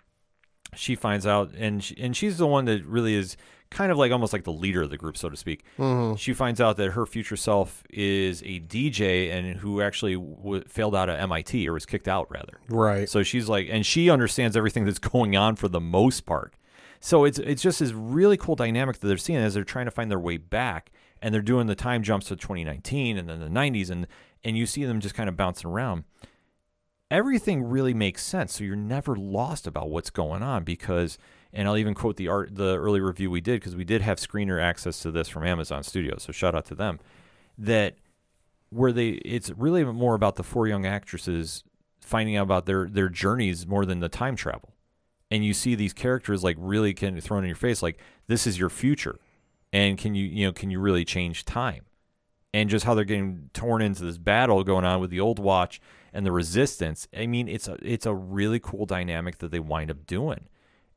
she 0.74 0.94
finds 0.94 1.26
out 1.26 1.52
and 1.56 1.82
she, 1.82 1.96
and 1.98 2.16
she's 2.16 2.38
the 2.38 2.46
one 2.46 2.64
that 2.66 2.84
really 2.84 3.14
is 3.14 3.36
kind 3.74 3.92
of 3.92 3.98
like 3.98 4.12
almost 4.12 4.32
like 4.32 4.44
the 4.44 4.52
leader 4.52 4.82
of 4.82 4.90
the 4.90 4.96
group 4.96 5.16
so 5.16 5.28
to 5.28 5.36
speak. 5.36 5.64
Mm-hmm. 5.78 6.14
She 6.16 6.32
finds 6.32 6.60
out 6.60 6.76
that 6.78 6.92
her 6.92 7.04
future 7.04 7.36
self 7.36 7.82
is 7.90 8.40
a 8.42 8.60
dj 8.60 9.30
and 9.30 9.56
who 9.58 9.82
actually 9.82 10.14
w- 10.14 10.64
failed 10.66 10.94
out 10.94 11.08
of 11.08 11.18
MIT 11.18 11.68
or 11.68 11.72
was 11.72 11.84
kicked 11.84 12.08
out 12.08 12.30
rather. 12.30 12.58
Right. 12.68 13.08
so 13.08 13.22
she's 13.22 13.48
like 13.48 13.68
and 13.70 13.84
she 13.84 14.08
understands 14.08 14.56
everything 14.56 14.84
that's 14.84 14.98
going 15.14 15.36
on 15.36 15.56
for 15.56 15.68
the 15.68 15.80
most 15.80 16.24
part. 16.24 16.54
So 17.00 17.24
it's 17.24 17.38
it's 17.38 17.62
just 17.62 17.80
this 17.80 17.92
really 17.92 18.36
cool 18.36 18.56
dynamic 18.56 18.98
that 19.00 19.08
they're 19.08 19.18
seeing 19.18 19.38
as 19.38 19.54
they're 19.54 19.64
trying 19.64 19.84
to 19.86 19.90
find 19.90 20.10
their 20.10 20.18
way 20.18 20.36
back 20.38 20.90
and 21.20 21.34
they're 21.34 21.42
doing 21.42 21.66
the 21.66 21.74
time 21.74 22.02
jumps 22.02 22.26
to 22.28 22.36
2019 22.36 23.18
and 23.18 23.28
then 23.28 23.40
the 23.40 23.46
90s 23.48 23.90
and 23.90 24.06
and 24.44 24.56
you 24.56 24.66
see 24.66 24.84
them 24.84 25.00
just 25.00 25.14
kind 25.14 25.28
of 25.28 25.36
bouncing 25.36 25.70
around. 25.70 26.04
Everything 27.10 27.64
really 27.64 27.94
makes 27.94 28.24
sense. 28.24 28.54
So 28.56 28.64
you're 28.64 28.76
never 28.76 29.14
lost 29.16 29.66
about 29.66 29.90
what's 29.90 30.10
going 30.10 30.42
on 30.42 30.64
because, 30.64 31.18
and 31.54 31.66
I'll 31.66 31.78
even 31.78 31.94
quote 31.94 32.16
the 32.16 32.28
art, 32.28 32.54
the 32.54 32.76
early 32.76 33.00
review 33.00 33.30
we 33.30 33.40
did 33.40 33.60
because 33.60 33.74
we 33.74 33.84
did 33.84 34.02
have 34.02 34.18
screener 34.18 34.60
access 34.60 35.00
to 35.00 35.10
this 35.10 35.28
from 35.28 35.46
Amazon 35.46 35.82
Studios. 35.82 36.24
So 36.24 36.32
shout 36.32 36.54
out 36.54 36.66
to 36.66 36.74
them. 36.74 37.00
That 37.56 37.96
where 38.68 38.92
they, 38.92 39.10
it's 39.10 39.50
really 39.50 39.84
more 39.84 40.14
about 40.14 40.36
the 40.36 40.42
four 40.42 40.66
young 40.66 40.84
actresses 40.84 41.64
finding 42.00 42.36
out 42.36 42.42
about 42.42 42.66
their 42.66 42.86
their 42.86 43.08
journeys 43.08 43.66
more 43.66 43.86
than 43.86 44.00
the 44.00 44.08
time 44.10 44.36
travel. 44.36 44.74
And 45.30 45.44
you 45.44 45.54
see 45.54 45.74
these 45.74 45.94
characters 45.94 46.44
like 46.44 46.56
really 46.58 46.92
can 46.92 47.18
thrown 47.20 47.44
in 47.44 47.48
your 47.48 47.56
face, 47.56 47.82
like 47.82 47.98
this 48.26 48.46
is 48.46 48.58
your 48.58 48.68
future, 48.68 49.16
and 49.72 49.96
can 49.96 50.14
you 50.14 50.26
you 50.26 50.46
know 50.46 50.52
can 50.52 50.70
you 50.70 50.80
really 50.80 51.04
change 51.04 51.44
time? 51.44 51.84
and 52.54 52.70
just 52.70 52.84
how 52.84 52.94
they're 52.94 53.04
getting 53.04 53.50
torn 53.52 53.82
into 53.82 54.04
this 54.04 54.16
battle 54.16 54.62
going 54.62 54.84
on 54.84 55.00
with 55.00 55.10
the 55.10 55.18
old 55.18 55.40
watch 55.40 55.80
and 56.12 56.24
the 56.24 56.30
resistance. 56.30 57.08
I 57.14 57.26
mean, 57.26 57.48
it's 57.48 57.66
a 57.66 57.76
it's 57.82 58.06
a 58.06 58.14
really 58.14 58.60
cool 58.60 58.86
dynamic 58.86 59.38
that 59.38 59.50
they 59.50 59.58
wind 59.58 59.90
up 59.90 60.06
doing. 60.06 60.46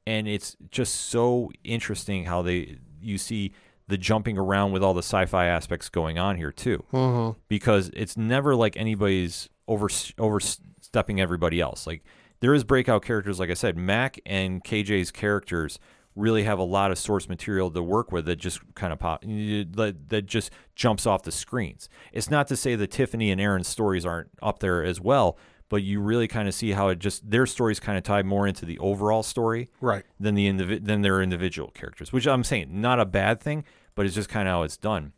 And 0.07 0.25
it's 0.25 0.55
just 0.71 0.95
so 0.95 1.51
interesting 1.65 2.23
how 2.23 2.41
they 2.41 2.77
you 3.01 3.17
see 3.17 3.51
the 3.89 3.97
jumping 3.97 4.37
around 4.37 4.71
with 4.71 4.81
all 4.81 4.93
the 4.93 4.99
sci-fi 4.99 5.47
aspects 5.47 5.89
going 5.89 6.17
on 6.17 6.37
here 6.37 6.53
too. 6.53 6.85
Mm-hmm. 6.93 7.37
Because 7.49 7.91
it's 7.93 8.15
never 8.15 8.55
like 8.55 8.77
anybody's 8.77 9.49
over 9.67 9.89
overstepping 10.17 11.19
everybody 11.19 11.59
else. 11.59 11.85
Like 11.85 12.05
there 12.39 12.53
is 12.53 12.63
breakout 12.63 13.03
characters 13.03 13.37
like 13.37 13.49
I 13.49 13.53
said, 13.53 13.75
Mac 13.75 14.17
and 14.25 14.63
KJ's 14.63 15.11
characters 15.11 15.77
really 16.15 16.43
have 16.43 16.57
a 16.57 16.63
lot 16.63 16.89
of 16.89 16.97
source 16.97 17.27
material 17.27 17.69
to 17.69 17.83
work 17.83 18.09
with 18.09 18.27
that 18.27 18.37
just 18.37 18.61
kind 18.75 18.93
of 18.93 18.99
pop 18.99 19.23
that, 19.23 19.95
that 20.07 20.25
just 20.25 20.51
jumps 20.73 21.05
off 21.05 21.23
the 21.23 21.33
screens. 21.33 21.89
It's 22.13 22.31
not 22.31 22.47
to 22.47 22.55
say 22.55 22.75
that 22.75 22.91
Tiffany 22.91 23.29
and 23.29 23.41
Erin's 23.41 23.67
stories 23.67 24.05
aren't 24.05 24.29
up 24.41 24.59
there 24.59 24.85
as 24.85 25.01
well, 25.01 25.37
but 25.69 25.83
you 25.83 25.99
really 25.99 26.27
kind 26.27 26.47
of 26.47 26.53
see 26.53 26.71
how 26.71 26.87
it 26.89 26.99
just 26.99 27.29
their 27.29 27.45
stories 27.45 27.79
kind 27.79 27.97
of 27.97 28.03
tie 28.03 28.23
more 28.23 28.47
into 28.47 28.65
the 28.65 28.77
overall 28.79 29.23
story 29.23 29.69
Right. 29.81 30.05
than 30.19 30.35
the 30.35 30.47
indivi- 30.49 30.83
than 30.83 31.01
their 31.01 31.21
individual 31.21 31.71
characters, 31.71 32.11
which 32.13 32.27
I'm 32.27 32.43
saying 32.43 32.69
not 32.81 32.99
a 32.99 33.05
bad 33.05 33.41
thing, 33.41 33.63
but 33.95 34.05
it's 34.05 34.15
just 34.15 34.29
kind 34.29 34.47
of 34.47 34.53
how 34.53 34.63
it's 34.63 34.77
done. 34.77 35.13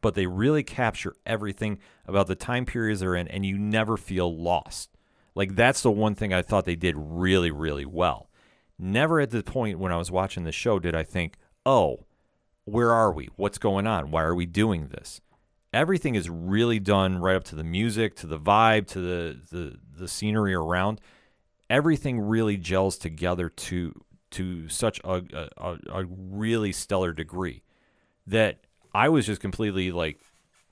But 0.00 0.14
they 0.14 0.26
really 0.26 0.62
capture 0.62 1.14
everything 1.24 1.78
about 2.06 2.26
the 2.26 2.34
time 2.34 2.66
periods 2.66 3.00
they're 3.00 3.14
in, 3.14 3.28
and 3.28 3.46
you 3.46 3.56
never 3.56 3.96
feel 3.96 4.34
lost. 4.36 4.90
Like 5.34 5.54
that's 5.54 5.82
the 5.82 5.90
one 5.90 6.14
thing 6.14 6.32
I 6.34 6.42
thought 6.42 6.64
they 6.64 6.76
did 6.76 6.94
really, 6.98 7.50
really 7.50 7.86
well. 7.86 8.28
Never 8.78 9.20
at 9.20 9.30
the 9.30 9.42
point 9.42 9.78
when 9.78 9.92
I 9.92 9.96
was 9.96 10.10
watching 10.10 10.44
the 10.44 10.52
show 10.52 10.78
did 10.78 10.94
I 10.94 11.04
think, 11.04 11.34
oh, 11.64 12.04
where 12.64 12.92
are 12.92 13.10
we? 13.12 13.28
What's 13.36 13.58
going 13.58 13.86
on? 13.86 14.10
Why 14.10 14.22
are 14.22 14.34
we 14.34 14.46
doing 14.46 14.88
this? 14.88 15.20
Everything 15.72 16.14
is 16.14 16.30
really 16.30 16.78
done 16.78 17.18
right 17.18 17.36
up 17.36 17.44
to 17.44 17.54
the 17.54 17.64
music, 17.64 18.16
to 18.16 18.26
the 18.26 18.38
vibe, 18.38 18.86
to 18.88 19.00
the 19.00 19.40
the, 19.50 19.78
the 20.00 20.08
scenery 20.08 20.54
around. 20.54 21.00
Everything 21.68 22.20
really 22.20 22.56
gels 22.56 22.96
together 22.96 23.48
to 23.48 23.92
to 24.30 24.68
such 24.68 25.00
a, 25.04 25.22
a, 25.58 25.78
a- 25.90 26.04
really 26.06 26.72
stellar 26.72 27.12
degree 27.12 27.62
that 28.26 28.60
I 28.94 29.08
was 29.08 29.26
just 29.26 29.40
completely 29.40 29.90
like 29.90 30.20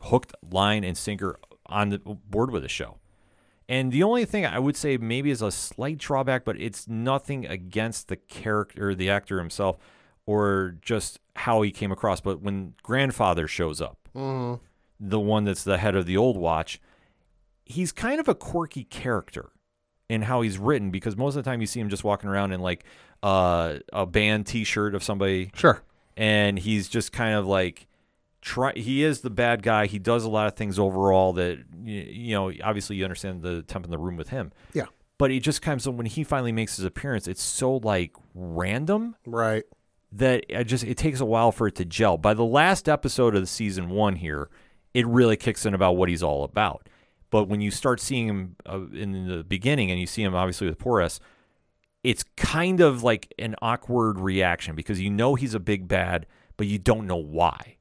hooked 0.00 0.34
line 0.50 0.84
and 0.84 0.96
sinker 0.96 1.38
on 1.66 1.88
the 1.90 1.98
board 1.98 2.50
with 2.50 2.62
the 2.62 2.68
show. 2.68 2.96
And 3.68 3.90
the 3.90 4.02
only 4.02 4.24
thing 4.24 4.46
I 4.46 4.58
would 4.58 4.76
say 4.76 4.96
maybe 4.96 5.30
is 5.30 5.42
a 5.42 5.50
slight 5.50 5.98
drawback, 5.98 6.44
but 6.44 6.60
it's 6.60 6.86
nothing 6.86 7.46
against 7.46 8.08
the 8.08 8.16
character, 8.16 8.94
the 8.94 9.10
actor 9.10 9.38
himself, 9.38 9.76
or 10.24 10.76
just 10.82 11.18
how 11.34 11.62
he 11.62 11.70
came 11.72 11.90
across. 11.90 12.20
But 12.20 12.40
when 12.40 12.74
grandfather 12.82 13.46
shows 13.48 13.80
up, 13.80 13.98
Mm-hmm. 14.14 14.62
The 15.00 15.20
one 15.20 15.44
that's 15.44 15.64
the 15.64 15.78
head 15.78 15.94
of 15.96 16.06
the 16.06 16.16
old 16.16 16.36
watch, 16.36 16.80
he's 17.64 17.92
kind 17.92 18.20
of 18.20 18.28
a 18.28 18.34
quirky 18.34 18.84
character 18.84 19.50
in 20.08 20.22
how 20.22 20.40
he's 20.40 20.56
written 20.58 20.90
because 20.90 21.16
most 21.16 21.34
of 21.36 21.42
the 21.44 21.50
time 21.50 21.60
you 21.60 21.66
see 21.66 21.80
him 21.80 21.88
just 21.88 22.04
walking 22.04 22.28
around 22.30 22.52
in 22.52 22.60
like 22.60 22.84
uh, 23.22 23.78
a 23.92 24.06
band 24.06 24.46
T-shirt 24.46 24.94
of 24.94 25.02
somebody 25.02 25.50
Sure. 25.54 25.82
and 26.16 26.58
he's 26.58 26.88
just 26.88 27.12
kind 27.12 27.34
of 27.34 27.46
like 27.46 27.88
try 28.40 28.72
he 28.76 29.02
is 29.02 29.22
the 29.22 29.30
bad 29.30 29.62
guy 29.64 29.86
he 29.86 29.98
does 29.98 30.22
a 30.22 30.28
lot 30.28 30.46
of 30.46 30.54
things 30.54 30.78
overall 30.78 31.32
that 31.32 31.58
you 31.84 32.32
know 32.34 32.52
obviously 32.62 32.94
you 32.94 33.02
understand 33.02 33.42
the 33.42 33.62
temp 33.62 33.84
in 33.84 33.90
the 33.90 33.98
room 33.98 34.16
with 34.16 34.28
him 34.28 34.52
Yeah. 34.72 34.84
but 35.18 35.32
it 35.32 35.40
just 35.40 35.60
comes 35.62 35.88
when 35.88 36.06
he 36.06 36.22
finally 36.22 36.52
makes 36.52 36.76
his 36.76 36.84
appearance 36.84 37.26
it's 37.26 37.42
so 37.42 37.78
like 37.78 38.12
random 38.36 39.16
Right. 39.26 39.64
that 40.12 40.44
I 40.54 40.62
just 40.62 40.84
it 40.84 40.96
takes 40.96 41.18
a 41.18 41.24
while 41.24 41.50
for 41.50 41.66
it 41.66 41.74
to 41.76 41.84
gel 41.84 42.16
by 42.18 42.34
the 42.34 42.44
last 42.44 42.88
episode 42.88 43.34
of 43.34 43.40
the 43.40 43.46
season 43.48 43.88
one 43.88 44.14
here 44.14 44.48
it 44.96 45.06
really 45.06 45.36
kicks 45.36 45.66
in 45.66 45.74
about 45.74 45.96
what 45.96 46.08
he's 46.08 46.22
all 46.22 46.44
about 46.44 46.88
but 47.30 47.48
when 47.48 47.60
you 47.60 47.70
start 47.70 48.00
seeing 48.00 48.28
him 48.28 48.56
uh, 48.66 48.86
in 48.92 49.28
the 49.28 49.44
beginning 49.44 49.90
and 49.90 50.00
you 50.00 50.06
see 50.06 50.22
him 50.22 50.34
obviously 50.34 50.66
with 50.66 50.78
Prioress 50.78 51.20
it's 52.06 52.22
kind 52.36 52.80
of 52.80 53.02
like 53.02 53.34
an 53.36 53.56
awkward 53.60 54.20
reaction 54.20 54.76
because 54.76 55.00
you 55.00 55.10
know 55.10 55.34
he's 55.34 55.54
a 55.54 55.58
big 55.58 55.88
bad, 55.88 56.26
but 56.56 56.68
you 56.68 56.78
don't 56.78 57.04
know 57.04 57.16
why. 57.16 57.78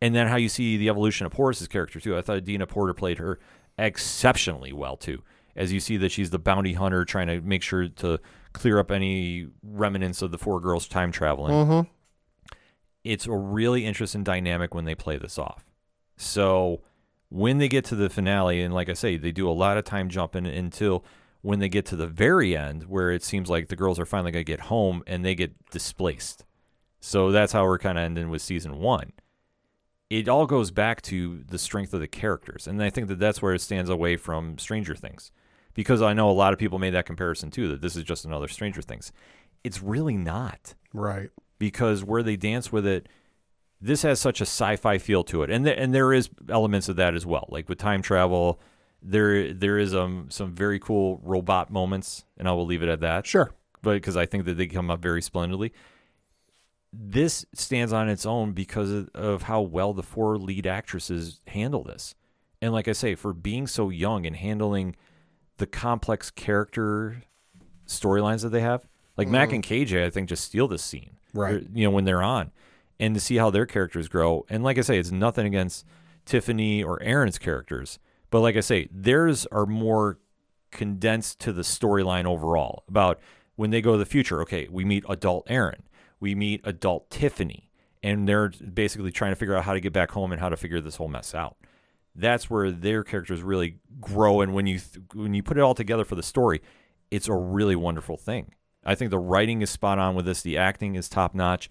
And 0.00 0.12
then 0.12 0.26
how 0.26 0.34
you 0.34 0.48
see 0.48 0.76
the 0.76 0.88
evolution 0.88 1.24
of 1.24 1.32
Prioress's 1.32 1.68
character 1.68 2.00
too. 2.00 2.18
I 2.18 2.20
thought 2.20 2.38
Adina 2.38 2.66
Porter 2.66 2.94
played 2.94 3.18
her 3.18 3.38
exceptionally 3.78 4.72
well 4.72 4.96
too. 4.96 5.22
As 5.54 5.72
you 5.72 5.78
see 5.78 5.96
that 5.98 6.10
she's 6.10 6.30
the 6.30 6.38
bounty 6.40 6.72
hunter 6.72 7.04
trying 7.04 7.28
to 7.28 7.40
make 7.42 7.62
sure 7.62 7.88
to 7.88 8.18
clear 8.54 8.80
up 8.80 8.90
any 8.90 9.46
remnants 9.62 10.20
of 10.20 10.32
the 10.32 10.38
four 10.38 10.58
girls 10.58 10.88
time 10.88 11.12
traveling. 11.12 11.52
Mm-hmm. 11.52 12.56
it's 13.04 13.26
a 13.26 13.36
really 13.36 13.86
interesting 13.86 14.24
dynamic 14.24 14.74
when 14.74 14.84
they 14.84 14.96
play 14.96 15.16
this 15.16 15.38
off. 15.38 15.64
So 16.20 16.82
when 17.30 17.58
they 17.58 17.68
get 17.68 17.84
to 17.86 17.96
the 17.96 18.10
finale, 18.10 18.60
and 18.60 18.74
like 18.74 18.88
I 18.88 18.92
say, 18.92 19.16
they 19.16 19.32
do 19.32 19.48
a 19.48 19.52
lot 19.52 19.78
of 19.78 19.84
time 19.84 20.08
jumping 20.10 20.46
until 20.46 21.04
when 21.40 21.58
they 21.60 21.68
get 21.70 21.86
to 21.86 21.96
the 21.96 22.06
very 22.06 22.54
end, 22.54 22.84
where 22.84 23.10
it 23.10 23.22
seems 23.22 23.48
like 23.48 23.68
the 23.68 23.76
girls 23.76 23.98
are 23.98 24.04
finally 24.04 24.30
going 24.30 24.44
to 24.44 24.52
get 24.52 24.60
home 24.60 25.02
and 25.06 25.24
they 25.24 25.34
get 25.34 25.70
displaced. 25.70 26.44
So 27.00 27.32
that's 27.32 27.52
how 27.52 27.64
we're 27.64 27.78
kind 27.78 27.96
of 27.96 28.04
ending 28.04 28.28
with 28.28 28.42
season 28.42 28.78
one. 28.78 29.12
It 30.10 30.28
all 30.28 30.44
goes 30.46 30.70
back 30.70 31.00
to 31.02 31.42
the 31.48 31.58
strength 31.58 31.94
of 31.94 32.00
the 32.00 32.08
characters, 32.08 32.66
and 32.66 32.82
I 32.82 32.90
think 32.90 33.08
that 33.08 33.18
that's 33.20 33.40
where 33.40 33.54
it 33.54 33.60
stands 33.60 33.88
away 33.88 34.16
from 34.16 34.58
Stranger 34.58 34.94
Things, 34.94 35.30
because 35.72 36.02
I 36.02 36.12
know 36.12 36.28
a 36.28 36.32
lot 36.32 36.52
of 36.52 36.58
people 36.58 36.78
made 36.80 36.94
that 36.94 37.06
comparison 37.06 37.50
too. 37.50 37.68
That 37.68 37.80
this 37.80 37.96
is 37.96 38.04
just 38.04 38.24
another 38.26 38.48
Stranger 38.48 38.82
Things. 38.82 39.12
It's 39.64 39.80
really 39.82 40.16
not 40.16 40.74
Right. 40.92 41.30
because 41.58 42.02
where 42.04 42.24
they 42.24 42.36
dance 42.36 42.72
with 42.72 42.86
it, 42.86 43.08
this 43.80 44.02
has 44.02 44.20
such 44.20 44.40
a 44.40 44.44
sci-fi 44.46 44.98
feel 44.98 45.24
to 45.24 45.42
it, 45.42 45.50
and 45.50 45.64
th- 45.64 45.76
and 45.78 45.94
there 45.94 46.12
is 46.12 46.28
elements 46.48 46.88
of 46.88 46.96
that 46.96 47.14
as 47.14 47.24
well. 47.24 47.46
Like 47.50 47.68
with 47.68 47.78
time 47.78 48.02
travel, 48.02 48.60
there 49.02 49.52
there 49.54 49.78
is 49.78 49.94
um 49.94 50.26
some 50.30 50.52
very 50.52 50.78
cool 50.78 51.20
robot 51.22 51.70
moments, 51.70 52.24
and 52.36 52.46
I 52.48 52.52
will 52.52 52.66
leave 52.66 52.82
it 52.82 52.88
at 52.88 53.00
that. 53.00 53.26
Sure. 53.26 53.50
but 53.82 53.94
because 53.94 54.16
I 54.16 54.26
think 54.26 54.44
that 54.44 54.54
they 54.58 54.66
come 54.66 54.90
up 54.90 55.00
very 55.00 55.22
splendidly. 55.22 55.72
This 56.92 57.46
stands 57.54 57.92
on 57.92 58.08
its 58.08 58.26
own 58.26 58.52
because 58.52 58.90
of, 58.90 59.10
of 59.14 59.42
how 59.44 59.60
well 59.60 59.92
the 59.92 60.02
four 60.02 60.36
lead 60.38 60.66
actresses 60.66 61.40
handle 61.46 61.84
this, 61.84 62.14
and 62.60 62.72
like 62.72 62.88
I 62.88 62.92
say, 62.92 63.14
for 63.14 63.32
being 63.32 63.66
so 63.68 63.90
young 63.90 64.26
and 64.26 64.34
handling 64.34 64.96
the 65.58 65.66
complex 65.68 66.30
character 66.32 67.22
storylines 67.86 68.42
that 68.42 68.48
they 68.48 68.60
have, 68.60 68.88
like 69.16 69.28
Mac 69.28 69.52
and 69.52 69.62
KJ, 69.62 70.04
I 70.04 70.10
think 70.10 70.28
just 70.28 70.44
steal 70.44 70.66
this 70.68 70.82
scene 70.82 71.16
Right. 71.32 71.60
They're- 71.60 71.68
you 71.72 71.84
know, 71.84 71.90
when 71.92 72.04
they're 72.06 72.22
on, 72.24 72.50
and 73.00 73.14
to 73.14 73.20
see 73.20 73.36
how 73.36 73.50
their 73.50 73.66
characters 73.66 74.06
grow. 74.06 74.44
And 74.50 74.62
like 74.62 74.78
I 74.78 74.82
say, 74.82 74.98
it's 74.98 75.10
nothing 75.10 75.46
against 75.46 75.86
Tiffany 76.26 76.84
or 76.84 77.02
Erin's 77.02 77.38
characters, 77.38 77.98
but 78.28 78.40
like 78.40 78.56
I 78.56 78.60
say, 78.60 78.88
theirs 78.92 79.46
are 79.50 79.66
more 79.66 80.18
condensed 80.70 81.40
to 81.40 81.52
the 81.52 81.62
storyline 81.62 82.26
overall 82.26 82.84
about 82.86 83.18
when 83.56 83.70
they 83.70 83.80
go 83.80 83.92
to 83.92 83.98
the 83.98 84.04
future. 84.04 84.42
Okay, 84.42 84.68
we 84.70 84.84
meet 84.84 85.02
adult 85.08 85.46
Aaron, 85.48 85.82
we 86.20 86.34
meet 86.34 86.60
adult 86.62 87.10
Tiffany, 87.10 87.70
and 88.02 88.28
they're 88.28 88.50
basically 88.50 89.10
trying 89.10 89.32
to 89.32 89.36
figure 89.36 89.56
out 89.56 89.64
how 89.64 89.72
to 89.72 89.80
get 89.80 89.94
back 89.94 90.10
home 90.10 90.30
and 90.30 90.40
how 90.40 90.50
to 90.50 90.56
figure 90.56 90.80
this 90.80 90.96
whole 90.96 91.08
mess 91.08 91.34
out. 91.34 91.56
That's 92.14 92.50
where 92.50 92.70
their 92.70 93.02
characters 93.02 93.42
really 93.42 93.76
grow, 93.98 94.42
and 94.42 94.52
when 94.52 94.66
you 94.66 94.78
th- 94.78 95.06
when 95.14 95.32
you 95.32 95.42
put 95.42 95.56
it 95.56 95.62
all 95.62 95.74
together 95.74 96.04
for 96.04 96.16
the 96.16 96.22
story, 96.22 96.60
it's 97.10 97.28
a 97.28 97.34
really 97.34 97.76
wonderful 97.76 98.18
thing. 98.18 98.52
I 98.84 98.94
think 98.94 99.10
the 99.10 99.18
writing 99.18 99.62
is 99.62 99.70
spot 99.70 99.98
on 99.98 100.14
with 100.14 100.26
this. 100.26 100.42
The 100.42 100.58
acting 100.58 100.96
is 100.96 101.08
top 101.08 101.34
notch, 101.34 101.70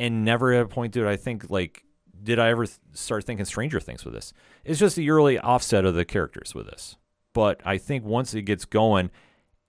and 0.00 0.24
never 0.24 0.52
at 0.52 0.62
a 0.62 0.68
point 0.68 0.92
did 0.92 1.06
I 1.06 1.16
think 1.16 1.48
like, 1.50 1.84
did 2.22 2.38
I 2.38 2.48
ever 2.48 2.66
th- 2.66 2.78
start 2.92 3.24
thinking 3.24 3.44
Stranger 3.46 3.78
Things 3.80 4.04
with 4.04 4.14
this? 4.14 4.32
It's 4.64 4.78
just 4.80 4.96
the 4.96 5.10
early 5.10 5.38
offset 5.38 5.84
of 5.84 5.94
the 5.94 6.04
characters 6.04 6.54
with 6.54 6.66
this. 6.66 6.96
But 7.32 7.60
I 7.64 7.78
think 7.78 8.04
once 8.04 8.34
it 8.34 8.42
gets 8.42 8.64
going, 8.64 9.10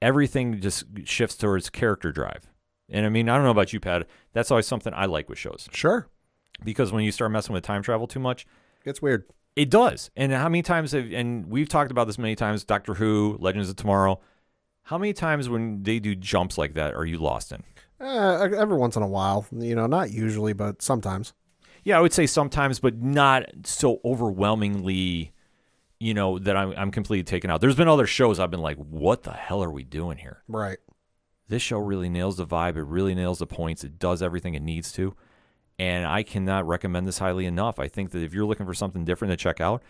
everything 0.02 0.60
just 0.60 0.86
shifts 1.06 1.36
towards 1.36 1.70
character 1.70 2.12
drive. 2.12 2.50
And 2.90 3.06
I 3.06 3.10
mean, 3.10 3.30
I 3.30 3.36
don't 3.36 3.46
know 3.46 3.52
about 3.52 3.72
you, 3.74 3.80
Pat. 3.80 4.08
That's 4.34 4.52
always 4.52 4.66
something 4.68 4.94
I 4.96 5.06
like 5.06 5.30
with 5.30 5.38
shows 5.38 5.70
Sure. 5.72 6.08
because 6.64 6.92
when 6.92 7.04
you 7.04 7.12
start 7.12 7.32
messing 7.32 7.54
with 7.54 7.64
time 7.64 7.84
travel 7.84 8.08
too 8.08 8.20
much, 8.20 8.46
It's 8.84 9.02
weird. 9.02 9.26
it 9.56 9.70
does. 9.70 10.10
And 10.16 10.32
how 10.32 10.50
many 10.50 10.62
times 10.64 10.92
have, 10.92 11.12
and 11.14 11.46
we've 11.48 11.70
talked 11.70 11.92
about 11.92 12.08
this 12.08 12.18
many 12.18 12.36
times, 12.36 12.64
Doctor 12.64 12.96
Who, 12.96 13.38
Legends 13.40 13.70
of 13.70 13.76
Tomorrow. 13.76 14.20
How 14.84 14.98
many 14.98 15.14
times 15.14 15.48
when 15.48 15.84
they 15.84 16.00
do 16.00 16.16
jumps 16.16 16.58
like 16.58 16.74
that 16.74 16.96
are 16.96 17.06
you 17.06 17.18
lost 17.20 17.52
in? 17.52 17.64
Uh, 18.02 18.50
every 18.58 18.78
once 18.78 18.96
in 18.96 19.04
a 19.04 19.08
while, 19.08 19.46
you 19.52 19.76
know, 19.76 19.86
not 19.86 20.12
usually, 20.12 20.54
but 20.54 20.82
sometimes. 20.82 21.34
Yeah, 21.84 21.98
I 21.98 22.02
would 22.02 22.14
say 22.14 22.26
sometimes, 22.26 22.80
but 22.80 23.02
not 23.02 23.46
so 23.64 24.00
overwhelmingly, 24.06 25.34
you 26.00 26.14
know, 26.14 26.40
that 26.40 26.58
I'm, 26.58 26.74
I'm 26.78 26.92
completely 26.92 27.24
taken 27.24 27.50
out. 27.50 27.62
There's 27.62 27.76
been 27.76 27.88
other 27.88 28.08
shows 28.08 28.40
I've 28.40 28.52
been 28.52 28.62
like, 28.62 28.78
what 28.78 29.24
the 29.24 29.34
hell 29.34 29.64
are 29.64 29.72
we 29.72 29.84
doing 29.84 30.18
here? 30.18 30.44
Right. 30.48 30.78
This 31.48 31.62
show 31.62 31.80
really 31.80 32.10
nails 32.10 32.38
the 32.38 32.48
vibe. 32.48 32.78
It 32.78 32.84
really 32.84 33.14
nails 33.14 33.40
the 33.40 33.48
points. 33.48 33.84
It 33.84 34.00
does 34.00 34.22
everything 34.22 34.54
it 34.56 34.62
needs 34.62 34.92
to. 34.94 35.16
And 35.78 36.06
I 36.06 36.24
cannot 36.24 36.68
recommend 36.68 37.08
this 37.08 37.18
highly 37.18 37.46
enough. 37.46 37.80
I 37.80 37.88
think 37.88 38.12
that 38.12 38.24
if 38.24 38.34
you're 38.34 38.46
looking 38.46 38.66
for 38.66 38.74
something 38.74 39.04
different 39.04 39.32
to 39.32 39.38
check 39.38 39.60
out, 39.60 39.84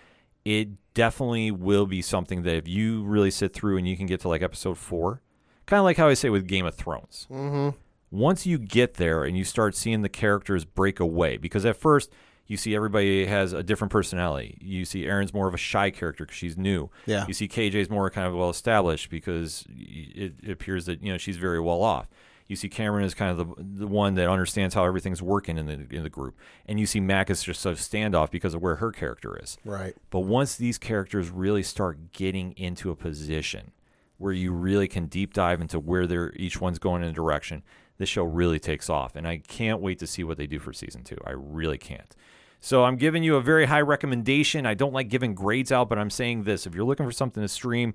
it 0.45 0.70
definitely 0.93 1.51
will 1.51 1.86
be 1.86 2.01
something 2.01 2.43
that 2.43 2.55
if 2.55 2.68
you 2.68 3.03
really 3.03 3.32
sit 3.32 3.53
through 3.53 3.78
and 3.78 3.88
you 3.88 3.95
can 3.95 4.05
get 4.05 4.22
to 4.22 4.30
like 4.30 4.41
episode 4.41 4.78
four, 4.78 5.22
kind 5.66 5.80
of 5.80 5.84
like 5.84 5.97
how 5.97 6.07
I 6.07 6.14
say 6.14 6.30
with 6.30 6.47
Game 6.47 6.66
of 6.66 6.76
Thrones. 6.76 7.28
Mm-hmm. 7.30 7.78
Once 8.12 8.45
you 8.45 8.57
get 8.57 8.95
there 8.95 9.24
and 9.24 9.38
you 9.38 9.43
start 9.43 9.76
seeing 9.76 10.01
the 10.01 10.09
characters 10.09 10.66
break 10.66 10.99
away, 10.99 11.38
because 11.38 11.66
at 11.66 11.78
first 11.78 12.12
you 12.51 12.57
see 12.57 12.76
everybody 12.76 13.26
has 13.26 13.53
a 13.53 13.64
different 13.64 13.91
personality. 13.91 14.57
You 14.59 14.84
see 14.84 15.05
Erin's 15.05 15.34
more 15.34 15.47
of 15.47 15.53
a 15.53 15.57
shy 15.57 15.89
character 15.89 16.26
because 16.26 16.38
she's 16.38 16.57
new. 16.57 16.89
Yeah. 17.05 17.26
You 17.26 17.34
see 17.34 17.47
KJ's 17.47 17.89
more 17.89 18.09
kind 18.09 18.28
of 18.28 18.36
well 18.36 18.49
established 18.49 19.09
because 19.09 19.66
it, 19.70 20.34
it 20.43 20.51
appears 20.51 20.86
that 20.88 21.01
you 21.01 21.14
know 21.14 21.18
she's 21.18 21.38
very 21.38 21.62
well 21.62 21.82
off. 21.82 22.09
You 22.47 22.57
see 22.57 22.68
Camryn 22.68 23.05
is 23.05 23.14
kind 23.14 23.32
of 23.32 23.38
the 23.38 23.64
the 23.64 23.88
one 23.88 24.16
that 24.16 24.30
understands 24.30 24.76
how 24.76 24.84
everything's 24.84 25.22
working 25.22 25.57
in 25.57 25.68
the 25.68 25.88
in 25.95 26.03
the 26.03 26.09
group, 26.09 26.38
and 26.66 26.78
you 26.78 26.86
see 26.86 26.99
Mac 26.99 27.30
is 27.30 27.41
just 27.41 27.66
of 27.66 27.78
standoff 27.78 28.30
because 28.30 28.53
of 28.53 28.62
where 28.62 28.76
her 28.76 28.91
character 28.91 29.39
is. 29.41 29.57
Right. 29.64 29.95
But 30.09 30.22
once 30.22 30.57
these 30.57 30.78
characters 30.78 31.30
really 31.30 31.64
start 31.64 32.12
getting 32.12 32.51
into 32.57 32.91
a 32.91 32.95
position 32.97 33.72
where 34.18 34.34
you 34.34 34.51
really 34.51 34.89
can 34.89 35.05
deep 35.05 35.34
dive 35.34 35.62
into 35.62 35.80
where 35.80 36.05
they're 36.05 36.34
each 36.36 36.59
one's 36.59 36.80
going 36.80 37.01
in 37.01 37.07
a 37.07 37.14
direction, 37.14 37.64
this 38.02 38.10
show 38.10 38.24
really 38.24 38.60
takes 38.60 38.89
off. 38.89 39.16
And 39.16 39.28
I 39.28 39.38
can't 39.38 39.80
wait 39.80 39.99
to 39.99 40.08
see 40.08 40.24
what 40.24 40.38
they 40.38 40.47
do 40.47 40.60
for 40.60 40.74
season 40.74 41.04
two. 41.04 41.18
I 41.26 41.32
really 41.32 41.78
can't. 41.78 42.16
So 42.60 42.84
I'm 42.84 42.95
giving 42.95 43.24
you 43.24 43.38
a 43.38 43.41
very 43.41 43.66
high 43.66 43.82
recommendation. 43.82 44.66
I 44.66 44.74
don't 44.74 44.93
like 44.93 45.10
giving 45.10 45.34
grades 45.34 45.72
out, 45.72 45.89
but 45.89 45.97
I'm 45.97 46.10
saying 46.10 46.43
this. 46.43 46.68
If 46.68 46.76
you're 46.76 46.86
looking 46.86 47.06
for 47.06 47.12
something 47.12 47.41
to 47.41 47.47
stream, 47.47 47.93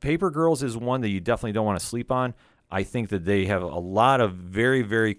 Paper 0.00 0.30
Girls 0.30 0.62
is 0.62 0.76
one 0.76 1.02
that 1.02 1.10
you 1.10 1.20
definitely 1.20 1.52
don't 1.52 1.66
want 1.66 1.78
to 1.78 1.84
sleep 1.84 2.10
on. 2.10 2.34
I 2.70 2.82
think 2.82 3.10
that 3.10 3.24
they 3.24 3.46
have 3.46 3.62
a 3.62 3.66
lot 3.66 4.20
of 4.20 4.32
very, 4.34 4.82
very 4.82 5.18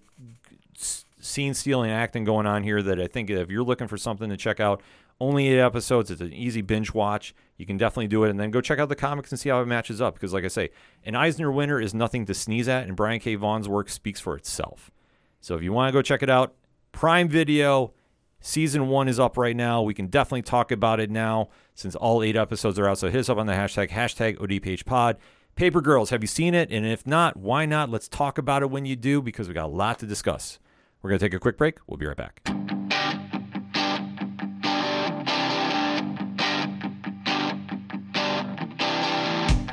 scene 1.19 1.53
stealing 1.53 1.91
acting 1.91 2.23
going 2.23 2.47
on 2.47 2.63
here 2.63 2.81
that 2.81 2.99
I 2.99 3.07
think 3.07 3.29
if 3.29 3.51
you're 3.51 3.63
looking 3.63 3.87
for 3.87 3.97
something 3.97 4.29
to 4.29 4.37
check 4.37 4.59
out, 4.59 4.81
only 5.21 5.47
eight 5.47 5.59
episodes. 5.59 6.09
It's 6.09 6.19
an 6.19 6.33
easy 6.33 6.61
binge 6.61 6.93
watch. 6.93 7.33
You 7.57 7.65
can 7.65 7.77
definitely 7.77 8.07
do 8.07 8.23
it, 8.23 8.31
and 8.31 8.39
then 8.39 8.49
go 8.51 8.59
check 8.59 8.79
out 8.79 8.89
the 8.89 8.95
comics 8.95 9.31
and 9.31 9.39
see 9.39 9.49
how 9.49 9.61
it 9.61 9.67
matches 9.67 10.01
up. 10.01 10.15
Because, 10.15 10.33
like 10.33 10.43
I 10.43 10.47
say, 10.47 10.71
an 11.05 11.15
Eisner 11.15 11.51
winner 11.51 11.79
is 11.79 11.93
nothing 11.93 12.25
to 12.25 12.33
sneeze 12.33 12.67
at, 12.67 12.87
and 12.87 12.95
Brian 12.95 13.19
K. 13.19 13.35
Vaughan's 13.35 13.69
work 13.69 13.87
speaks 13.89 14.19
for 14.19 14.35
itself. 14.35 14.91
So, 15.39 15.55
if 15.55 15.63
you 15.63 15.71
want 15.71 15.89
to 15.89 15.93
go 15.93 16.01
check 16.01 16.23
it 16.23 16.29
out, 16.29 16.55
Prime 16.91 17.29
Video 17.29 17.93
season 18.39 18.87
one 18.87 19.07
is 19.07 19.19
up 19.19 19.37
right 19.37 19.55
now. 19.55 19.83
We 19.83 19.93
can 19.93 20.07
definitely 20.07 20.41
talk 20.41 20.71
about 20.71 20.99
it 20.99 21.11
now 21.11 21.49
since 21.75 21.95
all 21.95 22.23
eight 22.23 22.35
episodes 22.35 22.79
are 22.79 22.89
out. 22.89 22.97
So, 22.97 23.09
hit 23.09 23.19
us 23.19 23.29
up 23.29 23.37
on 23.37 23.45
the 23.45 23.53
hashtag 23.53 23.89
hashtag 23.89 24.37
ODPHPod. 24.39 25.17
Paper 25.55 25.81
Girls, 25.81 26.09
have 26.09 26.23
you 26.23 26.27
seen 26.27 26.55
it? 26.55 26.71
And 26.71 26.85
if 26.85 27.05
not, 27.05 27.37
why 27.37 27.65
not? 27.65 27.89
Let's 27.89 28.07
talk 28.07 28.37
about 28.37 28.63
it 28.63 28.71
when 28.71 28.85
you 28.85 28.95
do, 28.95 29.21
because 29.21 29.47
we 29.47 29.53
got 29.53 29.65
a 29.65 29.67
lot 29.67 29.99
to 29.99 30.05
discuss. 30.05 30.59
We're 31.01 31.09
going 31.09 31.19
to 31.19 31.25
take 31.25 31.33
a 31.33 31.39
quick 31.39 31.57
break. 31.57 31.77
We'll 31.87 31.97
be 31.97 32.05
right 32.05 32.17
back. 32.17 32.80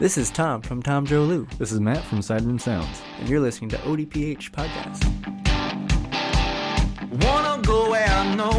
This 0.00 0.16
is 0.16 0.30
Tom 0.30 0.62
from 0.62 0.80
Tom 0.82 1.04
Joe 1.06 1.22
Lou, 1.24 1.46
This 1.58 1.72
is 1.72 1.80
Matt 1.80 2.04
from 2.04 2.18
Sideroom 2.20 2.60
Sounds. 2.60 3.02
and 3.18 3.28
you're 3.28 3.40
listening 3.40 3.68
to 3.70 3.76
ODPH 3.78 4.52
Podcast. 4.52 5.04
Wanna 7.24 7.60
go 7.62 7.90
where 7.90 8.36
no 8.36 8.48
one 8.48 8.57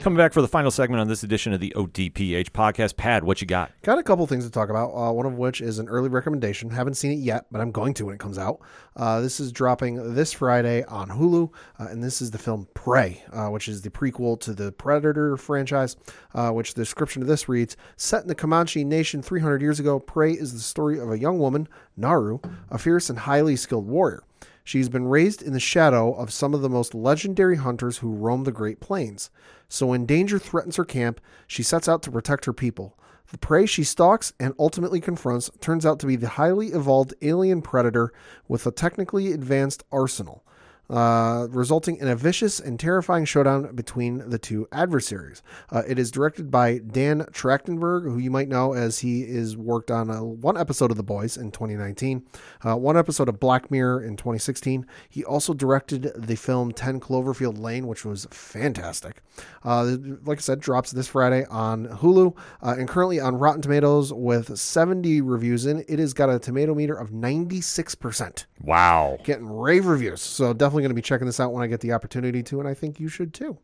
Coming 0.00 0.16
back 0.16 0.32
for 0.32 0.40
the 0.40 0.48
final 0.48 0.70
segment 0.70 0.98
on 1.02 1.08
this 1.08 1.24
edition 1.24 1.52
of 1.52 1.60
the 1.60 1.74
ODPH 1.76 2.52
podcast. 2.52 2.96
Pad, 2.96 3.22
what 3.22 3.42
you 3.42 3.46
got? 3.46 3.70
Got 3.82 3.98
a 3.98 4.02
couple 4.02 4.26
things 4.26 4.46
to 4.46 4.50
talk 4.50 4.70
about. 4.70 4.92
Uh, 4.92 5.12
one 5.12 5.26
of 5.26 5.34
which 5.34 5.60
is 5.60 5.78
an 5.78 5.90
early 5.90 6.08
recommendation. 6.08 6.70
Haven't 6.70 6.94
seen 6.94 7.12
it 7.12 7.18
yet, 7.18 7.44
but 7.52 7.60
I'm 7.60 7.70
going 7.70 7.92
to 7.94 8.06
when 8.06 8.14
it 8.14 8.18
comes 8.18 8.38
out. 8.38 8.62
Uh, 8.96 9.20
this 9.20 9.40
is 9.40 9.52
dropping 9.52 10.14
this 10.14 10.32
Friday 10.32 10.84
on 10.84 11.10
Hulu, 11.10 11.52
uh, 11.78 11.88
and 11.90 12.02
this 12.02 12.22
is 12.22 12.30
the 12.30 12.38
film 12.38 12.66
Prey, 12.72 13.22
uh, 13.30 13.48
which 13.48 13.68
is 13.68 13.82
the 13.82 13.90
prequel 13.90 14.40
to 14.40 14.54
the 14.54 14.72
Predator 14.72 15.36
franchise. 15.36 15.98
Uh, 16.34 16.50
which 16.50 16.72
the 16.72 16.80
description 16.80 17.20
of 17.20 17.28
this 17.28 17.46
reads: 17.46 17.76
Set 17.98 18.22
in 18.22 18.28
the 18.28 18.34
Comanche 18.34 18.84
Nation 18.84 19.20
300 19.20 19.60
years 19.60 19.80
ago, 19.80 20.00
Prey 20.00 20.32
is 20.32 20.54
the 20.54 20.60
story 20.60 20.98
of 20.98 21.10
a 21.10 21.18
young 21.18 21.38
woman, 21.38 21.68
Naru, 21.98 22.38
a 22.70 22.78
fierce 22.78 23.10
and 23.10 23.18
highly 23.18 23.54
skilled 23.54 23.86
warrior. 23.86 24.22
She's 24.64 24.88
been 24.88 25.08
raised 25.08 25.42
in 25.42 25.52
the 25.52 25.60
shadow 25.60 26.14
of 26.14 26.32
some 26.32 26.54
of 26.54 26.62
the 26.62 26.68
most 26.68 26.94
legendary 26.94 27.56
hunters 27.56 27.98
who 27.98 28.14
roam 28.14 28.44
the 28.44 28.52
Great 28.52 28.80
Plains. 28.80 29.28
So 29.70 29.86
when 29.86 30.04
danger 30.04 30.40
threatens 30.40 30.76
her 30.76 30.84
camp, 30.84 31.20
she 31.46 31.62
sets 31.62 31.88
out 31.88 32.02
to 32.02 32.10
protect 32.10 32.44
her 32.44 32.52
people. 32.52 32.98
The 33.30 33.38
prey 33.38 33.66
she 33.66 33.84
stalks 33.84 34.32
and 34.40 34.52
ultimately 34.58 35.00
confronts 35.00 35.48
turns 35.60 35.86
out 35.86 36.00
to 36.00 36.06
be 36.06 36.16
the 36.16 36.30
highly 36.30 36.72
evolved 36.72 37.14
alien 37.22 37.62
predator 37.62 38.12
with 38.48 38.66
a 38.66 38.72
technically 38.72 39.32
advanced 39.32 39.84
arsenal. 39.92 40.44
Uh, 40.90 41.46
resulting 41.50 41.96
in 41.96 42.08
a 42.08 42.16
vicious 42.16 42.58
and 42.60 42.78
terrifying 42.78 43.24
showdown 43.24 43.74
between 43.74 44.28
the 44.28 44.38
two 44.38 44.66
adversaries. 44.72 45.42
Uh, 45.70 45.82
it 45.86 45.98
is 45.98 46.10
directed 46.10 46.50
by 46.50 46.78
Dan 46.78 47.20
Trachtenberg, 47.32 48.02
who 48.04 48.18
you 48.18 48.30
might 48.30 48.48
know 48.48 48.72
as 48.74 48.98
he 48.98 49.22
is 49.22 49.56
worked 49.56 49.90
on 49.90 50.10
uh, 50.10 50.22
one 50.22 50.56
episode 50.58 50.90
of 50.90 50.96
The 50.96 51.02
Boys 51.04 51.36
in 51.36 51.50
2019, 51.52 52.26
uh, 52.66 52.76
one 52.76 52.96
episode 52.96 53.28
of 53.28 53.38
Black 53.38 53.70
Mirror 53.70 54.02
in 54.02 54.16
2016. 54.16 54.84
He 55.08 55.24
also 55.24 55.54
directed 55.54 56.10
the 56.16 56.34
film 56.36 56.72
10 56.72 56.98
Cloverfield 57.00 57.58
Lane, 57.58 57.86
which 57.86 58.04
was 58.04 58.26
fantastic. 58.32 59.22
Uh, 59.64 59.96
like 60.24 60.38
I 60.38 60.40
said, 60.40 60.60
drops 60.60 60.90
this 60.90 61.06
Friday 61.08 61.44
on 61.48 61.86
Hulu 61.86 62.36
uh, 62.62 62.74
and 62.78 62.88
currently 62.88 63.20
on 63.20 63.36
Rotten 63.36 63.62
Tomatoes 63.62 64.12
with 64.12 64.58
70 64.58 65.20
reviews 65.20 65.66
in. 65.66 65.84
It 65.88 65.98
has 66.00 66.12
got 66.12 66.28
a 66.30 66.38
tomato 66.38 66.74
meter 66.74 66.94
of 66.94 67.10
96%, 67.10 68.46
Wow. 68.62 69.18
getting 69.24 69.46
rave 69.48 69.86
reviews. 69.86 70.20
So 70.20 70.52
definitely 70.52 70.79
going 70.82 70.90
to 70.90 70.94
be 70.94 71.02
checking 71.02 71.26
this 71.26 71.40
out 71.40 71.52
when 71.52 71.62
I 71.62 71.66
get 71.66 71.80
the 71.80 71.92
opportunity 71.92 72.42
to, 72.44 72.60
and 72.60 72.68
I 72.68 72.74
think 72.74 73.00
you 73.00 73.08
should 73.08 73.32
too. 73.34 73.58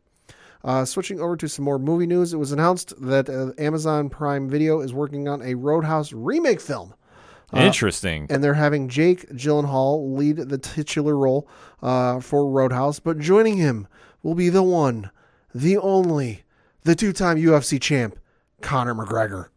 Uh, 0.63 0.85
switching 0.85 1.19
over 1.19 1.37
to 1.37 1.47
some 1.47 1.65
more 1.65 1.79
movie 1.79 2.07
news, 2.07 2.33
it 2.33 2.37
was 2.37 2.51
announced 2.51 2.93
that 2.99 3.29
uh, 3.29 3.51
Amazon 3.61 4.09
Prime 4.09 4.49
Video 4.49 4.81
is 4.81 4.93
working 4.93 5.27
on 5.27 5.41
a 5.41 5.55
Roadhouse 5.55 6.11
remake 6.11 6.59
film. 6.59 6.93
Interesting. 7.53 8.27
And 8.29 8.43
they're 8.43 8.55
having 8.55 8.89
Jake 8.89 9.29
Gyllenhaal 9.29 10.17
lead 10.17 10.37
the 10.37 10.57
titular 10.57 11.15
role 11.15 11.47
uh, 11.81 12.19
for 12.19 12.49
Roadhouse, 12.49 12.99
but 12.99 13.19
joining 13.19 13.57
him 13.57 13.87
will 14.21 14.35
be 14.35 14.49
the 14.49 14.63
one, 14.63 15.11
the 15.55 15.77
only, 15.77 16.43
the 16.83 16.95
two 16.95 17.13
time 17.13 17.37
UFC 17.37 17.79
champ, 17.81 18.19
Conor 18.61 18.95
McGregor. 18.95 19.47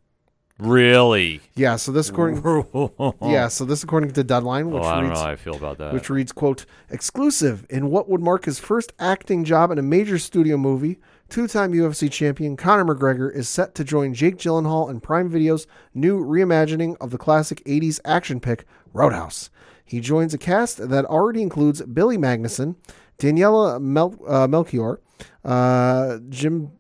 Really? 0.60 1.40
Yeah, 1.54 1.76
so 1.76 1.92
this 1.92 2.08
according 2.08 2.40
oh, 2.44 3.14
yeah, 3.22 3.48
so 3.48 3.64
this 3.64 3.82
according 3.82 4.12
to 4.12 4.24
Deadline, 4.24 4.70
which 4.70 4.82
I 4.82 4.94
don't 4.96 5.04
know 5.04 5.08
reads 5.10 5.20
how 5.20 5.28
I 5.28 5.36
feel 5.36 5.56
about 5.56 5.78
that. 5.78 5.92
which 5.92 6.10
reads 6.10 6.32
quote 6.32 6.66
exclusive 6.90 7.66
in 7.70 7.90
what 7.90 8.08
would 8.08 8.20
mark 8.20 8.44
his 8.44 8.58
first 8.58 8.92
acting 8.98 9.44
job 9.44 9.70
in 9.70 9.78
a 9.78 9.82
major 9.82 10.18
studio 10.18 10.56
movie. 10.56 10.98
Two-time 11.28 11.72
UFC 11.72 12.10
champion 12.10 12.56
Conor 12.56 12.84
McGregor 12.92 13.32
is 13.32 13.48
set 13.48 13.74
to 13.76 13.84
join 13.84 14.14
Jake 14.14 14.36
Gyllenhaal 14.36 14.90
in 14.90 14.98
Prime 15.00 15.28
Video's 15.28 15.66
new 15.94 16.18
reimagining 16.24 16.96
of 17.00 17.10
the 17.10 17.18
classic 17.18 17.62
80s 17.64 18.00
action 18.04 18.40
pick 18.40 18.64
Roadhouse. 18.92 19.48
He 19.84 20.00
joins 20.00 20.34
a 20.34 20.38
cast 20.38 20.88
that 20.88 21.04
already 21.04 21.40
includes 21.42 21.82
Billy 21.82 22.16
Magnuson, 22.16 22.74
Daniela 23.18 23.80
Mel- 23.80 24.18
uh, 24.26 24.48
Melchior, 24.48 25.00
uh, 25.44 26.18
Jim. 26.28 26.72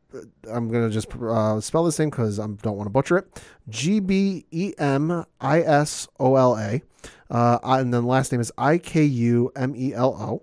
I'm 0.50 0.68
gonna 0.68 0.90
just 0.90 1.14
uh, 1.14 1.60
spell 1.60 1.84
this 1.84 1.98
name 1.98 2.10
because 2.10 2.38
I 2.38 2.46
don't 2.46 2.76
want 2.76 2.86
to 2.86 2.90
butcher 2.90 3.18
it. 3.18 3.42
G 3.68 4.00
B 4.00 4.46
E 4.50 4.74
M 4.78 5.24
I 5.40 5.60
S 5.60 6.08
O 6.18 6.36
L 6.36 6.56
A, 6.56 6.82
uh, 7.30 7.58
and 7.62 7.92
then 7.92 8.04
last 8.04 8.32
name 8.32 8.40
is 8.40 8.52
I 8.58 8.78
K 8.78 9.04
U 9.04 9.52
M 9.56 9.74
E 9.76 9.94
L 9.94 10.14
O. 10.14 10.42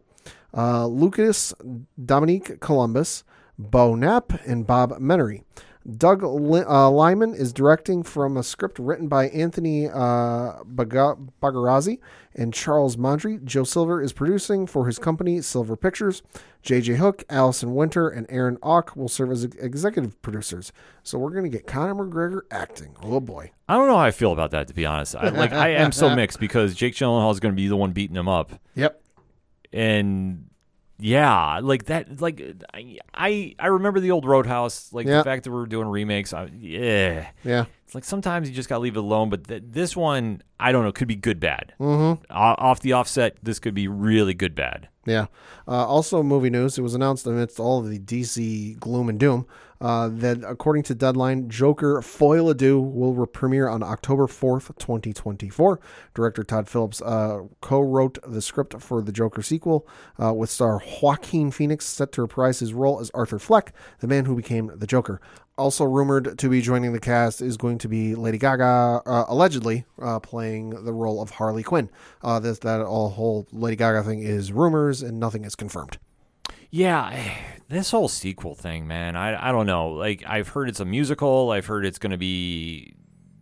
Uh, 0.58 0.88
Lucas 0.88 1.54
Dominique 2.04 2.60
Columbus, 2.60 3.24
Bo 3.60 3.96
Knapp, 3.96 4.34
and 4.46 4.66
Bob 4.66 4.92
Menery. 5.00 5.44
Doug 5.96 6.22
uh, 6.24 6.90
Liman 6.92 7.34
is 7.34 7.54
directing 7.54 8.04
from 8.04 8.36
a 8.36 8.44
script 8.44 8.78
written 8.78 9.08
by 9.08 9.30
Anthony 9.30 9.88
uh, 9.88 10.64
Baga- 10.66 11.16
Bagarozzi 11.42 12.00
and 12.36 12.54
Charles 12.54 12.98
Mondry. 12.98 13.42
Joel 13.46 13.64
Silver 13.64 14.02
is 14.02 14.12
producing 14.12 14.68
for 14.68 14.86
his 14.88 15.00
company, 15.00 15.42
Silver 15.42 15.78
Pictures. 15.78 16.24
J.J. 16.62 16.96
Hook, 16.96 17.24
Allison 17.30 17.74
Winter, 17.74 18.10
and 18.10 18.26
Aaron 18.30 18.58
Auch 18.62 18.98
will 18.98 19.08
serve 19.08 19.32
as 19.32 19.46
executive 19.46 20.22
producers. 20.22 20.74
So 21.04 21.18
we're 21.18 21.30
going 21.32 21.50
to 21.50 21.50
get 21.50 21.66
Conor 21.66 21.96
McGregor 21.96 22.42
acting. 22.52 22.96
Oh 23.02 23.22
boy. 23.22 23.52
I 23.70 23.76
don't 23.76 23.88
know 23.88 23.96
how 23.96 24.04
I 24.04 24.12
feel 24.12 24.34
about 24.34 24.52
that 24.52 24.68
to 24.68 24.74
be 24.74 24.86
honest. 24.86 25.16
I, 25.16 25.30
like 25.30 25.54
I 25.54 25.70
am 25.70 25.94
so 25.94 26.14
mixed 26.16 26.42
because 26.42 26.76
Jake 26.76 26.96
Gyllenhaal 26.96 27.32
is 27.32 27.40
going 27.40 27.54
to 27.54 27.56
be 27.56 27.70
the 27.70 27.78
one 27.78 27.92
beating 27.94 28.18
him 28.18 28.28
up, 28.28 28.60
Yep. 28.76 29.02
and 29.72 30.50
yeah, 31.00 31.60
like 31.62 31.86
that. 31.86 32.20
Like 32.22 32.42
I 32.74 32.98
I, 33.60 33.68
remember 33.68 34.00
the 34.00 34.12
old 34.12 34.26
Roadhouse. 34.26 34.92
Like 34.94 35.06
Yeah. 35.08 35.20
the 35.20 35.24
fact 35.24 35.44
that 35.44 35.52
we 35.52 35.58
are 35.62 35.66
doing 35.66 35.88
remakes. 35.88 36.34
I, 36.34 36.50
yeah, 36.58 37.28
Yeah. 37.44 37.66
it's 37.86 37.94
like 37.96 38.04
sometimes 38.04 38.50
you 38.50 38.56
just 38.56 38.68
got 38.70 38.76
to 38.76 38.82
leave 38.82 38.96
it 38.96 39.00
alone. 39.00 39.30
But 39.30 39.48
th- 39.48 39.64
this 39.66 39.96
one, 39.96 40.42
I 40.60 40.72
don't 40.72 40.84
know, 40.84 40.92
could 40.92 41.08
be 41.08 41.16
good 41.16 41.40
bad. 41.40 41.74
Mm-hmm. 41.80 42.24
off 42.32 42.80
the 42.80 42.94
offset, 42.94 43.38
this 43.44 43.60
could 43.60 43.74
be 43.76 43.88
really 43.88 44.34
good 44.34 44.56
bad. 44.56 44.88
Yeah. 45.06 45.28
Uh, 45.68 45.86
also, 45.86 46.22
movie 46.24 46.50
news. 46.50 46.78
It 46.78 46.82
was 46.82 46.94
announced 46.94 47.26
amidst 47.28 47.60
all 47.60 47.80
of 47.80 47.90
the 47.90 48.00
DC 48.00 48.78
gloom 48.80 49.08
and 49.10 49.20
doom 49.20 49.46
uh, 49.80 50.10
that, 50.12 50.44
according 50.44 50.84
to 50.84 50.96
Deadline, 50.96 51.50
Joker 51.50 52.02
Folie 52.02 52.54
à 52.54 52.58
Deux 52.58 52.80
will 52.80 53.14
re- 53.14 53.28
premiere 53.28 53.68
on 53.68 53.84
October 53.84 54.28
4th, 54.28 54.78
2024. 54.78 55.80
Director 56.14 56.44
Todd 56.44 56.68
Phillips 56.68 57.02
uh, 57.02 57.42
co 57.62 57.82
wrote 57.82 58.18
the 58.26 58.42
script 58.42 58.82
for 58.82 59.02
the 59.02 59.12
Joker 59.12 59.42
sequel, 59.42 59.88
uh, 60.22 60.34
with 60.34 60.50
star 60.50 60.82
Joaquin 61.02 61.52
Phoenix 61.52 61.86
set 61.86 62.12
to 62.14 62.22
reprise 62.22 62.60
his 62.60 62.74
role 62.74 63.00
as 63.00 63.12
Arthur 63.14 63.40
Fleck, 63.40 63.74
the 64.00 64.08
man 64.08 64.26
who 64.26 64.36
became 64.36 64.72
the 64.76 64.88
Joker. 64.88 65.22
Also 65.58 65.86
rumored 65.86 66.38
to 66.38 66.50
be 66.50 66.62
joining 66.62 66.94
the 66.94 67.00
cast 67.00 67.42
is 67.42 67.58
going 67.58 67.80
to 67.80 67.88
be 67.88 68.14
Lady 68.14 68.38
Gaga, 68.38 69.02
uh, 69.06 69.26
allegedly 69.28 69.86
uh, 70.00 70.20
playing 70.20 70.70
the 70.70 70.94
role 70.94 71.20
of 71.20 71.32
Harley 71.32 71.64
Quinn. 71.64 71.90
This 72.42 72.60
that 72.60 72.82
all 72.82 73.10
whole 73.10 73.48
Lady 73.52 73.76
Gaga 73.76 74.04
thing 74.04 74.22
is 74.22 74.52
rumors 74.52 75.02
and 75.02 75.20
nothing 75.20 75.46
is 75.46 75.56
confirmed. 75.56 75.98
Yeah, 76.70 77.34
this 77.70 77.92
whole 77.92 78.08
sequel 78.08 78.56
thing, 78.56 78.88
man. 78.88 79.16
I 79.16 79.50
I 79.50 79.52
don't 79.52 79.66
know. 79.66 79.90
Like 79.90 80.24
I've 80.28 80.50
heard 80.50 80.70
it's 80.70 80.80
a 80.80 80.86
musical. 80.86 81.52
I've 81.52 81.66
heard 81.66 81.86
it's 81.86 82.00
going 82.00 82.12
to 82.12 82.18
be 82.18 82.94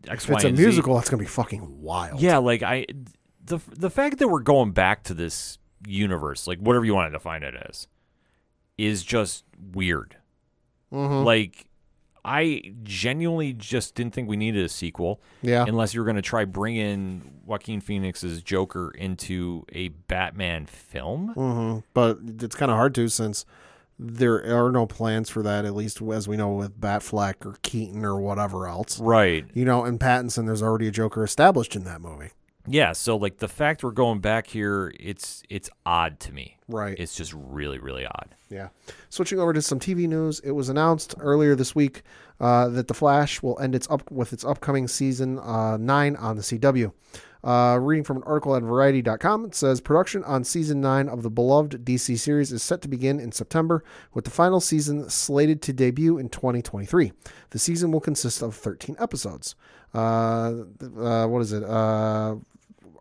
X, 0.07 0.25
If 0.25 0.29
Y, 0.31 0.35
it's 0.35 0.43
a 0.43 0.47
and 0.49 0.57
Z. 0.57 0.63
musical, 0.63 0.95
that's 0.95 1.09
gonna 1.09 1.21
be 1.21 1.27
fucking 1.27 1.81
wild. 1.81 2.19
Yeah, 2.21 2.37
like 2.37 2.61
I 2.63 2.85
the 3.43 3.59
the 3.71 3.89
fact 3.89 4.19
that 4.19 4.27
we're 4.27 4.39
going 4.41 4.71
back 4.71 5.03
to 5.03 5.13
this 5.13 5.57
universe, 5.87 6.47
like 6.47 6.59
whatever 6.59 6.85
you 6.85 6.93
want 6.93 7.11
to 7.11 7.17
define 7.17 7.43
it 7.43 7.55
as, 7.69 7.87
is 8.77 9.03
just 9.03 9.43
weird. 9.73 10.17
Mhm. 10.93 11.23
Like 11.25 11.65
I 12.25 12.73
genuinely 12.83 13.53
just 13.53 13.93
didn't 13.93 14.15
think 14.15 14.27
we 14.27 14.35
needed 14.35 14.65
a 14.65 14.69
sequel 14.69 15.21
yeah, 15.43 15.63
unless 15.67 15.93
you 15.93 16.01
were 16.01 16.05
going 16.05 16.15
to 16.15 16.23
try 16.23 16.43
bringing 16.43 17.39
Joaquin 17.45 17.81
Phoenix's 17.81 18.41
Joker 18.41 18.91
into 18.97 19.63
a 19.71 19.89
Batman 19.89 20.65
film. 20.65 21.29
hmm 21.29 21.79
but 21.93 22.17
it's 22.41 22.55
kind 22.55 22.71
of 22.71 22.77
hard 22.77 22.95
to 22.95 23.07
since 23.09 23.45
there 23.97 24.43
are 24.45 24.71
no 24.71 24.85
plans 24.85 25.29
for 25.29 25.43
that. 25.43 25.65
At 25.65 25.75
least 25.75 26.01
as 26.01 26.27
we 26.27 26.35
know 26.35 26.51
with 26.51 26.79
Batfleck 26.79 27.45
or 27.45 27.55
Keaton 27.61 28.03
or 28.03 28.19
whatever 28.19 28.67
else. 28.67 28.99
Right. 28.99 29.45
You 29.53 29.63
know, 29.65 29.85
and 29.85 29.99
Pattinson, 29.99 30.45
there's 30.45 30.61
already 30.63 30.87
a 30.87 30.91
Joker 30.91 31.23
established 31.23 31.75
in 31.75 31.83
that 31.85 32.01
movie. 32.01 32.31
Yeah, 32.67 32.93
so 32.93 33.15
like 33.15 33.37
the 33.37 33.47
fact 33.47 33.83
we're 33.83 33.91
going 33.91 34.19
back 34.19 34.47
here, 34.47 34.93
it's 34.99 35.43
it's 35.49 35.69
odd 35.85 36.19
to 36.21 36.33
me. 36.33 36.57
Right. 36.67 36.97
It's 36.97 37.15
just 37.15 37.33
really 37.33 37.79
really 37.79 38.05
odd. 38.05 38.35
Yeah. 38.49 38.69
Switching 39.09 39.39
over 39.39 39.53
to 39.53 39.61
some 39.61 39.79
TV 39.79 40.07
news, 40.07 40.39
it 40.39 40.51
was 40.51 40.69
announced 40.69 41.15
earlier 41.19 41.55
this 41.55 41.75
week 41.75 42.03
uh, 42.39 42.69
that 42.69 42.87
The 42.87 42.93
Flash 42.93 43.41
will 43.41 43.59
end 43.59 43.75
its 43.75 43.89
up 43.89 44.09
with 44.11 44.33
its 44.33 44.45
upcoming 44.45 44.87
season 44.87 45.39
uh, 45.39 45.77
nine 45.77 46.15
on 46.15 46.35
the 46.35 46.41
CW. 46.41 46.91
Uh, 47.43 47.77
reading 47.79 48.03
from 48.03 48.17
an 48.17 48.23
article 48.23 48.55
at 48.55 48.63
Variety.com, 48.63 49.45
it 49.45 49.53
says 49.53 49.79
production 49.79 50.23
on 50.23 50.43
season 50.43 50.81
nine 50.81 51.07
of 51.07 51.21
the 51.21 51.29
beloved 51.29 51.85
DC 51.85 52.17
series 52.17 52.51
is 52.51 52.63
set 52.63 52.81
to 52.81 52.87
begin 52.87 53.19
in 53.19 53.31
September, 53.31 53.83
with 54.15 54.25
the 54.25 54.31
final 54.31 54.59
season 54.59 55.07
slated 55.11 55.61
to 55.61 55.71
debut 55.71 56.17
in 56.17 56.27
2023. 56.27 57.11
The 57.51 57.59
season 57.59 57.91
will 57.91 57.99
consist 57.99 58.41
of 58.41 58.55
13 58.55 58.95
episodes. 58.97 59.55
Uh, 59.93 60.63
uh, 60.97 61.27
what 61.27 61.43
is 61.43 61.53
it? 61.53 61.63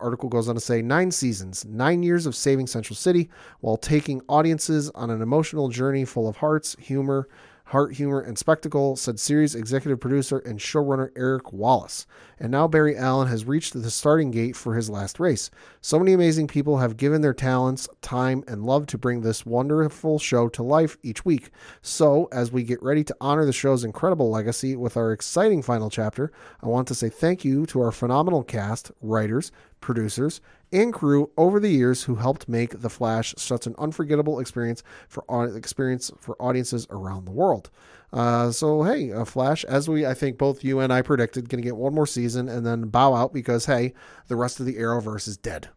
Article 0.05 0.29
goes 0.29 0.51
on 0.51 0.55
to 0.55 0.61
say 0.61 0.83
nine 0.83 1.11
seasons, 1.11 1.65
nine 1.65 2.03
years 2.03 2.27
of 2.27 2.37
saving 2.37 2.67
Central 2.67 2.95
City 2.95 3.31
while 3.61 3.79
taking 3.79 4.21
audiences 4.29 4.91
on 4.91 5.09
an 5.09 5.23
emotional 5.23 5.71
journey 5.71 6.05
full 6.05 6.29
of 6.29 6.37
hearts, 6.37 6.77
humor, 6.79 7.27
heart, 7.69 7.95
humor, 7.95 8.21
and 8.21 8.37
spectacle, 8.39 8.95
said 8.95 9.19
series 9.19 9.55
executive 9.55 9.99
producer 9.99 10.39
and 10.41 10.59
showrunner 10.59 11.11
Eric 11.17 11.53
Wallace. 11.53 12.07
And 12.39 12.53
now 12.53 12.69
Barry 12.69 12.97
Allen 12.97 13.29
has 13.29 13.47
reached 13.47 13.73
the 13.73 13.91
starting 13.91 14.31
gate 14.31 14.55
for 14.55 14.75
his 14.75 14.91
last 14.91 15.19
race. 15.19 15.51
So 15.81 15.99
many 15.99 16.13
amazing 16.13 16.47
people 16.47 16.79
have 16.79 16.97
given 16.97 17.23
their 17.23 17.33
talents, 17.33 17.89
time, 18.03 18.45
and 18.47 18.65
love 18.67 18.87
to 18.89 18.99
bring 18.99 19.23
this 19.23 19.47
wonderful 19.47 20.19
show 20.19 20.49
to 20.51 20.63
life 20.63 20.99
each 21.03 21.25
week. 21.25 21.51
So, 21.81 22.29
as 22.33 22.53
we 22.53 22.65
get 22.65 22.83
ready 22.83 23.03
to 23.05 23.17
honor 23.21 23.47
the 23.47 23.53
show's 23.53 23.85
incredible 23.85 24.31
legacy 24.31 24.77
with 24.77 24.97
our 24.97 25.13
exciting 25.13 25.63
final 25.63 25.89
chapter, 25.89 26.33
I 26.63 26.69
want 26.69 26.87
to 26.89 26.95
say 26.95 27.09
thank 27.09 27.45
you 27.45 27.65
to 27.67 27.81
our 27.81 27.93
phenomenal 27.93 28.43
cast, 28.43 28.93
writers, 29.01 29.51
producers, 29.85 30.41
and 30.73 30.93
crew 30.93 31.31
over 31.37 31.61
the 31.61 31.69
years 31.71 32.05
who 32.05 32.17
helped 32.17 32.49
make 32.49 32.81
The 32.81 32.91
Flash 32.91 33.35
such 33.37 33.67
an 33.67 33.75
unforgettable 33.79 34.41
experience 34.41 34.83
for 35.09 35.25
experience 35.57 36.11
for 36.19 36.35
audiences 36.43 36.87
around 36.91 37.27
the 37.27 37.31
world. 37.33 37.71
Uh, 38.13 38.51
so 38.51 38.83
hey, 38.85 39.13
uh, 39.13 39.25
Flash, 39.25 39.65
as 39.65 39.89
we 39.89 40.07
I 40.07 40.15
think 40.15 40.39
both 40.39 40.65
you 40.65 40.81
and 40.81 40.93
I 40.93 41.03
predicted, 41.03 41.49
going 41.49 41.63
to 41.63 41.67
get 41.67 41.77
one 41.77 41.95
more 41.95 42.07
season 42.07 42.49
and 42.49 42.65
then 42.67 42.89
bow 42.89 43.15
out 43.15 43.33
because 43.33 43.67
hey, 43.67 43.93
the 44.29 44.37
rest 44.37 44.61
of 44.61 44.67
the 44.67 44.75
Arrowverse 44.77 45.29
is 45.29 45.37
dead. 45.37 45.69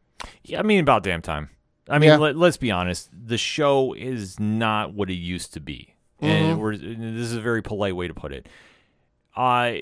Yeah, 0.44 0.60
I 0.60 0.64
mean 0.64 0.80
about 0.80 1.04
damn 1.04 1.22
time. 1.22 1.50
I 1.90 2.00
mean, 2.00 2.10
Yeah. 2.10 2.18
let, 2.18 2.36
let's 2.36 2.58
be 2.58 2.70
honest. 2.72 3.10
The 3.12 3.38
show 3.38 3.94
is 3.94 4.40
not 4.40 4.94
what 4.94 5.10
it 5.10 5.16
used 5.16 5.54
to 5.54 5.60
be, 5.60 5.96
and 6.20 6.60
we're, 6.60 6.76
this 6.76 7.28
is 7.32 7.36
a 7.36 7.42
very 7.42 7.62
polite 7.62 7.96
way 7.96 8.08
to 8.08 8.14
put 8.14 8.34
it. 8.34 8.48
Uh, 9.38 9.74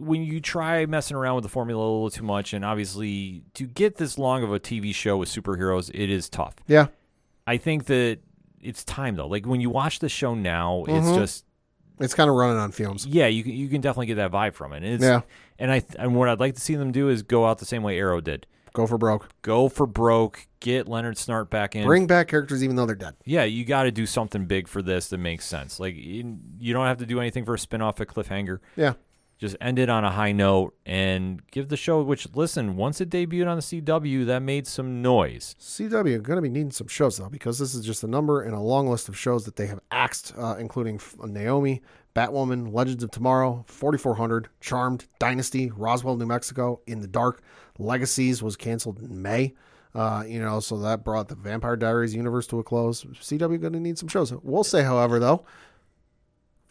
when 0.00 0.22
you 0.24 0.40
try 0.40 0.84
messing 0.86 1.16
around 1.16 1.36
with 1.36 1.44
the 1.44 1.48
formula 1.48 1.80
a 1.80 1.84
little 1.84 2.10
too 2.10 2.24
much, 2.24 2.52
and 2.52 2.64
obviously 2.64 3.44
to 3.54 3.64
get 3.66 3.96
this 3.96 4.18
long 4.18 4.42
of 4.42 4.52
a 4.52 4.58
TV 4.58 4.92
show 4.92 5.16
with 5.16 5.28
superheroes, 5.28 5.88
it 5.94 6.10
is 6.10 6.28
tough. 6.28 6.56
Yeah, 6.66 6.88
I 7.46 7.56
think 7.56 7.84
that 7.86 8.18
it's 8.60 8.82
time 8.84 9.14
though. 9.14 9.28
Like 9.28 9.46
when 9.46 9.60
you 9.60 9.70
watch 9.70 10.00
the 10.00 10.08
show 10.08 10.34
now, 10.34 10.84
it's 10.88 11.06
Mhm. 11.06 11.14
just 11.16 11.44
It's 12.00 12.12
kind 12.14 12.28
of 12.28 12.34
running 12.34 12.56
on 12.58 12.72
fumes. 12.72 13.06
yeah, 13.06 13.28
you 13.28 13.44
can 13.44 13.52
you 13.52 13.68
can 13.68 13.80
definitely 13.80 14.06
get 14.06 14.16
that 14.16 14.32
vibe 14.32 14.54
from 14.54 14.72
it. 14.72 14.78
And 14.78 14.86
it's, 14.86 15.04
Yeah. 15.04 15.20
and 15.60 15.70
I 15.70 15.82
and 15.96 16.16
what 16.16 16.28
I'd 16.28 16.40
like 16.40 16.56
to 16.56 16.60
see 16.60 16.74
them 16.74 16.90
do 16.90 17.08
is 17.08 17.22
go 17.22 17.46
out 17.46 17.58
the 17.58 17.66
same 17.66 17.84
way 17.84 17.96
Arrow 17.98 18.20
did. 18.20 18.46
Go 18.72 18.88
for 18.88 18.98
broke. 18.98 19.28
Go 19.42 19.68
for 19.68 19.86
broke. 19.86 20.48
Get 20.58 20.88
Leonard 20.88 21.14
Snart 21.14 21.48
back 21.50 21.76
in. 21.76 21.84
Bring 21.86 22.08
back 22.08 22.26
characters 22.26 22.64
even 22.64 22.74
though 22.74 22.86
they're 22.86 22.96
dead. 22.96 23.14
yeah, 23.24 23.44
you 23.44 23.64
got 23.64 23.84
to 23.84 23.92
do 23.92 24.04
something 24.06 24.46
big 24.46 24.66
for 24.66 24.82
this 24.82 25.06
that 25.10 25.18
makes 25.18 25.46
sense. 25.46 25.78
Like 25.78 25.94
you, 25.94 26.38
you 26.58 26.72
don't 26.72 26.86
have 26.86 26.98
to 26.98 27.06
do 27.06 27.20
anything 27.20 27.44
for 27.44 27.54
a 27.54 27.58
spin-off 27.60 28.00
at 28.00 28.08
cliffhanger. 28.08 28.58
Yeah. 28.74 28.94
Just 29.38 29.56
end 29.60 29.78
it 29.78 29.90
on 29.90 30.04
a 30.04 30.10
high 30.10 30.32
note 30.32 30.74
and 30.86 31.42
give 31.50 31.68
the 31.68 31.76
show. 31.76 32.02
Which 32.02 32.26
listen, 32.34 32.76
once 32.76 33.00
it 33.00 33.10
debuted 33.10 33.48
on 33.48 33.56
the 33.56 33.62
CW, 33.62 34.26
that 34.26 34.42
made 34.42 34.66
some 34.66 35.02
noise. 35.02 35.56
CW 35.60 36.16
are 36.16 36.20
going 36.20 36.36
to 36.36 36.42
be 36.42 36.48
needing 36.48 36.70
some 36.70 36.86
shows 36.86 37.16
though, 37.16 37.28
because 37.28 37.58
this 37.58 37.74
is 37.74 37.84
just 37.84 38.04
a 38.04 38.06
number 38.06 38.44
in 38.44 38.54
a 38.54 38.62
long 38.62 38.86
list 38.86 39.08
of 39.08 39.18
shows 39.18 39.44
that 39.44 39.56
they 39.56 39.66
have 39.66 39.80
axed, 39.90 40.32
uh, 40.38 40.56
including 40.58 41.00
Naomi, 41.22 41.82
Batwoman, 42.14 42.72
Legends 42.72 43.02
of 43.02 43.10
Tomorrow, 43.10 43.64
4400, 43.66 44.48
Charmed, 44.60 45.06
Dynasty, 45.18 45.70
Roswell, 45.70 46.16
New 46.16 46.26
Mexico, 46.26 46.80
In 46.86 47.00
the 47.00 47.08
Dark, 47.08 47.42
Legacies 47.78 48.42
was 48.42 48.56
canceled 48.56 49.00
in 49.00 49.20
May. 49.20 49.54
Uh, 49.94 50.24
you 50.26 50.40
know, 50.40 50.58
so 50.58 50.78
that 50.78 51.04
brought 51.04 51.28
the 51.28 51.36
Vampire 51.36 51.76
Diaries 51.76 52.14
universe 52.14 52.46
to 52.48 52.58
a 52.58 52.64
close. 52.64 53.04
CW 53.04 53.60
going 53.60 53.72
to 53.72 53.80
need 53.80 53.98
some 53.98 54.08
shows. 54.08 54.32
We'll 54.42 54.64
say, 54.64 54.82
however, 54.82 55.18
though, 55.18 55.44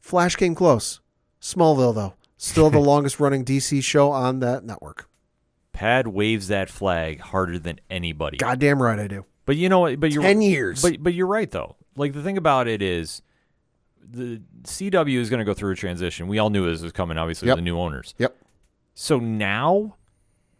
Flash 0.01 0.35
came 0.35 0.55
close. 0.55 0.99
Smallville, 1.41 1.95
though, 1.95 2.13
still 2.43 2.69
the 2.69 2.79
longest 2.91 3.19
running 3.19 3.45
DC 3.45 3.83
show 3.83 4.11
on 4.11 4.39
that 4.39 4.63
network. 4.63 5.09
Pad 5.71 6.07
waves 6.07 6.49
that 6.49 6.69
flag 6.69 7.19
harder 7.19 7.57
than 7.57 7.79
anybody. 7.89 8.37
Goddamn 8.37 8.81
right, 8.81 8.99
I 8.99 9.07
do. 9.07 9.25
But 9.45 9.55
you 9.55 9.69
know 9.69 9.79
what? 9.79 9.99
But 9.99 10.11
you're 10.11 10.21
10 10.23 10.41
years. 10.41 10.81
But 10.81 11.01
but 11.01 11.13
you're 11.13 11.27
right 11.27 11.49
though. 11.49 11.75
Like 11.95 12.13
the 12.13 12.21
thing 12.21 12.37
about 12.37 12.67
it 12.67 12.81
is, 12.81 13.21
the 14.01 14.41
CW 14.63 15.17
is 15.19 15.29
going 15.29 15.39
to 15.39 15.45
go 15.45 15.53
through 15.53 15.71
a 15.71 15.75
transition. 15.75 16.27
We 16.27 16.39
all 16.39 16.49
knew 16.49 16.69
this 16.69 16.81
was 16.81 16.91
coming. 16.91 17.17
Obviously, 17.17 17.47
Yep. 17.47 17.57
the 17.57 17.61
new 17.61 17.77
owners. 17.79 18.13
Yep. 18.17 18.35
So 18.95 19.17
now, 19.19 19.95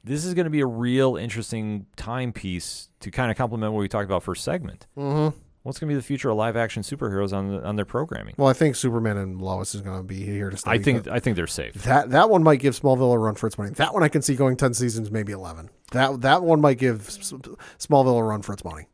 this 0.04 0.26
is 0.26 0.34
going 0.34 0.46
to 0.46 0.50
be 0.50 0.62
a 0.62 0.66
real 0.66 1.16
interesting 1.16 1.86
timepiece 1.96 2.90
to 3.02 3.12
kind 3.12 3.30
of 3.32 3.38
complement 3.38 3.74
what 3.74 3.80
we 3.80 3.88
talked 3.88 4.06
about 4.06 4.24
first 4.24 4.44
segment. 4.44 4.88
Mm-hmm. 4.98 5.38
What's 5.64 5.80
going 5.80 5.88
to 5.88 5.94
be 5.94 5.95
the 5.95 6.03
future 6.03 6.30
of 6.30 6.35
live 6.35 6.57
action 6.57 6.84
superheroes 6.84 7.31
on 7.31 7.48
the, 7.48 7.64
on 7.64 7.77
their 7.77 7.85
programming? 7.85 8.35
Well, 8.38 8.49
I 8.49 8.53
think 8.53 8.76
Superman 8.76 9.15
and 9.15 9.41
Lois 9.41 9.73
is 9.73 9.80
going 9.80 9.98
to 9.98 10.03
be 10.03 10.22
here 10.22 10.49
to 10.49 10.57
stay. 10.57 10.72
I 10.72 10.77
think 10.77 11.07
I 11.07 11.22
think 11.22 11.38
they're 11.38 11.48
safe. 11.48 11.73
that 11.84 12.10
that 12.10 12.30
one 12.30 12.44
might 12.44 12.60
give 12.60 12.77
Smallville 12.77 13.14
a 13.14 13.18
run 13.18 13.35
for 13.35 13.48
its 13.48 13.57
money. 13.57 13.72
That 13.72 13.94
one 13.94 14.03
I 14.03 14.10
can 14.10 14.22
see 14.22 14.35
going 14.35 14.57
ten 14.57 14.73
seasons, 14.73 15.10
maybe 15.10 15.31
eleven. 15.31 15.69
That 15.91 16.22
that 16.22 16.44
one 16.44 16.60
might 16.60 16.77
give 16.77 17.07
Smallville 17.07 18.19
a 18.19 18.23
run 18.23 18.41
for 18.41 18.52
its 18.52 18.65
money. 18.65 18.88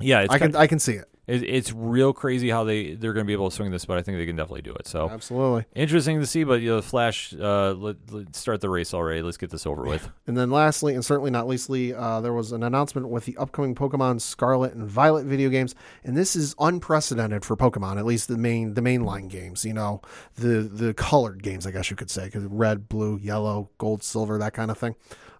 Yeah, 0.00 0.20
it's 0.22 0.32
I 0.32 0.38
can 0.38 0.56
I 0.56 0.66
can 0.66 0.78
see 0.78 0.94
it. 0.94 1.06
It, 1.26 1.42
it's 1.42 1.72
real 1.72 2.12
crazy 2.12 2.50
how 2.50 2.64
they 2.64 2.94
they're 2.94 3.12
going 3.12 3.24
to 3.24 3.26
be 3.26 3.32
able 3.32 3.50
to 3.50 3.56
swing 3.56 3.70
this, 3.70 3.84
but 3.84 3.98
I 3.98 4.02
think 4.02 4.18
they 4.18 4.26
can 4.26 4.36
definitely 4.36 4.62
do 4.62 4.74
it. 4.74 4.86
So 4.86 5.08
Absolutely. 5.10 5.64
interesting 5.74 6.20
to 6.20 6.26
see. 6.26 6.44
But 6.44 6.60
you 6.60 6.76
know, 6.76 6.82
Flash, 6.82 7.34
uh, 7.34 7.72
let, 7.72 7.96
let 8.10 8.36
start 8.36 8.60
the 8.60 8.70
race 8.70 8.94
already. 8.94 9.22
Let's 9.22 9.36
get 9.36 9.50
this 9.50 9.66
over 9.66 9.82
with. 9.82 10.08
And 10.28 10.36
then 10.36 10.50
lastly, 10.50 10.94
and 10.94 11.04
certainly 11.04 11.30
not 11.30 11.46
leastly, 11.46 11.94
uh, 11.94 12.20
there 12.20 12.32
was 12.32 12.50
an 12.50 12.64
announcement 12.64 13.08
with 13.08 13.26
the 13.26 13.36
upcoming 13.36 13.76
Pokemon 13.76 14.20
Scarlet 14.20 14.74
and 14.74 14.84
Violet 14.84 15.24
video 15.24 15.48
games, 15.50 15.76
and 16.02 16.16
this 16.16 16.34
is 16.34 16.54
unprecedented 16.58 17.44
for 17.44 17.56
Pokemon, 17.56 17.96
at 17.96 18.04
least 18.04 18.26
the 18.26 18.36
main 18.36 18.74
the 18.74 18.80
mainline 18.80 19.28
games. 19.28 19.64
You 19.64 19.74
know, 19.74 20.02
the 20.34 20.62
the 20.62 20.94
colored 20.94 21.44
games, 21.44 21.64
I 21.64 21.70
guess 21.70 21.90
you 21.90 21.96
could 21.96 22.10
say, 22.10 22.24
because 22.24 22.42
red, 22.44 22.88
blue, 22.88 23.18
yellow, 23.18 23.70
gold, 23.78 24.02
silver, 24.02 24.36
that 24.38 24.52
kind 24.52 24.70
of 24.70 24.78
thing. 24.78 24.96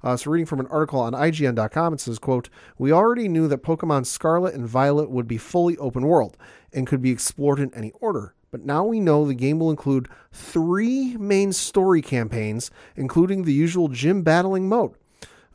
Uh, 0.06 0.16
so, 0.16 0.30
reading 0.30 0.46
from 0.46 0.60
an 0.60 0.68
article 0.68 1.00
on 1.00 1.14
IGN.com, 1.14 1.92
it 1.92 1.98
says, 1.98 2.20
"quote 2.20 2.48
We 2.78 2.92
already 2.92 3.26
knew 3.26 3.48
that 3.48 3.64
Pokemon 3.64 4.06
Scarlet 4.06 4.54
and 4.54 4.64
Violet 4.64 5.10
would 5.10 5.26
be 5.26 5.36
fully 5.36 5.76
open 5.78 6.06
world 6.06 6.36
and 6.72 6.86
could 6.86 7.02
be 7.02 7.10
explored 7.10 7.58
in 7.58 7.74
any 7.74 7.90
order." 8.00 8.32
But 8.52 8.64
now 8.64 8.84
we 8.84 9.00
know 9.00 9.26
the 9.26 9.34
game 9.34 9.58
will 9.58 9.72
include 9.72 10.08
three 10.30 11.16
main 11.16 11.52
story 11.52 12.02
campaigns, 12.02 12.70
including 12.94 13.42
the 13.42 13.52
usual 13.52 13.88
gym 13.88 14.22
battling 14.22 14.68
mode. 14.68 14.92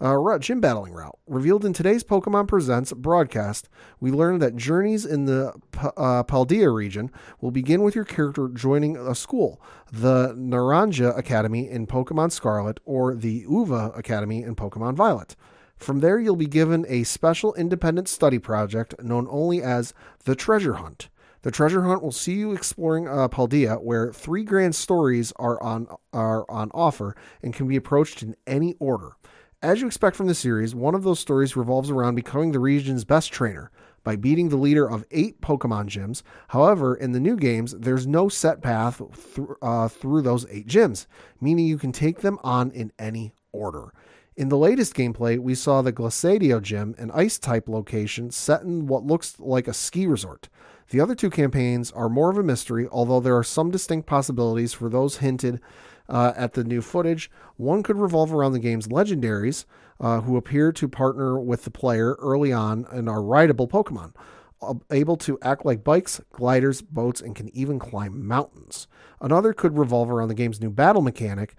Uh, 0.01 0.17
ru- 0.17 0.39
gym 0.39 0.59
battling 0.59 0.93
route. 0.93 1.19
Revealed 1.27 1.63
in 1.63 1.73
today's 1.73 2.03
Pokemon 2.03 2.47
Presents 2.47 2.91
broadcast, 2.91 3.69
we 3.99 4.09
learned 4.09 4.41
that 4.41 4.55
journeys 4.55 5.05
in 5.05 5.25
the 5.25 5.53
P- 5.71 5.89
uh, 5.95 6.23
Paldea 6.23 6.73
region 6.73 7.11
will 7.39 7.51
begin 7.51 7.83
with 7.83 7.93
your 7.93 8.05
character 8.05 8.47
joining 8.47 8.97
a 8.97 9.13
school, 9.13 9.61
the 9.91 10.33
Naranja 10.33 11.15
Academy 11.15 11.69
in 11.69 11.85
Pokemon 11.85 12.31
Scarlet 12.31 12.79
or 12.83 13.13
the 13.13 13.45
Uva 13.47 13.91
Academy 13.95 14.41
in 14.41 14.55
Pokemon 14.55 14.95
Violet. 14.95 15.35
From 15.77 15.99
there, 15.99 16.19
you'll 16.19 16.35
be 16.35 16.47
given 16.47 16.83
a 16.89 17.03
special 17.03 17.53
independent 17.53 18.07
study 18.07 18.39
project 18.39 18.99
known 19.03 19.27
only 19.29 19.61
as 19.61 19.93
the 20.23 20.35
Treasure 20.35 20.75
Hunt. 20.75 21.09
The 21.43 21.51
Treasure 21.51 21.83
Hunt 21.83 22.01
will 22.01 22.11
see 22.11 22.33
you 22.33 22.53
exploring 22.53 23.07
uh, 23.07 23.27
Paldea, 23.27 23.79
where 23.83 24.11
three 24.11 24.43
grand 24.43 24.73
stories 24.73 25.31
are 25.35 25.61
on 25.61 25.87
are 26.11 26.49
on 26.49 26.71
offer 26.73 27.15
and 27.43 27.53
can 27.53 27.67
be 27.67 27.75
approached 27.75 28.23
in 28.23 28.35
any 28.47 28.73
order. 28.79 29.15
As 29.63 29.79
you 29.79 29.85
expect 29.85 30.15
from 30.15 30.25
the 30.25 30.33
series, 30.33 30.73
one 30.73 30.95
of 30.95 31.03
those 31.03 31.19
stories 31.19 31.55
revolves 31.55 31.91
around 31.91 32.15
becoming 32.15 32.51
the 32.51 32.57
region's 32.57 33.05
best 33.05 33.31
trainer 33.31 33.69
by 34.03 34.15
beating 34.15 34.49
the 34.49 34.57
leader 34.57 34.89
of 34.89 35.05
eight 35.11 35.39
Pokemon 35.39 35.85
gyms. 35.85 36.23
However, 36.47 36.95
in 36.95 37.11
the 37.11 37.19
new 37.19 37.35
games, 37.35 37.75
there's 37.77 38.07
no 38.07 38.27
set 38.27 38.63
path 38.63 38.99
thr- 39.13 39.53
uh, 39.61 39.87
through 39.87 40.23
those 40.23 40.47
eight 40.49 40.65
gyms, 40.65 41.05
meaning 41.39 41.67
you 41.67 41.77
can 41.77 41.91
take 41.91 42.21
them 42.21 42.39
on 42.43 42.71
in 42.71 42.91
any 42.97 43.35
order. 43.51 43.93
In 44.35 44.49
the 44.49 44.57
latest 44.57 44.95
gameplay, 44.95 45.37
we 45.37 45.53
saw 45.53 45.83
the 45.83 45.93
Glaseado 45.93 46.59
Gym, 46.59 46.95
an 46.97 47.11
ice 47.11 47.37
type 47.37 47.69
location 47.69 48.31
set 48.31 48.63
in 48.63 48.87
what 48.87 49.05
looks 49.05 49.39
like 49.39 49.67
a 49.67 49.75
ski 49.75 50.07
resort. 50.07 50.49
The 50.89 50.99
other 50.99 51.13
two 51.13 51.29
campaigns 51.29 51.91
are 51.91 52.09
more 52.09 52.31
of 52.31 52.37
a 52.39 52.43
mystery, 52.43 52.87
although 52.91 53.19
there 53.19 53.37
are 53.37 53.43
some 53.43 53.69
distinct 53.69 54.07
possibilities 54.07 54.73
for 54.73 54.89
those 54.89 55.17
hinted 55.17 55.61
uh, 56.09 56.33
at 56.35 56.53
the 56.53 56.63
new 56.63 56.81
footage. 56.81 57.29
One 57.57 57.83
could 57.83 57.97
revolve 57.97 58.33
around 58.33 58.53
the 58.53 58.59
game's 58.59 58.87
legendaries, 58.87 59.65
uh, 59.99 60.21
who 60.21 60.35
appear 60.37 60.71
to 60.71 60.87
partner 60.87 61.39
with 61.39 61.63
the 61.63 61.71
player 61.71 62.15
early 62.19 62.51
on 62.51 62.85
and 62.91 63.07
are 63.07 63.21
rideable 63.21 63.67
Pokemon, 63.67 64.13
uh, 64.61 64.73
able 64.89 65.17
to 65.17 65.37
act 65.41 65.65
like 65.65 65.83
bikes, 65.83 66.19
gliders, 66.31 66.81
boats, 66.81 67.21
and 67.21 67.35
can 67.35 67.55
even 67.55 67.79
climb 67.79 68.27
mountains. 68.27 68.87
Another 69.19 69.53
could 69.53 69.77
revolve 69.77 70.09
around 70.09 70.29
the 70.29 70.33
game's 70.33 70.59
new 70.59 70.71
battle 70.71 71.01
mechanic, 71.01 71.55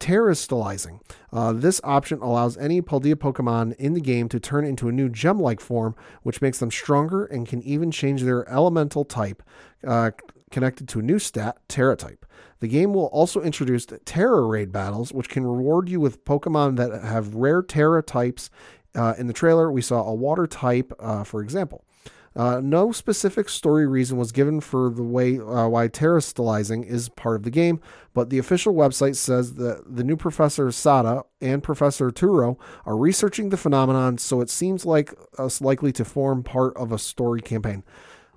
Terastallizing. 0.00 1.00
Uh, 1.32 1.52
this 1.52 1.80
option 1.82 2.20
allows 2.20 2.56
any 2.56 2.80
Paldea 2.80 3.16
Pokemon 3.16 3.74
in 3.76 3.94
the 3.94 4.00
game 4.00 4.28
to 4.28 4.38
turn 4.38 4.64
into 4.64 4.88
a 4.88 4.92
new 4.92 5.08
gem 5.08 5.40
like 5.40 5.60
form, 5.60 5.96
which 6.22 6.40
makes 6.40 6.58
them 6.58 6.70
stronger 6.70 7.24
and 7.24 7.48
can 7.48 7.62
even 7.62 7.90
change 7.90 8.22
their 8.22 8.48
elemental 8.48 9.04
type, 9.04 9.42
uh, 9.84 10.12
connected 10.52 10.88
to 10.88 11.00
a 11.00 11.02
new 11.02 11.18
stat, 11.18 11.58
Tera 11.68 11.96
Type. 11.96 12.24
The 12.60 12.68
game 12.68 12.92
will 12.92 13.06
also 13.06 13.40
introduce 13.40 13.86
Tera 14.04 14.42
Raid 14.42 14.72
battles, 14.72 15.12
which 15.12 15.28
can 15.28 15.46
reward 15.46 15.88
you 15.88 16.00
with 16.00 16.24
Pokemon 16.24 16.76
that 16.76 17.02
have 17.02 17.34
rare 17.34 17.62
Tera 17.62 18.02
types. 18.02 18.50
Uh, 18.94 19.14
in 19.16 19.26
the 19.26 19.32
trailer, 19.32 19.70
we 19.70 19.82
saw 19.82 20.02
a 20.02 20.14
water 20.14 20.46
type, 20.46 20.92
uh, 20.98 21.22
for 21.22 21.40
example. 21.40 21.84
Uh, 22.36 22.60
no 22.62 22.92
specific 22.92 23.48
story 23.48 23.86
reason 23.86 24.16
was 24.16 24.30
given 24.30 24.60
for 24.60 24.90
the 24.90 25.02
way 25.02 25.38
uh, 25.40 25.66
why 25.66 25.88
terastallizing 25.88 26.86
is 26.86 27.08
part 27.08 27.34
of 27.34 27.42
the 27.42 27.50
game, 27.50 27.80
but 28.14 28.30
the 28.30 28.38
official 28.38 28.74
website 28.74 29.16
says 29.16 29.54
that 29.54 29.82
the 29.96 30.04
new 30.04 30.16
Professor 30.16 30.70
Sada 30.70 31.24
and 31.40 31.64
Professor 31.64 32.10
Turo 32.10 32.56
are 32.86 32.96
researching 32.96 33.48
the 33.48 33.56
phenomenon, 33.56 34.18
so 34.18 34.40
it 34.40 34.50
seems 34.50 34.86
like 34.86 35.12
likely 35.60 35.90
to 35.92 36.04
form 36.04 36.44
part 36.44 36.76
of 36.76 36.92
a 36.92 36.98
story 36.98 37.40
campaign. 37.40 37.82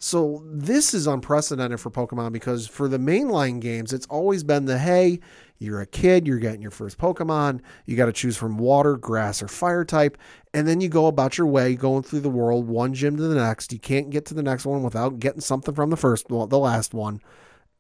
So 0.03 0.41
this 0.47 0.95
is 0.95 1.05
unprecedented 1.05 1.79
for 1.79 1.91
Pokemon 1.91 2.31
because 2.31 2.67
for 2.67 2.87
the 2.87 2.97
mainline 2.97 3.59
games, 3.59 3.93
it's 3.93 4.07
always 4.07 4.43
been 4.43 4.65
the 4.65 4.79
hey, 4.79 5.19
you're 5.59 5.79
a 5.79 5.85
kid, 5.85 6.25
you're 6.25 6.39
getting 6.39 6.63
your 6.63 6.71
first 6.71 6.97
Pokemon, 6.97 7.61
you 7.85 7.95
got 7.95 8.07
to 8.07 8.11
choose 8.11 8.35
from 8.35 8.57
water, 8.57 8.97
grass, 8.97 9.43
or 9.43 9.47
fire 9.47 9.85
type, 9.85 10.17
and 10.55 10.67
then 10.67 10.81
you 10.81 10.89
go 10.89 11.05
about 11.05 11.37
your 11.37 11.45
way 11.45 11.75
going 11.75 12.01
through 12.01 12.21
the 12.21 12.31
world, 12.31 12.67
one 12.67 12.95
gym 12.95 13.15
to 13.15 13.21
the 13.21 13.35
next. 13.35 13.71
You 13.71 13.77
can't 13.77 14.09
get 14.09 14.25
to 14.25 14.33
the 14.33 14.41
next 14.41 14.65
one 14.65 14.81
without 14.81 15.19
getting 15.19 15.39
something 15.39 15.75
from 15.75 15.91
the 15.91 15.97
first, 15.97 16.31
well, 16.31 16.47
the 16.47 16.57
last 16.57 16.95
one, 16.95 17.21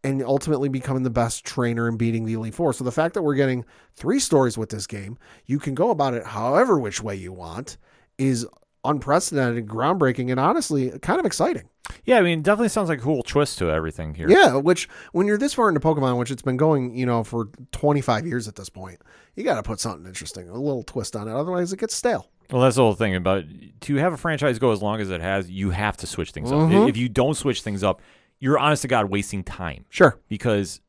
and 0.03 0.21
ultimately 0.21 0.69
becoming 0.69 1.01
the 1.01 1.09
best 1.09 1.43
trainer 1.43 1.87
and 1.87 1.97
beating 1.97 2.25
the 2.25 2.33
Elite 2.33 2.53
Four. 2.53 2.71
So 2.73 2.83
the 2.83 2.91
fact 2.91 3.15
that 3.15 3.23
we're 3.23 3.33
getting 3.33 3.65
three 3.95 4.19
stories 4.19 4.59
with 4.59 4.69
this 4.69 4.85
game, 4.85 5.17
you 5.47 5.57
can 5.57 5.73
go 5.73 5.89
about 5.89 6.13
it 6.13 6.23
however 6.23 6.77
which 6.77 7.01
way 7.01 7.15
you 7.15 7.33
want, 7.33 7.77
is 8.19 8.45
unprecedented, 8.83 9.67
groundbreaking, 9.67 10.31
and 10.31 10.39
honestly 10.39 10.91
kind 10.99 11.19
of 11.19 11.25
exciting. 11.25 11.69
Yeah, 12.05 12.17
I 12.17 12.21
mean, 12.21 12.39
it 12.39 12.43
definitely 12.43 12.69
sounds 12.69 12.89
like 12.89 12.99
a 12.99 13.01
cool 13.01 13.21
twist 13.23 13.57
to 13.57 13.69
everything 13.69 14.13
here. 14.13 14.29
Yeah, 14.29 14.55
which 14.55 14.87
when 15.11 15.27
you're 15.27 15.37
this 15.37 15.53
far 15.53 15.67
into 15.67 15.81
Pokemon, 15.81 16.17
which 16.17 16.31
it's 16.31 16.41
been 16.41 16.57
going, 16.57 16.95
you 16.95 17.05
know, 17.05 17.23
for 17.23 17.49
25 17.71 18.25
years 18.25 18.47
at 18.47 18.55
this 18.55 18.69
point, 18.69 18.99
you 19.35 19.43
got 19.43 19.55
to 19.55 19.63
put 19.63 19.79
something 19.79 20.05
interesting, 20.05 20.47
a 20.47 20.53
little 20.53 20.83
twist 20.83 21.15
on 21.15 21.27
it. 21.27 21.33
Otherwise, 21.33 21.73
it 21.73 21.79
gets 21.79 21.95
stale. 21.95 22.29
Well, 22.49 22.61
that's 22.61 22.75
the 22.75 22.81
whole 22.83 22.93
thing 22.93 23.15
about 23.15 23.43
to 23.81 23.95
have 23.95 24.13
a 24.13 24.17
franchise 24.17 24.59
go 24.59 24.71
as 24.71 24.81
long 24.81 24.99
as 24.99 25.09
it 25.09 25.21
has. 25.21 25.49
You 25.49 25.71
have 25.71 25.97
to 25.97 26.07
switch 26.07 26.31
things 26.31 26.51
up. 26.51 26.59
Mhm. 26.59 26.89
If 26.89 26.97
you 26.97 27.07
don't 27.09 27.35
switch 27.35 27.61
things 27.61 27.83
up, 27.83 28.01
you're 28.39 28.59
honest 28.59 28.81
to 28.83 28.87
God 28.87 29.09
wasting 29.09 29.43
time 29.43 29.85
Sure. 29.89 30.17
because 30.27 30.81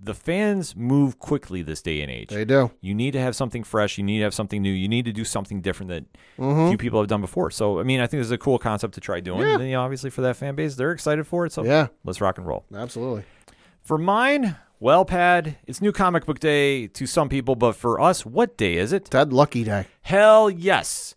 the 0.00 0.14
fans 0.14 0.76
move 0.76 1.18
quickly 1.18 1.60
this 1.62 1.82
day 1.82 2.00
and 2.02 2.10
age. 2.10 2.28
They 2.28 2.44
do. 2.44 2.70
You 2.80 2.94
need 2.94 3.10
to 3.12 3.20
have 3.20 3.34
something 3.34 3.64
fresh. 3.64 3.98
You 3.98 4.04
need 4.04 4.18
to 4.18 4.24
have 4.24 4.34
something 4.34 4.62
new. 4.62 4.70
You 4.72 4.88
need 4.88 5.04
to 5.06 5.12
do 5.12 5.24
something 5.24 5.60
different 5.60 5.90
that 5.90 6.04
Mhm. 6.38 6.68
few 6.68 6.78
people 6.78 7.00
have 7.00 7.08
done 7.08 7.20
before. 7.20 7.50
So, 7.50 7.80
I 7.80 7.82
mean, 7.82 7.98
I 8.00 8.06
think 8.06 8.20
this 8.20 8.26
is 8.28 8.32
a 8.32 8.38
cool 8.38 8.58
concept 8.58 8.94
to 8.94 9.00
try 9.00 9.18
doing. 9.20 9.40
Yeah. 9.40 9.54
And, 9.54 9.64
you 9.64 9.72
know, 9.72 9.82
obviously, 9.82 10.10
for 10.10 10.20
that 10.22 10.36
fan 10.36 10.54
base, 10.54 10.76
they're 10.76 10.92
excited 10.92 11.26
for 11.26 11.46
it. 11.46 11.52
So, 11.52 11.64
Yeah. 11.64 11.88
let's 12.04 12.20
rock 12.20 12.38
and 12.38 12.46
roll. 12.46 12.64
Absolutely. 12.72 13.24
For 13.82 13.98
mine, 13.98 14.56
well, 14.78 15.04
Pad, 15.04 15.56
it's 15.66 15.80
new 15.80 15.90
comic 15.92 16.26
book 16.26 16.38
day 16.38 16.86
to 16.86 17.06
some 17.06 17.28
people, 17.28 17.56
but 17.56 17.72
for 17.74 18.00
us, 18.00 18.24
what 18.24 18.56
day 18.56 18.76
is 18.76 18.92
it? 18.92 19.10
Dead 19.10 19.32
Lucky 19.32 19.64
Day. 19.64 19.86
Hell 20.02 20.48
yes. 20.48 21.16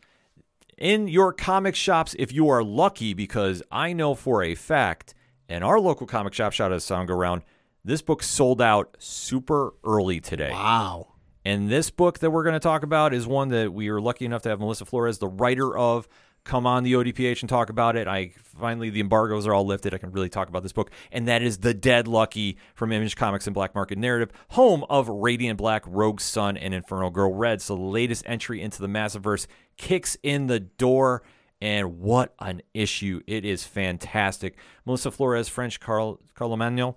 In 0.77 1.07
your 1.07 1.31
comic 1.33 1.75
shops, 1.75 2.15
if 2.17 2.33
you 2.33 2.49
are 2.49 2.63
lucky, 2.63 3.13
because 3.13 3.61
I 3.71 3.93
know 3.93 4.15
for 4.15 4.41
a 4.41 4.55
fact, 4.55 5.13
and 5.47 5.63
our 5.63 5.79
local 5.79 6.07
comic 6.07 6.33
shop, 6.33 6.53
shout 6.53 6.71
out 6.71 6.75
to 6.75 6.79
Sound 6.79 7.07
Go 7.09 7.13
Round, 7.15 7.43
this 7.83 8.01
book 8.01 8.23
sold 8.23 8.61
out 8.61 8.95
super 8.99 9.73
early 9.83 10.19
today. 10.19 10.51
Wow. 10.51 11.07
And 11.43 11.69
this 11.69 11.89
book 11.89 12.19
that 12.19 12.29
we're 12.29 12.43
going 12.43 12.53
to 12.53 12.59
talk 12.59 12.83
about 12.83 13.13
is 13.13 13.25
one 13.25 13.49
that 13.49 13.73
we 13.73 13.89
are 13.89 13.99
lucky 13.99 14.25
enough 14.25 14.43
to 14.43 14.49
have 14.49 14.59
Melissa 14.59 14.85
Flores, 14.85 15.17
the 15.17 15.27
writer 15.27 15.75
of, 15.75 16.07
come 16.43 16.65
on 16.67 16.83
the 16.83 16.93
ODPH 16.93 17.41
and 17.41 17.49
talk 17.49 17.69
about 17.69 17.95
it. 17.95 18.07
I 18.07 18.33
finally 18.43 18.89
the 18.89 18.99
embargoes 18.99 19.47
are 19.47 19.53
all 19.53 19.65
lifted. 19.65 19.93
I 19.93 19.97
can 19.97 20.11
really 20.11 20.29
talk 20.29 20.49
about 20.49 20.63
this 20.63 20.71
book, 20.71 20.91
and 21.11 21.27
that 21.27 21.41
is 21.41 21.59
The 21.59 21.73
Dead 21.73 22.07
Lucky 22.07 22.57
from 22.75 22.91
Image 22.91 23.15
Comics 23.15 23.47
and 23.47 23.53
Black 23.53 23.73
Market 23.73 23.97
Narrative, 23.97 24.31
home 24.49 24.83
of 24.89 25.07
Radiant 25.09 25.57
Black, 25.57 25.83
Rogue 25.87 26.19
Sun, 26.19 26.57
and 26.57 26.73
Infernal 26.73 27.09
Girl 27.09 27.33
Red. 27.33 27.61
So 27.61 27.75
the 27.75 27.81
latest 27.81 28.23
entry 28.27 28.61
into 28.61 28.81
the 28.81 28.87
Massiverse 28.87 29.47
kicks 29.77 30.17
in 30.23 30.47
the 30.47 30.59
door. 30.59 31.23
And 31.63 31.99
what 31.99 32.33
an 32.39 32.63
issue. 32.73 33.21
It 33.27 33.45
is 33.45 33.63
fantastic. 33.63 34.57
Melissa 34.83 35.11
Flores, 35.11 35.47
French 35.47 35.79
Carl 35.79 36.19
Carlomagno, 36.35 36.95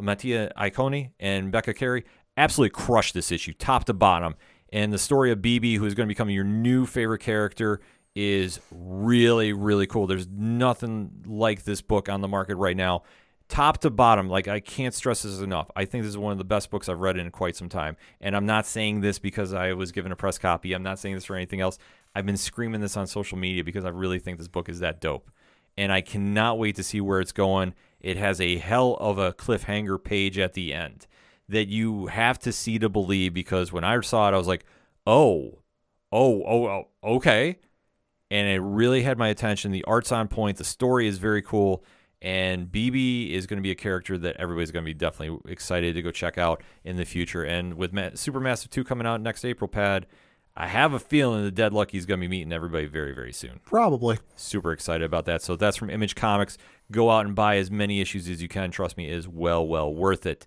Mattia 0.00 0.52
Iacono, 0.56 1.10
and 1.20 1.50
Becca 1.50 1.74
Carey 1.74 2.04
absolutely 2.36 2.70
crushed 2.70 3.14
this 3.14 3.30
issue, 3.30 3.52
top 3.52 3.84
to 3.84 3.94
bottom. 3.94 4.34
And 4.72 4.92
the 4.92 4.98
story 4.98 5.30
of 5.30 5.38
BB, 5.38 5.76
who 5.76 5.86
is 5.86 5.94
going 5.94 6.08
to 6.08 6.10
become 6.10 6.30
your 6.30 6.44
new 6.44 6.84
favorite 6.84 7.20
character, 7.20 7.80
is 8.14 8.60
really, 8.70 9.52
really 9.52 9.86
cool. 9.86 10.06
There's 10.06 10.28
nothing 10.28 11.24
like 11.26 11.64
this 11.64 11.80
book 11.80 12.08
on 12.08 12.20
the 12.20 12.28
market 12.28 12.56
right 12.56 12.76
now. 12.76 13.02
Top 13.48 13.78
to 13.78 13.90
bottom, 13.90 14.28
like 14.28 14.48
I 14.48 14.60
can't 14.60 14.94
stress 14.94 15.22
this 15.22 15.40
enough. 15.40 15.70
I 15.76 15.84
think 15.84 16.02
this 16.02 16.10
is 16.10 16.18
one 16.18 16.32
of 16.32 16.38
the 16.38 16.44
best 16.44 16.70
books 16.70 16.88
I've 16.88 17.00
read 17.00 17.18
in 17.18 17.30
quite 17.30 17.56
some 17.56 17.68
time. 17.68 17.96
And 18.20 18.34
I'm 18.34 18.46
not 18.46 18.66
saying 18.66 19.00
this 19.00 19.18
because 19.18 19.52
I 19.52 19.74
was 19.74 19.92
given 19.92 20.12
a 20.12 20.16
press 20.16 20.38
copy. 20.38 20.72
I'm 20.72 20.82
not 20.82 20.98
saying 20.98 21.14
this 21.14 21.26
for 21.26 21.36
anything 21.36 21.60
else. 21.60 21.78
I've 22.14 22.24
been 22.24 22.36
screaming 22.36 22.80
this 22.80 22.96
on 22.96 23.06
social 23.06 23.36
media 23.36 23.62
because 23.62 23.84
I 23.84 23.90
really 23.90 24.18
think 24.18 24.38
this 24.38 24.48
book 24.48 24.68
is 24.68 24.80
that 24.80 25.00
dope. 25.00 25.30
And 25.76 25.92
I 25.92 26.00
cannot 26.00 26.58
wait 26.58 26.76
to 26.76 26.82
see 26.82 27.00
where 27.00 27.20
it's 27.20 27.32
going. 27.32 27.74
It 28.04 28.18
has 28.18 28.38
a 28.38 28.58
hell 28.58 28.98
of 29.00 29.16
a 29.16 29.32
cliffhanger 29.32 30.02
page 30.02 30.38
at 30.38 30.52
the 30.52 30.74
end 30.74 31.06
that 31.48 31.68
you 31.68 32.08
have 32.08 32.38
to 32.40 32.52
see 32.52 32.78
to 32.78 32.90
believe 32.90 33.32
because 33.32 33.72
when 33.72 33.82
I 33.82 33.98
saw 34.00 34.28
it, 34.28 34.34
I 34.34 34.36
was 34.36 34.46
like, 34.46 34.66
oh, 35.06 35.60
oh, 36.12 36.42
oh, 36.46 36.66
oh 36.66 36.88
okay. 37.16 37.56
And 38.30 38.46
it 38.46 38.60
really 38.60 39.02
had 39.02 39.16
my 39.16 39.28
attention. 39.28 39.72
The 39.72 39.84
art's 39.84 40.12
on 40.12 40.28
point. 40.28 40.58
The 40.58 40.64
story 40.64 41.06
is 41.06 41.16
very 41.16 41.40
cool. 41.40 41.82
And 42.20 42.66
BB 42.68 43.30
is 43.30 43.46
going 43.46 43.56
to 43.56 43.62
be 43.62 43.70
a 43.70 43.74
character 43.74 44.18
that 44.18 44.36
everybody's 44.36 44.70
going 44.70 44.84
to 44.84 44.88
be 44.88 44.92
definitely 44.92 45.50
excited 45.50 45.94
to 45.94 46.02
go 46.02 46.10
check 46.10 46.36
out 46.36 46.62
in 46.84 46.96
the 46.96 47.06
future. 47.06 47.42
And 47.42 47.72
with 47.72 47.94
Ma- 47.94 48.10
Supermassive 48.10 48.68
2 48.68 48.84
coming 48.84 49.06
out 49.06 49.22
next 49.22 49.46
April, 49.46 49.68
Pad, 49.68 50.06
I 50.56 50.68
have 50.68 50.92
a 50.92 51.00
feeling 51.00 51.42
the 51.42 51.50
Dead 51.50 51.72
Lucky 51.72 51.98
is 51.98 52.06
going 52.06 52.20
to 52.20 52.24
be 52.24 52.28
meeting 52.28 52.52
everybody 52.52 52.86
very, 52.86 53.12
very 53.12 53.32
soon. 53.32 53.60
Probably. 53.64 54.18
Super 54.36 54.72
excited 54.72 55.04
about 55.04 55.24
that. 55.24 55.42
So 55.42 55.56
that's 55.56 55.76
from 55.76 55.90
Image 55.90 56.14
Comics. 56.14 56.58
Go 56.92 57.10
out 57.10 57.26
and 57.26 57.34
buy 57.34 57.56
as 57.56 57.72
many 57.72 58.00
issues 58.00 58.28
as 58.28 58.40
you 58.40 58.46
can. 58.46 58.70
Trust 58.70 58.96
me, 58.96 59.08
it 59.08 59.16
is 59.16 59.26
well, 59.26 59.66
well 59.66 59.92
worth 59.92 60.26
it. 60.26 60.46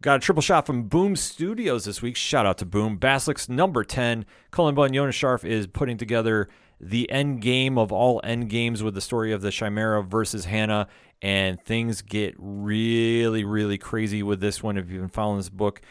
Got 0.00 0.16
a 0.16 0.20
triple 0.20 0.42
shot 0.42 0.64
from 0.64 0.84
Boom 0.84 1.16
Studios 1.16 1.84
this 1.84 2.00
week. 2.00 2.16
Shout 2.16 2.46
out 2.46 2.58
to 2.58 2.66
Boom. 2.66 2.96
Basilisk 2.96 3.48
number 3.50 3.84
10. 3.84 4.24
Cullen 4.50 4.74
Bunn 4.74 4.92
Jonas 4.92 5.16
Scharf 5.16 5.44
is 5.44 5.66
putting 5.66 5.98
together 5.98 6.48
the 6.80 7.08
end 7.10 7.40
game 7.42 7.78
of 7.78 7.92
all 7.92 8.20
end 8.24 8.48
games 8.48 8.82
with 8.82 8.94
the 8.94 9.00
story 9.00 9.32
of 9.32 9.42
the 9.42 9.50
Chimera 9.50 10.02
versus 10.02 10.46
Hannah. 10.46 10.88
And 11.20 11.62
things 11.62 12.02
get 12.02 12.34
really, 12.38 13.44
really 13.44 13.78
crazy 13.78 14.22
with 14.24 14.40
this 14.40 14.62
one. 14.62 14.76
If 14.76 14.90
you've 14.90 15.02
been 15.02 15.08
following 15.08 15.38
this 15.38 15.50
book, 15.50 15.82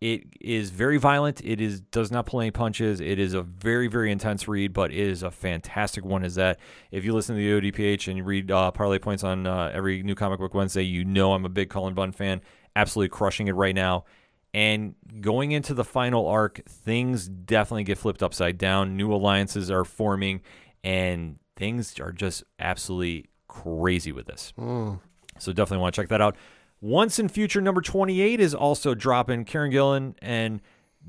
it 0.00 0.24
is 0.40 0.70
very 0.70 0.98
violent. 0.98 1.40
It 1.42 1.60
is 1.60 1.80
does 1.80 2.10
not 2.10 2.26
pull 2.26 2.40
any 2.40 2.50
punches. 2.50 3.00
It 3.00 3.18
is 3.18 3.32
a 3.32 3.42
very 3.42 3.88
very 3.88 4.12
intense 4.12 4.46
read, 4.46 4.72
but 4.72 4.90
it 4.90 4.98
is 4.98 5.22
a 5.22 5.30
fantastic 5.30 6.04
one. 6.04 6.24
Is 6.24 6.34
that 6.34 6.58
if 6.90 7.04
you 7.04 7.14
listen 7.14 7.34
to 7.36 7.60
the 7.60 7.70
ODPH 7.72 8.08
and 8.08 8.18
you 8.18 8.24
read 8.24 8.50
uh, 8.50 8.70
parlay 8.72 8.98
points 8.98 9.24
on 9.24 9.46
uh, 9.46 9.70
every 9.72 10.02
new 10.02 10.14
comic 10.14 10.38
book 10.38 10.52
Wednesday, 10.52 10.82
you 10.82 11.04
know 11.04 11.32
I'm 11.32 11.44
a 11.46 11.48
big 11.48 11.70
Cullen 11.70 11.94
Bunn 11.94 12.12
fan. 12.12 12.42
Absolutely 12.74 13.08
crushing 13.08 13.48
it 13.48 13.54
right 13.54 13.74
now. 13.74 14.04
And 14.52 14.94
going 15.20 15.52
into 15.52 15.74
the 15.74 15.84
final 15.84 16.26
arc, 16.28 16.64
things 16.66 17.28
definitely 17.28 17.84
get 17.84 17.98
flipped 17.98 18.22
upside 18.22 18.58
down. 18.58 18.96
New 18.96 19.12
alliances 19.12 19.70
are 19.70 19.84
forming, 19.84 20.40
and 20.84 21.38
things 21.56 21.98
are 22.00 22.12
just 22.12 22.44
absolutely 22.58 23.26
crazy 23.48 24.12
with 24.12 24.26
this. 24.26 24.52
So 25.38 25.52
definitely 25.52 25.82
want 25.82 25.94
to 25.94 26.00
check 26.02 26.08
that 26.08 26.22
out. 26.22 26.36
Once 26.80 27.18
and 27.18 27.30
Future 27.30 27.60
number 27.60 27.80
28 27.80 28.40
is 28.40 28.54
also 28.54 28.94
dropping. 28.94 29.44
Kieron 29.44 29.70
Gillen 29.70 30.14
and 30.20 30.60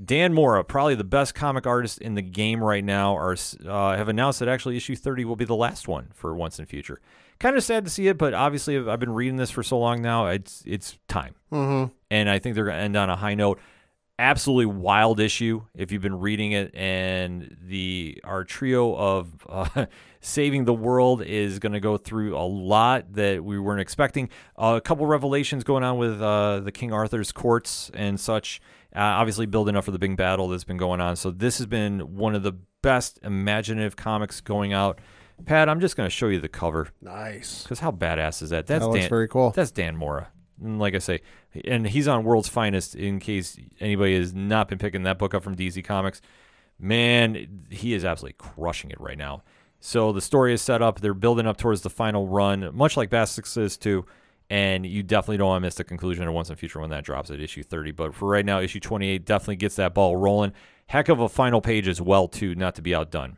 Dan 0.04 0.34
Mora, 0.34 0.64
probably 0.64 0.96
the 0.96 1.04
best 1.04 1.34
comic 1.36 1.66
artist 1.66 2.00
in 2.00 2.14
the 2.16 2.22
game 2.22 2.64
right 2.64 2.84
now, 2.84 3.16
are 3.18 3.36
uh, 3.68 3.98
have 3.98 4.08
announced 4.10 4.40
that 4.40 4.48
actually 4.48 4.78
issue 4.78 4.96
30 4.96 5.26
will 5.26 5.36
be 5.36 5.46
the 5.46 5.56
last 5.56 5.88
one 5.88 6.10
for 6.14 6.36
Once 6.36 6.60
and 6.60 6.68
Future. 6.70 7.00
Kind 7.40 7.56
of 7.58 7.64
sad 7.64 7.84
to 7.86 7.92
see 7.92 8.08
it, 8.08 8.18
but 8.18 8.34
obviously 8.34 8.78
I've 8.78 8.88
I've 8.88 9.00
been 9.00 9.14
reading 9.14 9.38
this 9.38 9.52
for 9.52 9.62
so 9.64 9.78
long 9.78 10.02
now. 10.02 10.28
It's 10.28 10.64
it's 10.66 10.98
time, 11.08 11.36
Mm-hmm. 11.52 11.92
and 12.12 12.30
I 12.30 12.40
think 12.40 12.56
they're 12.56 12.66
going 12.66 12.78
to 12.78 12.84
end 12.84 12.96
on 12.96 13.10
a 13.10 13.16
high 13.16 13.36
note. 13.36 13.60
Absolutely 14.20 14.66
wild 14.66 15.20
issue 15.20 15.62
if 15.76 15.92
you've 15.92 16.02
been 16.02 16.20
reading 16.20 16.52
it, 16.52 16.74
and 16.74 17.56
the 17.62 18.20
our 18.24 18.44
trio 18.44 18.96
of 18.96 19.46
uh, 19.48 19.86
saving 20.22 20.66
the 20.66 20.74
world 20.74 21.22
is 21.22 21.60
going 21.60 21.74
to 21.74 21.80
go 21.80 21.98
through 21.98 22.36
a 22.36 22.42
lot 22.42 23.14
that 23.14 23.44
we 23.44 23.60
weren't 23.60 23.82
expecting. 23.82 24.30
Uh, 24.58 24.74
a 24.78 24.82
couple 24.82 25.06
revelations 25.06 25.64
going 25.64 25.84
on 25.84 25.98
with 25.98 26.20
uh, 26.22 26.62
the 26.62 26.72
King 26.72 26.92
Arthur's 26.92 27.32
courts 27.32 27.92
and 27.94 28.20
such. 28.20 28.60
Uh, 28.96 29.00
obviously, 29.00 29.46
building 29.46 29.76
up 29.76 29.84
for 29.84 29.92
the 29.92 30.00
big 30.00 30.18
battle 30.18 30.48
that's 30.48 30.64
been 30.64 30.78
going 30.78 31.00
on. 31.00 31.16
So 31.16 31.30
this 31.30 31.60
has 31.60 31.68
been 31.68 32.16
one 32.16 32.34
of 32.34 32.42
the 32.42 32.54
best 32.82 33.20
imaginative 33.22 33.96
comics 33.96 34.42
going 34.42 34.74
out. 34.74 35.00
Pat, 35.46 35.70
I'm 35.70 35.80
just 35.80 35.96
going 35.96 36.08
to 36.08 36.16
show 36.16 36.28
you 36.28 36.40
the 36.40 36.50
cover 36.50 36.88
Nice. 37.02 37.64
because 37.64 37.80
how 37.80 37.92
badass 37.92 38.42
is 38.42 38.50
that? 38.50 38.66
That's 38.66 38.84
That 38.84 38.88
looks 38.88 39.02
Dan, 39.02 39.10
very 39.10 39.28
cool. 39.28 39.52
That's 39.52 39.72
Dan 39.72 39.96
Mora. 39.96 40.30
And 40.62 40.80
like 40.80 40.96
I 40.96 41.00
say, 41.00 41.22
and 41.66 41.88
he's 41.88 42.08
on 42.08 42.24
World's 42.24 42.50
Finest. 42.50 42.96
In 42.96 43.20
case 43.20 43.58
anybody 43.80 44.18
has 44.18 44.34
not 44.34 44.68
been 44.68 44.78
picking 44.78 45.04
that 45.04 45.20
book 45.20 45.34
up 45.34 45.44
from 45.44 45.56
DC 45.56 45.84
Comics, 45.84 46.22
man, 46.80 47.66
he 47.70 47.94
is 47.94 48.06
absolutely 48.06 48.38
crushing 48.38 48.92
it 48.92 49.00
right 49.00 49.18
now. 49.18 49.44
So 49.80 50.12
the 50.12 50.22
story 50.22 50.54
is 50.54 50.62
set 50.62 50.82
up. 50.82 51.02
They're 51.02 51.14
building 51.14 51.48
up 51.48 51.58
towards 51.58 51.82
the 51.82 51.90
final 51.90 52.28
run, 52.28 52.70
much 52.74 52.98
like 52.98 53.10
Basilisk 53.10 53.58
is 53.58 53.78
too. 53.78 54.06
And 54.50 54.86
you 54.86 55.04
definitely 55.04 55.38
don't 55.38 55.50
want 55.50 55.62
to 55.62 55.66
miss 55.66 55.76
the 55.76 55.84
conclusion 55.84 56.26
of 56.28 56.34
Once 56.34 56.50
and 56.50 56.58
Future 56.58 56.80
when 56.80 56.90
that 56.92 57.04
drops 57.04 57.30
at 57.30 57.42
issue 57.42 57.64
30. 57.64 57.92
But 57.92 58.16
for 58.16 58.30
right 58.30 58.46
now, 58.46 58.62
issue 58.62 58.80
28 58.80 59.26
definitely 59.26 59.58
gets 59.58 59.76
that 59.76 59.94
ball 59.94 60.16
rolling. 60.16 60.54
Heck 60.88 61.10
of 61.10 61.20
a 61.20 61.28
final 61.28 61.60
page 61.60 61.88
as 61.88 62.02
well, 62.02 62.30
too, 62.30 62.56
not 62.56 62.74
to 62.76 62.82
be 62.82 62.96
outdone. 62.96 63.38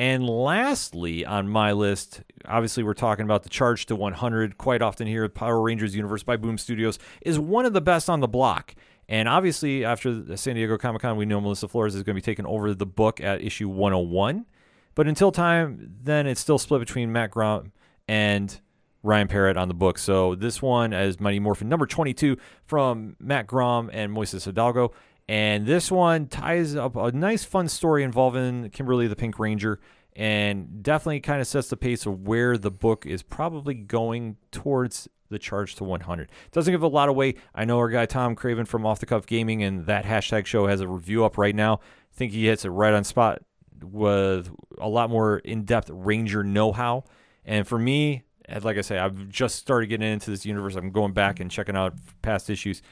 And 0.00 0.26
lastly, 0.26 1.26
on 1.26 1.46
my 1.50 1.72
list, 1.72 2.22
obviously 2.46 2.82
we're 2.82 2.94
talking 2.94 3.26
about 3.26 3.42
the 3.42 3.50
Charge 3.50 3.84
to 3.84 3.94
100 3.94 4.56
quite 4.56 4.80
often 4.80 5.06
here 5.06 5.24
at 5.24 5.34
Power 5.34 5.60
Rangers 5.60 5.94
Universe 5.94 6.22
by 6.22 6.38
Boom 6.38 6.56
Studios 6.56 6.98
is 7.20 7.38
one 7.38 7.66
of 7.66 7.74
the 7.74 7.82
best 7.82 8.08
on 8.08 8.20
the 8.20 8.26
block. 8.26 8.74
And 9.10 9.28
obviously, 9.28 9.84
after 9.84 10.14
the 10.14 10.38
San 10.38 10.54
Diego 10.54 10.78
Comic 10.78 11.02
Con, 11.02 11.18
we 11.18 11.26
know 11.26 11.38
Melissa 11.38 11.68
Flores 11.68 11.94
is 11.94 12.02
going 12.02 12.14
to 12.14 12.18
be 12.18 12.24
taking 12.24 12.46
over 12.46 12.72
the 12.72 12.86
book 12.86 13.20
at 13.20 13.42
issue 13.42 13.68
101. 13.68 14.46
But 14.94 15.06
until 15.06 15.30
time, 15.30 15.96
then 16.02 16.26
it's 16.26 16.40
still 16.40 16.58
split 16.58 16.80
between 16.80 17.12
Mat 17.12 17.30
Groom 17.30 17.70
and 18.08 18.58
Ryan 19.02 19.28
Parrott 19.28 19.58
on 19.58 19.68
the 19.68 19.74
book. 19.74 19.98
So 19.98 20.34
this 20.34 20.62
one 20.62 20.94
as 20.94 21.20
Mighty 21.20 21.40
Morphin 21.40 21.68
number 21.68 21.86
22 21.86 22.38
from 22.64 23.16
Mat 23.20 23.46
Groom 23.46 23.90
and 23.92 24.10
Moises 24.10 24.46
Hidalgo. 24.46 24.92
And 25.30 25.64
this 25.64 25.92
one 25.92 26.26
ties 26.26 26.74
up 26.74 26.96
a 26.96 27.12
nice, 27.12 27.44
fun 27.44 27.68
story 27.68 28.02
involving 28.02 28.68
Kimberly 28.70 29.06
the 29.06 29.14
Pink 29.14 29.38
Ranger 29.38 29.78
and 30.16 30.82
definitely 30.82 31.20
kind 31.20 31.40
of 31.40 31.46
sets 31.46 31.68
the 31.68 31.76
pace 31.76 32.04
of 32.04 32.26
where 32.26 32.58
the 32.58 32.72
book 32.72 33.06
is 33.06 33.22
probably 33.22 33.74
going 33.74 34.38
towards 34.50 35.08
the 35.28 35.38
charge 35.38 35.76
to 35.76 35.84
100. 35.84 36.32
Doesn't 36.50 36.72
give 36.74 36.82
a 36.82 36.88
lot 36.88 37.08
away. 37.08 37.36
I 37.54 37.64
know 37.64 37.78
our 37.78 37.88
guy 37.90 38.06
Tom 38.06 38.34
Craven 38.34 38.64
from 38.64 38.84
Off 38.84 38.98
the 38.98 39.06
Cuff 39.06 39.24
Gaming 39.24 39.62
and 39.62 39.86
that 39.86 40.04
hashtag 40.04 40.46
show 40.46 40.66
has 40.66 40.80
a 40.80 40.88
review 40.88 41.24
up 41.24 41.38
right 41.38 41.54
now. 41.54 41.74
I 41.74 42.16
think 42.16 42.32
he 42.32 42.48
hits 42.48 42.64
it 42.64 42.70
right 42.70 42.92
on 42.92 43.04
spot 43.04 43.40
with 43.84 44.50
a 44.78 44.88
lot 44.88 45.10
more 45.10 45.38
in 45.38 45.62
depth 45.62 45.90
Ranger 45.90 46.42
know 46.42 46.72
how. 46.72 47.04
And 47.44 47.68
for 47.68 47.78
me, 47.78 48.24
like 48.62 48.78
I 48.78 48.80
say, 48.80 48.98
I've 48.98 49.28
just 49.28 49.58
started 49.58 49.86
getting 49.86 50.10
into 50.10 50.32
this 50.32 50.44
universe. 50.44 50.74
I'm 50.74 50.90
going 50.90 51.12
back 51.12 51.38
and 51.38 51.48
checking 51.48 51.76
out 51.76 51.94
past 52.20 52.50
issues. 52.50 52.82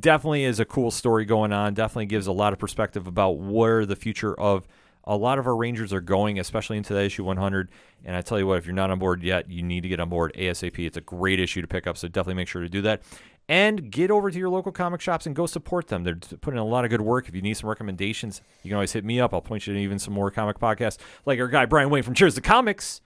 Definitely 0.00 0.44
is 0.44 0.60
a 0.60 0.64
cool 0.64 0.90
story 0.90 1.24
going 1.24 1.52
on. 1.52 1.74
Definitely 1.74 2.06
gives 2.06 2.26
a 2.26 2.32
lot 2.32 2.52
of 2.52 2.58
perspective 2.58 3.06
about 3.06 3.38
where 3.38 3.86
the 3.86 3.96
future 3.96 4.38
of 4.38 4.66
a 5.04 5.16
lot 5.16 5.38
of 5.38 5.46
our 5.46 5.56
Rangers 5.56 5.92
are 5.92 6.00
going, 6.00 6.38
especially 6.38 6.76
into 6.76 6.92
the 6.92 7.02
issue 7.02 7.24
100. 7.24 7.70
And 8.04 8.14
I 8.14 8.20
tell 8.20 8.38
you 8.38 8.46
what, 8.46 8.58
if 8.58 8.66
you're 8.66 8.74
not 8.74 8.90
on 8.90 8.98
board 8.98 9.22
yet, 9.22 9.50
you 9.50 9.62
need 9.62 9.82
to 9.82 9.88
get 9.88 10.00
on 10.00 10.10
board 10.10 10.34
ASAP. 10.36 10.84
It's 10.84 10.98
a 10.98 11.00
great 11.00 11.40
issue 11.40 11.62
to 11.62 11.66
pick 11.66 11.86
up, 11.86 11.96
so 11.96 12.08
definitely 12.08 12.34
make 12.34 12.48
sure 12.48 12.60
to 12.60 12.68
do 12.68 12.82
that. 12.82 13.02
And 13.48 13.90
get 13.90 14.10
over 14.10 14.30
to 14.30 14.38
your 14.38 14.50
local 14.50 14.72
comic 14.72 15.00
shops 15.00 15.24
and 15.24 15.34
go 15.34 15.46
support 15.46 15.88
them. 15.88 16.04
They're 16.04 16.16
putting 16.16 16.58
in 16.58 16.62
a 16.62 16.66
lot 16.66 16.84
of 16.84 16.90
good 16.90 17.00
work. 17.00 17.26
If 17.28 17.34
you 17.34 17.40
need 17.40 17.54
some 17.54 17.70
recommendations, 17.70 18.42
you 18.62 18.68
can 18.68 18.74
always 18.74 18.92
hit 18.92 19.06
me 19.06 19.18
up. 19.18 19.32
I'll 19.32 19.40
point 19.40 19.66
you 19.66 19.72
to 19.72 19.80
even 19.80 19.98
some 19.98 20.12
more 20.12 20.30
comic 20.30 20.58
podcasts, 20.58 20.98
like 21.24 21.40
our 21.40 21.48
guy 21.48 21.64
Brian 21.64 21.88
Wayne 21.88 22.02
from 22.02 22.12
Cheers 22.12 22.34
to 22.34 22.42
Comics, 22.42 23.00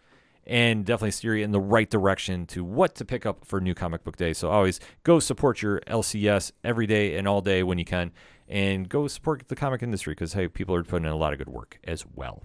and 0.47 0.85
definitely 0.85 1.13
steer 1.13 1.37
you 1.37 1.45
in 1.45 1.53
the 1.53 1.61
right 1.61 1.89
direction 1.89 2.47
to 2.47 2.65
what 2.65 2.95
to 2.97 3.05
pick 3.05 3.25
up 3.25 3.45
for 3.45 3.61
New 3.61 3.75
Comic 3.75 4.05
Book 4.05 4.17
Day. 4.17 4.33
So 4.33 4.51
always 4.51 4.81
go 5.05 5.19
support 5.19 5.63
your 5.63 5.81
LCS 5.81 6.53
every 6.65 6.87
day 6.87 7.17
and 7.17 7.29
all 7.29 7.41
day 7.41 7.63
when 7.63 7.79
you 7.79 7.85
can, 7.85 8.13
and 8.49 8.89
go 8.89 9.07
support 9.09 9.49
the 9.49 9.57
comic 9.57 9.83
industry 9.83 10.13
because 10.13 10.33
hey, 10.33 10.49
people 10.49 10.75
are 10.75 10.83
putting 10.83 11.07
in 11.07 11.13
a 11.13 11.17
lot 11.17 11.33
of 11.33 11.39
good 11.39 11.49
work 11.49 11.79
as 11.85 12.05
well. 12.15 12.45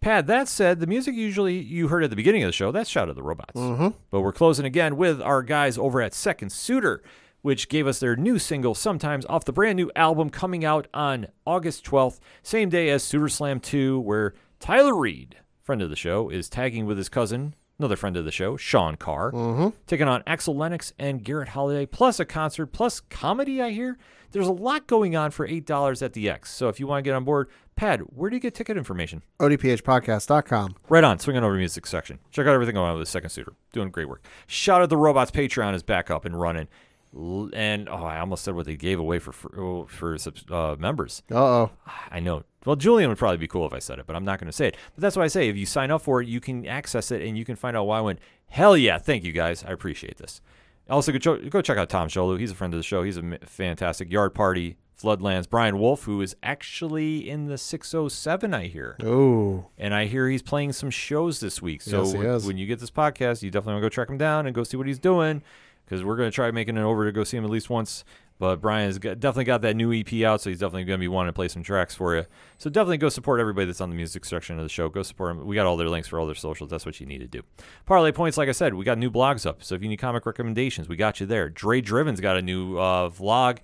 Pat, 0.00 0.26
that 0.26 0.46
said, 0.46 0.78
the 0.78 0.86
music 0.86 1.14
usually 1.14 1.58
you 1.58 1.88
heard 1.88 2.04
at 2.04 2.10
the 2.10 2.16
beginning 2.16 2.42
of 2.42 2.48
the 2.48 2.52
show, 2.52 2.70
that's 2.70 2.88
Shout 2.88 3.08
of 3.08 3.16
the 3.16 3.22
Robots. 3.22 3.58
Mm-hmm. 3.58 3.88
But 4.10 4.20
we're 4.20 4.32
closing 4.32 4.66
again 4.66 4.96
with 4.96 5.20
our 5.22 5.42
guys 5.42 5.78
over 5.78 6.00
at 6.02 6.14
Second 6.14 6.50
Suitor, 6.50 7.02
which 7.40 7.68
gave 7.68 7.86
us 7.86 7.98
their 7.98 8.14
new 8.14 8.38
single, 8.38 8.74
Sometimes, 8.74 9.24
off 9.26 9.44
the 9.44 9.52
brand 9.52 9.76
new 9.76 9.90
album 9.96 10.30
coming 10.30 10.64
out 10.64 10.86
on 10.92 11.28
August 11.46 11.84
12th, 11.84 12.20
same 12.42 12.68
day 12.68 12.90
as 12.90 13.02
Suitor 13.02 13.28
Slam 13.28 13.58
2, 13.58 13.98
where 14.00 14.34
Tyler 14.60 14.94
Reed, 14.94 15.36
friend 15.66 15.82
of 15.82 15.90
the 15.90 15.96
show, 15.96 16.30
is 16.30 16.48
tagging 16.48 16.86
with 16.86 16.96
his 16.96 17.08
cousin, 17.08 17.54
another 17.78 17.96
friend 17.96 18.16
of 18.16 18.24
the 18.24 18.30
show, 18.30 18.56
Sean 18.56 18.94
Carr, 18.96 19.32
mm-hmm. 19.32 19.68
taking 19.86 20.06
on 20.06 20.22
Axel 20.26 20.56
Lennox 20.56 20.92
and 20.98 21.24
Garrett 21.24 21.48
Holiday, 21.48 21.84
plus 21.84 22.20
a 22.20 22.24
concert, 22.24 22.66
plus 22.66 23.00
comedy, 23.00 23.60
I 23.60 23.70
hear. 23.70 23.98
There's 24.30 24.46
a 24.46 24.52
lot 24.52 24.86
going 24.86 25.16
on 25.16 25.32
for 25.32 25.46
$8 25.46 26.02
at 26.02 26.12
the 26.12 26.30
X. 26.30 26.52
So 26.52 26.68
if 26.68 26.78
you 26.78 26.86
want 26.86 27.04
to 27.04 27.08
get 27.08 27.16
on 27.16 27.24
board, 27.24 27.48
Pad, 27.74 28.00
where 28.00 28.30
do 28.30 28.36
you 28.36 28.40
get 28.40 28.54
ticket 28.54 28.76
information? 28.76 29.22
ODPHpodcast.com. 29.40 30.76
Right 30.88 31.04
on, 31.04 31.18
Swing 31.18 31.36
on 31.36 31.44
over 31.44 31.54
to 31.54 31.58
music 31.58 31.86
section. 31.86 32.18
Check 32.30 32.46
out 32.46 32.54
everything 32.54 32.74
going 32.74 32.88
on 32.88 32.98
with 32.98 33.06
the 33.06 33.10
second 33.10 33.30
suitor. 33.30 33.54
Doing 33.72 33.90
great 33.90 34.08
work. 34.08 34.24
Shout 34.46 34.82
out 34.82 34.88
the 34.88 34.96
robots 34.96 35.30
Patreon 35.30 35.74
is 35.74 35.82
back 35.82 36.10
up 36.10 36.24
and 36.24 36.38
running. 36.40 36.68
And 37.14 37.88
oh, 37.88 38.04
I 38.04 38.18
almost 38.20 38.44
said 38.44 38.54
what 38.54 38.66
they 38.66 38.76
gave 38.76 38.98
away 39.00 39.18
for 39.18 39.32
for, 39.32 39.58
oh, 39.58 39.86
for 39.86 40.16
uh, 40.50 40.76
members. 40.78 41.22
Uh 41.30 41.36
oh. 41.36 41.70
I 42.10 42.20
know. 42.20 42.44
Well, 42.64 42.76
Julian 42.76 43.08
would 43.10 43.18
probably 43.18 43.36
be 43.38 43.46
cool 43.46 43.66
if 43.66 43.72
I 43.72 43.78
said 43.78 43.98
it, 43.98 44.06
but 44.06 44.16
I'm 44.16 44.24
not 44.24 44.38
going 44.40 44.48
to 44.48 44.52
say 44.52 44.68
it. 44.68 44.76
But 44.94 45.02
that's 45.02 45.16
why 45.16 45.24
I 45.24 45.28
say 45.28 45.48
if 45.48 45.56
you 45.56 45.66
sign 45.66 45.90
up 45.90 46.02
for 46.02 46.20
it, 46.20 46.28
you 46.28 46.40
can 46.40 46.66
access 46.66 47.10
it 47.10 47.22
and 47.22 47.38
you 47.38 47.44
can 47.44 47.56
find 47.56 47.76
out 47.76 47.84
why 47.84 47.98
I 47.98 48.00
went. 48.02 48.18
Hell 48.48 48.76
yeah! 48.76 48.98
Thank 48.98 49.24
you 49.24 49.32
guys. 49.32 49.64
I 49.64 49.70
appreciate 49.70 50.18
this. 50.18 50.40
Also, 50.88 51.10
go, 51.12 51.36
go 51.48 51.60
check 51.62 51.78
out 51.78 51.88
Tom 51.88 52.08
Sholu. 52.08 52.38
He's 52.38 52.50
a 52.50 52.54
friend 52.54 52.72
of 52.72 52.78
the 52.78 52.84
show. 52.84 53.02
He's 53.02 53.16
a 53.16 53.38
fantastic 53.44 54.10
yard 54.10 54.34
party. 54.34 54.76
Floodlands. 55.00 55.48
Brian 55.50 55.78
Wolf, 55.78 56.04
who 56.04 56.22
is 56.22 56.34
actually 56.42 57.28
in 57.28 57.46
the 57.46 57.58
607, 57.58 58.54
I 58.54 58.66
hear. 58.68 58.96
Oh. 59.04 59.66
And 59.76 59.92
I 59.92 60.06
hear 60.06 60.26
he's 60.28 60.40
playing 60.42 60.72
some 60.72 60.88
shows 60.90 61.40
this 61.40 61.60
week. 61.60 61.82
So 61.82 61.98
Yes, 62.04 62.12
he 62.12 62.18
when- 62.18 62.40
when 62.42 62.56
you 62.58 62.66
get 62.66 62.78
this 62.78 62.90
podcast, 62.90 63.42
you 63.42 63.50
definitely 63.50 63.74
want 63.74 63.82
to 63.82 63.86
go 63.86 63.88
track 63.90 64.08
him 64.08 64.16
down 64.16 64.46
and 64.46 64.54
go 64.54 64.62
see 64.64 64.76
what 64.78 64.86
he's 64.86 64.98
doing 64.98 65.42
because 65.86 66.04
we're 66.04 66.16
going 66.16 66.30
to 66.30 66.34
try 66.34 66.50
making 66.50 66.76
it 66.76 66.82
over 66.82 67.06
to 67.06 67.12
go 67.12 67.24
see 67.24 67.38
him 67.38 67.44
at 67.44 67.50
least 67.50 67.70
once. 67.70 68.04
But 68.38 68.60
Brian's 68.60 68.98
got, 68.98 69.18
definitely 69.18 69.44
got 69.44 69.62
that 69.62 69.76
new 69.76 69.94
EP 69.94 70.12
out, 70.22 70.42
so 70.42 70.50
he's 70.50 70.58
definitely 70.58 70.84
going 70.84 70.98
to 70.98 71.02
be 71.02 71.08
wanting 71.08 71.30
to 71.30 71.32
play 71.32 71.48
some 71.48 71.62
tracks 71.62 71.94
for 71.94 72.14
you. 72.14 72.26
So 72.58 72.68
definitely 72.68 72.98
go 72.98 73.08
support 73.08 73.40
everybody 73.40 73.64
that's 73.64 73.80
on 73.80 73.88
the 73.88 73.96
music 73.96 74.26
section 74.26 74.58
of 74.58 74.62
the 74.62 74.68
show. 74.68 74.90
Go 74.90 75.02
support 75.02 75.36
them. 75.36 75.46
We 75.46 75.54
got 75.54 75.64
all 75.64 75.78
their 75.78 75.88
links 75.88 76.08
for 76.08 76.20
all 76.20 76.26
their 76.26 76.34
socials. 76.34 76.68
That's 76.68 76.84
what 76.84 77.00
you 77.00 77.06
need 77.06 77.20
to 77.20 77.26
do. 77.26 77.42
Parlay 77.86 78.12
points, 78.12 78.36
like 78.36 78.50
I 78.50 78.52
said, 78.52 78.74
we 78.74 78.84
got 78.84 78.98
new 78.98 79.10
blogs 79.10 79.46
up. 79.46 79.62
So 79.62 79.74
if 79.74 79.82
you 79.82 79.88
need 79.88 79.96
comic 79.96 80.26
recommendations, 80.26 80.86
we 80.86 80.96
got 80.96 81.18
you 81.18 81.24
there. 81.24 81.48
Dre 81.48 81.80
Driven's 81.80 82.20
got 82.20 82.36
a 82.36 82.42
new 82.42 82.76
uh, 82.76 83.08
vlog 83.08 83.58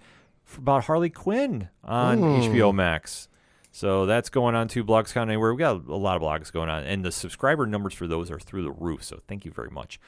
about 0.56 0.84
Harley 0.84 1.10
Quinn 1.10 1.68
on 1.84 2.20
HBO 2.20 2.74
Max. 2.74 3.28
So 3.72 4.06
that's 4.06 4.30
going 4.30 4.54
on 4.54 4.68
too. 4.68 4.84
Blogs 4.84 5.12
Count 5.12 5.28
Anywhere. 5.28 5.52
We 5.52 5.58
got 5.58 5.86
a 5.86 5.96
lot 5.96 6.16
of 6.16 6.22
blogs 6.22 6.52
going 6.52 6.68
on, 6.68 6.84
and 6.84 7.04
the 7.04 7.12
subscriber 7.12 7.66
numbers 7.66 7.94
for 7.94 8.06
those 8.06 8.30
are 8.30 8.38
through 8.38 8.64
the 8.64 8.70
roof. 8.70 9.02
So 9.02 9.20
thank 9.26 9.44
you 9.44 9.50
very 9.50 9.70
much. 9.70 9.98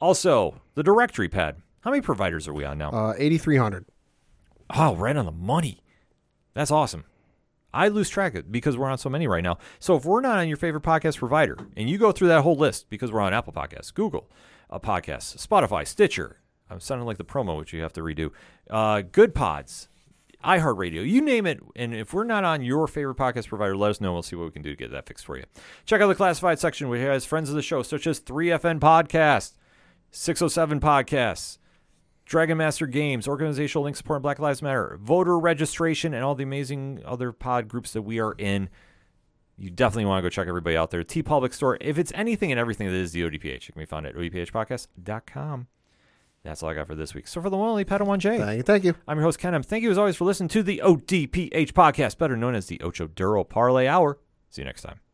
Also, 0.00 0.60
the 0.74 0.82
directory 0.82 1.28
pad. 1.28 1.56
How 1.80 1.90
many 1.90 2.00
providers 2.02 2.48
are 2.48 2.52
we 2.52 2.64
on 2.64 2.78
now? 2.78 2.90
Uh, 2.90 3.14
8,300. 3.16 3.86
Oh, 4.74 4.96
right 4.96 5.16
on 5.16 5.24
the 5.24 5.32
money. 5.32 5.82
That's 6.54 6.70
awesome. 6.70 7.04
I 7.72 7.88
lose 7.88 8.08
track 8.08 8.32
of 8.32 8.38
it 8.40 8.52
because 8.52 8.76
we're 8.76 8.88
on 8.88 8.98
so 8.98 9.10
many 9.10 9.26
right 9.28 9.44
now. 9.44 9.58
So 9.78 9.96
if 9.96 10.04
we're 10.04 10.20
not 10.22 10.38
on 10.38 10.48
your 10.48 10.56
favorite 10.56 10.82
podcast 10.82 11.18
provider, 11.18 11.58
and 11.76 11.88
you 11.90 11.98
go 11.98 12.10
through 12.10 12.28
that 12.28 12.42
whole 12.42 12.56
list 12.56 12.88
because 12.88 13.12
we're 13.12 13.20
on 13.20 13.34
Apple 13.34 13.52
Podcasts, 13.52 13.92
Google 13.92 14.30
uh, 14.70 14.78
Podcasts, 14.78 15.46
Spotify, 15.46 15.86
Stitcher. 15.86 16.40
I'm 16.70 16.80
sounding 16.80 17.06
like 17.06 17.18
the 17.18 17.24
promo, 17.24 17.58
which 17.58 17.72
you 17.72 17.82
have 17.82 17.92
to 17.92 18.00
redo. 18.00 18.30
Uh, 18.68 19.02
Goodpods, 19.02 19.88
iHeartRadio, 20.44 21.08
you 21.08 21.20
name 21.20 21.46
it. 21.46 21.60
And 21.76 21.94
if 21.94 22.12
we're 22.12 22.24
not 22.24 22.44
on 22.44 22.62
your 22.62 22.86
favorite 22.86 23.16
podcast 23.16 23.48
provider, 23.48 23.76
let 23.76 23.90
us 23.90 24.00
know. 24.00 24.12
We'll 24.12 24.22
see 24.22 24.36
what 24.36 24.46
we 24.46 24.50
can 24.52 24.62
do 24.62 24.70
to 24.70 24.76
get 24.76 24.90
that 24.90 25.06
fixed 25.06 25.26
for 25.26 25.36
you. 25.36 25.44
Check 25.84 26.00
out 26.00 26.08
the 26.08 26.14
classified 26.14 26.58
section, 26.58 26.88
which 26.88 27.00
has 27.00 27.24
friends 27.24 27.50
of 27.50 27.54
the 27.54 27.62
show, 27.62 27.82
such 27.82 28.06
as 28.06 28.20
3FN 28.20 28.80
Podcast, 28.80 29.52
607 30.10 30.80
Podcasts, 30.80 31.58
Dragon 32.24 32.58
Master 32.58 32.86
Games, 32.86 33.28
organizational 33.28 33.84
link 33.84 33.96
support, 33.96 34.22
Black 34.22 34.38
Lives 34.38 34.62
Matter, 34.62 34.98
voter 35.00 35.38
registration, 35.38 36.14
and 36.14 36.24
all 36.24 36.34
the 36.34 36.42
amazing 36.42 37.02
other 37.04 37.32
pod 37.32 37.68
groups 37.68 37.92
that 37.92 38.02
we 38.02 38.18
are 38.18 38.32
in. 38.32 38.68
You 39.56 39.70
definitely 39.70 40.06
want 40.06 40.18
to 40.18 40.22
go 40.22 40.28
check 40.28 40.48
everybody 40.48 40.76
out 40.76 40.90
there. 40.90 41.02
TeePublic 41.02 41.54
Store. 41.54 41.78
If 41.80 41.98
it's 41.98 42.12
anything 42.14 42.50
and 42.50 42.60
everything 42.60 42.88
that 42.88 42.94
is 42.94 43.12
the 43.12 43.22
ODPH, 43.22 43.68
it 43.68 43.72
can 43.72 43.80
be 43.80 43.86
found 43.86 44.06
at 44.06 44.14
odphpodcast.com. 44.14 45.66
That's 46.44 46.62
all 46.62 46.68
I 46.68 46.74
got 46.74 46.86
for 46.86 46.94
this 46.94 47.14
week. 47.14 47.26
So 47.26 47.40
for 47.40 47.50
the 47.50 47.56
one 47.56 47.68
only 47.68 47.84
Padawan 47.84 48.18
J, 48.18 48.38
Thank 48.38 48.56
you. 48.56 48.62
Thank 48.62 48.84
you. 48.84 48.94
I'm 49.08 49.16
your 49.18 49.24
host, 49.24 49.38
Ken 49.38 49.54
M. 49.54 49.62
Thank 49.62 49.82
you 49.82 49.90
as 49.90 49.98
always 49.98 50.16
for 50.16 50.24
listening 50.24 50.48
to 50.50 50.62
the 50.62 50.80
ODPH 50.84 51.72
podcast, 51.72 52.18
better 52.18 52.36
known 52.36 52.54
as 52.54 52.66
the 52.66 52.80
Ocho 52.82 53.08
Duro 53.08 53.44
Parlay 53.44 53.86
Hour. 53.86 54.18
See 54.50 54.62
you 54.62 54.66
next 54.66 54.82
time. 54.82 55.05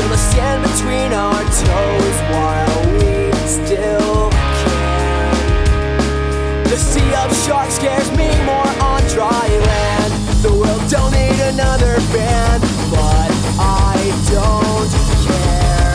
Feel 0.00 0.08
the 0.08 0.16
sand 0.16 0.62
between 0.62 1.12
our 1.12 1.42
toes 1.42 2.16
while 2.32 2.80
we 2.94 3.30
still 3.46 4.30
can. 4.30 5.34
The 6.64 6.78
sea 6.78 7.14
of 7.16 7.36
sharks 7.44 7.74
scares 7.74 8.10
me 8.12 8.28
more 8.46 8.66
on 8.80 9.02
dry 9.08 9.46
land. 9.46 10.12
The 10.42 10.52
world 10.54 10.88
don't 10.88 11.12
need 11.12 11.38
another 11.52 12.00
band, 12.14 12.62
but 12.90 13.30
I 13.60 14.10
don't 14.32 14.90
care. 15.28 15.92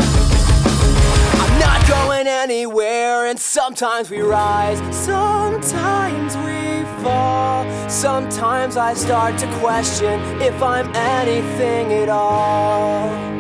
I'm 1.42 1.60
not 1.60 1.88
going 1.88 2.28
anywhere, 2.28 3.26
and 3.26 3.40
sometimes 3.40 4.12
we 4.12 4.22
rise, 4.22 4.78
sometimes 4.96 6.38
we 6.38 6.84
fall. 7.02 7.66
Sometimes 7.90 8.78
I 8.78 8.94
start 8.94 9.40
to 9.40 9.48
question 9.58 10.22
if 10.40 10.62
I'm 10.62 10.96
anything 10.96 11.92
at 11.92 12.10
all. 12.10 13.35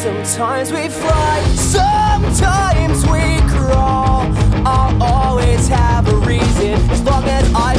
Sometimes 0.00 0.72
we 0.72 0.88
fly, 0.88 1.42
sometimes 1.56 3.04
we 3.04 3.36
crawl. 3.50 4.22
I'll 4.64 5.02
always 5.02 5.68
have 5.68 6.08
a 6.08 6.16
reason 6.16 6.72
as 6.90 7.02
long 7.02 7.24
as 7.24 7.52
I 7.54 7.76